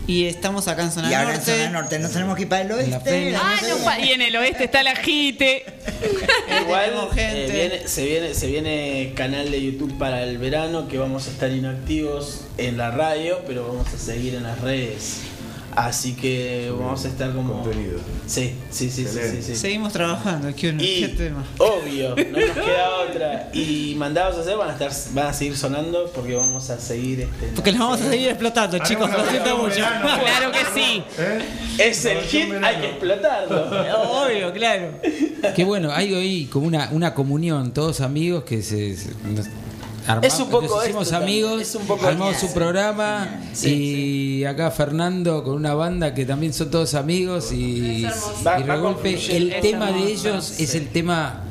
Y 0.09 0.25
estamos 0.27 0.67
acá 0.67 0.83
en 0.83 0.91
zona 0.91 1.09
Y 1.09 1.15
ahora 1.15 1.31
en 1.31 1.37
norte. 1.37 1.53
zona 1.57 1.71
norte 1.71 1.99
nos 2.01 2.11
tenemos 2.11 2.35
que 2.35 2.43
ir 2.43 2.49
para 2.49 2.63
el 2.63 2.73
oeste. 2.73 3.37
Ah, 3.37 3.55
no, 3.69 3.77
pa- 3.85 4.01
y 4.01 4.11
en 4.11 4.23
el 4.23 4.35
oeste 4.35 4.65
está 4.65 4.83
la 4.83 4.97
jite. 4.97 5.65
Igual 6.63 6.87
Tenemos 6.87 7.15
gente. 7.15 7.45
eh, 7.47 7.69
viene- 7.69 7.89
se, 7.89 8.05
viene, 8.07 8.35
se 8.35 8.47
viene 8.49 9.13
canal 9.17 9.53
de 9.53 9.63
YouTube 9.63 9.97
para 9.99 10.25
el 10.25 10.39
verano 10.39 10.89
que 10.89 10.99
vamos 10.99 11.29
a 11.29 11.31
estar 11.31 11.49
inactivos 11.53 12.41
en 12.59 12.77
la 12.77 12.91
radio, 12.91 13.39
pero 13.47 13.69
vamos 13.69 13.87
a 13.95 13.97
seguir 13.97 14.35
en 14.35 14.43
las 14.43 14.61
redes. 14.61 15.19
Así 15.75 16.15
que 16.15 16.71
vamos 16.79 17.05
a 17.05 17.09
estar 17.09 17.33
como. 17.35 17.63
Contenido. 17.63 17.99
Sí, 18.27 18.55
sí, 18.71 18.91
sí, 18.91 19.07
sí, 19.07 19.19
sí, 19.31 19.43
sí. 19.43 19.57
Seguimos 19.57 19.93
trabajando. 19.93 20.55
¿Qué 20.55 20.73
tema? 21.17 21.45
Obvio, 21.59 22.11
no 22.15 22.39
nos 22.47 22.51
queda 22.65 22.91
otra. 23.09 23.51
Y 23.55 23.95
mandados 23.97 24.37
a 24.37 24.41
hacer 24.43 24.57
van 24.57 24.69
a 24.69 24.73
estar, 24.73 24.93
van 25.15 25.27
a 25.29 25.33
seguir 25.33 25.57
sonando 25.57 26.11
porque 26.15 26.35
vamos 26.35 26.69
a 26.71 26.79
seguir 26.79 27.21
este. 27.23 27.47
Porque 27.55 27.73
nos 27.73 27.81
vamos 27.81 28.01
a 28.03 28.11
seguir 28.11 28.29
explotando, 28.29 28.79
chicos. 28.81 29.11
Lo 29.11 29.25
siento 29.31 29.57
mucho. 29.57 29.77
Claro 29.77 30.53
que 30.53 30.81
sí. 30.81 31.03
Es 31.79 32.05
el 32.05 32.19
hit, 32.21 32.53
hay 32.63 32.77
que 32.77 32.87
explotarlo. 32.91 34.23
Obvio, 34.25 34.53
claro. 34.53 34.91
Qué 35.57 35.65
bueno, 35.65 35.91
hay 35.91 36.13
hoy 36.13 36.45
como 36.53 36.67
una, 36.67 36.89
una 36.93 37.15
comunión, 37.15 37.73
todos 37.73 38.01
amigos 38.01 38.45
que 38.45 38.63
se, 38.63 38.95
se- 38.97 39.11
nos 39.25 39.47
armamos- 40.07 40.25
Es 40.35 40.41
un 40.41 40.49
poco 40.51 40.67
nos 40.77 40.85
hicimos 40.85 41.07
esto 41.09 41.17
amigos, 41.17 41.63
es 41.63 41.75
un 41.75 41.87
poco 41.87 42.07
armamos 42.07 42.37
su 42.37 42.53
programa 42.53 43.41
y 43.63 44.45
acá 44.45 44.71
Fernando 44.71 45.43
con 45.45 45.55
una 45.55 45.75
banda 45.75 46.15
que 46.15 46.25
también 46.25 46.53
son 46.53 46.71
todos 46.71 46.95
amigos 46.95 47.53
y, 47.53 48.07
Regolpe. 48.67 49.19
El 49.37 49.61
tema 49.61 49.93
de 49.93 50.13
ellos 50.13 50.59
es 50.61 50.75
el 50.75 50.89
tema 50.89 51.43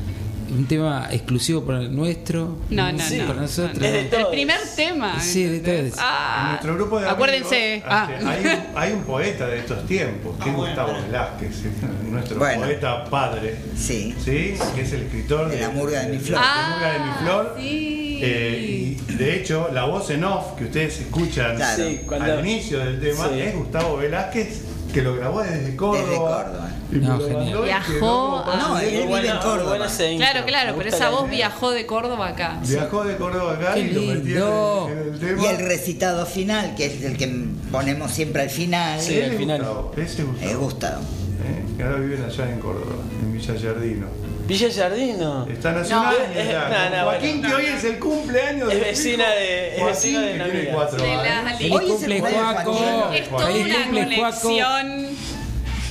un 0.51 0.65
tema 0.67 1.07
exclusivo 1.11 1.63
para 1.63 1.79
el 1.79 1.95
nuestro, 1.95 2.57
No, 2.69 2.91
no, 2.91 2.99
Sí, 2.99 3.17
no. 3.17 3.27
para 3.27 3.41
nosotros. 3.41 3.81
El 3.81 4.27
primer 4.29 4.57
tema. 4.75 5.19
Sí, 5.19 5.43
de 5.45 5.59
todos. 5.59 5.97
Ah, 5.97 6.41
En 6.43 6.47
nuestro 6.49 6.75
grupo 6.75 6.99
de 6.99 7.09
acuérdense. 7.09 7.81
amigos, 7.85 7.89
Ah. 7.89 8.09
este, 8.13 8.27
hay, 8.27 8.43
un, 8.55 8.77
hay 8.77 8.93
un 8.93 9.03
poeta 9.03 9.47
de 9.47 9.59
estos 9.59 9.85
tiempos, 9.87 10.35
que 10.43 10.49
es 10.49 10.55
Gustavo 10.55 10.93
Velázquez, 11.07 11.55
¿sí? 11.55 11.69
nuestro 12.09 12.37
Bueno. 12.39 12.63
poeta 12.63 13.05
padre. 13.05 13.55
Sí. 13.77 14.13
Que 14.25 14.53
es 14.53 14.93
el 14.93 15.03
escritor 15.03 15.49
De 15.49 15.59
la 15.61 15.69
murga 15.69 16.01
de 16.01 16.09
mi 16.11 16.19
flor. 16.19 16.39
de 16.41 16.45
la 16.45 16.69
murga 16.73 16.91
de 16.93 16.99
mi 16.99 17.11
flor. 17.23 17.55
sí. 17.57 17.97
Eh, 18.23 18.97
y 19.09 19.13
de 19.15 19.35
hecho, 19.35 19.69
la 19.73 19.85
voz 19.85 20.09
en 20.11 20.23
off 20.23 20.53
que 20.57 20.65
ustedes 20.65 20.99
escuchan 20.99 21.55
Claro. 21.55 21.83
Sí, 21.83 22.01
cuando- 22.05 22.31
al 22.33 22.45
inicio 22.47 22.77
del 22.79 22.99
tema 22.99 23.27
Sí. 23.33 23.39
es 23.41 23.55
Gustavo 23.55 23.97
Velázquez, 23.97 24.61
que 24.93 25.01
lo 25.01 25.15
grabó 25.15 25.41
desde 25.41 25.75
Córdoba. 25.75 26.03
Desde 26.05 26.17
Córdoba. 26.17 26.69
No, 26.91 27.19
genial. 27.19 27.63
Viajó 27.63 28.43
a- 28.45 28.55
No, 28.57 28.75
de- 28.75 28.83
él 28.85 28.91
vive 28.91 29.05
Bueno, 29.07 29.31
en 29.33 29.37
Córdoba. 29.39 29.87
Claro, 30.17 30.45
claro, 30.45 30.73
pero 30.77 30.89
esa 30.89 31.09
voz 31.09 31.29
viajó 31.29 31.71
de 31.71 31.85
Córdoba 31.85 32.27
acá. 32.29 32.59
Viajó 32.65 33.03
de 33.05 33.15
Córdoba 33.15 33.53
acá 33.53 33.73
Qué 33.75 33.79
y 33.81 33.91
lo 33.91 34.01
metió 34.01 34.89
en 34.89 34.97
el, 34.97 35.07
en 35.07 35.13
el 35.13 35.19
tema. 35.19 35.41
Y 35.41 35.45
el 35.47 35.57
recitado 35.59 36.25
final, 36.25 36.75
que 36.75 36.85
es 36.87 37.03
el 37.03 37.17
que 37.17 37.31
ponemos 37.71 38.11
siempre 38.11 38.41
al 38.43 38.49
final, 38.49 38.99
Sí, 38.99 39.15
al 39.21 39.31
es 39.31 39.37
final. 39.37 39.59
Gustavo, 39.59 39.93
ese 39.97 40.03
es 40.21 40.25
Gustavo. 40.27 40.49
es 40.51 40.57
Gustavo. 40.57 41.01
¿eh? 41.01 41.63
que 41.77 41.83
ahora 41.83 41.95
viven 41.97 42.23
allá 42.23 42.49
en 42.49 42.59
Córdoba, 42.59 42.95
en 43.23 43.33
Villa 43.33 43.55
Yardino. 43.55 44.07
Villa 44.47 44.67
Jardino. 44.75 45.47
Está 45.47 45.71
nacional. 45.71 46.13
No, 46.33 46.39
es- 46.39 46.47
no, 46.53 46.97
no, 46.97 47.03
Joaquín, 47.05 47.41
bueno. 47.41 47.55
que 47.57 47.61
hoy 47.63 47.65
es 47.73 47.83
el 47.85 47.99
cumpleaños 47.99 48.69
Es 48.71 48.79
de 48.79 48.85
vecina 48.85 49.23
su 49.25 49.31
hijo, 49.31 49.39
de- 49.39 49.77
es 49.77 49.85
vecina 49.85 50.19
de 50.21 50.27
que 50.27 50.35
una 50.35 50.45
tiene 50.45 50.67
cuatro 50.71 50.97
De 51.03 51.11
años. 51.11 51.55
Hoy 51.61 51.61
es 51.61 51.69
el 51.69 51.69
cumple, 51.69 52.19
cumpleaños 52.19 52.57
de. 52.57 52.63
Joaquín. 52.63 53.13
Es 53.15 53.29
toda 53.29 53.49
una 53.49 53.87
conexión. 53.87 55.07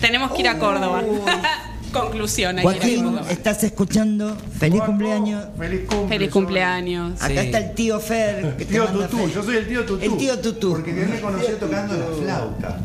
Tenemos 0.00 0.32
que 0.32 0.40
ir 0.40 0.48
a 0.48 0.58
Córdoba. 0.58 1.02
Conclusión. 1.92 2.56
hay 2.58 2.64
que 2.64 2.70
ir 2.70 2.76
a 2.76 2.80
Joaquín, 3.02 3.04
Córdoba. 3.04 3.30
estás 3.32 3.64
escuchando. 3.64 4.36
Feliz 4.58 4.76
Joaco, 4.78 4.92
cumpleaños. 4.92 5.44
Feliz 5.58 5.80
cumple. 5.88 6.08
Feliz 6.08 6.30
cumpleaños. 6.30 7.20
Acá 7.22 7.42
está 7.42 7.58
el 7.58 7.74
tío 7.74 7.98
Fer. 7.98 8.56
Que 8.56 8.64
te 8.64 8.72
Tío 8.72 8.84
manda 8.84 9.08
Tutú, 9.08 9.28
yo 9.28 9.42
soy 9.42 9.56
el 9.56 9.68
tío 9.68 9.84
Tutú. 9.84 10.04
El 10.04 10.16
tío 10.16 10.38
Tutú. 10.38 10.70
Porque 10.70 11.02
él 11.02 11.08
me 11.08 11.20
conoció 11.20 11.56
tocando 11.56 11.96
la 11.96 12.06
flauta. 12.22 12.80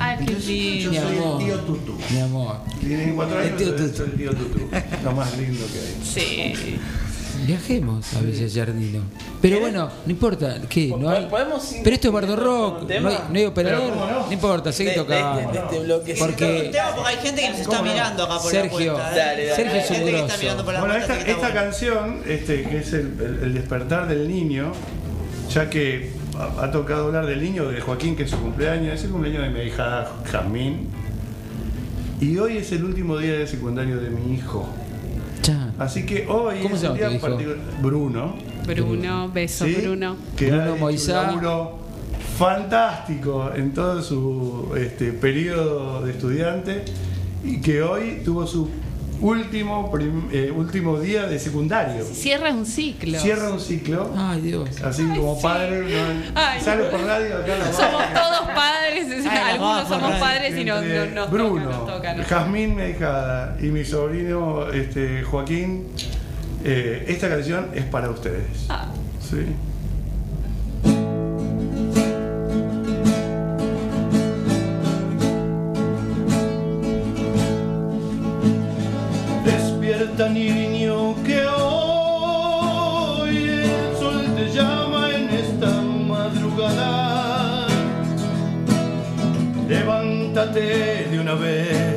Ay, 0.00 0.16
qué 0.26 0.32
Yo 0.32 0.90
lindo. 0.90 0.92
soy 1.02 1.16
el 1.16 1.38
tío 1.46 1.60
Tutú. 1.60 1.94
Mi 2.10 2.20
amor. 2.20 2.56
Tiene 2.80 3.14
cuatro 3.14 3.40
El 3.40 3.46
años, 3.46 3.58
tío 3.58 3.68
soy 3.78 3.88
Tutú. 3.90 4.02
el 4.02 4.12
tío 4.16 4.30
Tutú. 4.34 4.60
Lo 5.04 5.12
más 5.12 5.38
lindo 5.38 5.64
que 5.66 5.78
hay. 5.78 6.54
Sí. 6.54 6.78
Viajemos 7.46 8.14
a 8.14 8.20
Villa 8.20 8.46
Yardino. 8.46 9.00
Pero 9.40 9.60
bueno, 9.60 9.88
no 10.04 10.10
importa, 10.10 10.60
¿qué? 10.68 10.88
No 10.98 11.08
hay... 11.08 11.26
¿Podemos 11.26 11.72
ir 11.72 11.80
Pero 11.84 11.94
esto 11.94 12.08
es 12.08 12.14
Bardo 12.14 12.36
Rock, 12.36 12.82
no 13.00 13.08
hay, 13.08 13.18
no 13.30 13.38
hay 13.38 13.44
operador, 13.46 13.80
Pero, 13.80 13.94
¿cómo 13.94 14.06
no? 14.12 14.26
no 14.26 14.32
importa, 14.32 14.72
seguí 14.72 14.90
De- 14.90 14.96
de 14.96 15.02
tocando. 15.02 15.52
de 15.52 15.58
este 15.58 15.78
bloque. 15.80 16.14
Porque 16.18 16.70
porque 16.72 16.78
hay 17.06 17.16
gente 17.16 17.40
que 17.42 17.50
nos 17.50 17.58
está 17.60 17.82
mirando 17.82 18.22
acá 18.24 18.38
por 18.38 18.50
Sergio, 18.50 18.92
la 18.92 18.98
puerta. 18.98 19.12
¿eh? 19.12 19.18
Dale, 19.18 19.46
dale. 19.46 19.56
Sergio 19.56 19.80
es 19.80 19.90
un 19.90 20.06
grosso. 20.06 20.64
Bueno, 20.64 20.80
puerta. 20.80 21.18
esta, 21.18 21.36
bueno. 21.38 21.54
canción, 21.54 22.20
este, 22.26 22.62
que 22.64 22.78
es 22.78 22.92
el, 22.92 23.00
el- 23.20 23.40
el 23.44 23.54
despertar 23.54 24.08
del 24.08 24.26
niño, 24.28 24.72
ya 25.52 25.70
que 25.70 26.10
ha, 26.36 26.64
ha 26.64 26.70
tocado 26.72 27.06
hablar 27.06 27.26
del 27.26 27.40
niño 27.42 27.68
de 27.68 27.80
Joaquín, 27.80 28.16
que 28.16 28.24
es 28.24 28.30
su 28.30 28.38
cumpleaños, 28.38 28.94
es 28.94 29.04
el 29.04 29.10
cumpleaños 29.10 29.42
de 29.44 29.50
mi 29.50 29.60
hija 29.60 30.08
Jazmín. 30.30 30.88
Y 32.20 32.36
hoy 32.38 32.56
es 32.56 32.72
el 32.72 32.82
último 32.84 33.16
día 33.16 33.34
de 33.38 33.46
secundario 33.46 34.00
de 34.00 34.10
mi 34.10 34.34
hijo. 34.34 34.68
Así 35.78 36.04
que 36.04 36.26
hoy 36.28 36.60
¿Cómo 36.62 36.74
es 36.74 36.80
se 36.80 36.88
un 36.88 36.96
día 36.96 37.20
particular. 37.20 37.56
Bruno. 37.82 38.34
Bruno, 38.66 39.30
beso, 39.32 39.64
¿sí? 39.64 39.76
Bruno. 39.80 40.16
Que 40.36 40.50
Bruno 40.50 40.76
Moisá. 40.76 41.22
laburo 41.22 41.78
fantástico 42.38 43.50
en 43.54 43.72
todo 43.72 44.02
su 44.02 44.72
este, 44.76 45.12
periodo 45.12 46.02
de 46.02 46.12
estudiante 46.12 46.84
y 47.42 47.60
que 47.60 47.82
hoy 47.82 48.22
tuvo 48.24 48.46
su 48.46 48.68
último, 49.20 49.90
prim- 49.90 50.28
eh, 50.32 50.50
último 50.54 50.98
día 51.00 51.26
de 51.26 51.38
secundario. 51.38 52.04
Cierra 52.04 52.50
un 52.50 52.64
ciclo. 52.66 53.18
Cierra 53.18 53.50
un 53.50 53.60
ciclo. 53.60 54.12
Ay, 54.16 54.40
Dios. 54.42 54.68
Así 54.82 55.02
como 55.04 55.36
sí. 55.36 55.42
padre, 55.42 55.80
no- 55.80 56.32
Ay, 56.34 56.60
sale 56.60 56.84
por 56.84 57.00
radio 57.00 57.36
acá 57.38 57.56
la 57.58 57.72
Somos 57.72 58.02
todos 58.14 58.48
padres, 58.54 59.06
Ay, 59.30 59.38
algunos 59.52 59.88
somos 59.88 60.10
radio. 60.10 60.20
padres 60.20 60.56
y 60.58 60.64
no, 60.64 60.80
no, 60.80 61.06
nos 61.14 61.30
Bruno, 61.30 61.64
toca, 61.64 61.76
nos 61.76 61.86
toca. 61.96 62.14
nos 62.14 62.26
toca. 62.26 62.40
Jazmín 62.40 62.74
Medijada 62.76 63.56
y 63.60 63.66
mi 63.66 63.84
sobrino 63.84 64.70
este, 64.70 65.22
Joaquín, 65.24 65.88
eh, 66.64 67.04
esta 67.08 67.28
canción 67.28 67.68
es 67.74 67.84
para 67.84 68.10
ustedes. 68.10 68.44
Ah. 68.68 68.86
Sí. 69.20 69.44
Niño 80.26 81.14
que 81.24 81.46
hoy 81.46 83.36
el 83.36 83.96
sol 84.00 84.26
te 84.34 84.50
llama 84.50 85.10
en 85.14 85.30
esta 85.30 85.70
madrugada. 85.80 87.68
Levántate 89.68 91.06
de 91.08 91.20
una 91.20 91.34
vez, 91.34 91.87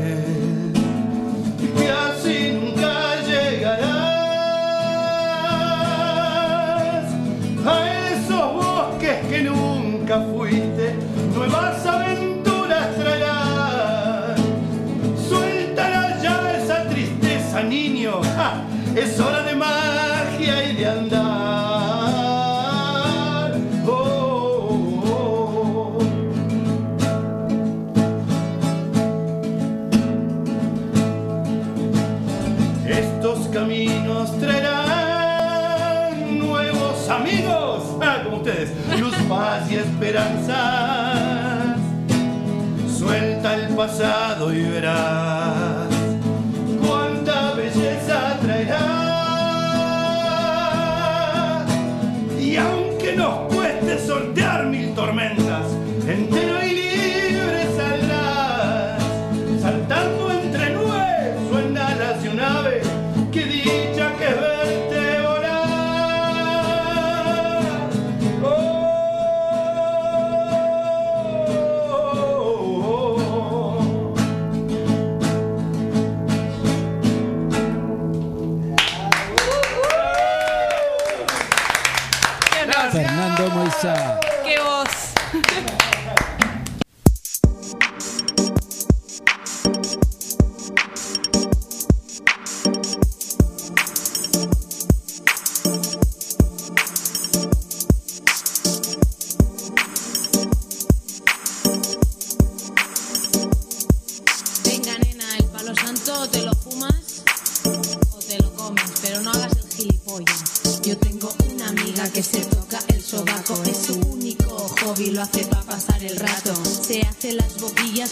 pasado 43.81 44.53
y 44.53 44.61
verás 44.61 45.40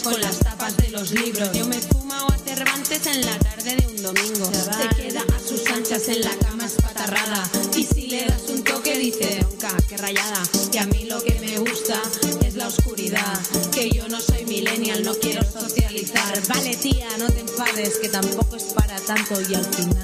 con 0.02 0.20
las 0.20 0.38
tapas 0.38 0.76
de 0.76 0.88
los 0.90 1.10
libros. 1.12 1.50
Yo 1.52 1.66
me 1.66 1.78
fuma 1.80 2.24
o 2.26 2.32
a 2.32 2.38
Cervantes 2.38 3.06
en 3.06 3.26
la 3.26 3.38
tarde 3.38 3.76
de 3.76 3.86
un 3.86 4.02
domingo. 4.02 4.50
Se 4.52 5.02
queda 5.02 5.22
a 5.22 5.48
sus 5.48 5.66
anchas 5.66 6.08
en 6.08 6.22
la 6.22 6.34
cama 6.38 6.66
espatarrada. 6.66 7.48
Y 7.76 7.84
si 7.84 8.06
le 8.06 8.26
das 8.26 8.42
un 8.48 8.62
toque 8.62 8.98
dice, 8.98 9.40
ronca, 9.42 9.76
qué 9.88 9.96
rayada. 9.96 10.42
Que 10.72 10.78
a 10.78 10.86
mí 10.86 11.04
lo 11.04 11.22
que 11.22 11.38
me 11.40 11.58
gusta 11.58 12.00
es 12.44 12.54
la 12.54 12.68
oscuridad. 12.68 13.38
Que 13.72 13.90
yo 13.90 14.08
no 14.08 14.20
soy 14.20 14.44
millennial, 14.46 15.02
no 15.02 15.14
quiero 15.14 15.42
socializar. 15.42 16.40
Vale, 16.48 16.76
tía, 16.76 17.08
no 17.18 17.26
te 17.26 17.40
enfades, 17.40 17.98
que 17.98 18.08
tampoco 18.08 18.56
es 18.56 18.64
para 18.64 18.96
tanto. 19.00 19.40
Y 19.40 19.54
al 19.54 19.64
final 19.64 19.99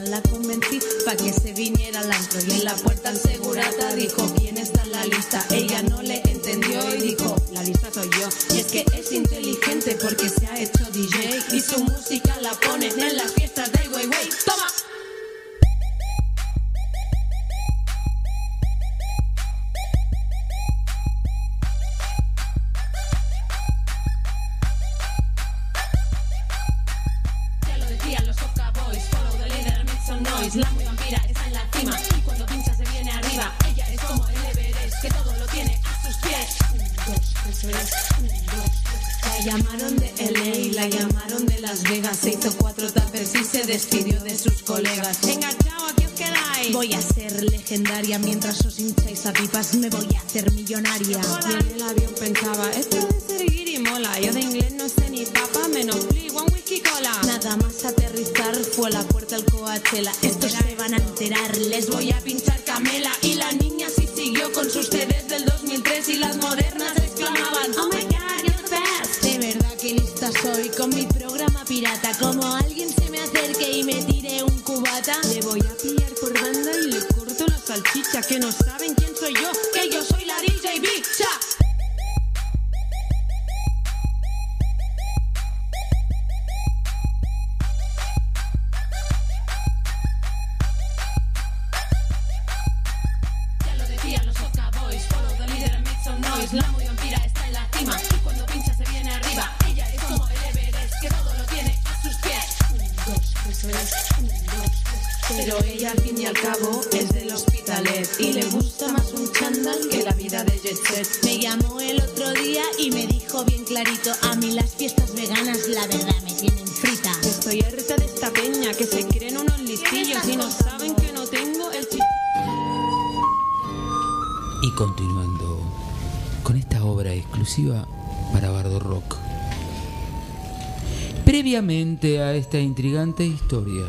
historia, 133.47 133.85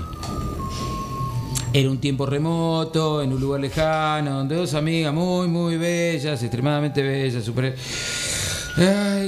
era 1.73 1.89
un 1.89 1.97
tiempo 1.97 2.27
remoto, 2.27 3.23
en 3.23 3.33
un 3.33 3.41
lugar 3.41 3.59
lejano, 3.59 4.37
donde 4.37 4.55
dos 4.55 4.75
amigas 4.75 5.11
muy, 5.11 5.47
muy 5.47 5.77
bellas, 5.77 6.43
extremadamente 6.43 7.01
bellas, 7.01 7.43
super- 7.43 7.75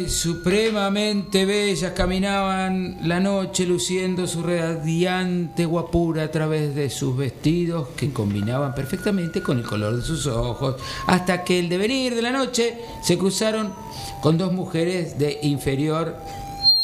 supremamente 0.08 1.46
bellas, 1.46 1.94
caminaban 1.94 3.00
la 3.06 3.20
noche 3.20 3.66
luciendo 3.66 4.28
su 4.28 4.44
radiante 4.44 5.66
guapura 5.66 6.26
a 6.26 6.32
través 6.32 6.76
de 6.76 6.92
sus 6.92 7.18
vestidos 7.18 7.88
que 7.98 8.14
combinaban 8.14 8.76
perfectamente 8.76 9.42
con 9.42 9.58
el 9.58 9.66
color 9.66 9.96
de 9.96 10.04
sus 10.04 10.28
ojos, 10.28 10.76
hasta 11.08 11.44
que 11.44 11.58
el 11.58 11.70
devenir 11.70 12.14
de 12.14 12.22
la 12.22 12.32
noche 12.32 12.78
se 13.02 13.18
cruzaron 13.18 13.74
con 14.22 14.38
dos 14.38 14.54
mujeres 14.54 15.18
de 15.18 15.40
inferior, 15.42 16.16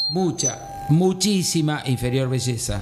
mucha, 0.10 0.88
muchísima 0.90 1.84
inferior 1.86 2.28
belleza. 2.28 2.82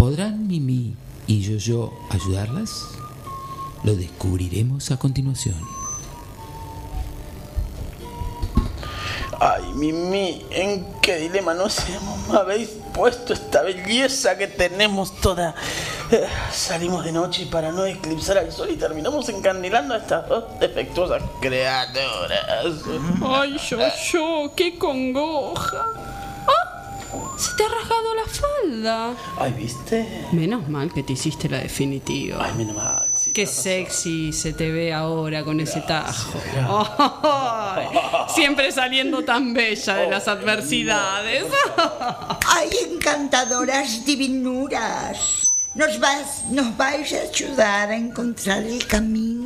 ¿Podrán 0.00 0.48
Mimi 0.48 0.96
y 1.26 1.42
Yo-Yo 1.42 1.92
ayudarlas? 2.08 2.86
Lo 3.84 3.94
descubriremos 3.94 4.90
a 4.90 4.96
continuación. 4.96 5.56
Ay, 9.38 9.62
Mimi, 9.74 10.46
¿en 10.52 10.86
qué 11.02 11.16
dilema 11.18 11.52
nos 11.52 11.86
hemos 11.90 12.30
habéis 12.30 12.70
puesto 12.94 13.34
esta 13.34 13.60
belleza 13.60 14.38
que 14.38 14.46
tenemos 14.46 15.14
toda? 15.20 15.54
Eh, 16.10 16.26
salimos 16.50 17.04
de 17.04 17.12
noche 17.12 17.46
para 17.52 17.70
no 17.70 17.84
eclipsar 17.84 18.38
al 18.38 18.50
sol 18.50 18.70
y 18.70 18.76
terminamos 18.76 19.28
encandilando 19.28 19.92
a 19.92 19.98
estas 19.98 20.26
dos 20.26 20.44
defectuosas 20.58 21.22
criaturas. 21.42 22.40
Ay, 23.22 23.58
yo, 23.68 23.78
yo, 24.10 24.52
qué 24.56 24.78
congoja. 24.78 26.09
Se 27.36 27.54
te 27.56 27.64
ha 27.64 27.68
rasgado 27.68 28.14
la 28.14 28.24
falda. 28.24 29.14
Ay, 29.38 29.52
¿viste? 29.52 30.26
Menos 30.32 30.68
mal 30.68 30.92
que 30.92 31.02
te 31.02 31.14
hiciste 31.14 31.48
la 31.48 31.58
definitiva. 31.58 32.44
Ay, 32.44 32.52
menos 32.56 32.76
mal. 32.76 33.08
Qué 33.32 33.46
sexy 33.46 34.32
se 34.32 34.52
te 34.52 34.70
ve 34.70 34.92
ahora 34.92 35.44
con 35.44 35.60
ese 35.60 35.80
tajo. 35.80 36.38
Siempre 38.28 38.70
saliendo 38.72 39.24
tan 39.24 39.54
bella 39.54 39.96
de 39.96 40.10
las 40.10 40.28
adversidades. 40.28 41.46
¡Ay, 42.46 42.68
encantadoras 42.92 44.04
divinuras! 44.04 45.50
Nos, 45.74 46.00
vas, 46.00 46.44
nos 46.50 46.76
vais 46.76 47.12
a 47.12 47.20
ayudar 47.22 47.90
a 47.90 47.96
encontrar 47.96 48.64
el 48.64 48.84
camino. 48.86 49.39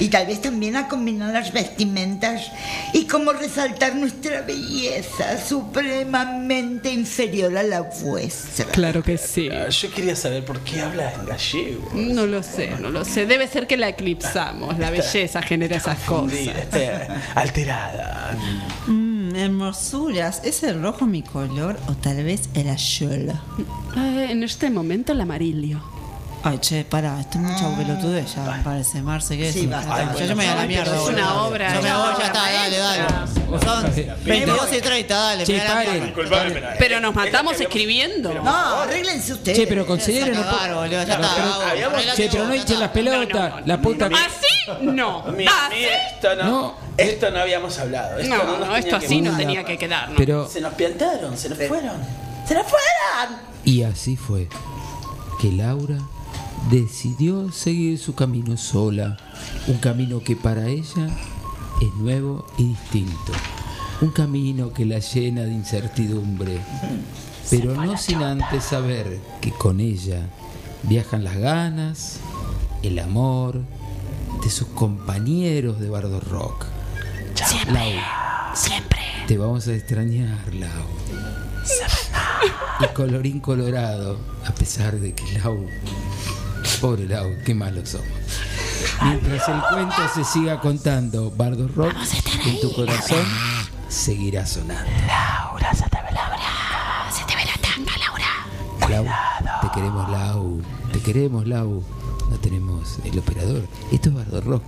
Y 0.00 0.08
tal 0.08 0.26
vez 0.26 0.40
también 0.40 0.76
a 0.76 0.88
combinar 0.88 1.32
las 1.32 1.52
vestimentas 1.52 2.50
y 2.92 3.04
cómo 3.06 3.32
resaltar 3.32 3.94
nuestra 3.96 4.42
belleza 4.42 5.38
supremamente 5.44 6.92
inferior 6.92 7.56
a 7.56 7.62
la 7.62 7.82
vuestra. 7.82 8.66
Claro 8.66 9.02
que 9.02 9.18
sí. 9.18 9.48
Ah, 9.50 9.68
Yo 9.68 9.90
quería 9.90 10.16
saber 10.16 10.44
por 10.44 10.60
qué 10.60 10.80
hablas 10.80 11.14
en 11.18 11.26
gallego. 11.26 11.90
No 11.94 12.26
lo 12.26 12.42
sé, 12.42 12.70
no 12.80 12.90
lo 12.90 13.04
sé. 13.04 13.26
Debe 13.26 13.46
ser 13.48 13.66
que 13.66 13.76
la 13.76 13.88
eclipsamos. 13.88 14.78
La 14.78 14.90
belleza 14.90 15.42
genera 15.42 15.76
esas 15.76 15.98
cosas. 16.00 16.38
Alterada. 17.34 18.36
Mmm, 18.86 19.34
hermosuras. 19.36 20.40
¿Es 20.44 20.62
el 20.62 20.80
rojo 20.82 21.06
mi 21.06 21.22
color 21.22 21.78
o 21.88 21.94
tal 21.94 22.22
vez 22.24 22.48
el 22.54 22.68
azul? 22.68 23.32
Eh, 23.96 24.26
en 24.30 24.42
este 24.42 24.70
momento 24.70 25.12
el 25.12 25.20
amarillo. 25.20 25.80
Ay, 26.46 26.58
che, 26.58 26.84
pará, 26.84 27.18
esto 27.20 27.38
es 27.38 27.44
mucha 27.44 27.74
pelotudez 27.74 28.34
ya, 28.34 28.42
me 28.42 28.62
parece. 28.62 29.00
Marce, 29.00 29.36
¿qué 29.38 29.50
Sí, 29.50 29.60
decís? 29.60 29.70
basta. 29.70 29.96
Ya, 29.96 30.10
Ay, 30.12 30.28
yo 30.28 30.36
me 30.36 30.44
voy 30.44 30.52
a 30.52 30.56
la 30.56 30.66
mierda. 30.66 30.94
es 30.94 31.00
boludo. 31.00 31.12
una 31.22 31.42
obra, 31.44 31.74
Yo 31.74 31.82
me 31.82 31.94
voy, 31.96 32.14
ya 32.18 32.26
está, 32.26 32.52
dale, 32.52 32.78
dale. 32.78 33.04
Son 33.64 33.94
22 34.24 34.72
y 34.74 34.80
30, 34.82 35.14
dale. 35.16 35.44
Che, 35.44 35.58
paren. 35.60 36.14
Pero 36.78 37.00
nos 37.00 37.14
matamos 37.14 37.58
escribiendo. 37.60 38.34
No, 38.34 38.50
arréglense 38.82 39.32
ustedes. 39.32 39.56
Che, 39.58 39.66
pero 39.66 39.86
consideren 39.86 40.36
un 40.36 40.44
poco. 40.44 40.56
boludo, 40.74 40.90
ya 40.90 41.02
está. 41.02 42.14
Che, 42.14 42.28
pero 42.30 42.46
no 42.46 42.54
hinchen 42.54 42.80
las 42.80 42.90
pelotas. 42.90 43.66
La 43.66 43.80
puta. 43.80 44.06
¿Así? 44.06 44.82
No. 44.82 45.20
¿Así? 45.26 45.36
mi- 45.36 45.44
esto 45.84 46.34
no, 46.36 46.74
esto 46.96 47.30
no 47.30 47.38
habíamos 47.40 47.78
hablado. 47.78 48.22
No, 48.22 48.58
no, 48.58 48.76
esto 48.76 48.96
así 48.96 49.20
no 49.22 49.34
tenía 49.36 49.64
que 49.64 49.78
quedar, 49.78 50.10
¿no? 50.10 50.16
Pero. 50.16 50.46
Se 50.48 50.60
nos 50.60 50.74
piantaron, 50.74 51.36
se 51.38 51.48
nos 51.48 51.56
fueron. 51.58 51.96
¡Se 52.46 52.54
nos 52.54 52.64
fueron! 52.66 53.38
Y 53.64 53.82
así 53.82 54.16
fue 54.16 54.46
que 55.40 55.50
Laura 55.52 55.96
decidió 56.70 57.52
seguir 57.52 57.98
su 57.98 58.14
camino 58.14 58.56
sola, 58.56 59.16
un 59.66 59.78
camino 59.78 60.20
que 60.20 60.36
para 60.36 60.68
ella 60.68 61.08
es 61.80 61.94
nuevo 61.94 62.46
y 62.56 62.68
distinto, 62.68 63.32
un 64.00 64.10
camino 64.10 64.72
que 64.72 64.86
la 64.86 64.98
llena 64.98 65.42
de 65.42 65.52
incertidumbre, 65.52 66.60
pero 67.50 67.74
no 67.74 67.96
sin 67.96 68.22
antes 68.22 68.64
saber 68.64 69.20
que 69.40 69.50
con 69.52 69.80
ella 69.80 70.22
viajan 70.84 71.24
las 71.24 71.36
ganas, 71.36 72.20
el 72.82 72.98
amor 72.98 73.60
de 74.42 74.50
sus 74.50 74.68
compañeros 74.68 75.80
de 75.80 75.90
Bardo 75.90 76.20
Rock. 76.20 76.66
Siempre, 77.34 78.00
siempre. 78.54 78.98
Te 79.26 79.38
vamos 79.38 79.66
a 79.68 79.74
extrañar, 79.74 80.54
Lau. 80.54 80.86
Y 82.80 82.94
colorín 82.94 83.40
colorado, 83.40 84.18
a 84.46 84.54
pesar 84.54 84.98
de 84.98 85.14
que 85.14 85.38
Lau, 85.38 85.66
pobre 86.76 87.06
Lau, 87.06 87.36
qué 87.44 87.54
malos 87.54 87.90
somos. 87.90 88.06
Mientras 89.02 89.48
el 89.48 89.60
cuento 89.72 90.08
se 90.14 90.24
siga 90.24 90.60
contando, 90.60 91.30
Bardo 91.30 91.68
Rock, 91.68 91.94
en 92.46 92.60
tu 92.60 92.72
corazón 92.72 93.24
seguirá 93.88 94.46
sonando. 94.46 94.90
Laura, 95.06 95.74
se 95.74 95.84
te 95.84 95.96
ve 95.96 96.12
Laura. 96.12 97.10
Se 97.12 97.24
te 97.24 97.36
ve 97.36 97.44
la 97.44 97.56
tanga, 97.60 97.92
Laura. 97.98 98.26
Lau, 98.88 99.06
te 99.62 99.68
queremos, 99.74 100.08
Lau. 100.10 100.62
Te 100.92 101.00
queremos, 101.00 101.46
Lau. 101.46 101.84
No 102.30 102.36
tenemos 102.38 102.98
el 103.04 103.18
operador. 103.18 103.62
Esto 103.92 104.08
es 104.08 104.14
Bardo 104.14 104.40
Rock, 104.40 104.64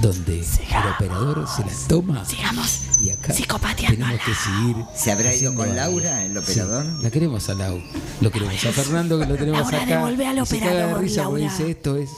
donde 0.00 0.40
el 0.40 0.88
operador 0.96 1.46
se 1.48 1.62
las 1.64 1.86
toma. 1.88 2.24
Sigamos. 2.24 2.80
Y 3.00 3.10
acá 3.10 3.32
Psicopateando 3.32 4.04
tenemos 4.06 4.24
que 4.24 4.34
seguir. 4.34 4.76
¿Se 4.94 5.10
habrá 5.12 5.34
ido 5.34 5.54
con 5.54 5.74
Laura, 5.74 6.24
el 6.24 6.36
operador? 6.36 6.84
Sí, 6.84 7.02
la 7.02 7.10
queremos 7.10 7.48
a 7.48 7.54
Lau. 7.54 7.80
Lo 8.20 8.30
queremos 8.30 8.64
a 8.64 8.72
Fernando, 8.72 9.18
que 9.18 9.26
lo 9.26 9.36
tenemos 9.36 9.60
Laura, 9.62 9.82
acá. 9.82 9.96
devuelve 9.96 10.26
al 10.26 10.38
y 10.38 10.46
se 10.46 10.58
caga 10.58 10.70
de 10.70 10.76
operador, 10.82 11.00
risa 11.02 11.24
porque 11.24 11.40
Laura. 11.42 11.56
dice 11.58 11.70
esto 11.70 11.96
es. 11.96 12.10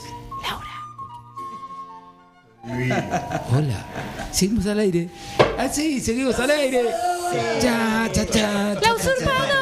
Laura. 0.43 0.67
Hola. 3.51 3.85
Seguimos 4.31 4.65
al 4.67 4.79
aire. 4.79 5.09
Ah, 5.57 5.67
sí, 5.71 5.99
seguimos 6.01 6.37
al 6.39 6.49
aire. 6.51 6.83
Cha, 7.61 8.09
cha, 8.11 8.25
cha. 8.27 8.73
La 8.73 8.93
usurpadora. 8.95 9.52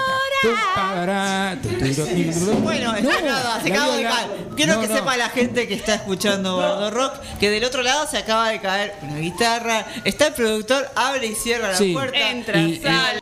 Bueno, 2.63 2.93
No, 3.01 3.21
nada, 3.21 3.61
se 3.61 3.71
acaba 3.71 3.95
de 3.95 4.03
caer. 4.03 4.29
Quiero 4.55 4.75
No, 4.75 4.81
que 4.81 4.87
no. 4.87 4.95
sepa 4.95 5.17
la 5.17 5.29
gente 5.29 5.67
que 5.67 5.73
está 5.75 5.95
escuchando 5.95 6.57
Bardo 6.57 6.91
Rock 6.91 7.13
que 7.39 7.49
del 7.49 7.63
otro 7.63 7.81
lado 7.83 8.07
se 8.07 8.17
acaba 8.17 8.49
de 8.49 8.59
caer 8.59 8.95
una 9.01 9.17
guitarra. 9.17 9.85
Está 10.03 10.27
el 10.27 10.33
productor, 10.33 10.89
abre 10.95 11.27
y 11.27 11.35
cierra 11.35 11.71
la 11.71 11.77
puerta. 11.93 12.29
Entra, 12.29 12.59
y- 12.59 12.79
sale. 12.81 13.20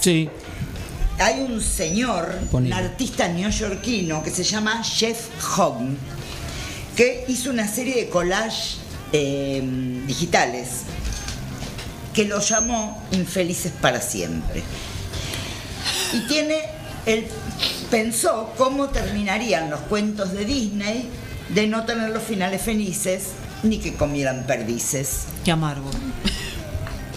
Sí. 0.00 0.28
Hay 1.18 1.40
un 1.40 1.60
señor, 1.60 2.38
un 2.52 2.72
artista 2.72 3.28
neoyorquino 3.28 4.22
que 4.22 4.30
se 4.30 4.42
llama 4.42 4.82
Jeff 4.82 5.28
Hogg, 5.58 5.96
que 6.96 7.24
hizo 7.28 7.50
una 7.50 7.68
serie 7.68 7.96
de 7.96 8.08
collage 8.08 8.78
eh, 9.12 9.62
digitales 10.06 10.84
que 12.14 12.24
lo 12.24 12.40
llamó 12.40 13.02
Infelices 13.12 13.72
para 13.80 14.00
siempre. 14.00 14.62
Y 16.12 16.20
tiene, 16.26 16.58
él 17.06 17.26
pensó 17.90 18.52
cómo 18.56 18.88
terminarían 18.88 19.70
los 19.70 19.80
cuentos 19.80 20.32
de 20.32 20.44
Disney 20.44 21.08
de 21.50 21.66
no 21.66 21.84
tener 21.84 22.10
los 22.10 22.22
finales 22.22 22.62
felices 22.62 23.28
ni 23.62 23.78
que 23.78 23.94
comieran 23.94 24.46
perdices. 24.46 25.24
Qué 25.44 25.50
amargo. 25.50 25.90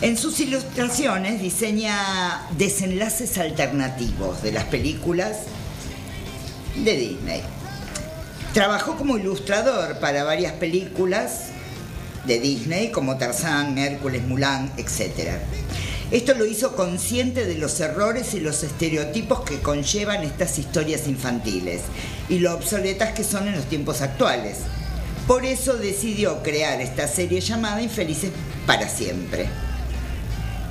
En 0.03 0.17
sus 0.17 0.41
ilustraciones 0.41 1.41
diseña 1.41 2.45
desenlaces 2.57 3.38
alternativos 3.38 4.43
de 4.43 4.51
las 4.51 4.65
películas 4.65 5.43
de 6.75 6.97
Disney. 6.97 7.41
Trabajó 8.53 8.97
como 8.97 9.17
ilustrador 9.17 9.99
para 9.99 10.25
varias 10.25 10.51
películas 10.55 11.51
de 12.25 12.38
Disney 12.38 12.91
como 12.91 13.17
Tarzán, 13.17 13.77
Hércules, 13.77 14.23
Mulan, 14.23 14.73
etc. 14.75 15.38
Esto 16.11 16.34
lo 16.34 16.45
hizo 16.45 16.75
consciente 16.75 17.45
de 17.45 17.57
los 17.57 17.80
errores 17.80 18.34
y 18.34 18.41
los 18.41 18.61
estereotipos 18.61 19.43
que 19.43 19.61
conllevan 19.61 20.25
estas 20.25 20.59
historias 20.59 21.07
infantiles 21.07 21.80
y 22.27 22.39
lo 22.39 22.53
obsoletas 22.53 23.13
que 23.13 23.23
son 23.23 23.47
en 23.47 23.55
los 23.55 23.69
tiempos 23.69 24.01
actuales. 24.01 24.57
Por 25.27 25.45
eso 25.45 25.75
decidió 25.77 26.43
crear 26.43 26.81
esta 26.81 27.07
serie 27.07 27.39
llamada 27.39 27.81
Infelices 27.81 28.31
para 28.67 28.89
siempre 28.89 29.47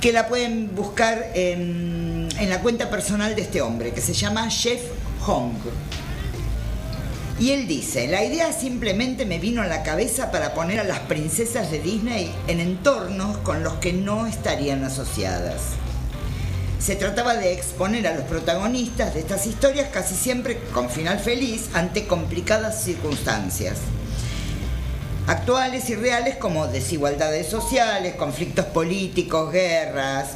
que 0.03 0.11
la 0.11 0.27
pueden 0.27 0.75
buscar 0.75 1.31
en, 1.33 2.27
la 2.49 2.59
cuenta 2.59 2.89
personal 2.89 3.37
de 3.37 3.43
este 3.43 3.61
hombre, 3.61 3.93
que 3.93 4.01
se 4.01 4.11
llama 4.11 4.49
Jeff 4.49 4.81
Hong. 5.21 5.53
Y 7.39 7.51
él 7.51 7.69
dice, 7.69 8.09
la 8.09 8.21
idea 8.21 8.51
simplemente 8.51 9.25
me 9.25 9.39
vino 9.39 9.61
a 9.61 9.65
la 9.65 9.81
cabeza 9.81 10.29
para 10.29 10.53
poner 10.53 10.81
a 10.81 10.83
las 10.83 10.99
princesas 10.99 11.71
de 11.71 11.79
Disney 11.79 12.33
en 12.49 12.59
entornos 12.59 13.37
con 13.37 13.63
los 13.63 13.75
que 13.75 13.93
no 13.93 14.27
estarían 14.27 14.83
asociadas. 14.83 15.61
Se 16.79 16.97
trataba 16.97 17.35
de 17.35 17.53
exponer 17.53 18.05
a 18.05 18.13
los 18.13 18.25
protagonistas 18.25 19.13
de 19.13 19.21
estas 19.21 19.47
historias 19.47 19.87
casi 19.87 20.15
siempre 20.15 20.59
con 20.73 20.89
final 20.89 21.17
feliz 21.19 21.69
ante 21.73 22.07
complicadas 22.07 22.83
circunstancias 22.83 23.77
actuales 25.27 25.89
y 25.89 25.95
reales 25.95 26.35
como 26.37 26.67
desigualdades 26.67 27.47
sociales, 27.47 28.15
conflictos 28.15 28.65
políticos, 28.65 29.51
guerras. 29.51 30.31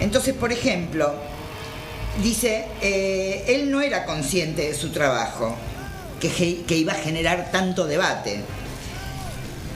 Entonces, 0.00 0.34
por 0.34 0.52
ejemplo, 0.52 1.12
dice, 2.22 2.66
eh, 2.80 3.44
él 3.48 3.70
no 3.70 3.80
era 3.80 4.04
consciente 4.04 4.62
de 4.62 4.74
su 4.74 4.90
trabajo, 4.90 5.54
que, 6.20 6.62
que 6.66 6.76
iba 6.76 6.92
a 6.92 6.96
generar 6.96 7.50
tanto 7.50 7.86
debate. 7.86 8.40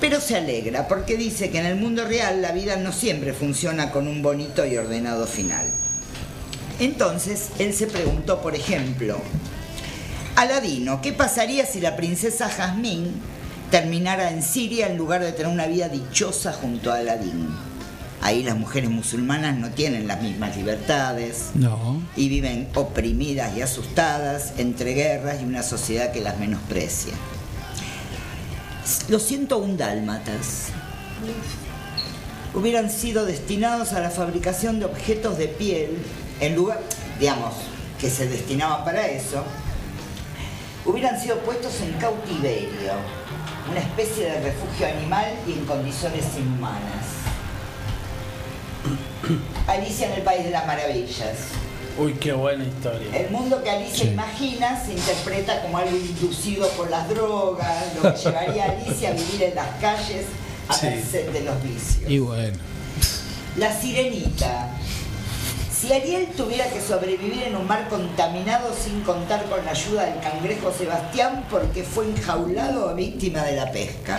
Pero 0.00 0.20
se 0.20 0.36
alegra 0.36 0.88
porque 0.88 1.16
dice 1.16 1.50
que 1.50 1.58
en 1.58 1.66
el 1.66 1.76
mundo 1.76 2.04
real 2.04 2.42
la 2.42 2.52
vida 2.52 2.76
no 2.76 2.92
siempre 2.92 3.32
funciona 3.32 3.90
con 3.90 4.06
un 4.06 4.22
bonito 4.22 4.66
y 4.66 4.76
ordenado 4.76 5.26
final. 5.26 5.66
Entonces, 6.78 7.48
él 7.58 7.72
se 7.72 7.86
preguntó, 7.86 8.42
por 8.42 8.54
ejemplo, 8.54 9.18
Aladino, 10.36 11.00
¿qué 11.00 11.14
pasaría 11.14 11.64
si 11.64 11.80
la 11.80 11.96
princesa 11.96 12.50
Jazmín 12.50 13.22
terminara 13.70 14.30
en 14.30 14.42
Siria 14.42 14.88
en 14.88 14.96
lugar 14.96 15.22
de 15.22 15.32
tener 15.32 15.52
una 15.52 15.66
vida 15.66 15.88
dichosa 15.88 16.52
junto 16.52 16.92
a 16.92 16.96
Aladín? 16.96 17.48
Ahí 18.22 18.42
las 18.42 18.56
mujeres 18.56 18.90
musulmanas 18.90 19.56
no 19.56 19.70
tienen 19.70 20.08
las 20.08 20.22
mismas 20.22 20.56
libertades 20.56 21.50
No. 21.54 22.02
y 22.16 22.28
viven 22.28 22.68
oprimidas 22.74 23.56
y 23.56 23.62
asustadas 23.62 24.54
entre 24.58 24.94
guerras 24.94 25.40
y 25.42 25.44
una 25.44 25.62
sociedad 25.62 26.12
que 26.12 26.22
las 26.22 26.38
menosprecia. 26.38 27.12
Los 29.08 29.22
101 29.24 29.76
dálmatas 29.76 30.68
hubieran 32.54 32.90
sido 32.90 33.26
destinados 33.26 33.92
a 33.92 34.00
la 34.00 34.10
fabricación 34.10 34.78
de 34.80 34.86
objetos 34.86 35.36
de 35.38 35.48
piel 35.48 35.98
en 36.40 36.54
lugar, 36.54 36.80
digamos, 37.20 37.54
que 38.00 38.10
se 38.10 38.26
destinaban 38.28 38.84
para 38.84 39.06
eso, 39.08 39.44
hubieran 40.84 41.20
sido 41.20 41.38
puestos 41.40 41.80
en 41.80 41.92
cautiverio, 41.94 42.92
una 43.70 43.80
especie 43.80 44.24
de 44.30 44.40
refugio 44.40 44.86
animal 44.86 45.26
y 45.46 45.52
en 45.52 45.64
condiciones 45.66 46.24
inhumanas. 46.36 47.06
Alicia 49.66 50.06
en 50.08 50.12
el 50.14 50.22
País 50.22 50.44
de 50.44 50.50
las 50.50 50.66
Maravillas. 50.66 51.36
Uy, 51.98 52.12
qué 52.14 52.32
buena 52.32 52.64
historia. 52.64 53.16
El 53.16 53.30
mundo 53.30 53.62
que 53.64 53.70
Alicia 53.70 54.04
imagina 54.10 54.78
se 54.84 54.92
interpreta 54.92 55.62
como 55.62 55.78
algo 55.78 55.96
inducido 55.96 56.68
por 56.70 56.90
las 56.90 57.08
drogas, 57.08 57.94
lo 58.00 58.14
que 58.14 58.20
llevaría 58.20 58.64
a 58.66 58.70
Alicia 58.72 59.08
a 59.10 59.12
vivir 59.12 59.42
en 59.44 59.54
las 59.54 59.68
calles 59.80 60.26
a 60.68 60.74
Sí. 60.74 60.86
merced 60.86 61.30
de 61.30 61.40
los 61.40 61.62
vicios. 61.62 62.10
Y 62.10 62.18
bueno. 62.18 62.58
La 63.56 63.72
sirenita. 63.74 64.68
Si 65.86 65.92
Ariel 65.92 66.26
tuviera 66.36 66.68
que 66.68 66.80
sobrevivir 66.80 67.44
en 67.44 67.54
un 67.54 67.64
mar 67.64 67.88
contaminado 67.88 68.74
sin 68.74 69.02
contar 69.02 69.44
con 69.44 69.64
la 69.64 69.70
ayuda 69.70 70.06
del 70.06 70.20
cangrejo 70.20 70.72
Sebastián 70.72 71.44
porque 71.48 71.84
fue 71.84 72.06
enjaulado 72.06 72.92
víctima 72.96 73.44
de 73.44 73.54
la 73.54 73.70
pesca. 73.70 74.18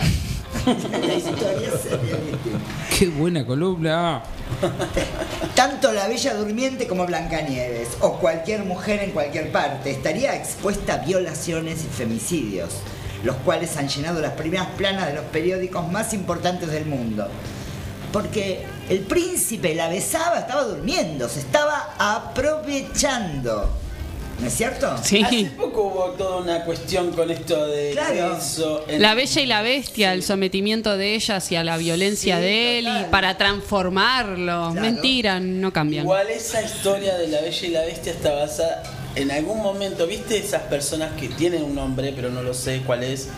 la 0.66 1.14
historia 1.14 1.70
sería 1.72 2.16
distinta. 2.16 2.58
Qué 2.98 3.08
buena 3.08 3.44
columna. 3.44 4.22
Tanto 5.54 5.92
la 5.92 6.08
Bella 6.08 6.34
Durmiente 6.36 6.86
como 6.86 7.04
Blancanieves, 7.04 7.98
o 8.00 8.14
cualquier 8.14 8.64
mujer 8.64 9.02
en 9.02 9.10
cualquier 9.10 9.52
parte, 9.52 9.90
estaría 9.90 10.34
expuesta 10.36 10.94
a 10.94 11.04
violaciones 11.04 11.84
y 11.84 11.88
femicidios, 11.88 12.76
los 13.24 13.36
cuales 13.36 13.76
han 13.76 13.88
llenado 13.88 14.22
las 14.22 14.32
primeras 14.32 14.68
planas 14.78 15.08
de 15.08 15.16
los 15.16 15.24
periódicos 15.26 15.86
más 15.92 16.14
importantes 16.14 16.70
del 16.70 16.86
mundo. 16.86 17.28
Porque 18.12 18.64
el 18.88 19.00
príncipe 19.00 19.74
la 19.74 19.88
besaba, 19.88 20.38
estaba 20.40 20.62
durmiendo, 20.64 21.28
se 21.28 21.40
estaba 21.40 21.94
aprovechando. 21.98 23.68
¿No 24.40 24.46
es 24.46 24.54
cierto? 24.54 24.94
Sí. 25.02 25.20
Hace 25.24 25.46
poco 25.56 25.82
hubo 25.82 26.04
toda 26.12 26.36
una 26.36 26.64
cuestión 26.64 27.10
con 27.10 27.28
esto 27.28 27.66
de 27.66 27.90
Claro. 27.90 28.36
eso. 28.38 28.84
en- 28.86 29.02
La 29.02 29.14
bella 29.14 29.40
y 29.42 29.46
la 29.46 29.62
bestia, 29.62 30.12
el 30.12 30.22
sometimiento 30.22 30.96
de 30.96 31.16
ella 31.16 31.36
hacia 31.36 31.64
la 31.64 31.76
violencia 31.76 32.36
Sí, 32.36 32.42
de 32.42 32.78
él 32.78 32.86
y 32.86 33.04
para 33.10 33.36
transformarlo. 33.36 34.70
Claro. 34.70 34.80
Mentira, 34.80 35.40
no 35.40 35.72
cambian. 35.72 36.04
Igual 36.04 36.28
esa 36.30 36.62
historia 36.62 37.18
de 37.18 37.26
la 37.26 37.40
Bella 37.40 37.66
y 37.66 37.70
la 37.70 37.80
Bestia 37.82 38.12
está 38.12 38.32
basada 38.32 38.84
en 39.16 39.32
algún 39.32 39.60
momento, 39.60 40.06
¿viste 40.06 40.38
esas 40.38 40.62
personas 40.62 41.10
que 41.18 41.28
tienen 41.30 41.64
un 41.64 41.74
nombre, 41.74 42.12
pero 42.14 42.30
no 42.30 42.40
lo 42.42 42.54
sé 42.54 42.82
cuál 42.86 43.02
es? 43.02 43.28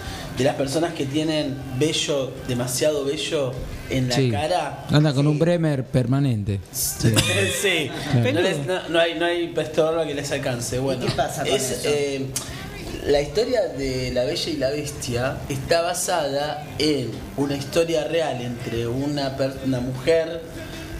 De 0.41 0.47
las 0.47 0.55
personas 0.55 0.95
que 0.95 1.05
tienen 1.05 1.55
bello, 1.79 2.33
demasiado 2.49 3.05
bello 3.05 3.53
en 3.91 4.09
la 4.09 4.15
Sí. 4.17 4.31
cara. 4.31 4.87
Anda 4.91 5.12
con 5.12 5.27
un 5.27 5.39
Bremer 5.39 5.85
permanente. 5.85 6.61
Sí. 6.73 7.12
sí, 7.61 7.91
no, 8.33 8.41
les- 8.41 8.65
no- 8.67 8.89
no 8.89 8.99
hay, 8.99 9.19
no 9.19 9.27
hay 9.27 9.49
pestorro 9.49 10.03
que 10.07 10.15
les 10.15 10.33
alcance. 10.33 10.79
Bueno, 10.79 11.05
qué 11.05 11.12
pasa 11.12 11.45
con 11.45 11.53
es, 11.53 11.71
eso? 11.71 11.89
eh, 11.91 12.25
la 13.07 13.21
historia 13.21 13.65
de 13.69 14.12
La 14.15 14.25
Bella 14.25 14.49
y 14.51 14.57
la 14.57 14.71
Bestia 14.71 15.37
está 15.51 15.83
basada 15.83 16.67
en 16.79 17.11
una 17.37 17.57
historia 17.57 18.05
real 18.05 18.41
entre 18.41 18.87
una, 18.87 19.37
per- 19.37 19.59
una 19.67 19.81
mujer 19.81 20.41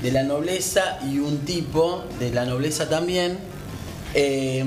de 0.03 0.12
la 0.12 0.23
nobleza 0.23 0.99
y 1.11 1.19
un 1.19 1.39
tipo 1.47 2.05
de 2.19 2.31
la 2.31 2.45
nobleza 2.45 2.91
también. 2.91 3.39
Eh, 4.12 4.62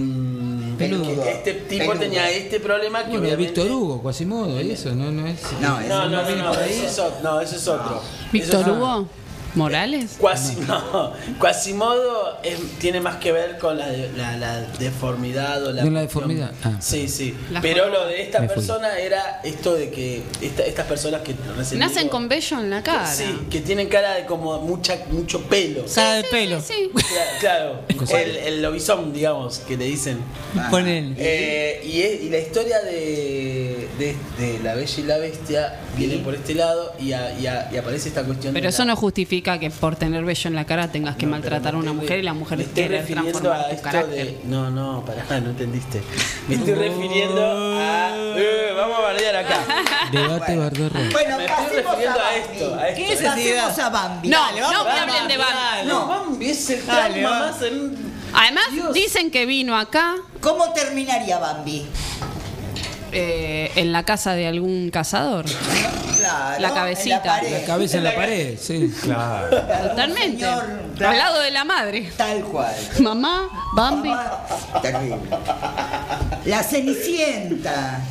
Peludo. 0.90 1.24
este 1.24 1.54
tipo 1.54 1.86
Peludo. 1.86 2.00
tenía 2.00 2.30
este 2.30 2.60
problema 2.60 3.04
que 3.04 3.10
Bueno, 3.10 3.24
obviamente... 3.24 3.62
Víctor 3.62 3.72
Hugo, 3.72 4.02
Quasimodo, 4.02 4.62
y 4.62 4.72
eso, 4.72 4.94
no, 4.94 5.12
no 5.12 5.28
es. 5.28 5.40
No, 5.60 5.80
no, 5.82 6.10
no, 6.10 6.36
no, 6.36 6.52
otro. 6.52 7.20
No, 7.24 7.40
ese 7.42 7.56
es 7.56 7.68
otro. 7.68 8.02
Víctor 8.32 8.70
Hugo 8.70 9.08
Morales. 9.56 10.16
Quasi, 10.20 10.56
no, 10.68 11.14
Quasimodo 11.40 12.40
es- 12.44 12.60
tiene 12.80 13.00
más 13.00 13.18
que 13.18 13.32
ver 13.32 13.58
con 13.58 13.78
la, 13.78 13.88
de- 13.88 14.12
la, 14.14 14.38
la 14.38 14.62
deformidad 14.80 15.64
o 15.66 15.72
la. 15.72 15.84
Con 15.84 15.94
deformidad, 15.94 16.52
ah. 16.64 16.78
Sí, 16.80 17.08
sí. 17.08 17.36
La 17.52 17.62
Pero 17.62 17.90
lo 17.90 18.08
de 18.08 18.22
esta 18.24 18.40
fui. 18.40 18.48
persona 18.48 18.98
era 18.98 19.42
esto 19.44 19.76
de 19.76 19.90
que 19.92 20.24
esta- 20.42 20.64
estas 20.64 20.86
personas 20.88 21.22
que 21.22 21.36
recién 21.56 21.80
Nacen 21.80 22.04
digo, 22.04 22.12
con 22.12 22.28
vello 22.30 22.60
en 22.60 22.70
la 22.70 22.82
cara. 22.84 23.06
Sí, 23.08 23.26
que 23.50 23.60
tienen 23.62 23.88
cara 23.90 24.14
de 24.16 24.26
como 24.26 24.60
mucha, 24.62 24.98
mucho 25.12 25.42
pelo. 25.44 25.86
Cara 25.94 26.14
de 26.16 26.24
pelo. 26.26 26.62
Sí. 26.62 26.90
Cla- 26.94 27.40
Claro, 27.40 27.80
el, 27.90 28.36
el 28.38 28.62
lobizón, 28.62 29.14
digamos, 29.14 29.60
que 29.60 29.78
le 29.78 29.86
dicen. 29.86 30.20
Ponen. 30.72 31.16
Eh, 31.18 31.82
y, 31.86 32.02
es- 32.02 32.22
y 32.24 32.30
la 32.30 32.38
historia 32.40 32.80
de, 32.82 33.88
de, 34.00 34.16
de 34.40 34.60
La 34.64 34.76
Bella 34.76 34.94
y 35.00 35.04
la 35.04 35.18
Bestia 35.18 35.80
viene 35.98 36.18
por 36.18 36.34
este 36.36 36.56
lado 36.56 36.94
y, 37.00 37.12
a- 37.14 37.38
y 37.38 37.48
a- 37.48 37.70
y 37.72 37.78
aparece 37.78 38.08
esta 38.10 38.24
cuestión 38.24 38.54
Pero 38.54 38.64
de 38.64 38.70
eso 38.70 38.84
la- 38.84 38.92
no 38.94 38.96
justifica 38.96 39.43
que 39.44 39.70
por 39.70 39.96
tener 39.96 40.24
vello 40.24 40.48
en 40.48 40.56
la 40.56 40.66
cara 40.66 40.88
tengas 40.88 41.16
que 41.16 41.26
maltratar 41.28 41.76
a 41.76 41.78
una 41.78 41.94
mujer 41.94 42.20
y 42.20 42.24
la 42.24 42.34
mujer 42.34 42.58
me 42.58 42.64
estoy 42.64 42.88
refiriendo 42.88 43.32
transformar 43.32 43.60
a 43.60 43.70
tu 43.70 43.76
esto 43.76 43.84
carácter. 43.84 44.26
de. 44.26 44.40
No, 44.46 44.72
no, 44.72 45.04
pará, 45.06 45.40
no 45.42 45.50
entendiste. 45.52 46.02
Me 46.48 46.56
estoy 46.56 46.74
refiriendo 46.74 47.42
a. 47.46 48.10
Eh, 48.38 48.74
vamos 48.76 48.98
a 48.98 49.02
bardear 49.02 49.36
acá. 49.36 49.60
Debate 50.12 50.58
Barderro. 50.58 51.00
Bueno, 51.12 51.38
Me 51.38 51.46
estoy 51.46 51.66
refiriendo 51.78 52.20
a 52.20 52.28
a 52.28 52.36
esto, 52.36 52.76
a 52.76 52.88
esto. 52.88 53.02
¿Qué 53.02 53.08
necesidad? 53.10 53.80
A 53.80 53.90
Bambi. 53.90 54.30
No, 54.30 54.40
Dale, 54.40 54.62
vamos 54.62 54.78
no 54.78 54.86
me 54.86 54.92
hablen 55.00 55.28
de 55.28 55.38
Bambi. 55.38 55.88
No, 55.88 56.08
Bambi 56.08 56.50
es 56.50 56.70
el 56.70 56.86
Dale, 56.86 57.22
más 57.24 57.62
en. 57.62 58.14
Además, 58.34 58.64
Dios. 58.72 58.94
dicen 58.94 59.30
que 59.30 59.46
vino 59.46 59.78
acá 59.78 60.16
¿Cómo 60.42 60.74
terminaría 60.74 61.38
Bambi? 61.38 61.86
Eh, 63.14 63.72
en 63.76 63.92
la 63.92 64.04
casa 64.04 64.34
de 64.34 64.48
algún 64.48 64.90
cazador. 64.90 65.46
Claro, 66.18 66.62
La 66.62 66.74
cabecita. 66.74 67.16
en 67.18 67.22
la 67.26 67.34
pared. 67.34 67.52
La 67.62 67.66
cabeza 67.66 67.98
en 67.98 68.04
la 68.04 68.16
pared, 68.16 68.58
sí. 68.60 68.94
Claro. 69.04 69.50
Totalmente. 69.90 70.46
Señor, 70.46 70.64
Al 71.06 71.18
lado 71.18 71.40
de 71.42 71.52
la 71.52 71.64
madre. 71.66 72.12
Tal 72.16 72.42
cual. 72.44 72.74
Mamá, 73.00 73.50
Bambi. 73.76 74.12
Terrible. 74.82 75.18
La 76.46 76.64
Cenicienta, 76.64 78.02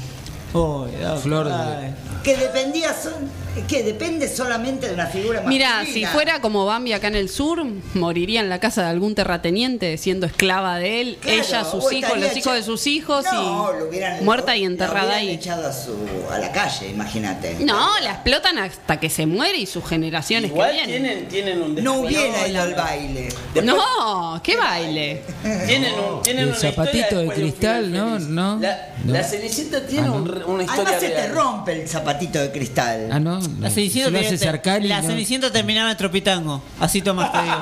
Oh, 0.55 0.87
Flor 1.23 1.49
de- 1.49 1.93
que 2.23 2.37
dependía 2.37 2.93
son- 2.93 3.31
que 3.69 3.83
depende 3.83 4.29
solamente 4.29 4.89
de 4.89 4.95
una 4.95 5.07
figura 5.07 5.43
Mira, 5.47 5.77
masculina. 5.79 6.09
si 6.09 6.13
fuera 6.15 6.41
como 6.41 6.65
Bambi 6.65 6.93
acá 6.93 7.09
en 7.09 7.17
el 7.17 7.29
sur, 7.29 7.63
moriría 7.95 8.41
en 8.41 8.49
la 8.49 8.59
casa 8.61 8.83
de 8.83 8.89
algún 8.89 9.15
terrateniente 9.15 9.97
siendo 9.99 10.27
esclava 10.27 10.79
de 10.79 11.01
él, 11.01 11.19
Claro, 11.21 11.39
ella, 11.43 11.65
sus 11.65 11.93
hijos, 11.93 12.19
los 12.19 12.37
hijos 12.37 12.55
de 12.55 12.63
sus 12.63 12.87
hijos 12.87 13.25
No, 13.33 13.71
y 13.75 13.79
lo 13.81 13.89
hubieran- 13.89 14.25
muerta 14.25 14.57
y 14.57 14.65
enterrada 14.65 15.17
ahí. 15.17 15.31
echado 15.31 15.67
a, 15.69 15.73
su, 15.73 15.95
a 16.31 16.39
la 16.39 16.51
calle, 16.53 16.89
imagínate. 16.89 17.57
No, 17.61 17.99
la 18.01 18.13
explotan 18.13 18.59
hasta 18.59 18.99
que 18.99 19.11
se 19.11 19.27
muere 19.27 19.59
y 19.59 19.67
sus 19.67 19.85
generaciones 19.87 20.51
Igual 20.51 20.71
que 20.71 20.87
vienen. 20.87 21.03
tienen, 21.29 21.29
tienen 21.29 21.63
un 21.63 21.75
No 21.85 22.01
hubiera 22.01 22.49
ido 22.49 22.63
al 22.63 22.75
baile. 22.75 23.29
Después- 23.55 23.65
No, 23.65 24.41
qué 24.43 24.57
baile. 24.57 25.23
Tienen 25.67 25.93
un, 25.99 26.23
tienen 26.23 26.49
El 26.49 26.55
zapatito 26.55 27.19
de 27.19 27.29
cristal, 27.29 27.93
¿no? 27.93 28.19
No. 28.19 28.59
La, 28.61 28.89
No. 29.05 29.13
la 29.13 29.23
Cenicienta 29.25 29.85
tiene 29.87 30.07
Ah, 30.07 30.11
no. 30.11 30.15
un 30.17 30.43
una 30.47 30.63
historia 30.65 30.83
Además 30.97 31.01
se 31.01 31.09
te 31.11 31.29
rompe 31.29 31.83
el 31.83 31.89
zapatito 31.89 32.39
de 32.39 32.51
cristal. 32.53 33.09
Ah, 33.11 33.21
no. 33.21 33.42
La. 33.61 33.71
Cenicienta, 33.71 34.23
Se 34.23 34.81
la 34.89 35.01
¿no? 35.03 35.09
Cenicienta 35.09 35.53
terminaba 35.53 35.91
en 35.91 35.97
Tropitango. 35.97 36.63
Así 36.81 37.03
Tomás 37.03 37.33
te 37.33 37.43
digo. 37.43 37.57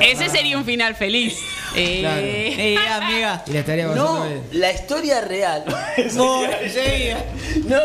Ese 0.00 0.28
sería 0.30 0.58
un 0.58 0.64
final 0.64 0.94
feliz. 0.94 1.36
Eh, 1.76 2.00
Claro. 2.00 2.20
Eh, 2.22 2.78
amiga. 2.88 3.44
Y 3.48 3.52
la 3.52 3.58
estaría 3.60 3.86
No, 3.86 4.24
la 4.52 4.72
historia 4.72 5.20
real. 5.20 5.64
No, 6.14 6.42
no, 7.66 7.78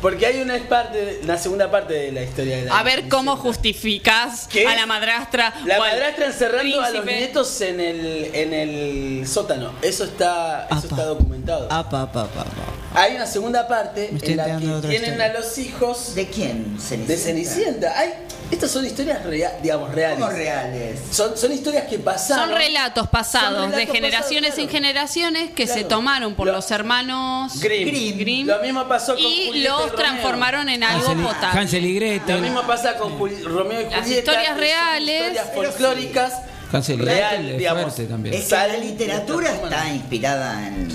porque 0.00 0.26
hay 0.26 0.40
una 0.40 0.56
parte, 0.68 1.20
una 1.22 1.38
segunda 1.38 1.70
parte 1.70 1.94
de 1.94 2.12
la 2.12 2.22
historia 2.22 2.56
de 2.58 2.64
la 2.64 2.78
A 2.78 2.82
ver 2.82 3.08
cómo 3.08 3.36
justificás 3.36 4.46
¿Qué? 4.48 4.66
a 4.66 4.74
la 4.74 4.86
madrastra. 4.86 5.54
La 5.64 5.78
madrastra 5.78 6.26
encerrando 6.26 6.80
a 6.80 6.90
los 6.90 7.02
príncipe. 7.02 7.20
nietos 7.20 7.60
en 7.62 7.80
el, 7.80 8.30
en 8.34 8.52
el 8.54 9.26
sótano. 9.28 9.72
Eso 9.82 10.04
está, 10.04 10.66
eso 10.66 10.74
Apa. 10.74 10.86
está 10.86 11.04
documentado. 11.04 11.64
Apa, 11.72 12.02
apa, 12.02 12.22
apa, 12.22 12.40
apa. 12.42 12.52
Hay 12.96 13.16
una 13.16 13.26
segunda 13.26 13.66
parte 13.66 14.08
en 14.08 14.36
la 14.36 14.44
que 14.44 14.50
tienen 14.86 14.94
historia. 15.10 15.24
a 15.26 15.32
los 15.32 15.58
hijos 15.58 16.14
¿De 16.14 16.28
quién? 16.28 16.76
Cenicienta. 16.80 17.06
de 17.12 17.16
Cenicienta. 17.18 17.98
Hay, 17.98 18.14
estas 18.52 18.70
son 18.70 18.86
historias 18.86 19.24
reales, 19.24 19.60
digamos, 19.62 19.92
reales. 19.92 20.18
¿Cómo 20.20 20.30
reales? 20.30 21.00
Son, 21.10 21.36
son 21.36 21.50
historias 21.52 21.86
que 21.88 21.98
pasaron. 21.98 22.50
Son 22.50 22.56
relatos 22.56 23.08
pasados 23.08 23.48
Son 23.62 23.70
relatos 23.72 23.76
de 23.78 23.86
generaciones 23.92 24.50
pasados, 24.50 24.68
en 24.68 24.76
generaciones 24.76 25.50
que 25.50 25.66
se 25.66 25.82
tomaron 25.84 26.34
por 26.36 26.46
Lo- 26.46 26.52
los 26.52 26.70
hermanos 26.70 27.60
Grimm. 27.60 28.16
Grimm 28.18 28.46
Lo 28.46 28.60
mismo 28.60 28.86
pasó 28.86 29.14
con 29.14 29.22
y 29.24 29.46
Julieta 29.48 29.70
los 29.80 29.96
transformaron 29.96 30.68
en 30.68 30.84
algo 30.84 31.08
Hansel 31.08 31.20
y- 31.20 31.24
potable. 31.26 31.60
Hansel 31.60 31.84
y 31.86 31.92
Lo 31.94 32.00
Gretel. 32.06 32.40
mismo 32.42 32.62
pasa 32.62 32.96
con 32.96 33.18
Juli- 33.18 33.42
Romeo 33.42 33.80
y 33.80 33.84
Julieta. 33.86 33.96
Las 34.00 34.08
historias 34.10 34.56
reales. 34.56 35.20
Historias 35.20 35.46
folclóricas. 35.54 36.32
Hansel 36.72 37.00
y 37.00 37.04
Real, 37.04 37.28
Gretel 37.36 37.50
es 37.52 37.58
digamos. 37.58 37.94
también. 38.08 38.34
Es 38.36 38.44
que 38.44 38.54
la 38.54 38.76
literatura 38.76 39.52
está 39.52 39.88
inspirada 39.92 40.68
en 40.68 40.88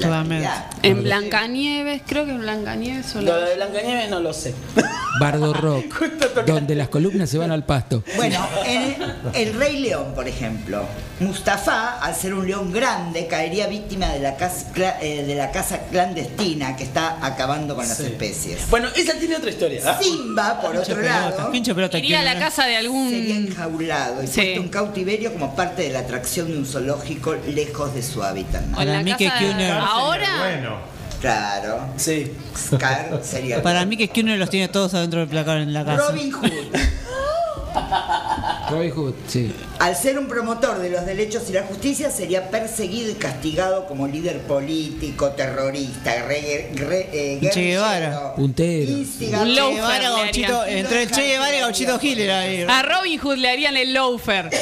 Totalmente. 0.00 0.48
En 0.82 1.02
Blancanieves, 1.02 2.02
creo 2.06 2.24
que 2.24 2.32
en 2.32 2.40
Blancanieves 2.40 3.14
o 3.16 3.22
Lo 3.22 3.36
de 3.40 3.54
Blancanieves 3.56 4.10
no 4.10 4.20
lo 4.20 4.32
sé. 4.32 4.54
Bardo 5.20 5.52
Rock, 5.54 6.02
donde 6.46 6.74
las 6.74 6.88
columnas 6.88 7.30
se 7.30 7.38
van 7.38 7.52
al 7.52 7.64
pasto. 7.64 8.02
Bueno, 8.16 8.44
en 8.66 8.96
El 9.32 9.54
Rey 9.54 9.78
León, 9.78 10.12
por 10.14 10.26
ejemplo, 10.26 10.84
Mustafa, 11.20 12.00
al 12.00 12.16
ser 12.16 12.34
un 12.34 12.46
león 12.48 12.72
grande, 12.72 13.28
caería 13.28 13.68
víctima 13.68 14.08
de 14.08 14.18
la, 14.18 14.36
casa, 14.36 14.72
cla- 14.74 14.96
eh, 15.00 15.22
de 15.22 15.34
la 15.36 15.52
caza 15.52 15.78
clandestina 15.90 16.74
que 16.76 16.82
está 16.82 17.24
acabando 17.24 17.76
con 17.76 17.86
las 17.86 18.00
especies. 18.00 18.68
Bueno, 18.70 18.88
esa 18.96 19.14
tiene 19.14 19.36
otra 19.36 19.50
historia. 19.50 19.80
¿ah? 19.86 19.98
Simba, 20.02 20.60
por 20.60 20.72
Pinche 20.72 20.92
otro 20.92 21.02
pelota, 21.04 21.30
lado, 21.30 21.50
pinche 21.52 21.74
pelota. 21.76 21.98
Iría 21.98 22.18
a 22.20 22.24
la 22.24 22.38
casa 22.38 22.66
de 22.66 22.76
algún. 22.76 23.10
sería 23.10 23.36
enjaulado 23.36 24.22
y 24.22 24.26
Sí. 24.26 24.32
puesto 24.40 24.60
en 24.62 24.68
cautiverio 24.68 25.32
como 25.32 25.54
parte 25.54 25.82
de 25.82 25.90
la 25.90 26.00
atracción 26.00 26.50
de 26.50 26.58
un 26.58 26.66
zoológico 26.66 27.36
lejos 27.46 27.94
de 27.94 28.02
su 28.02 28.22
hábitat. 28.24 28.62
O 28.76 28.80
en 28.82 28.92
la 28.92 29.02
mí 29.02 29.14
que 29.16 29.26
casa- 29.26 29.38
Kuhner- 29.44 29.70
Ahora. 29.86 30.38
Bueno, 30.38 30.94
Claro. 31.20 31.80
Sí. 31.96 32.30
Scar 32.54 33.18
sería 33.22 33.62
Para 33.62 33.86
mí 33.86 33.96
que 33.96 34.08
Skinner 34.08 34.38
los 34.38 34.50
tiene 34.50 34.68
todos 34.68 34.92
adentro 34.92 35.20
del 35.20 35.28
placar 35.28 35.56
en 35.58 35.72
la 35.72 35.82
casa. 35.84 36.08
Robin 36.10 36.30
Hood. 36.30 36.50
Robin 38.70 38.90
Hood, 38.90 39.14
sí. 39.26 39.54
Al 39.78 39.96
ser 39.96 40.18
un 40.18 40.28
promotor 40.28 40.78
de 40.80 40.90
los 40.90 41.06
derechos 41.06 41.44
y 41.48 41.52
la 41.54 41.62
justicia, 41.62 42.10
sería 42.10 42.50
perseguido 42.50 43.10
y 43.10 43.14
castigado 43.14 43.86
como 43.86 44.06
líder 44.06 44.40
político, 44.42 45.30
terrorista, 45.30 46.12
re, 46.26 46.70
re- 46.74 47.08
eh, 47.12 47.50
Che 47.52 47.62
Guevara. 47.62 48.34
Puntero. 48.34 48.90
instigador. 48.92 49.46
Un 49.48 49.54
Che 49.54 49.60
loafer 49.60 49.74
Guevara, 49.76 49.98
le 49.98 50.08
Gauchito, 50.24 50.60
harían. 50.60 50.78
entre 50.78 51.02
el 51.04 51.10
Che 51.10 51.22
Guevara 51.26 51.56
y 51.56 51.60
Gauchito 51.60 51.98
Gil 51.98 52.20
era 52.20 52.40
ahí. 52.40 52.66
A 52.68 52.82
Robin 52.82 53.18
Hood 53.18 53.36
le 53.38 53.48
harían 53.50 53.76
el 53.78 53.94
loafer. 53.94 54.50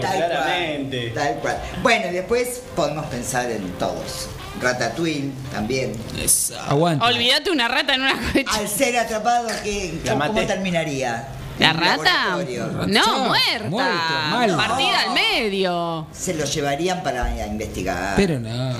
Claramente. 0.00 1.12
cual, 1.12 1.24
tal 1.24 1.34
cual. 1.40 1.56
Bueno, 1.82 2.06
después 2.12 2.62
podemos 2.74 3.06
pensar 3.06 3.50
en 3.50 3.70
todos. 3.72 4.28
Ratatouille 4.60 5.30
también. 5.52 5.92
Aguante. 6.66 7.04
Olvídate 7.04 7.50
una 7.50 7.68
rata 7.68 7.94
en 7.94 8.02
una 8.02 8.14
coche. 8.32 8.44
Al 8.48 8.68
ser 8.68 8.96
atrapado, 8.98 9.48
¿qué, 9.62 9.98
¿cómo 10.08 10.32
terminaría? 10.46 11.28
¿La 11.58 11.72
rata? 11.72 12.36
No, 12.86 13.24
muerta. 13.24 13.70
mal. 13.70 14.56
Partida 14.56 15.00
al 15.00 15.14
medio. 15.14 16.06
Se 16.12 16.34
lo 16.34 16.44
llevarían 16.44 17.02
para 17.02 17.46
investigar. 17.46 18.14
Pero 18.16 18.38
no. 18.38 18.72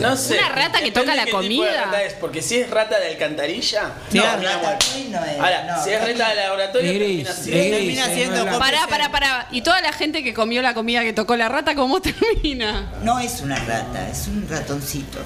No 0.00 0.16
sé. 0.16 0.38
Una 0.38 0.48
rata 0.48 0.78
que 0.78 0.86
Depende 0.86 0.90
toca 0.92 1.14
la 1.14 1.24
qué 1.24 1.30
tipo 1.30 1.40
de 1.42 1.48
comida. 1.48 1.84
rata 1.84 2.02
es, 2.02 2.14
porque 2.14 2.42
si 2.42 2.56
es 2.56 2.70
rata 2.70 2.98
de 2.98 3.08
alcantarilla. 3.08 3.92
No, 4.12 4.22
Ratatouille 4.22 5.08
no 5.10 5.24
es. 5.24 5.38
Ahora, 5.38 5.64
no, 5.76 5.84
si 5.84 5.90
es 5.90 6.00
rata 6.00 6.28
de 6.30 6.34
laboratorio, 6.36 6.90
Es 6.90 6.98
gris, 6.98 7.24
termina 7.24 7.30
es 7.30 7.36
siendo- 7.36 7.60
gris, 7.60 7.70
termina 7.76 8.06
es 8.06 8.14
siendo. 8.14 8.58
Pará, 8.58 8.86
pará, 8.88 9.10
pará. 9.10 9.48
¿Y 9.52 9.62
toda 9.62 9.80
la 9.80 9.92
gente 9.92 10.22
que 10.24 10.34
comió 10.34 10.60
la 10.62 10.74
comida 10.74 11.02
que 11.02 11.12
tocó 11.12 11.36
la 11.36 11.48
rata, 11.48 11.74
cómo 11.74 12.00
termina? 12.02 12.92
No 13.02 13.18
es 13.20 13.40
una 13.40 13.56
rata, 13.56 14.08
es 14.10 14.26
un 14.28 14.46
ratoncito. 14.48 15.18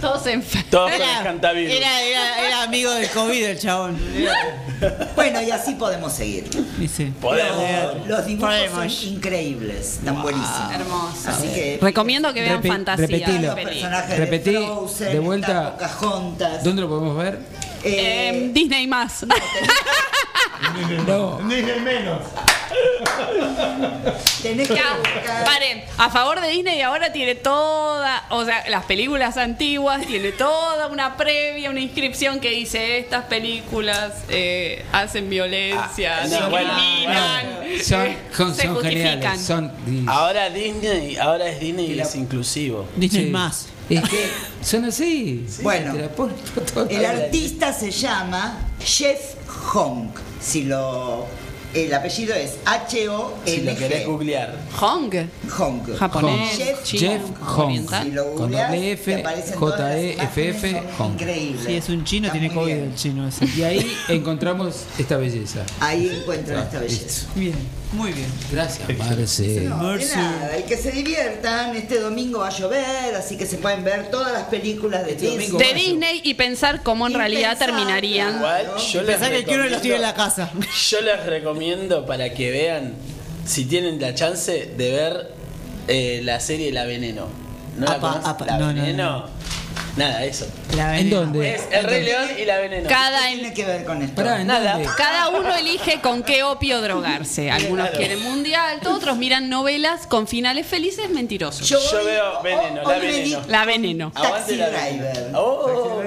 Todos 0.00 0.26
enfermos. 0.26 0.70
Todos 0.70 0.90
con 0.90 1.00
escantavirus. 1.02 1.72
Era, 1.74 2.00
era, 2.02 2.46
era 2.46 2.62
amigo 2.62 2.90
del 2.92 3.08
COVID 3.10 3.44
el 3.44 3.58
chabón. 3.58 3.98
Bueno, 5.14 5.42
y 5.42 5.50
así 5.50 5.74
podemos 5.74 6.12
seguir. 6.12 6.48
Dice. 6.78 7.12
Podemos. 7.20 7.96
Los, 7.96 8.06
los 8.08 8.26
dibujos 8.26 8.48
Podemos. 8.54 8.94
son 8.94 9.08
increíbles, 9.14 9.98
están 9.98 10.22
buenísimos. 10.22 10.72
Hermoso. 10.72 11.28
Así 11.30 11.48
que 11.48 11.78
Recomiendo 11.82 12.32
que 12.32 12.40
vean 12.40 12.62
Repe- 12.62 12.68
fantasía. 12.68 13.06
repetilo. 13.06 13.40
los 13.42 13.54
peli. 13.54 13.66
personajes 13.66 14.18
Repetí, 14.18 14.50
de 14.52 14.58
Frozen, 14.66 15.12
de 15.12 15.18
vuelta. 15.18 15.46
está 15.52 15.72
Pocahontas. 15.72 16.64
¿Dónde 16.64 16.82
lo 16.82 16.88
podemos 16.88 17.16
ver? 17.18 17.38
Eh, 17.84 18.30
Eh, 18.32 18.50
Disney 18.54 18.86
más. 18.86 19.24
No. 21.06 21.40
ni 21.42 21.56
de 21.62 21.76
menos. 21.80 22.18
tenés 24.42 24.68
que 24.68 24.74
Ya, 24.74 24.96
buscar- 24.96 25.44
paren, 25.44 25.82
a 25.98 26.10
favor 26.10 26.40
de 26.40 26.48
Disney 26.48 26.80
ahora 26.82 27.12
tiene 27.12 27.34
toda, 27.34 28.24
o 28.30 28.44
sea, 28.44 28.64
las 28.68 28.84
películas 28.84 29.36
antiguas 29.36 30.06
tiene 30.06 30.32
toda 30.32 30.86
una 30.88 31.16
previa, 31.16 31.70
una 31.70 31.80
inscripción 31.80 32.40
que 32.40 32.50
dice 32.50 32.98
estas 32.98 33.24
películas 33.24 34.12
eh, 34.28 34.84
hacen 34.92 35.28
violencia, 35.28 36.20
Ah, 36.22 36.26
no, 36.28 36.50
bueno, 36.50 36.70
discriminan, 36.74 37.46
Son, 37.84 38.06
eh, 38.06 38.18
son, 38.36 38.54
se 38.54 38.62
son 38.62 38.74
justifican. 38.74 39.10
geniales. 39.20 39.40
Son, 39.40 39.72
Ahora 40.08 40.50
Disney, 40.50 41.16
ahora 41.16 41.46
es 41.48 41.60
Disney 41.60 41.92
y 41.92 42.00
es 42.00 42.14
inclusivo. 42.14 42.86
Disney 42.96 43.24
Sí. 43.24 43.30
más. 43.30 43.66
Es 43.88 44.08
que 44.08 44.28
son 44.62 44.84
así. 44.84 45.44
Bueno, 45.62 45.94
El 46.88 47.04
artista 47.04 47.72
se 47.72 47.90
llama 47.90 48.56
Jeff 48.84 49.34
Hong. 49.72 50.08
Si 50.40 50.64
lo, 50.64 51.26
el 51.74 51.92
apellido 51.94 52.34
es 52.34 52.56
H-O-L-G. 52.64 53.46
Si 53.46 53.60
lo 53.60 53.76
querés 53.76 54.06
googlear. 54.06 54.58
Hong, 54.80 55.10
Hong. 55.58 55.96
japonés, 55.96 56.56
Jeff, 56.56 56.84
Jeff 56.84 57.22
Hong. 57.40 57.86
Si 58.02 58.10
lo 58.10 58.34
Con 58.34 58.50
doble 58.50 58.66
te 58.80 58.92
F, 58.92 59.24
J-E-F-F, 59.56 60.82
Hong. 60.98 61.12
Increíble. 61.12 61.62
Si 61.66 61.74
es 61.76 61.88
un 61.88 62.04
chino, 62.04 62.26
Está 62.28 62.38
tiene 62.38 62.64
bien. 62.64 62.78
el 62.84 62.94
chino 62.94 63.28
ese. 63.28 63.44
Y 63.56 63.62
ahí 63.62 63.96
encontramos 64.08 64.84
esta 64.98 65.16
belleza. 65.16 65.64
Ahí 65.80 66.08
encuentran 66.20 66.58
Ah, 66.58 66.62
esta 66.64 66.80
belleza. 66.80 67.26
Bien, 67.34 67.54
muy 67.92 68.12
bien. 68.12 68.28
Gracias, 68.52 68.88
Marce. 68.98 69.60
No, 69.62 69.92
de 69.96 70.06
nada, 70.06 70.58
y 70.58 70.62
que 70.62 70.76
se 70.76 70.92
diviertan. 70.92 71.74
Este 71.74 71.98
domingo 71.98 72.40
va 72.40 72.48
a 72.48 72.50
llover, 72.50 73.14
así 73.16 73.36
que 73.36 73.46
se 73.46 73.58
pueden 73.58 73.82
ver 73.84 74.10
todas 74.10 74.32
las 74.32 74.44
películas 74.44 75.04
de 75.04 75.14
Disney. 75.16 75.50
De 75.50 75.74
Disney 75.74 76.20
y 76.24 76.34
pensar 76.34 76.82
cómo 76.82 77.06
en 77.06 77.12
Y 77.12 77.16
realidad 77.16 77.50
pensar, 77.50 77.66
terminarían. 77.68 78.36
Igual 78.36 78.66
yo 78.92 79.02
les, 79.02 79.44
que 79.44 79.54
uno 79.54 79.64
los 79.68 79.82
tiene 79.82 79.96
en 79.96 80.02
la 80.02 80.12
recomiendo, 80.12 80.14
casa. 80.14 80.50
yo 80.90 81.00
les 81.00 81.26
recomiendo 81.26 82.06
para 82.06 82.32
que 82.32 82.50
vean, 82.50 82.94
si 83.44 83.64
tienen 83.64 84.00
la 84.00 84.14
chance 84.14 84.72
de 84.76 84.90
ver 84.92 85.34
eh, 85.88 86.20
la 86.22 86.38
serie 86.40 86.72
La 86.72 86.84
Veneno. 86.84 87.26
¿No 87.76 87.86
la 87.86 87.92
Apa, 87.92 88.00
conocen? 88.00 88.30
apa, 88.30 88.46
La 88.46 88.58
no, 88.58 88.72
no, 88.72 88.74
Veneno. 88.82 89.24
Nada, 89.96 90.24
eso. 90.24 90.46
La 90.76 90.98
¿En 90.98 91.10
dónde? 91.10 91.54
Es 91.54 91.62
El 91.72 91.84
Rey 91.84 92.04
León 92.04 92.28
y 92.40 92.44
La 92.44 92.58
Veneno. 92.58 92.88
Cada, 92.88 93.28
¿Qué 93.28 93.34
tiene 93.34 93.54
que 93.54 93.64
ver 93.64 93.84
con 93.84 94.02
esto? 94.02 94.14
Pará, 94.14 94.40
¿en 94.40 94.46
Nada. 94.46 94.74
dónde? 94.74 94.88
cada 94.96 95.28
uno 95.30 95.54
elige 95.56 96.00
con 96.00 96.22
qué 96.22 96.42
opio 96.42 96.80
drogarse. 96.80 97.50
Algunos 97.50 97.86
Claro. 97.88 97.98
quieren 97.98 98.22
mundial, 98.22 98.80
otros 98.86 99.16
miran 99.16 99.48
novelas 99.48 100.06
con 100.06 100.26
finales 100.28 100.66
felices 100.66 101.10
mentirosos. 101.10 101.68
Yo 101.68 101.78
veo 102.04 102.42
Veneno, 102.42 102.82
La 102.82 102.98
Veneno. 102.98 103.42
La 103.48 103.64
veneno. 103.64 104.12
Taxi 104.12 104.56
La 104.56 104.68
Veneno. 104.68 105.02
Driver. 105.02 105.30
Oh. 105.34 106.00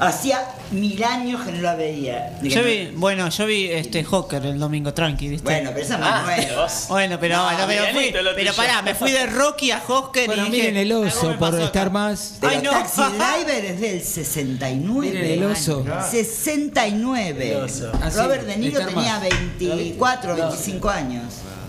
Hacía 0.00 0.48
mil 0.70 1.02
años 1.04 1.42
que 1.44 1.52
no 1.52 1.60
la 1.60 1.74
veía. 1.74 2.38
Yo 2.42 2.62
vi, 2.64 2.90
bueno, 2.94 3.28
yo 3.28 3.44
vi 3.46 3.66
este 3.70 4.02
Hawker 4.02 4.44
el 4.46 4.58
domingo 4.58 4.94
tranqui, 4.94 5.28
¿viste? 5.28 5.44
Bueno, 5.44 5.70
pero 5.74 5.84
esa 5.84 5.98
no 5.98 6.06
Ah, 6.06 6.24
es 6.36 6.46
nueva. 6.48 6.68
Bueno, 6.88 7.18
pero, 7.20 7.36
No, 7.36 7.44
bueno, 7.44 7.64
pero, 7.66 7.84
fui, 7.92 8.12
pero 8.34 8.54
pará, 8.54 8.80
me 8.82 8.94
fui 8.94 9.12
de 9.12 9.26
Rocky 9.26 9.70
a 9.72 9.80
Hawker 9.80 10.26
Bueno, 10.26 10.46
y 10.46 10.50
dije, 10.50 10.68
miren 10.68 10.76
el 10.78 10.92
algo 10.92 11.06
oso 11.06 11.36
por 11.38 11.54
estar 11.60 11.82
acá. 11.82 11.90
más. 11.90 12.36
Pero 12.40 12.52
Ay, 12.52 12.62
no. 12.62 12.70
Taxi 12.70 13.00
Driver 13.12 13.64
es 13.66 13.80
del 13.80 14.00
69. 14.02 15.10
Miren 15.10 15.30
el 15.32 15.44
oso. 15.44 15.84
69. 16.10 17.50
El 17.50 17.56
oso. 17.64 17.92
Ah, 18.00 18.10
Robert 18.14 18.46
De 18.46 18.56
Niro 18.56 18.84
tenía 18.86 19.18
más. 19.18 19.28
24, 19.58 20.34
25 20.36 20.88
años. 20.90 21.24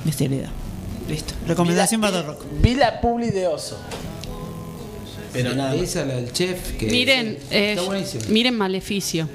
Viste 0.06 0.30
la 0.30 0.36
idea. 0.36 0.50
Listo. 1.10 1.34
Recomendación 1.48 2.00
para 2.00 2.22
Rock. 2.22 2.46
Vi 2.62 2.76
la 2.76 3.02
publi 3.02 3.32
de 3.32 3.48
Oso. 3.48 3.78
Pero 5.34 5.54
nada. 5.56 5.74
Esa, 5.76 6.06
la 6.06 6.16
del 6.16 6.32
chef. 6.34 6.74
Que 6.78 6.88
Miren, 6.88 7.38
eh, 7.52 7.72
está 7.72 7.84
buenísimo. 7.84 8.24
miren 8.30 8.58
Maleficio, 8.58 9.30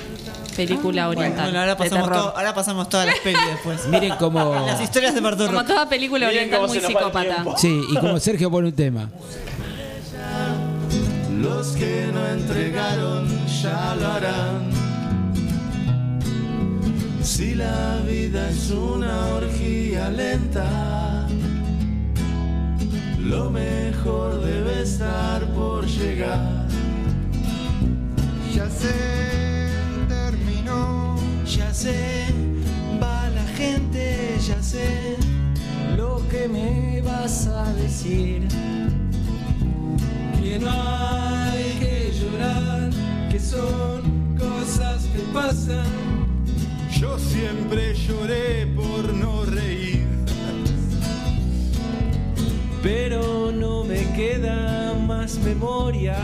película 0.56 1.08
oriental. 1.08 1.44
Bueno, 1.46 1.58
ahora 1.60 1.70
de 1.74 1.76
pasamos, 1.76 2.08
terror. 2.08 2.22
todo- 2.22 2.36
ahora 2.36 2.54
pasamos 2.54 2.88
todas 2.88 3.06
las 3.06 3.18
pelis 3.20 3.40
después. 3.50 3.86
Miren 3.88 4.14
cómo. 4.18 4.54
Las 4.66 4.80
historias 4.80 5.14
de 5.14 5.20
Bardo 5.20 5.46
Como 5.46 5.64
toda 5.64 5.88
película 5.88 6.26
Miren 6.28 6.44
oriental 6.52 6.68
muy 6.68 6.80
psicópata. 6.80 7.44
Sí, 7.56 7.80
y 7.90 7.94
como 7.96 8.18
Sergio 8.20 8.50
pone 8.50 8.68
un 8.68 8.74
tema. 8.74 9.10
Los 11.40 11.68
que 11.76 12.08
no 12.12 12.26
entregaron 12.26 13.26
ya 13.62 13.94
lo 14.00 14.06
harán. 14.12 14.70
Si 17.22 17.54
la 17.54 17.98
vida 18.08 18.48
es 18.50 18.70
una 18.70 19.26
orgía 19.34 20.08
lenta, 20.10 21.26
lo 23.28 23.50
mejor 23.50 24.40
debe 24.40 24.82
estar 24.82 25.44
por 25.52 25.84
llegar. 25.86 26.66
Ya 28.54 28.68
se 28.70 29.68
terminó, 30.08 31.16
Ya 31.44 31.72
sé, 31.74 32.24
va 33.02 33.28
la 33.30 33.44
gente, 33.56 34.36
ya 34.46 34.62
sé 34.62 35.16
lo 35.96 36.22
que 36.28 36.48
me 36.48 37.02
vas 37.02 37.46
a 37.48 37.72
decir. 37.74 38.46
Que 40.40 40.58
no 40.58 40.70
hay 40.70 41.64
que 41.80 42.12
llorar, 42.18 42.90
que 43.30 43.40
son 43.40 44.36
cosas 44.38 45.06
que 45.12 45.20
pasan. 45.34 45.86
yo 47.00 47.18
siempre 47.18 47.94
lloré 47.94 48.66
por 48.74 49.12
no 49.12 49.44
reír. 49.44 49.95
Pero 52.82 53.52
no 53.52 53.84
me 53.84 54.02
queda 54.12 54.94
más 54.94 55.38
memoria. 55.38 56.16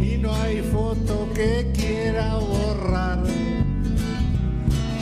Y 0.00 0.16
no 0.16 0.34
hay 0.34 0.62
foto 0.62 1.28
que 1.34 1.70
quiera 1.74 2.36
borrar. 2.36 3.22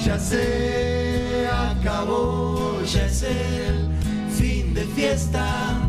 Ya 0.05 0.19
se 0.19 1.47
acabó, 1.53 2.81
ya 2.85 3.07
es 3.07 3.23
el 3.23 3.89
fin 4.31 4.75
de 4.75 4.85
fiesta 4.85 5.89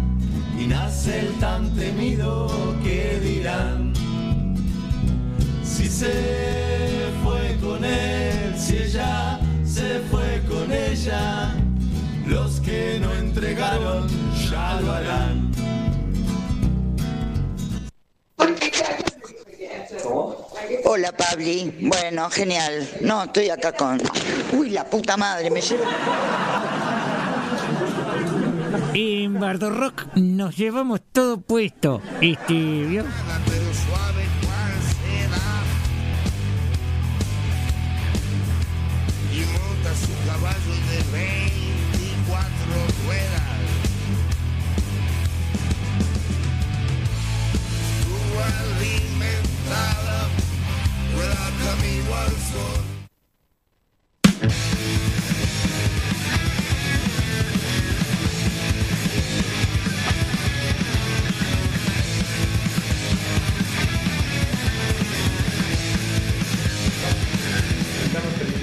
y 0.60 0.68
nace 0.68 1.20
el 1.20 1.34
tan 1.40 1.74
temido 1.76 2.48
que 2.84 3.20
dirán. 3.24 3.94
Si 5.64 5.88
se 5.88 7.08
fue 7.24 7.58
con 7.62 7.86
él, 7.86 8.54
si 8.58 8.78
ella 8.78 9.40
se 9.64 10.00
fue 10.12 10.42
con 10.50 10.72
ella, 10.72 11.56
los 12.30 12.60
que 12.62 13.00
no 13.02 13.12
entregaron 13.16 14.08
ya 14.50 14.80
lo 14.82 14.92
harán. 14.92 15.52
Hola, 20.86 21.12
Pabli. 21.12 21.90
Bueno, 21.90 22.30
genial. 22.30 22.88
No, 23.02 23.24
estoy 23.24 23.50
acá 23.50 23.72
con. 23.74 24.00
Uy, 24.54 24.70
la 24.70 24.86
puta 24.86 25.18
madre, 25.18 25.50
me 25.50 25.62
llevo. 25.62 25.84
En 28.94 29.40
Bardo 29.40 29.70
Rock 29.70 30.06
nos 30.16 30.56
llevamos 30.56 31.02
todo 31.12 31.42
puesto. 31.42 32.02
Este, 32.22 32.54
¿vio? 32.54 33.04
Camino 51.66 52.16
al 52.16 52.32
sol. 52.32 52.90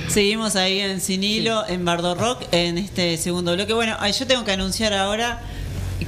Seguimos 0.08 0.56
ahí 0.56 0.80
en 0.80 1.02
Sin 1.02 1.22
Hilo, 1.22 1.68
en 1.68 1.84
Bardo 1.84 2.14
Rock, 2.14 2.44
en 2.50 2.78
este 2.78 3.18
segundo 3.18 3.52
bloque. 3.52 3.74
Bueno, 3.74 3.96
yo 4.10 4.26
tengo 4.26 4.46
que 4.46 4.52
anunciar 4.52 4.94
ahora 4.94 5.42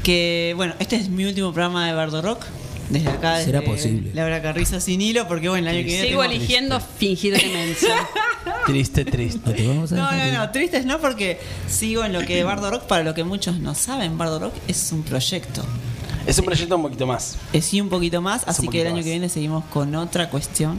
que, 0.02 0.54
bueno, 0.56 0.72
este 0.78 0.96
es 0.96 1.10
mi 1.10 1.26
último 1.26 1.52
programa 1.52 1.86
de 1.86 1.92
Bardo 1.92 2.22
Rock. 2.22 2.46
Desde 2.88 3.08
acá, 3.08 3.42
Será 3.42 3.60
desde 3.60 3.72
posible. 3.72 4.10
Laura 4.14 4.40
Carrizo 4.40 4.80
Sin 4.80 5.00
Hilo, 5.00 5.28
porque 5.28 5.48
bueno, 5.48 5.68
el 5.68 5.76
año 5.76 5.84
que 5.84 5.92
viene. 5.92 6.08
Sigo 6.08 6.22
eligiendo 6.24 6.80
fingir 6.80 7.36
demencia. 7.40 7.94
Triste, 8.66 9.04
triste. 9.04 9.62
No, 9.62 9.86
no, 10.12 10.32
no, 10.32 10.50
tristes 10.50 10.84
no, 10.84 11.00
porque 11.00 11.38
sigo 11.68 12.04
en 12.04 12.12
lo 12.12 12.20
que 12.20 12.44
Bardo 12.44 12.70
Rock, 12.70 12.84
para 12.84 13.02
lo 13.02 13.14
que 13.14 13.24
muchos 13.24 13.58
no 13.58 13.74
saben, 13.74 14.16
Bardo 14.18 14.38
Rock 14.38 14.54
es 14.68 14.92
un 14.92 15.02
proyecto. 15.02 15.62
Es 16.26 16.38
un 16.38 16.44
proyecto 16.44 16.76
un 16.76 16.82
poquito 16.82 17.06
más. 17.06 17.38
Es 17.54 17.64
sí 17.64 17.80
un 17.80 17.88
poquito 17.88 18.20
más, 18.20 18.42
así 18.46 18.68
que 18.68 18.82
el 18.82 18.88
año 18.88 18.96
más. 18.96 19.04
que 19.04 19.10
viene 19.10 19.28
seguimos 19.30 19.64
con 19.66 19.94
otra 19.94 20.28
cuestión. 20.28 20.78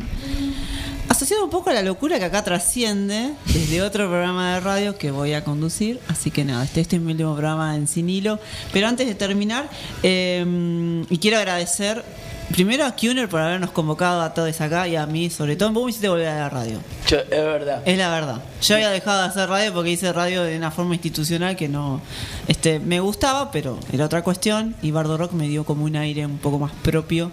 Asociado 1.10 1.44
un 1.44 1.49
poco 1.49 1.69
a 1.69 1.73
la 1.73 1.81
locura 1.81 2.18
que 2.19 2.26
acá 2.26 2.44
trasciende 2.44 3.34
desde 3.48 3.81
otro 3.81 4.07
programa 4.07 4.53
de 4.53 4.60
radio 4.61 4.98
que 4.98 5.11
voy 5.11 5.34
a 5.34 5.44
conducir. 5.44 5.99
Así 6.07 6.31
que 6.31 6.45
nada, 6.45 6.64
este, 6.64 6.81
este 6.81 6.95
es 6.98 7.02
mi 7.02 7.11
último 7.11 7.34
programa 7.34 7.76
en 7.76 7.88
Sin 7.88 8.10
Hilo. 8.10 8.40
Pero 8.72 8.88
antes 8.88 9.07
de 9.07 9.15
terminar, 9.15 9.68
eh, 10.03 11.03
y 11.10 11.18
quiero 11.18 11.38
agradecer 11.38 12.03
primero 12.52 12.86
a 12.86 12.95
Kuner 12.95 13.27
por 13.27 13.41
habernos 13.41 13.72
convocado 13.72 14.22
a 14.22 14.34
todos 14.34 14.61
acá 14.61 14.88
y 14.88 14.95
a 14.95 15.06
mí, 15.07 15.30
sobre 15.30 15.56
todo. 15.56 15.72
Vos 15.73 15.84
me 15.86 15.90
hiciste 15.90 16.07
volver 16.10 16.27
a 16.27 16.36
la 16.40 16.49
radio. 16.49 16.80
Yo- 17.07 17.18
es 17.19 17.30
verdad. 17.30 17.81
Es 17.86 17.98
la 17.98 18.10
verdad. 18.11 18.41
Yo 18.61 18.76
había 18.76 18.90
dejado 18.90 19.22
de 19.23 19.27
hacer 19.27 19.49
radio 19.49 19.73
porque 19.73 19.90
hice 19.91 20.14
radio 20.14 20.44
de 20.44 20.56
una 20.57 20.72
forma 20.72 20.94
institucional 20.94 21.56
que 21.57 21.68
no 21.68 22.02
este 22.48 22.80
me 22.80 22.99
gustaba, 23.02 23.52
pero 23.52 23.77
era 23.91 24.06
otra 24.06 24.22
cuestión 24.23 24.76
y 24.81 24.91
Bardo 24.91 25.18
Rock 25.18 25.34
me 25.34 25.48
dio 25.48 25.65
como 25.65 25.84
un 25.86 25.95
aire 25.95 26.26
un 26.26 26.38
poco 26.38 26.60
más 26.60 26.72
propio 26.84 27.31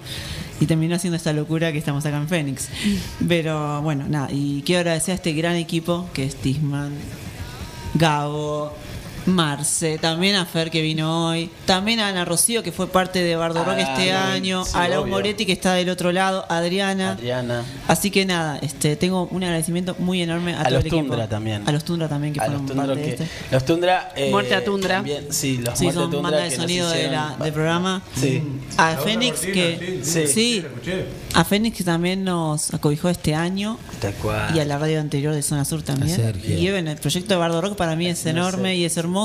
y 0.61 0.67
terminó 0.67 0.97
haciendo 0.97 1.17
esta 1.17 1.33
locura 1.33 1.73
que 1.73 1.79
estamos 1.79 2.05
acá 2.07 2.17
en 2.17 2.29
Fénix. 2.29 2.69
Pero 3.27 3.83
bueno, 3.83 4.07
nada, 4.09 4.29
y 4.31 4.63
quiero 4.65 4.81
agradecer 4.81 5.13
a 5.13 5.15
este 5.17 5.33
gran 5.33 5.57
equipo 5.57 6.09
que 6.13 6.25
es 6.25 6.37
Tisman, 6.37 6.93
Gabo, 7.95 8.73
Marce, 9.27 9.99
también 9.99 10.37
a 10.37 10.47
Fer 10.47 10.71
que 10.71 10.81
vino 10.83 11.29
hoy, 11.29 11.51
también 11.65 12.01
a 12.01 12.09
Ana 12.09 12.25
Rocío 12.25 12.63
que 12.63 12.73
fue 12.73 12.87
parte 12.87 13.23
de 13.23 13.35
Bardo 13.37 13.65
Rock 13.65 13.75
Ah, 13.79 13.81
este 13.81 14.13
año, 14.13 14.65
sí, 14.65 14.73
a 14.75 14.89
Lau 14.89 15.03
obvio. 15.03 15.13
Moretti 15.15 15.45
que 15.47 15.53
está 15.53 15.75
del 15.75 15.89
otro 15.91 16.13
lado, 16.13 16.47
Adriana. 16.49 17.13
Adriana. 17.13 17.65
Así 17.89 18.11
que 18.11 18.25
nada, 18.25 18.59
este 18.63 18.97
tengo 18.97 19.29
un 19.31 19.43
agradecimiento 19.43 19.97
muy 19.99 20.23
enorme 20.23 20.55
a, 20.55 20.61
A 20.61 20.65
todo 20.65 20.75
los 20.75 20.81
el 20.83 20.87
equipo. 20.87 21.03
Tundra 21.09 21.29
también. 21.29 21.63
A 21.69 21.73
los 21.73 21.85
Tundra 21.85 22.09
también 22.09 22.33
que 22.35 22.41
A 22.41 22.45
fueron 22.45 22.63
los 22.63 22.71
Tundra 22.71 22.87
parte 22.87 23.01
de 23.03 23.17
que- 23.17 23.23
este. 23.25 23.37
Los 23.51 23.65
Tundra. 23.65 24.13
eh, 24.17 24.31
Muerte 24.31 24.55
a 24.55 24.65
Tundra. 24.65 24.95
también- 24.97 25.27
sí, 25.33 25.59
los 25.59 25.77
Sí, 25.79 25.85
Muerte 25.85 25.99
a 25.99 26.03
son 26.03 26.11
Tundra 26.13 26.31
banda 26.31 26.45
de 26.49 26.57
sonido 26.57 26.89
de 26.91 27.09
la, 27.11 27.37
del 27.43 27.53
programa. 27.53 28.03
Sí. 28.15 28.43
A 28.77 28.93
La 28.93 28.99
Fénix 28.99 29.41
que 29.41 30.01
sí, 30.05 30.11
sí, 30.27 30.27
sí, 30.29 30.61
la 30.63 30.69
escuché. 30.69 31.05
a 31.35 31.45
Fénix 31.45 31.77
que 31.79 31.85
también 31.85 32.23
nos 32.25 32.73
acobijó 32.73 33.09
este 33.09 33.35
año 33.35 33.79
Tal 34.01 34.15
cual. 34.15 34.55
y 34.57 34.61
a 34.61 34.65
la 34.65 34.79
radio 34.79 35.01
anterior 35.01 35.35
de 35.35 35.43
Zona 35.43 35.65
Sur 35.65 35.83
también. 35.83 36.35
Y 36.47 36.71
bueno, 36.71 36.91
el 36.93 36.99
proyecto 36.99 37.35
de 37.35 37.41
Bardo 37.41 37.61
Rock 37.61 37.77
para 37.77 37.97
mí 37.97 38.07
es 38.07 38.25
enorme 38.27 38.77
y 38.77 38.85
es 38.85 38.97
hermoso. 38.97 39.16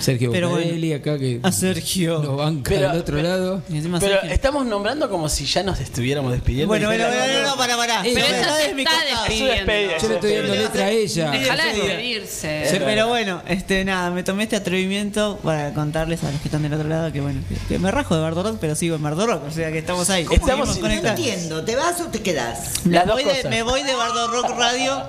Sergio 0.00 0.30
pero 0.32 0.50
bueno, 0.50 0.96
acá 0.96 1.18
que 1.18 1.40
a 1.42 1.50
Sergio. 1.52 2.20
nos 2.22 2.36
banca 2.36 2.70
Pero- 2.70 2.88
del 2.90 2.98
otro 3.00 3.22
lado. 3.22 3.62
Pero 3.68 4.00
Sergio. 4.00 4.30
estamos 4.30 4.66
nombrando 4.66 5.08
como 5.10 5.28
si 5.28 5.44
ya 5.46 5.62
nos 5.62 5.80
estuviéramos 5.80 6.32
despidiendo. 6.32 6.68
Bueno, 6.68 6.86
bueno, 6.88 7.04
no, 7.08 7.50
no, 7.50 7.56
para, 7.56 7.76
para. 7.76 8.02
Pero 8.02 8.14
Pero 8.14 8.26
ella 8.26 8.56
se 8.56 8.68
de 8.68 8.74
mi 8.74 8.82
está 8.82 8.94
costado. 8.94 9.22
despidiendo. 9.24 9.54
despedida, 9.54 9.98
Yo 9.98 10.08
le 10.08 10.14
estoy 10.14 10.32
dando 10.34 10.54
letra 10.54 10.84
a 10.84 10.90
ella. 10.90 11.30
Déjala 11.30 11.64
despedirse. 11.66 12.80
Pero 12.84 13.08
bueno, 13.08 13.42
este 13.48 13.84
nada, 13.84 14.10
me 14.10 14.22
tomé 14.22 14.44
este 14.44 14.56
atrevimiento 14.56 15.38
para 15.42 15.72
contarles 15.74 16.22
a 16.24 16.30
los 16.30 16.40
que 16.40 16.48
están 16.48 16.62
del 16.62 16.74
otro 16.74 16.88
lado 16.88 17.12
que 17.12 17.20
bueno, 17.20 17.40
que, 17.68 17.78
me 17.78 17.90
rajo 17.90 18.14
de 18.14 18.20
Bardo 18.22 18.42
Rock, 18.42 18.58
pero 18.60 18.74
sigo 18.74 18.96
en 18.96 19.02
Bardo 19.02 19.26
Rock, 19.26 19.44
o 19.48 19.50
sea 19.50 19.70
que 19.72 19.78
estamos 19.78 20.08
ahí. 20.10 20.24
¿Cómo 20.24 20.36
Estamos 20.40 20.68
no 20.74 20.80
conectados. 20.80 21.18
entiendo, 21.18 21.64
¿te 21.64 21.76
vas 21.76 22.00
o 22.00 22.04
te 22.06 22.20
quedas? 22.22 22.84
Me 22.84 22.94
Las 22.96 23.06
dos 23.06 23.22
voy, 23.22 23.24
de, 23.24 23.48
me 23.48 23.62
voy 23.62 23.82
de 23.82 23.94
Bardo 23.94 24.28
Rock 24.28 24.50
Radio, 24.58 25.02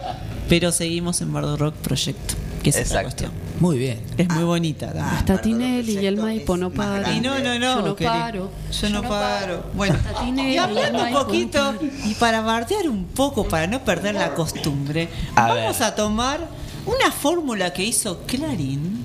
pero 0.49 0.71
seguimos 0.71 1.21
en 1.21 1.31
Bardo 1.33 1.57
Rock 1.57 1.75
Proyecto, 1.75 2.35
que 2.65 2.69
es 2.71 2.77
esta 2.87 3.03
cuestión. 3.03 3.31
Muy 3.59 3.77
bien. 3.77 4.01
Es 4.17 4.27
muy 4.29 4.43
bonita. 4.43 4.87
también. 4.87 5.05
Hasta 5.05 5.41
Tinelli 5.41 5.99
y 5.99 6.05
el 6.05 6.17
Maipo 6.17 6.57
no 6.57 6.71
paran. 6.71 7.15
Y 7.15 7.19
no, 7.21 7.37
no, 7.39 7.57
no, 7.59 7.75
Yo 7.79 7.85
no 7.87 7.95
querido. 7.95 8.13
paro. 8.19 8.51
Yo 8.81 8.89
no 8.89 9.01
paro. 9.03 9.63
Bueno, 9.75 9.95
y 10.37 10.57
hablando 10.57 11.03
un 11.03 11.13
poquito, 11.13 11.75
y 12.05 12.15
para 12.15 12.41
bardear 12.41 12.89
un 12.89 13.05
poco, 13.05 13.47
para 13.47 13.67
no 13.67 13.83
perder 13.83 14.15
la 14.15 14.33
costumbre, 14.33 15.09
A 15.35 15.47
vamos 15.47 15.79
ver. 15.79 15.87
a 15.87 15.95
tomar 15.95 16.39
una 16.85 17.11
fórmula 17.11 17.71
que 17.71 17.83
hizo 17.83 18.23
Clarín. 18.25 19.04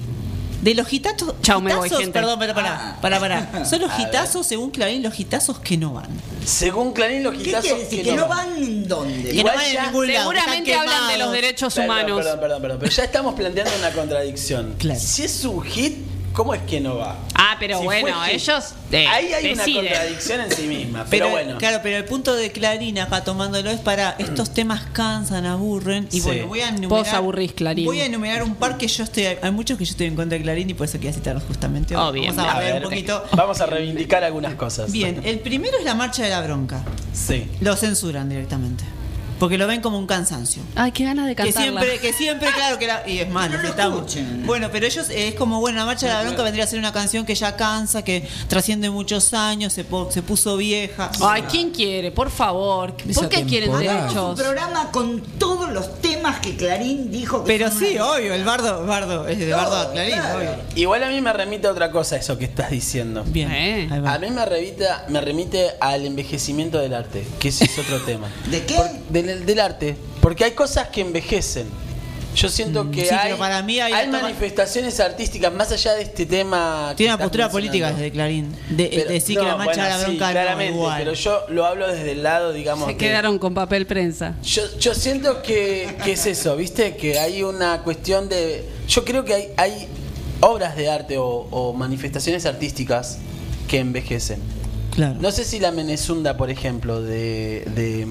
De 0.60 0.74
los 0.74 0.92
hitazos. 0.92 1.34
Chau, 1.42 1.60
me 1.60 1.74
voy, 1.74 1.88
gente. 1.88 2.10
Perdón, 2.10 2.38
para, 2.38 2.54
para, 2.54 2.98
para, 3.00 3.20
para. 3.20 3.64
Son 3.64 3.80
los 3.80 3.90
hitazos, 3.98 4.46
según 4.46 4.70
Clarín, 4.70 5.02
los 5.02 5.18
hitazos 5.18 5.58
que 5.58 5.76
no 5.76 5.94
van. 5.94 6.08
Según 6.44 6.92
Clarín, 6.92 7.22
los 7.22 7.34
¿Qué 7.34 7.44
quiere 7.44 7.78
decir? 7.78 8.02
¿Que 8.02 8.12
no 8.12 8.28
van 8.28 8.56
en 8.56 8.86
dónde? 8.86 9.30
Que 9.30 9.34
no 9.34 9.40
Igual 9.40 9.56
van 9.56 9.64
en 9.64 9.82
ningún 9.84 10.06
lado. 10.12 10.30
Seguramente 10.30 10.70
están 10.70 10.88
hablan 10.88 11.08
de 11.12 11.18
los 11.18 11.32
derechos 11.32 11.74
Perdón, 11.74 11.90
humanos. 11.90 12.16
Perdón, 12.18 12.40
perdón, 12.40 12.62
perdón. 12.62 12.78
Pero 12.80 12.92
ya 12.92 13.04
estamos 13.04 13.34
planteando 13.34 13.72
una 13.78 13.90
contradicción. 13.92 14.74
Claro. 14.78 15.00
Si 15.00 15.22
es 15.22 15.44
un 15.44 15.62
hit, 15.62 15.98
¿cómo 16.32 16.54
es 16.54 16.62
que 16.62 16.80
no 16.80 16.96
va? 16.96 17.16
Ah, 17.34 17.56
pero 17.58 17.78
Si 17.78 17.84
bueno, 17.84 18.14
fue 18.18 18.34
ellos 18.34 18.74
eh, 18.92 19.06
Ahí 19.06 19.32
hay 19.32 19.52
una 19.52 19.64
contradicción 19.64 20.40
en 20.40 20.50
sí 20.52 20.62
misma. 20.62 21.06
Pero, 21.08 21.26
Pero, 21.26 21.30
bueno. 21.30 21.58
claro, 21.58 21.80
pero 21.82 21.96
el 21.96 22.04
punto 22.04 22.34
de 22.34 22.50
Clarín 22.52 22.98
acá 22.98 23.22
tomándolo 23.24 23.70
es 23.70 23.80
para 23.80 24.10
estos 24.18 24.52
temas 24.52 24.82
cansan, 24.92 25.46
aburren. 25.46 26.08
Y 26.10 26.20
Sí. 26.20 26.26
bueno, 26.26 26.46
voy 26.48 26.60
a 26.60 26.68
enumerar. 26.68 26.88
Vos 26.90 27.08
aburrís, 27.08 27.52
Clarín. 27.52 27.84
Voy 27.86 28.00
a 28.00 28.06
enumerar 28.06 28.42
un 28.42 28.54
par 28.56 28.76
que 28.78 28.88
yo 28.88 29.04
estoy. 29.04 29.24
Hay 29.40 29.50
muchos 29.52 29.78
que 29.78 29.84
yo 29.84 29.90
estoy 29.92 30.06
en 30.08 30.16
contra 30.16 30.36
de 30.38 30.44
Clarín 30.44 30.68
y 30.70 30.74
por 30.74 30.86
eso 30.86 30.98
quería 30.98 31.12
citarlos 31.12 31.44
justamente. 31.44 31.96
hoy. 31.96 32.26
Vamos 32.26 32.38
a 32.38 32.52
A 32.52 32.60
ver, 32.60 32.76
un 32.76 32.82
poquito. 32.82 33.24
Vamos 33.32 33.60
a 33.60 33.66
reivindicar 33.66 34.24
algunas 34.24 34.54
cosas. 34.54 34.90
Bien, 34.92 35.20
el 35.24 35.38
primero 35.40 35.78
es 35.78 35.84
la 35.84 35.94
marcha 35.94 36.22
de 36.22 36.30
la 36.30 36.40
bronca. 36.42 36.82
Sí. 37.12 37.46
Lo 37.60 37.76
censuran 37.76 38.28
directamente. 38.28 38.84
Porque 39.40 39.58
lo 39.58 39.66
ven 39.66 39.80
como 39.80 39.98
un 39.98 40.06
cansancio. 40.06 40.62
Ay, 40.76 40.92
qué 40.92 41.04
ganas 41.04 41.26
de 41.26 41.34
Que 41.34 41.44
cantarla. 41.44 41.80
siempre, 41.80 41.98
que 41.98 42.12
siempre, 42.12 42.48
claro, 42.54 42.78
que 42.78 42.86
la, 42.86 43.02
y 43.08 43.18
es 43.18 43.28
necesitamos. 43.28 44.16
Bueno, 44.44 44.68
pero 44.70 44.86
ellos 44.86 45.10
eh, 45.10 45.28
es 45.28 45.34
como, 45.34 45.58
bueno, 45.60 45.78
la 45.78 45.86
marcha 45.86 46.06
de 46.06 46.12
la 46.12 46.22
bronca 46.22 46.42
vendría 46.44 46.64
a 46.64 46.66
ser 46.68 46.78
una 46.78 46.92
canción 46.92 47.24
que 47.26 47.34
ya 47.34 47.56
cansa, 47.56 48.04
que 48.04 48.28
trasciende 48.48 48.90
muchos 48.90 49.34
años, 49.34 49.72
se, 49.72 49.82
po- 49.84 50.10
se 50.12 50.22
puso 50.22 50.56
vieja. 50.56 51.10
Ay, 51.22 51.42
¿quién 51.50 51.70
quiere? 51.70 52.12
Por 52.12 52.30
favor. 52.30 52.94
¿Por 53.14 53.28
qué 53.28 53.44
quieren 53.44 53.70
temporada. 53.70 54.02
Un 54.02 54.08
derechos? 54.08 54.40
programa 54.40 54.90
con 54.92 55.20
todos 55.72 55.86
los 55.86 56.00
temas 56.00 56.40
que 56.40 56.56
Clarín 56.56 57.10
dijo 57.10 57.44
que 57.44 57.46
Pero 57.58 57.70
sí, 57.70 57.94
una- 57.94 58.12
obvio, 58.12 58.34
el 58.34 58.44
bardo, 58.44 58.84
bardo, 58.86 59.26
es 59.28 59.38
de 59.38 59.52
bardo 59.52 59.76
a 59.76 59.92
Clarín, 59.92 60.14
claro. 60.14 60.38
obvio. 60.38 60.50
Igual 60.76 61.02
a 61.04 61.08
mí 61.08 61.20
me 61.20 61.32
remite 61.32 61.66
a 61.66 61.70
otra 61.70 61.90
cosa 61.90 62.16
eso 62.16 62.36
que 62.38 62.44
estás 62.44 62.70
diciendo. 62.70 63.24
Bien, 63.26 63.50
Eh. 63.50 63.88
A 64.06 64.18
mí 64.18 64.30
me 64.30 64.44
remite, 64.44 64.84
me 65.08 65.20
remite 65.20 65.70
al 65.80 66.04
envejecimiento 66.06 66.78
del 66.78 66.94
arte, 66.94 67.26
que 67.38 67.48
ese 67.48 67.64
es 67.64 67.78
otro 67.78 68.00
tema. 68.06 68.28
¿De 68.50 68.64
qué? 68.64 68.74
Por- 68.74 68.90
del, 69.10 69.46
del 69.46 69.60
arte. 69.60 69.96
Porque 70.20 70.44
hay 70.44 70.52
cosas 70.52 70.88
que 70.88 71.00
envejecen. 71.00 71.66
Yo 72.34 72.48
siento 72.48 72.90
que 72.92 73.02
Mm, 73.02 73.04
sí, 73.04 73.10
hay, 73.10 73.18
pero 73.24 73.38
para 73.38 73.60
mí 73.62 73.80
hay- 73.80 74.06
toma- 74.06 74.22
manifestaciones 74.22 75.00
artísticas 75.00 75.52
más 75.52 75.72
allá 75.72 75.94
de 75.94 76.02
este 76.02 76.26
tema. 76.26 76.88
que 76.90 76.96
Tiene 76.98 77.14
una 77.14 77.22
postura 77.24 77.50
política 77.50 77.92
desde 77.92 78.10
Clarín. 78.12 78.54
De, 78.68 78.86
Pero- 78.88 79.08
de 79.08 79.14
decir 79.14 79.36
que 79.36 79.44
la 79.44 79.56
marcha 79.56 79.72
bueno, 79.72 79.82
de 79.82 79.88
la 79.90 79.98
sí, 79.98 80.04
bronca 80.04 80.26
no 80.26 80.30
claramente, 80.32 80.74
igual. 80.74 80.98
pero 81.00 81.14
yo 81.14 81.40
lo 81.48 81.66
hablo 81.66 81.88
desde 81.88 82.12
el 82.12 82.22
lado, 82.22 82.52
digamos. 82.52 82.86
Se 82.86 82.92
de- 82.92 82.98
quedaron 82.98 83.38
con 83.38 83.52
papel 83.54 83.84
prensa. 83.86 84.36
Yo, 84.44 84.62
yo 84.78 84.94
siento 84.94 85.42
que, 85.42 85.96
que 86.04 86.12
es 86.12 86.24
eso, 86.26 86.56
¿viste? 86.56 86.96
Que 86.96 87.18
hay 87.18 87.42
una 87.42 87.82
cuestión 87.82 88.28
de... 88.28 88.64
Yo 88.88 89.04
creo 89.04 89.24
que 89.24 89.34
hay, 89.34 89.48
hay 89.56 89.88
obras 90.40 90.76
de 90.76 90.88
arte 90.88 91.18
o, 91.18 91.26
o 91.50 91.72
manifestaciones 91.72 92.46
artísticas 92.46 93.18
que 93.68 93.78
envejecen. 93.80 94.40
Claro. 94.94 95.16
No 95.20 95.30
sé 95.32 95.44
si 95.44 95.58
la 95.60 95.70
Menezunda, 95.72 96.36
por 96.36 96.50
ejemplo, 96.50 97.00
de. 97.00 97.64
de 97.74 98.04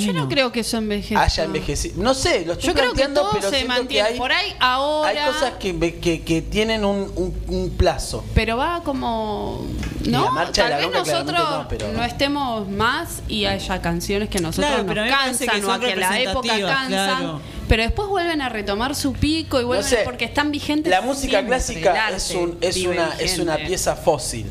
Yo 0.00 0.12
no, 0.12 0.28
creo 0.28 0.50
que 0.52 0.60
eso 0.60 0.76
envejezca. 0.78 1.22
haya 1.22 1.44
envejecido. 1.44 2.02
No 2.02 2.14
sé, 2.14 2.44
lo 2.46 2.54
estoy 2.54 2.68
Yo 2.68 2.74
creo 2.74 2.90
que 2.92 2.94
planteando, 3.02 3.20
todo 3.22 3.30
pero 3.32 3.50
se 3.50 3.56
siento 3.56 3.72
que 3.74 3.78
mantiene. 3.80 4.08
hay- 4.08 4.18
Por 4.18 4.32
ahí 4.32 4.54
ahora. 4.60 5.08
Hay 5.10 5.32
cosas 5.32 5.52
que, 5.58 5.94
que, 6.00 6.22
que 6.22 6.42
tienen 6.42 6.84
un, 6.84 7.12
un- 7.16 7.34
un 7.48 7.70
plazo. 7.70 8.24
Pero 8.34 8.56
va 8.56 8.82
como. 8.82 9.66
Y 10.02 10.08
¿No? 10.08 10.24
la 10.24 10.30
marcha 10.30 10.64
de 10.64 10.68
Tal 10.68 10.70
la 10.70 10.76
vez 10.76 10.86
bronca 10.90 10.98
nosotros 11.12 11.36
claramente 11.40 11.84
no, 11.84 11.90
pero- 11.92 12.04
estemos 12.04 12.68
más 12.68 13.22
y 13.28 13.44
haya 13.46 13.80
canciones 13.82 14.28
que 14.28 14.38
nosotros 14.40 14.70
Claro, 14.70 14.86
pero 14.86 15.02
a 15.02 15.04
nos 15.06 15.12
mí 15.14 15.16
me 15.18 15.24
parece 15.24 15.46
cansan 15.46 15.60
que 15.60 15.66
o 15.66 15.70
a 15.70 15.74
son 15.74 15.80
que 15.84 15.96
la 15.96 16.20
época 16.20 16.40
representativas, 16.48 16.70
cansan. 16.72 17.18
claro. 17.18 17.40
Pero 17.68 17.82
después 17.82 18.08
vuelven 18.08 18.42
a 18.42 18.48
retomar 18.50 18.94
su 18.94 19.12
pico 19.14 19.60
y 19.60 19.64
vuelven 19.64 19.88
sé. 19.88 20.00
porque 20.04 20.24
están 20.26 20.50
vigentes. 20.50 20.90
La 20.90 21.00
música 21.00 21.38
siempre, 21.38 21.56
el 21.56 21.62
clásica 21.62 22.04
arte 22.06 22.16
es, 22.16 22.30
un, 22.32 22.58
es, 22.60 22.74
vive 22.74 22.92
una, 22.94 23.08
es 23.18 23.38
una 23.38 23.52
vigente. 23.52 23.68
pieza 23.68 23.96
fósil. 23.96 24.46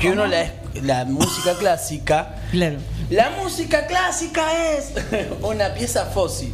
Que 0.00 0.08
uno 0.10 0.26
la, 0.26 0.42
es- 0.42 0.52
la 0.82 1.04
música 1.04 1.54
clásica. 1.58 2.36
Claro. 2.50 2.76
La 3.10 3.30
música 3.42 3.86
clásica 3.86 4.72
es 4.76 4.92
una 5.42 5.74
pieza 5.74 6.06
fósil. 6.06 6.52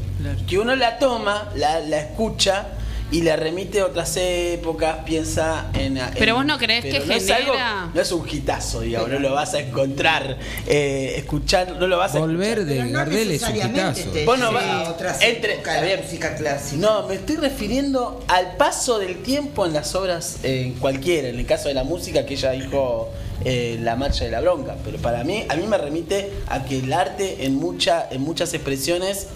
Que 0.49 0.59
uno 0.59 0.75
la 0.77 0.99
toma, 0.99 1.51
la, 1.55 1.81
la 1.81 1.99
escucha 2.01 2.67
y 3.13 3.21
le 3.23 3.37
remite 3.37 3.79
a 3.81 3.87
otras 3.87 4.17
épocas, 4.17 4.97
piensa 5.05 5.67
en. 5.75 5.97
en- 5.97 6.11
Pero 6.19 6.35
vos 6.35 6.45
no 6.45 6.59
pero 6.59 6.83
que 6.83 7.07
no 7.07 7.15
es 7.15 7.31
algo- 7.31 7.53
genera- 7.53 7.91
no 7.95 8.01
es 8.01 8.11
un 8.11 8.29
hitazo, 8.29 8.81
digamos, 8.81 9.11
no 9.11 9.19
lo 9.21 9.33
vas 9.33 9.55
a 9.55 9.61
encontrar, 9.61 10.39
eh, 10.67 11.15
escuchar, 11.17 11.77
no 11.79 11.87
lo 11.87 11.99
vas 11.99 12.17
a 12.17 12.19
Volver 12.19 12.59
escuchar. 12.61 12.85
de 12.85 12.91
Gardel 12.91 13.31
es 13.31 13.43
un 13.43 13.57
hitazo. 13.57 14.11
Vos 14.25 14.39
no 14.41 14.53
vas- 14.53 14.65
a 14.65 14.91
otras 14.91 15.23
entre- 15.23 15.55
épocas 15.55 15.83
la 15.87 16.03
música 16.03 16.35
clásica. 16.35 16.77
No, 16.81 17.07
me 17.07 17.15
estoy 17.15 17.37
refiriendo 17.37 18.25
al 18.27 18.57
paso 18.57 18.99
del 18.99 19.23
tiempo 19.23 19.67
en 19.67 19.75
las 19.75 19.95
obras, 19.95 20.39
eh, 20.43 20.63
en 20.63 20.73
cualquiera, 20.75 21.29
en 21.29 21.39
el 21.39 21.47
caso 21.47 21.69
de 21.69 21.75
la 21.75 21.85
música 21.85 22.27
que 22.27 22.35
ella 22.35 22.51
dijo 22.53 23.13
eh, 23.49 23.79
La 23.81 23.95
Marcha 23.95 24.25
de 24.25 24.33
la 24.33 24.41
Bronca, 24.41 24.75
pero 24.85 24.99
para 24.99 25.23
mí, 25.23 25.45
a 25.49 25.55
mí 25.55 25.69
me 25.69 25.79
remite 25.79 26.33
a 26.49 26.65
que 26.65 26.81
el 26.81 26.93
arte 26.93 27.45
en, 27.45 27.55
mucha, 27.55 28.09
en 28.11 28.23
muchas 28.23 28.53
expresiones 28.55 29.29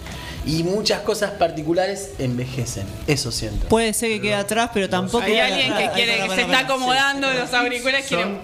y 0.45 0.63
muchas 0.63 0.99
cosas 0.99 1.31
particulares 1.31 2.11
envejecen, 2.19 2.85
eso 3.07 3.31
siento. 3.31 3.67
Puede 3.69 3.93
ser 3.93 4.09
que 4.09 4.19
quede 4.19 4.35
atrás, 4.35 4.71
pero 4.73 4.89
tampoco. 4.89 5.23
Hay 5.23 5.39
alguien 5.39 5.73
que 5.77 5.89
quiere 5.93 6.23
que 6.23 6.35
se 6.35 6.41
está 6.41 6.59
acomodando 6.59 7.31
los 7.31 7.53
auriculares 7.53 8.05
Son 8.05 8.39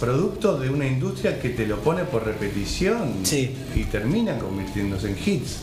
productos 0.00 0.60
de 0.60 0.70
una 0.70 0.88
industria 0.88 1.40
que 1.40 1.50
te 1.50 1.68
lo 1.68 1.78
pone 1.78 2.02
por 2.02 2.24
repetición 2.24 3.22
y 3.30 3.84
terminan 3.84 4.40
convirtiéndose 4.40 5.08
en 5.08 5.18
hits. 5.24 5.58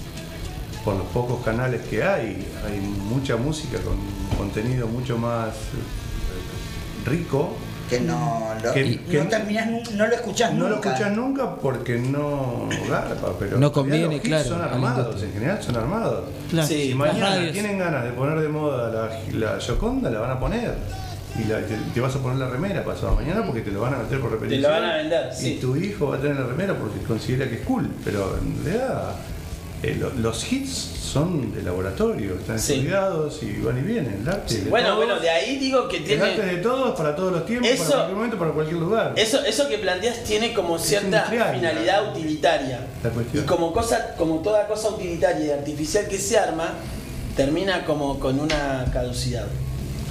Por 0.85 0.95
los 0.95 1.07
pocos 1.07 1.43
canales 1.43 1.81
que 1.81 2.01
hay, 2.01 2.47
hay 2.65 2.79
mucha 2.79 3.35
música 3.35 3.77
con 3.81 3.97
contenido 4.37 4.87
mucho 4.87 5.17
más 5.17 5.49
eh, 5.49 7.09
rico. 7.09 7.57
Que 7.91 7.99
no 7.99 8.47
lo, 8.63 8.71
Que- 8.73 8.85
no 8.85 9.09
que- 9.11 9.19
terminás 9.25 9.67
nu- 9.69 9.81
no 9.97 10.07
lo 10.07 10.15
escuchás 10.15 10.53
No 10.53 10.69
lo 10.69 10.75
nunca. 10.75 10.89
escuchas 10.93 11.15
nunca 11.15 11.55
porque 11.57 11.97
no 11.99 12.69
garpa, 12.89 13.33
pero 13.37 13.57
No 13.59 13.71
conviene, 13.71 14.15
los 14.15 14.21
claro, 14.21 14.43
son 14.47 14.61
armados, 14.61 15.21
en 15.21 15.33
general 15.33 15.61
son 15.61 15.75
armados. 15.75 16.23
Claro. 16.49 16.67
Si 16.67 16.87
Sí, 16.89 16.95
mañana 16.95 17.29
radios. 17.35 17.51
tienen 17.51 17.77
ganas 17.77 18.05
de 18.05 18.11
poner 18.11 18.39
de 18.39 18.47
moda 18.47 18.89
la, 18.89 19.37
la 19.37 19.59
Yoconda, 19.59 20.09
la 20.09 20.19
van 20.21 20.31
a 20.31 20.39
poner. 20.39 20.73
Y 21.37 21.43
la- 21.49 21.59
te, 21.59 21.75
te 21.93 21.99
vas 22.01 22.15
a 22.15 22.19
poner 22.19 22.37
la 22.39 22.47
remera 22.49 22.83
pasado 22.83 23.15
mañana 23.15 23.43
porque 23.45 23.61
te 23.61 23.71
lo 23.71 23.81
van 23.81 23.93
a 23.93 23.97
meter 23.97 24.19
por 24.21 24.31
repetición. 24.31 24.61
Te 24.63 24.67
lo 24.69 24.73
van 24.81 24.89
a 24.89 24.95
vender, 24.97 25.29
Y 25.33 25.35
sí. 25.35 25.57
tu 25.61 25.75
hijo 25.75 26.07
va 26.09 26.15
a 26.15 26.19
tener 26.19 26.37
la 26.37 26.45
remera 26.47 26.73
porque 26.75 26.99
considera 27.05 27.49
que 27.49 27.55
es 27.55 27.61
cool. 27.61 27.89
Pero 28.05 28.37
en 28.41 28.63
realidad 28.65 29.15
eh, 29.83 29.95
lo- 29.99 30.11
los 30.11 30.51
hits 30.51 30.69
son 31.01 31.53
de 31.53 31.61
laboratorio, 31.63 32.35
están 32.35 32.57
Sí. 32.59 32.73
estudiados 32.73 33.41
y 33.43 33.59
van 33.61 33.77
y 33.79 33.81
vienen. 33.81 34.19
El 34.21 34.29
arte 34.29 34.59
de 34.59 34.69
Bueno, 34.69 34.89
todos, 34.89 35.05
bueno, 35.05 35.19
de 35.19 35.29
ahí 35.29 35.57
digo 35.57 35.87
que 35.89 35.97
el 35.97 36.03
tiene... 36.05 36.23
arte 36.23 36.41
de 36.45 36.57
todos, 36.57 36.95
para 36.97 37.15
todos 37.15 37.31
los 37.33 37.45
tiempos, 37.45 37.69
Eso- 37.69 37.83
para 37.83 37.95
cualquier 37.95 38.15
momento, 38.15 38.37
para 38.37 38.51
cualquier 38.51 38.77
lugar. 38.79 39.13
Eso, 39.17 39.43
eso 39.43 39.67
que 39.67 39.77
planteas 39.79 40.23
tiene 40.23 40.53
como 40.53 40.77
cierta 40.79 41.23
finalidad 41.23 42.11
utilitaria. 42.11 42.79
La 43.03 43.11
Y 43.39 43.43
como 43.43 43.73
cosa, 43.73 44.15
como 44.17 44.35
toda 44.39 44.67
cosa 44.67 44.89
utilitaria 44.89 45.45
y 45.47 45.49
artificial 45.51 46.07
que 46.07 46.17
se 46.17 46.37
arma, 46.37 46.69
termina 47.35 47.83
como 47.85 48.19
con 48.19 48.39
una 48.39 48.85
caducidad. 48.93 49.47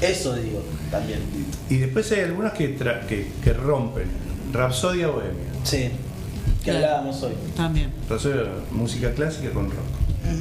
Eso 0.01 0.35
digo 0.35 0.63
también. 0.91 1.21
Y 1.69 1.77
después 1.79 2.11
hay 2.13 2.21
algunas 2.21 2.53
que, 2.55 2.77
tra- 2.79 3.07
que, 3.07 3.29
que 3.45 3.53
rompen. 3.53 4.05
Rapsodia 4.53 5.09
Bohemia. 5.09 5.49
Sí. 5.63 5.91
Que 6.63 6.71
Claro. 6.71 6.87
hablábamos 6.87 7.23
hoy. 7.23 7.33
También. 7.57 7.91
Rapsodia, 8.09 8.43
música 8.71 9.13
clásica 9.13 9.51
con 9.51 9.71
rock. 9.71 9.79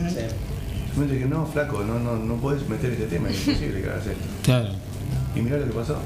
Sí. 0.09 0.15
Yo 0.95 1.01
me 1.05 1.07
dije, 1.13 1.25
no, 1.25 1.45
flaco, 1.45 1.83
no, 1.83 1.99
no, 1.99 2.17
no 2.17 2.35
puedes 2.35 2.67
meter 2.67 2.91
este 2.91 3.05
tema, 3.05 3.29
es 3.29 3.47
imposible 3.47 3.81
que 3.81 3.89
hagas 3.89 4.07
esto. 4.07 4.23
Claro. 4.43 4.69
Y 5.35 5.39
mirá 5.41 5.57
lo 5.57 5.65
que 5.65 5.71
pasó. 5.71 5.97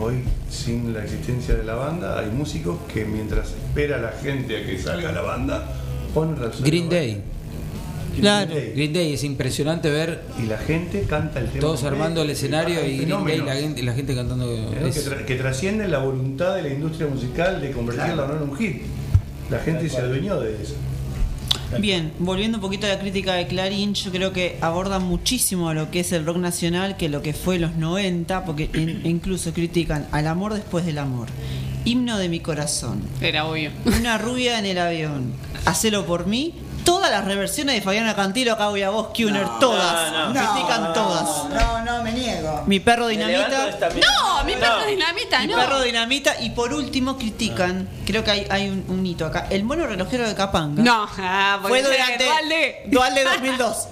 Hoy, 0.00 0.22
sin 0.48 0.92
la 0.94 1.02
existencia 1.02 1.54
de 1.56 1.64
la 1.64 1.74
banda, 1.74 2.20
hay 2.20 2.30
músicos 2.30 2.76
que 2.92 3.04
mientras 3.04 3.48
espera 3.48 3.98
la 3.98 4.12
gente 4.12 4.62
a 4.62 4.66
que 4.66 4.78
salga 4.78 5.10
la 5.10 5.22
banda, 5.22 5.66
ponen 6.14 6.36
Rapsodia 6.36 6.66
Green. 6.66 6.88
Day. 6.88 7.20
Claro. 8.20 8.54
Green 8.74 8.92
Day 8.92 9.12
es 9.14 9.24
impresionante 9.24 9.90
ver 9.90 10.22
Y 10.42 10.46
la 10.46 10.58
gente 10.58 11.02
canta 11.08 11.38
el 11.40 11.46
tema. 11.48 11.60
todos 11.60 11.84
armando 11.84 12.22
el 12.22 12.30
escenario 12.30 12.84
y 12.86 12.98
Green 12.98 13.24
Day 13.24 13.38
la 13.38 13.54
gente, 13.56 13.82
la 13.82 13.92
gente 13.94 14.14
cantando. 14.14 14.46
que, 14.46 14.88
es- 14.88 15.08
tra- 15.10 15.24
que 15.24 15.34
trascienden 15.36 15.90
la 15.90 15.98
voluntad 15.98 16.54
de 16.56 16.62
la 16.62 16.68
industria 16.68 17.06
musical 17.08 17.60
de 17.60 17.70
convertirla 17.72 18.14
Claro. 18.26 18.36
en 18.42 18.50
un 18.50 18.56
hit. 18.56 18.82
La 19.50 19.58
gente 19.60 19.88
se 19.88 19.98
adueñó 19.98 20.40
de 20.40 20.62
eso. 20.62 20.74
Bien, 21.78 22.12
volviendo 22.18 22.56
un 22.56 22.62
poquito 22.62 22.86
a 22.86 22.90
la 22.90 22.98
crítica 22.98 23.34
de 23.34 23.46
Clarín, 23.46 23.92
yo 23.92 24.10
creo 24.10 24.32
que 24.32 24.56
aborda 24.62 24.98
muchísimo 25.00 25.68
a 25.68 25.74
lo 25.74 25.90
que 25.90 26.00
es 26.00 26.12
el 26.12 26.24
rock 26.24 26.38
nacional, 26.38 26.96
que 26.96 27.10
lo 27.10 27.20
que 27.20 27.34
fue 27.34 27.58
los 27.58 27.74
90, 27.76 28.44
porque 28.46 28.70
in- 28.72 29.02
incluso 29.04 29.52
critican 29.52 30.06
al 30.10 30.26
amor 30.28 30.54
después 30.54 30.86
del 30.86 30.96
amor, 30.96 31.28
himno 31.84 32.16
de 32.16 32.30
mi 32.30 32.40
corazón, 32.40 33.02
Era 33.20 33.44
obvio. 33.44 33.70
una 33.84 34.16
rubia 34.16 34.58
en 34.58 34.64
el 34.64 34.78
avión, 34.78 35.32
hacelo 35.66 36.06
por 36.06 36.26
mí, 36.26 36.54
todas 36.88 37.10
las 37.10 37.22
reversiones 37.26 37.74
de 37.74 37.82
Fabiana 37.82 38.16
Cantilo, 38.16 38.54
acá 38.54 38.68
voy 38.68 38.82
a 38.82 38.88
vos, 38.88 39.08
Kuner, 39.14 39.46
todas, 39.60 40.10
no, 40.10 40.32
No, 40.32 40.52
critican 40.54 40.84
no, 40.84 40.92
todas. 40.94 41.44
No, 41.50 41.84
no, 41.84 42.02
me 42.02 42.12
niego. 42.12 42.62
Mi 42.66 42.80
perro 42.80 43.08
dinamita. 43.08 43.68
No, 43.90 44.44
mi 44.44 44.54
perro 44.54 44.80
No. 44.80 44.86
dinamita, 44.86 45.40
Mi 45.40 45.46
no. 45.48 45.56
perro 45.58 45.82
dinamita 45.82 46.40
y 46.40 46.48
por 46.50 46.72
último 46.72 47.18
critican, 47.18 47.86
creo 48.06 48.24
que 48.24 48.30
hay, 48.30 48.46
hay 48.48 48.70
un, 48.70 48.86
un 48.88 49.04
hito 49.04 49.26
acá, 49.26 49.48
el 49.50 49.64
mono 49.64 49.86
relojero 49.86 50.26
de 50.26 50.34
Capanga. 50.34 50.82
No, 50.82 51.06
ah, 51.18 51.58
Fue 51.60 51.82
durante 51.82 52.24
Dualde. 52.24 52.82
Dualde 52.86 53.24
2002. 53.34 53.88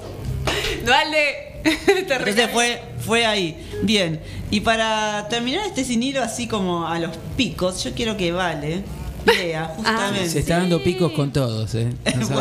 Dualde. 0.86 1.52
Entonces 1.88 2.50
fue, 2.50 2.82
fue 3.04 3.26
ahí. 3.26 3.68
Bien. 3.82 4.22
Y 4.50 4.60
para 4.60 5.26
terminar 5.28 5.66
este 5.66 5.84
sin 5.84 6.02
hilo 6.02 6.22
así 6.22 6.46
como 6.46 6.86
a 6.88 6.98
los 6.98 7.10
picos, 7.36 7.84
yo 7.84 7.92
quiero 7.92 8.16
que 8.16 8.32
Vale 8.32 8.84
lea 9.26 9.72
justamente. 9.76 10.28
Se 10.30 10.38
está 10.40 10.58
dando 10.58 10.82
picos 10.82 11.12
con 11.12 11.32
todos, 11.32 11.74
¿eh? 11.74 11.92
No. 12.18 12.40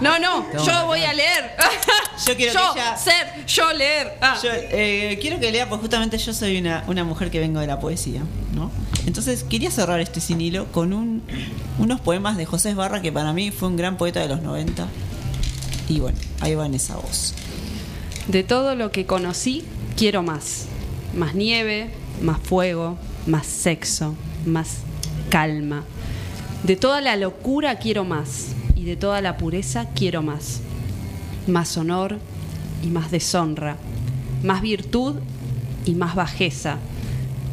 No, 0.00 0.18
no, 0.18 0.18
no, 0.18 0.42
Estamos 0.46 0.66
yo 0.66 0.72
acá. 0.72 0.84
voy 0.84 1.02
a 1.02 1.12
leer. 1.12 1.50
Yo 2.26 2.36
quiero 2.36 2.52
yo 2.52 2.74
que 2.74 2.80
ella- 2.80 2.96
ser, 2.96 3.46
yo 3.46 3.72
leer. 3.72 4.18
Ah. 4.20 4.36
Yo, 4.42 4.50
eh, 4.52 5.18
quiero 5.20 5.38
que 5.38 5.50
lea, 5.52 5.68
pues 5.68 5.80
justamente 5.80 6.18
yo 6.18 6.34
soy 6.34 6.58
una, 6.58 6.82
una 6.88 7.04
mujer 7.04 7.30
que 7.30 7.38
vengo 7.38 7.60
de 7.60 7.66
la 7.68 7.78
poesía, 7.78 8.22
¿no? 8.54 8.70
Entonces 9.06 9.44
quería 9.44 9.70
cerrar 9.70 10.00
este 10.00 10.20
sin 10.20 10.40
hilo 10.40 10.66
con 10.72 10.92
un, 10.92 11.22
unos 11.78 12.00
poemas 12.00 12.36
de 12.36 12.44
José 12.44 12.70
Esbarra, 12.70 13.00
que 13.02 13.12
para 13.12 13.32
mí 13.32 13.52
fue 13.52 13.68
un 13.68 13.76
gran 13.76 13.96
poeta 13.96 14.18
de 14.20 14.26
los 14.28 14.42
90. 14.42 14.86
Y 15.88 16.00
bueno, 16.00 16.18
ahí 16.40 16.54
va 16.56 16.66
en 16.66 16.74
esa 16.74 16.96
voz. 16.96 17.34
De 18.26 18.42
todo 18.42 18.74
lo 18.74 18.90
que 18.90 19.06
conocí, 19.06 19.64
quiero 19.96 20.22
más. 20.22 20.64
Más 21.14 21.34
nieve, 21.36 21.90
más 22.20 22.40
fuego, 22.40 22.98
más 23.26 23.46
sexo, 23.46 24.14
más 24.44 24.78
calma. 25.28 25.84
De 26.62 26.76
toda 26.76 27.00
la 27.00 27.16
locura 27.16 27.76
quiero 27.76 28.04
más. 28.04 28.54
Y 28.74 28.84
de 28.84 28.96
toda 28.96 29.20
la 29.20 29.36
pureza 29.36 29.86
quiero 29.94 30.22
más. 30.22 30.60
Más 31.46 31.76
honor 31.76 32.18
y 32.82 32.88
más 32.88 33.10
deshonra. 33.10 33.76
Más 34.42 34.62
virtud 34.62 35.16
y 35.84 35.94
más 35.94 36.14
bajeza. 36.14 36.78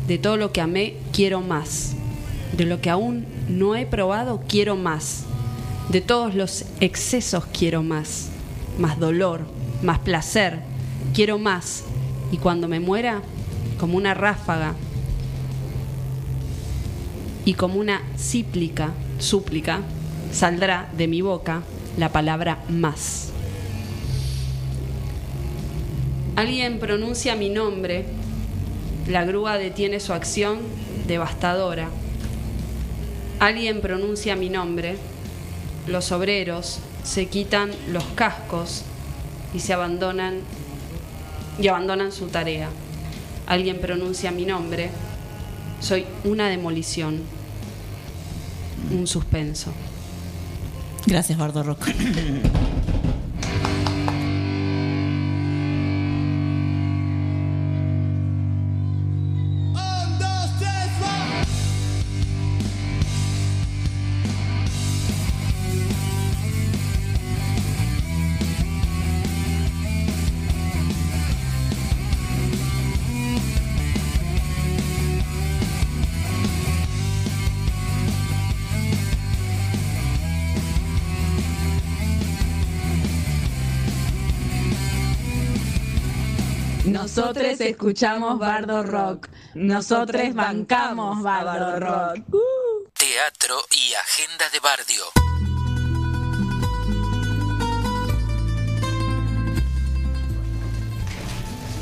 De 0.07 0.17
todo 0.17 0.37
lo 0.37 0.51
que 0.51 0.61
amé, 0.61 0.95
quiero 1.11 1.41
más. 1.41 1.93
De 2.55 2.65
lo 2.65 2.79
que 2.79 2.89
aún 2.89 3.25
no 3.49 3.75
he 3.75 3.85
probado, 3.85 4.43
quiero 4.47 4.75
más. 4.75 5.23
De 5.89 6.01
todos 6.01 6.35
los 6.35 6.65
excesos 6.79 7.45
quiero 7.45 7.83
más. 7.83 8.29
Más 8.77 8.99
dolor, 8.99 9.45
más 9.81 9.99
placer, 9.99 10.59
quiero 11.13 11.39
más. 11.39 11.83
Y 12.31 12.37
cuando 12.37 12.67
me 12.67 12.79
muera, 12.79 13.21
como 13.79 13.97
una 13.97 14.13
ráfaga 14.13 14.75
y 17.45 17.53
como 17.53 17.79
una 17.79 18.01
cíplica, 18.17 18.91
súplica, 19.19 19.81
saldrá 20.33 20.89
de 20.97 21.07
mi 21.07 21.21
boca 21.21 21.61
la 21.95 22.09
palabra 22.09 22.63
más. 22.69 23.29
Alguien 26.35 26.79
pronuncia 26.79 27.35
mi 27.35 27.49
nombre, 27.49 28.05
la 29.07 29.23
grúa 29.23 29.57
detiene 29.57 29.99
su 29.99 30.11
acción 30.11 30.59
devastadora. 31.07 31.87
Alguien 33.39 33.79
pronuncia 33.79 34.35
mi 34.35 34.49
nombre, 34.49 34.97
los 35.87 36.11
obreros 36.11 36.79
se 37.03 37.27
quitan 37.27 37.69
los 37.91 38.03
cascos 38.15 38.81
y 39.53 39.59
se 39.59 39.71
abandonan 39.71 40.39
y 41.59 41.67
abandonan 41.67 42.11
su 42.11 42.27
tarea. 42.27 42.69
Alguien 43.45 43.79
pronuncia 43.79 44.31
mi 44.31 44.45
nombre, 44.45 44.89
Soy 45.79 46.05
una 46.23 46.49
demolición. 46.49 47.19
Un 48.91 49.07
suspenso. 49.07 49.71
Gracias, 51.05 51.37
Bardo 51.37 51.63
Rock. 51.63 51.87
Nosotros 87.15 87.61
escuchamos 87.61 88.37
Bardo 88.39 88.83
Rock. 88.83 89.29
Nosotros 89.53 90.33
bancamos 90.33 91.23
Bardo 91.23 91.79
Rock. 91.79 92.25
Teatro 92.93 93.55
y 93.71 93.93
agenda 93.93 94.49
de 94.49 94.59
Bardio. 94.59 95.14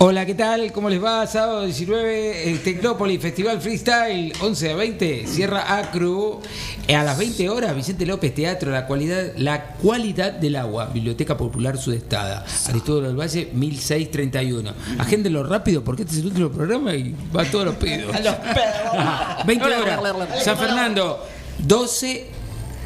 Hola, 0.06 0.26
¿qué 0.26 0.36
tal? 0.36 0.74
¿Cómo 0.74 0.90
les 0.90 1.02
va? 1.02 1.26
Sábado 1.28 1.64
19, 1.64 2.50
el 2.50 2.62
Tecnópolis 2.62 3.22
Festival 3.22 3.62
Freestyle, 3.62 4.34
11 4.42 4.72
a 4.72 4.76
20, 4.76 5.28
Sierra 5.28 5.78
Acru. 5.78 6.42
Eh, 6.90 6.94
A 6.94 7.06
las 7.06 7.18
20 7.18 7.50
horas, 7.50 7.74
Vicente 7.74 8.06
López 8.06 8.36
Teatro, 8.36 8.70
la 8.70 8.86
cualidad, 8.86 9.32
la 9.38 9.64
cualidad 9.76 10.34
del 10.34 10.58
agua, 10.58 10.88
Biblioteca 10.88 11.38
Popular 11.38 11.78
Sudestada, 11.78 12.44
Aristóbulo 12.68 13.08
del 13.08 13.16
Valle, 13.18 13.50
1631. 13.54 14.74
Agéndenlo 15.00 15.42
rápido 15.42 15.86
porque 15.86 16.02
este 16.02 16.16
es 16.16 16.20
el 16.20 16.28
último 16.28 16.50
programa 16.50 16.94
y 16.94 17.16
va 17.34 17.44
a 17.44 17.46
todos 17.50 17.64
los 17.68 17.76
pedos. 17.76 18.14
20 19.46 19.66
horas, 19.66 20.44
San 20.44 20.58
Fernando, 20.58 21.26
12, 21.60 22.28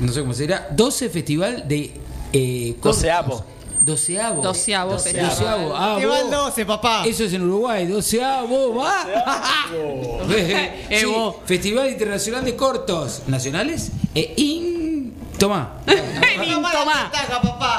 no 0.01 0.13
sé 0.13 0.21
cómo 0.21 0.33
será, 0.35 0.67
12 0.69 1.09
Festival 1.09 1.67
de... 1.67 1.93
Eh, 2.31 2.75
cortos. 2.79 3.01
Doceavo. 3.87 4.41
Doceavo. 4.43 4.91
Doceavo 4.91 4.99
festival. 4.99 5.29
Doceavo. 5.29 5.75
Ah, 5.75 5.95
Te 5.97 6.05
va 6.05 6.17
el 6.19 6.23
vos- 6.25 6.31
12, 6.31 6.65
papá. 6.65 7.03
Eso 7.05 7.23
es 7.23 7.31
en 7.33 7.41
Uruguay. 7.43 7.87
Doceavo, 7.87 8.75
va. 8.75 9.07
Eh, 10.29 10.99
Sí, 10.99 11.05
vos. 11.05 11.35
Festival 11.45 11.89
Internacional 11.89 12.43
de 12.45 12.55
Cortos 12.55 13.23
Nacionales 13.27 13.91
e 14.13 14.33
in... 14.37 15.13
Tomá. 15.37 15.77
Tomá. 15.85 17.11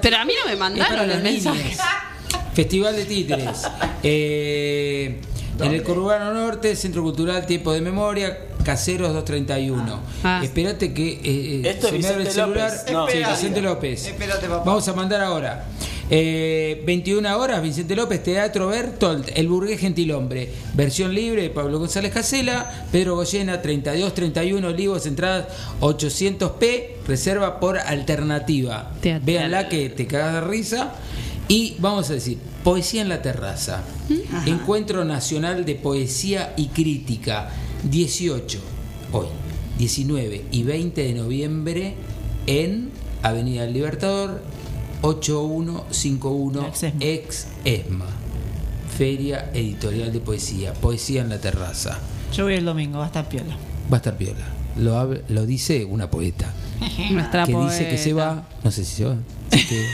Pero 0.00 0.16
a 0.16 0.24
mí 0.24 0.32
no 0.42 0.50
me 0.50 0.56
mandaron 0.56 1.06
los 1.06 1.16
el 1.16 1.22
mensaje. 1.22 1.76
Festival 2.54 2.96
de 2.96 3.04
Títeres. 3.04 3.62
Eh, 4.02 5.20
en 5.60 5.72
el 5.72 5.82
Conurbano 5.82 6.32
Norte, 6.32 6.74
Centro 6.76 7.02
Cultural 7.02 7.44
Tiempo 7.46 7.72
de 7.72 7.80
Memoria, 7.80 8.38
Caseros 8.64 9.12
231. 9.12 10.00
Ah. 10.24 10.40
Espérate 10.42 10.94
que 10.94 11.08
eh, 11.12 11.20
eh, 11.24 11.62
es 11.64 11.84
se 11.84 11.92
me 11.98 12.06
abre 12.06 12.22
el 12.22 12.28
Vicente 12.28 12.30
celular. 12.30 12.70
López. 12.70 12.92
No. 12.92 13.06
Sí, 13.06 13.12
Espera. 13.12 13.32
Vicente 13.32 13.62
López. 13.62 14.06
Espérate, 14.06 14.48
papá. 14.48 14.64
Vamos 14.64 14.88
a 14.88 14.92
mandar 14.94 15.20
ahora. 15.20 15.66
Eh, 16.10 16.82
21 16.84 17.38
horas, 17.38 17.62
Vicente 17.62 17.96
López, 17.96 18.22
Teatro 18.22 18.68
Bertolt, 18.68 19.30
El 19.34 19.48
Burgués 19.48 19.80
Gentilhombre. 19.80 20.48
Versión 20.74 21.14
libre 21.14 21.42
de 21.42 21.50
Pablo 21.50 21.78
González 21.78 22.12
Casela, 22.12 22.86
Pedro 22.92 23.16
Goyena, 23.16 23.62
32-31 23.62 24.64
Olivos, 24.64 25.06
entradas 25.06 25.46
800p, 25.80 27.06
reserva 27.06 27.60
por 27.60 27.78
alternativa. 27.78 28.92
Teatral. 29.00 29.24
Véanla 29.24 29.68
que 29.68 29.88
te 29.90 30.06
cagas 30.06 30.34
de 30.34 30.40
risa. 30.42 30.94
Y 31.48 31.76
vamos 31.78 32.08
a 32.10 32.14
decir, 32.14 32.38
Poesía 32.64 33.02
en 33.02 33.08
la 33.08 33.22
Terraza. 33.22 33.82
Encuentro 34.46 35.04
Nacional 35.04 35.64
de 35.64 35.74
Poesía 35.74 36.54
y 36.56 36.68
Crítica. 36.68 37.50
18, 37.90 38.60
hoy, 39.12 39.26
19 39.78 40.44
y 40.52 40.62
20 40.62 41.02
de 41.02 41.14
noviembre 41.14 41.94
en 42.46 42.90
Avenida 43.22 43.62
del 43.62 43.72
Libertador, 43.72 44.40
8151 45.02 46.70
ex 47.00 47.46
ESMA. 47.64 48.06
Feria 48.96 49.50
Editorial 49.54 50.12
de 50.12 50.20
Poesía. 50.20 50.72
Poesía 50.74 51.22
en 51.22 51.28
la 51.30 51.38
Terraza. 51.38 51.98
Yo 52.32 52.44
voy 52.44 52.54
el 52.54 52.64
domingo, 52.64 52.98
va 52.98 53.04
a 53.04 53.06
estar 53.08 53.28
piola. 53.28 53.56
Va 53.90 53.96
a 53.96 53.98
estar 53.98 54.16
piola. 54.16 54.46
Lo, 54.76 55.12
lo 55.28 55.46
dice 55.46 55.84
una 55.84 56.10
poeta. 56.10 56.52
Nuestra 57.10 57.44
que 57.46 57.54
dice 57.56 57.88
que 57.88 57.98
se 57.98 58.12
va. 58.12 58.46
No 58.64 58.70
sé 58.70 58.84
si 58.84 58.96
se 58.96 59.04
va. 59.04 59.16
Que- 59.50 59.86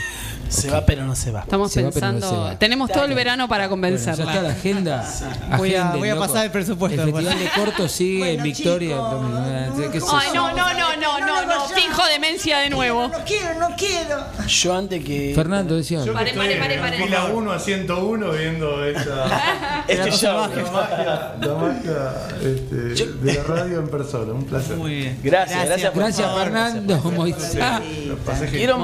Se 0.49 0.69
va, 0.69 0.85
pero 0.85 1.05
no 1.05 1.15
se 1.15 1.31
va. 1.31 1.41
Estamos 1.41 1.71
Se 1.71 1.83
va, 1.83 1.91
pero 1.91 2.07
no 2.07 2.11
pensando. 2.13 2.41
va. 2.43 2.57
tenemos 2.59 2.91
todo 2.91 3.05
el 3.05 3.13
verano 3.13 3.47
para 3.47 3.67
Bueno, 3.67 3.87
ya 3.87 3.95
está 3.95 4.11
la 4.11 4.17
convencerla. 4.25 4.49
agenda. 4.49 5.09
Voy 5.57 5.75
a- 5.75 5.81
Agenden, 5.81 5.99
voy 5.99 6.09
a 6.09 6.15
loco. 6.15 6.27
pasar 6.27 6.45
el 6.45 6.51
presupuesto 6.51 7.01
El. 7.03 7.11
Festival 7.13 7.39
de 7.39 7.49
Corto 7.51 7.87
sigue 7.87 8.33
en 8.33 8.43
Victoria. 8.43 8.97
¿Qué 9.91 9.97
es 9.99 10.03
Ay, 10.11 10.29
no, 10.33 10.49
no, 10.51 10.73
no, 10.73 10.95
no, 10.97 11.19
no, 11.19 11.45
no. 11.45 11.65
Finjo 11.69 12.05
demencia 12.07 12.59
de 12.59 12.69
nuevo. 12.69 13.07
No 13.09 13.17
quiero, 13.25 13.59
no 13.59 13.75
quiero. 13.77 14.25
Yo 14.47 14.75
antes 14.75 15.03
que. 15.03 15.33
Fernando 15.35 15.75
decía. 15.75 15.99
Pare, 16.11 16.33
pare, 16.33 16.55
pare, 16.57 16.77
pare. 16.79 16.97
fila 17.03 17.25
1 17.25 17.51
a 17.51 17.59
101 17.59 18.31
viendo 18.31 18.83
esa. 18.85 19.83
Este 19.87 20.11
show. 20.11 20.47
La 20.49 20.71
magia, 20.71 21.35
la 21.41 21.53
magia 21.55 22.11
este, 22.41 22.75
de 22.75 23.33
la 23.33 23.43
radio 23.43 23.79
en 23.79 23.87
persona, 23.89 24.33
un 24.33 24.45
placer. 24.45 24.75
Muy 24.77 24.95
bien. 24.95 25.19
Gracias, 25.23 25.65
gracias, 25.65 25.91
por 25.91 26.03
Gracias. 26.03 26.31
Fernando. 26.35 26.97
Moisés. 27.11 27.59
Quiero, 28.51 28.79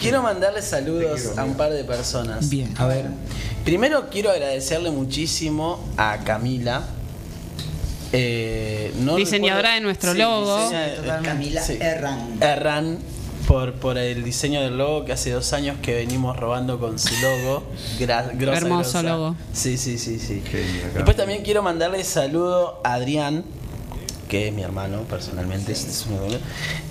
quiero 0.00 0.22
mandarle 0.22 0.62
saludos 0.62 0.87
a 1.36 1.44
un 1.44 1.54
par 1.54 1.72
de 1.72 1.84
personas. 1.84 2.48
Bien. 2.48 2.74
A 2.78 2.86
ver. 2.86 3.06
Primero 3.64 4.08
quiero 4.10 4.30
agradecerle 4.30 4.90
muchísimo 4.90 5.84
a 5.96 6.18
Camila. 6.24 6.82
eh, 8.12 8.92
no 9.00 9.16
Diseñadora 9.16 9.74
de 9.74 9.80
nuestro 9.80 10.14
logo. 10.14 10.70
Camila 11.22 11.62
sí. 11.62 11.76
Herrán. 11.80 12.38
Herrán 12.40 12.98
por, 13.46 13.74
por 13.74 13.96
el 13.98 14.24
diseño 14.24 14.60
del 14.62 14.76
logo 14.78 15.04
que 15.04 15.12
hace 15.12 15.30
dos 15.30 15.52
años 15.54 15.76
que 15.82 15.94
venimos 15.94 16.36
robando 16.36 16.78
con 16.78 16.98
su 16.98 17.14
logo. 17.20 17.64
Gra- 17.98 18.30
grosa, 18.34 18.58
Hermoso 18.58 18.90
grosa. 18.90 19.02
logo. 19.02 19.36
Sí, 19.52 19.76
sí, 19.78 19.98
sí, 19.98 20.18
sí. 20.18 20.42
Genia, 20.50 20.82
Cami. 20.82 20.94
Después 20.94 21.16
también 21.16 21.42
quiero 21.42 21.62
mandarle 21.62 22.02
saludo 22.04 22.80
a 22.84 22.94
Adrián, 22.94 23.44
que 24.28 24.48
es 24.48 24.54
mi 24.54 24.62
hermano 24.62 25.02
personalmente. 25.02 25.72
es- 25.72 25.84
es 25.86 26.06
un. 26.06 26.18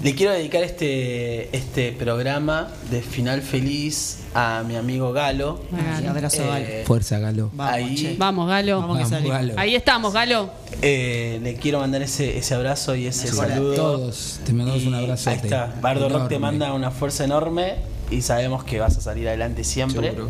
Le 0.03 0.15
quiero 0.15 0.33
dedicar 0.33 0.63
este, 0.63 1.55
este 1.55 1.91
programa 1.93 2.67
de 2.91 3.01
final 3.01 3.41
feliz 3.41 4.17
a 4.33 4.63
mi 4.67 4.75
amigo 4.75 5.13
Galo. 5.13 5.61
Ay, 5.71 6.05
abrazo, 6.07 6.45
Galo. 6.47 6.65
Fuerza, 6.85 7.19
Galo. 7.19 7.51
ahí 7.59 8.15
Vamos, 8.19 8.47
Galo. 8.49 8.81
Vamos 8.81 8.97
que. 8.97 9.29
Galo. 9.29 9.53
Ahí 9.57 9.75
estamos, 9.75 10.13
Galo. 10.13 10.49
eh, 10.81 11.39
le 11.41 11.55
quiero 11.55 11.79
mandar 11.79 12.01
ese, 12.01 12.37
ese 12.37 12.53
abrazo 12.55 12.95
y 12.95 13.07
ese 13.07 13.27
Mejor 13.31 13.45
a 13.45 13.49
saludo. 13.49 13.75
todos. 13.75 14.39
Te 14.45 14.53
mandamos 14.53 14.83
un 14.85 14.95
abrazo. 14.95 15.29
Ahí 15.29 15.37
está. 15.43 15.73
Bardo 15.81 16.09
Rock 16.09 16.29
te 16.29 16.39
manda 16.39 16.73
una 16.73 16.91
fuerza 16.91 17.23
enorme 17.23 17.75
y 18.11 18.21
sabemos 18.21 18.63
que 18.63 18.79
vas 18.79 18.97
a 18.97 19.01
salir 19.01 19.27
adelante 19.27 19.63
siempre. 19.63 20.09
Seguro. 20.11 20.29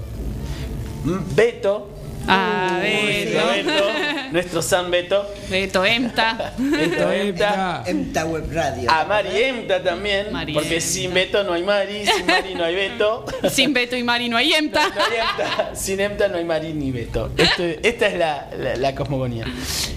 Mm, 1.06 1.36
Beto. 1.36 1.90
Ah, 2.28 2.80
Nuestro 2.82 3.48
Beto. 3.48 3.72
Beto, 3.72 3.84
nuestro 4.32 4.62
San 4.62 4.92
Beto. 4.92 5.26
Beto 5.50 5.86
Emta. 5.86 6.54
Beto 6.58 7.12
Emta. 7.12 7.84
Emta 7.86 8.26
Web 8.26 8.46
Radio. 8.52 8.90
A 8.92 9.06
Mari 9.06 9.30
Emta 9.42 9.82
también. 9.82 10.32
Mari 10.32 10.54
porque 10.54 10.76
Emta. 10.76 10.82
sin 10.88 11.14
Beto 11.14 11.44
no 11.44 11.54
hay 11.54 11.64
Mari, 11.64 12.06
sin 12.06 12.26
Mari 12.26 12.56
no 12.56 12.64
hay 12.64 12.76
Beto. 12.76 13.26
Sin 13.50 13.74
Beto 13.74 13.96
y 13.96 14.04
Mari 14.04 14.30
no 14.30 14.38
hay 14.38 14.54
Emta. 14.54 14.88
No 14.90 15.02
hay 15.02 15.18
Emta. 15.18 15.76
Sin 15.76 16.00
Emta 16.00 16.28
no 16.28 16.38
hay 16.38 16.44
Mari 16.46 16.74
ni 16.74 16.92
Beto. 16.92 17.32
Esto- 17.38 17.64
esta 17.84 18.08
es 18.08 18.18
la, 18.18 18.48
la- 18.58 18.76
la 18.76 18.96
cosmogonía. 18.96 19.46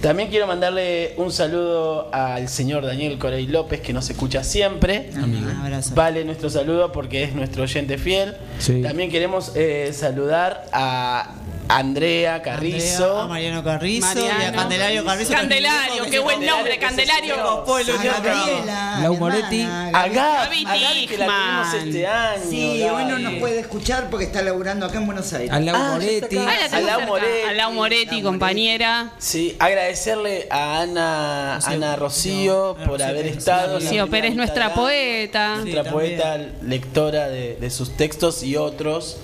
También 0.00 0.28
quiero 0.30 0.46
mandarle 0.46 1.14
un 1.16 1.32
saludo 1.32 2.08
al 2.12 2.48
señor 2.48 2.84
Daniel 2.86 3.18
Corey 3.18 3.46
López, 3.46 3.80
que 3.80 3.92
nos 3.92 4.08
escucha 4.10 4.44
siempre. 4.44 5.10
Un 5.14 5.50
abrazo. 5.62 5.94
Vale 5.94 6.24
nuestro 6.24 6.48
saludo 6.50 6.92
porque 6.92 7.24
es 7.24 7.34
nuestro 7.34 7.64
oyente 7.64 7.98
fiel. 7.98 8.36
Sí. 8.58 8.82
También 8.82 9.10
queremos 9.10 9.52
eh, 9.56 9.90
saludar 9.92 10.66
a 10.72 11.34
Andrea 11.70 12.42
Carrizo. 12.42 13.04
Andrea, 13.04 13.22
a 13.22 13.26
Mariano 13.26 13.64
Carrizo 13.64 14.20
y 14.20 14.28
a 14.28 14.32
Mariano. 14.34 14.56
Candelario 14.58 15.04
Carrizo. 15.04 15.32
Candelario, 15.32 16.04
qué 16.10 16.18
buen 16.18 16.44
nombre, 16.44 16.78
Candelario. 16.78 17.64
Candelario. 17.64 18.10
Gabriela, 18.12 18.98
La 19.00 19.08
mi 19.10 19.16
Humoretti. 19.16 19.60
hermana, 19.60 19.98
A 20.00 20.08
Gab, 20.08 20.44
Gaby 20.50 21.06
que 21.06 21.16
la 21.18 21.26
tuvimos 21.26 21.74
este 21.86 22.06
año. 22.06 22.42
Sí, 22.50 22.78
Gaby. 22.80 22.90
hoy 22.90 23.04
no 23.04 23.18
nos 23.18 23.34
puede 23.34 23.60
escuchar 23.60 24.08
porque 24.10 24.24
está 24.26 24.42
laburando 24.42 24.86
acá 24.86 24.98
en 24.98 25.06
Buenos 25.06 25.32
Aires. 25.32 25.50
A 25.52 25.60
la 25.60 25.72
Ah, 25.74 25.92
Moretti. 25.92 26.36
Ah, 26.38 26.54
la 26.70 26.76
A 26.76 26.80
Lau. 26.80 27.00
Moretti. 27.06 27.48
A 27.48 27.52
Lau 27.52 27.72
Moretti, 27.72 28.22
compañera. 28.22 29.12
Sí, 29.18 29.56
agradecerle 29.58 30.48
a 30.50 30.80
Ana, 30.80 31.56
Ana 31.58 31.96
Rocío 31.96 32.76
por 32.86 33.02
haber 33.02 33.26
estado. 33.26 33.78
Rocío 33.78 34.08
Pérez, 34.08 34.34
nuestra 34.34 34.74
poeta. 34.74 35.56
Nuestra 35.56 35.84
Sí, 35.84 35.90
poeta, 35.90 36.38
lectora 36.62 37.28
de, 37.28 37.56
de 37.56 37.70
sus 37.70 37.96
textos 37.96 38.42
y 38.42 38.56
otros. 38.56 39.18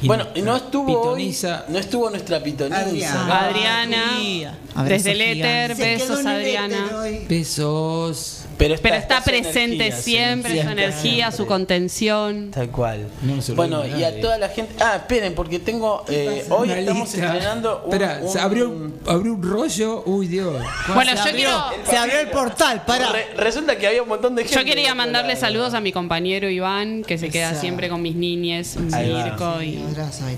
Y 0.00 0.06
bueno, 0.06 0.28
no 0.44 0.54
estuvo 0.54 0.86
pitoniza. 1.02 1.64
hoy, 1.66 1.72
no 1.72 1.78
estuvo 1.88 2.10
nuestra 2.10 2.42
pitoniza. 2.42 2.80
Adriana. 2.82 3.46
Adriana. 3.48 4.58
Desde 4.86 5.12
el 5.12 5.20
éter, 5.22 5.74
besos, 5.74 6.24
Adriana. 6.24 6.86
Besos. 7.26 8.37
Pero 8.58 8.74
está, 8.74 8.82
Pero 8.88 8.96
está 9.00 9.18
su 9.18 9.24
presente 9.24 9.86
energía, 9.86 9.96
siempre, 10.02 10.62
su 10.62 10.68
energía, 10.68 11.30
su 11.32 11.46
contención. 11.46 12.50
Tal 12.50 12.68
cual. 12.70 13.06
No 13.22 13.40
se 13.40 13.52
bueno, 13.52 13.84
y 13.86 14.02
a 14.04 14.20
toda 14.20 14.36
la 14.38 14.48
gente. 14.48 14.74
Ah, 14.80 14.96
esperen, 14.96 15.34
porque 15.34 15.58
tengo. 15.60 16.04
eh, 16.08 16.44
hoy 16.50 16.70
estamos 16.72 17.08
lista. 17.12 17.26
estrenando 17.34 17.82
un. 17.86 17.92
Espera, 17.92 18.20
se 18.28 18.40
abrió, 18.40 18.90
abrió 19.06 19.34
un 19.34 19.42
rollo. 19.42 20.02
Uy, 20.06 20.26
Dios. 20.26 20.60
Bueno, 20.92 21.10
Se 21.12 21.16
yo 21.16 21.22
abrió, 21.22 21.64
quiero. 21.68 21.86
se 21.90 21.96
abrió 21.96 22.18
el 22.18 22.28
portal, 22.30 22.82
para. 22.84 23.12
Re- 23.12 23.28
resulta 23.36 23.78
que 23.78 23.86
había 23.86 24.02
un 24.02 24.08
montón 24.08 24.34
de 24.34 24.42
gente. 24.42 24.56
Yo 24.58 24.64
quería 24.64 24.94
mandarle 24.94 25.36
saludos 25.36 25.74
a 25.74 25.80
mi 25.80 25.92
compañero 25.92 26.50
Iván, 26.50 27.04
que 27.04 27.16
se 27.16 27.28
queda 27.30 27.52
Esa. 27.52 27.60
siempre 27.60 27.88
con 27.88 28.02
mis 28.02 28.16
niñes. 28.16 28.76
Mirko 28.76 29.62
y, 29.62 29.84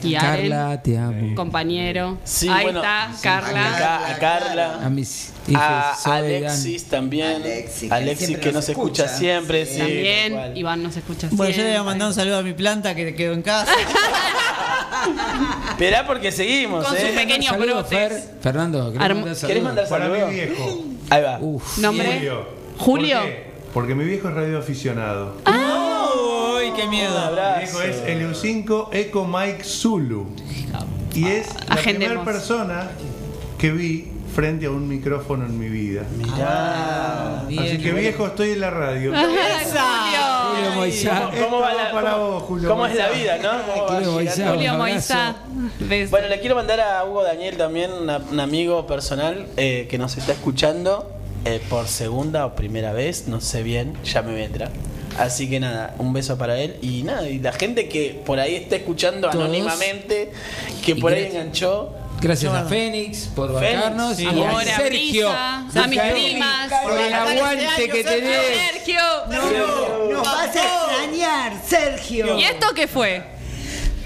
y 0.05 0.15
Aren, 0.15 0.51
Carla, 0.51 0.83
te 0.83 0.99
amo. 0.99 1.35
compañero. 1.35 2.19
Sí, 2.25 2.49
Ahí 2.49 2.65
bueno, 2.65 2.81
está, 2.81 3.11
sí, 3.15 3.23
Carla. 3.23 3.75
A, 3.75 3.79
Ca- 3.79 4.09
a 4.11 4.19
Carla. 4.19 4.81
A 4.85 4.91
mis 4.91 5.31
hijos. 5.49 5.63
A 5.63 5.95
Alexis 6.17 6.85
también. 6.85 7.37
Alexis, 7.37 7.91
Alexis, 7.91 8.10
que 8.19 8.27
siempre 8.27 8.41
que 8.49 8.53
nos 8.53 8.69
escucha, 8.69 9.05
escucha. 9.05 9.19
siempre. 9.19 9.67
Sí. 9.67 9.79
También. 9.79 10.57
Iván 10.57 10.83
nos 10.83 10.97
escucha 10.97 11.29
Bueno, 11.31 11.45
yo 11.45 11.47
le 11.49 11.55
siempre. 11.55 11.71
voy 11.73 11.81
a 11.81 11.83
mandar 11.85 12.09
un 12.09 12.15
saludo 12.15 12.39
a 12.39 12.43
mi 12.43 12.53
planta 12.53 12.95
que 12.95 13.15
quedó 13.15 13.33
en 13.35 13.43
casa. 13.43 13.73
Esperá 15.71 16.07
porque 16.07 16.31
seguimos, 16.33 16.87
Con 16.87 16.97
¿eh? 16.97 17.01
sus 17.01 17.11
pequeños 17.11 17.47
Saludos, 17.47 17.89
brotes. 17.91 17.99
Fer. 18.13 18.23
Fernando, 18.43 18.93
¿querés 18.93 19.01
mandar 19.15 19.37
saludos? 19.37 19.47
¿Querés 19.49 19.63
mandar 19.63 19.89
Para 19.89 20.09
mi 20.09 20.35
viejo. 20.35 20.85
Ahí 21.11 21.23
va. 21.23 21.39
Uf. 21.41 21.79
¿Nombre? 21.79 22.07
Julio. 22.15 22.47
Julio. 22.79 23.19
¿Por 23.21 23.27
qué? 23.29 23.51
Porque 23.73 23.95
mi 23.95 24.05
viejo 24.05 24.29
es 24.29 24.35
radioaficionado. 24.35 25.37
Uy, 25.47 26.73
qué 26.77 26.87
miedo. 26.89 27.31
Mi 27.31 27.63
viejo 27.65 27.83
es 27.83 28.03
Eliu5 28.05 28.89
Eco 28.93 29.27
Mike 29.27 29.65
Zulu. 29.65 30.27
Y 31.15 31.27
es 31.27 31.49
la 31.69 31.77
primera 31.77 32.25
persona 32.25 32.91
que 33.59 33.71
vi 33.71 34.09
frente 34.35 34.67
a 34.67 34.71
un 34.71 34.87
micrófono 34.89 35.45
en 35.47 35.59
mi 35.59 35.69
vida. 35.69 36.03
Mirá. 36.17 37.45
Bien. 37.49 37.63
Así 37.63 37.79
que 37.79 37.93
viejo, 37.93 38.27
estoy 38.29 38.51
en 38.53 38.61
la 38.61 38.71
radio. 38.71 39.13
Julio. 39.15 39.31
Julio 40.51 40.71
Moisá. 40.77 41.31
¿Cómo, 41.31 41.45
cómo 41.45 41.61
va 41.61 41.71
Esto 41.73 41.83
la, 41.85 41.93
para 41.93 42.13
cómo- 42.13 42.31
vos, 42.31 42.43
Julio 42.45 42.69
cómo 42.69 42.87
es 42.87 42.95
la 42.97 43.09
vida, 43.11 43.39
no? 43.39 43.51
¿Cómo 43.73 43.87
va 43.87 43.95
Julio? 43.97 44.13
Moisá. 44.75 45.37
Julio. 45.79 46.09
Bueno, 46.11 46.29
le 46.29 46.41
quiero 46.41 46.55
mandar 46.57 46.81
a 46.81 47.05
Hugo 47.05 47.23
Daniel 47.23 47.57
también, 47.57 47.91
una- 47.93 48.19
un 48.19 48.41
amigo 48.41 48.87
personal 48.87 49.47
eh, 49.57 49.87
que 49.91 49.99
nos 49.99 50.17
está 50.17 50.33
escuchando 50.33 51.11
eh, 51.45 51.61
por 51.69 51.87
segunda 51.89 52.47
o 52.47 52.55
primera 52.55 52.93
vez, 52.93 53.27
no 53.29 53.41
sé 53.41 53.63
bien, 53.63 53.95
ya 54.05 54.23
me 54.23 54.35
vendrá. 54.35 54.71
Así 55.19 55.51
que 55.51 55.59
nada, 55.61 55.95
un 55.99 56.13
beso 56.13 56.39
para 56.39 56.59
él 56.61 56.77
y 56.83 57.03
nada, 57.03 57.29
y 57.29 57.39
la 57.41 57.53
gente 57.53 57.89
que 57.89 58.23
por 58.25 58.39
ahí 58.39 58.55
está 58.55 58.77
escuchando 58.77 59.29
Todos. 59.29 59.45
anónimamente, 59.45 60.33
que 60.85 60.97
por 60.97 61.13
ahí 61.13 61.25
enganchó. 61.27 61.93
Gracias 62.21 62.53
a 62.55 62.65
Fénix 62.67 63.27
por 63.35 63.59
Fénix, 63.59 63.75
bancarnos. 63.83 64.17
sí. 64.17 64.25
y 64.25 64.43
a 64.43 64.61
Sergio. 64.77 65.29
Brisa, 65.31 65.65
a 65.83 65.87
mis 65.87 66.01
primas. 66.01 66.73
Por 66.83 67.01
el 67.01 67.15
aguante 67.15 67.89
que 67.89 68.05
tenés. 68.05 68.73
Sergio. 68.73 69.01
Nos 70.13 70.23
vas 70.23 70.57
a 70.57 70.63
extrañar, 70.63 71.53
Sergio. 71.67 72.39
¿Y 72.39 72.45
esto 72.45 72.75
qué 72.75 72.87
fue? 72.87 73.23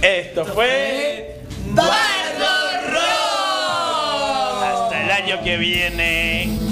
Esto 0.01 0.45
fue 0.45 1.41
Bardo 1.71 2.91
Rock. 2.93 4.65
hasta 4.65 5.03
el 5.05 5.11
año 5.11 5.43
que 5.43 5.57
viene. 5.57 6.64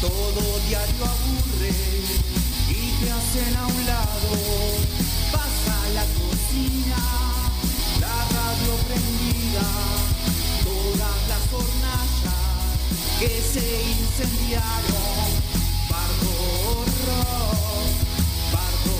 Todo 0.00 0.58
diario 0.66 1.04
aburre 1.04 1.74
y 2.70 3.04
te 3.04 3.12
hacen 3.12 3.56
a 3.56 3.66
un 3.66 3.86
lado. 3.86 4.30
Pasa 5.30 5.76
la 5.94 6.04
cocina, 6.16 6.96
la 8.00 8.16
radio 8.38 8.72
prendida, 8.88 9.66
todas 10.64 11.18
las 11.28 11.44
hornallas 11.52 12.40
que 13.18 13.42
se 13.52 13.66
incendiaron. 14.00 15.28
Bardo 15.90 16.34
rock, 17.06 17.90
bardo 18.54 18.96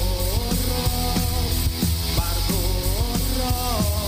rock, 0.69 1.57
bardo 2.17 2.61
rock. 3.39 4.00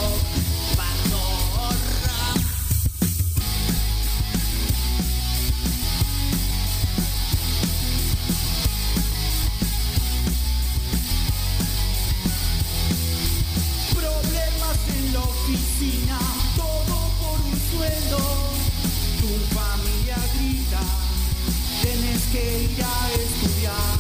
Que 22.33 22.63
ir 22.65 22.83
a 22.83 23.11
estudiar. 23.13 23.99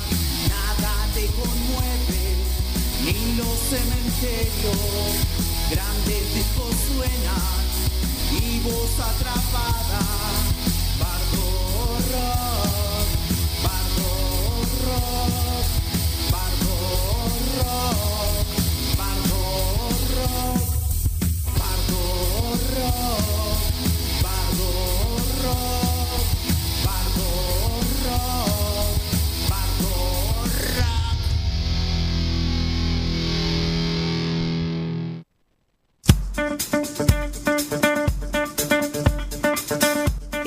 Nada 0.48 0.92
te 1.14 1.26
conmueve, 1.38 2.24
ni 3.04 3.36
los 3.36 3.58
cementerios. 3.68 5.12
Grandes 5.70 6.34
discos 6.34 6.74
suenan 6.88 7.62
y 8.40 8.60
voz 8.60 8.94
atrapada. 9.10 10.02
Bardo 10.98 11.46
rock, 12.12 13.08
bardo 13.66 14.10
rock, 14.86 15.66
bardo 16.32 16.74
rock, 17.58 18.34
bardo 18.96 19.40
rock, 20.14 20.64
bardo 21.58 22.00
rock, 22.76 23.60
bardo 24.22 24.68
rock, 25.44 25.81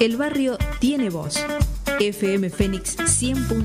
El 0.05 0.17
barrio 0.17 0.59
tiene 0.79 1.09
voz. 1.09 1.43
FM 1.99 2.51
Fénix 2.51 2.95
100. 3.07 3.63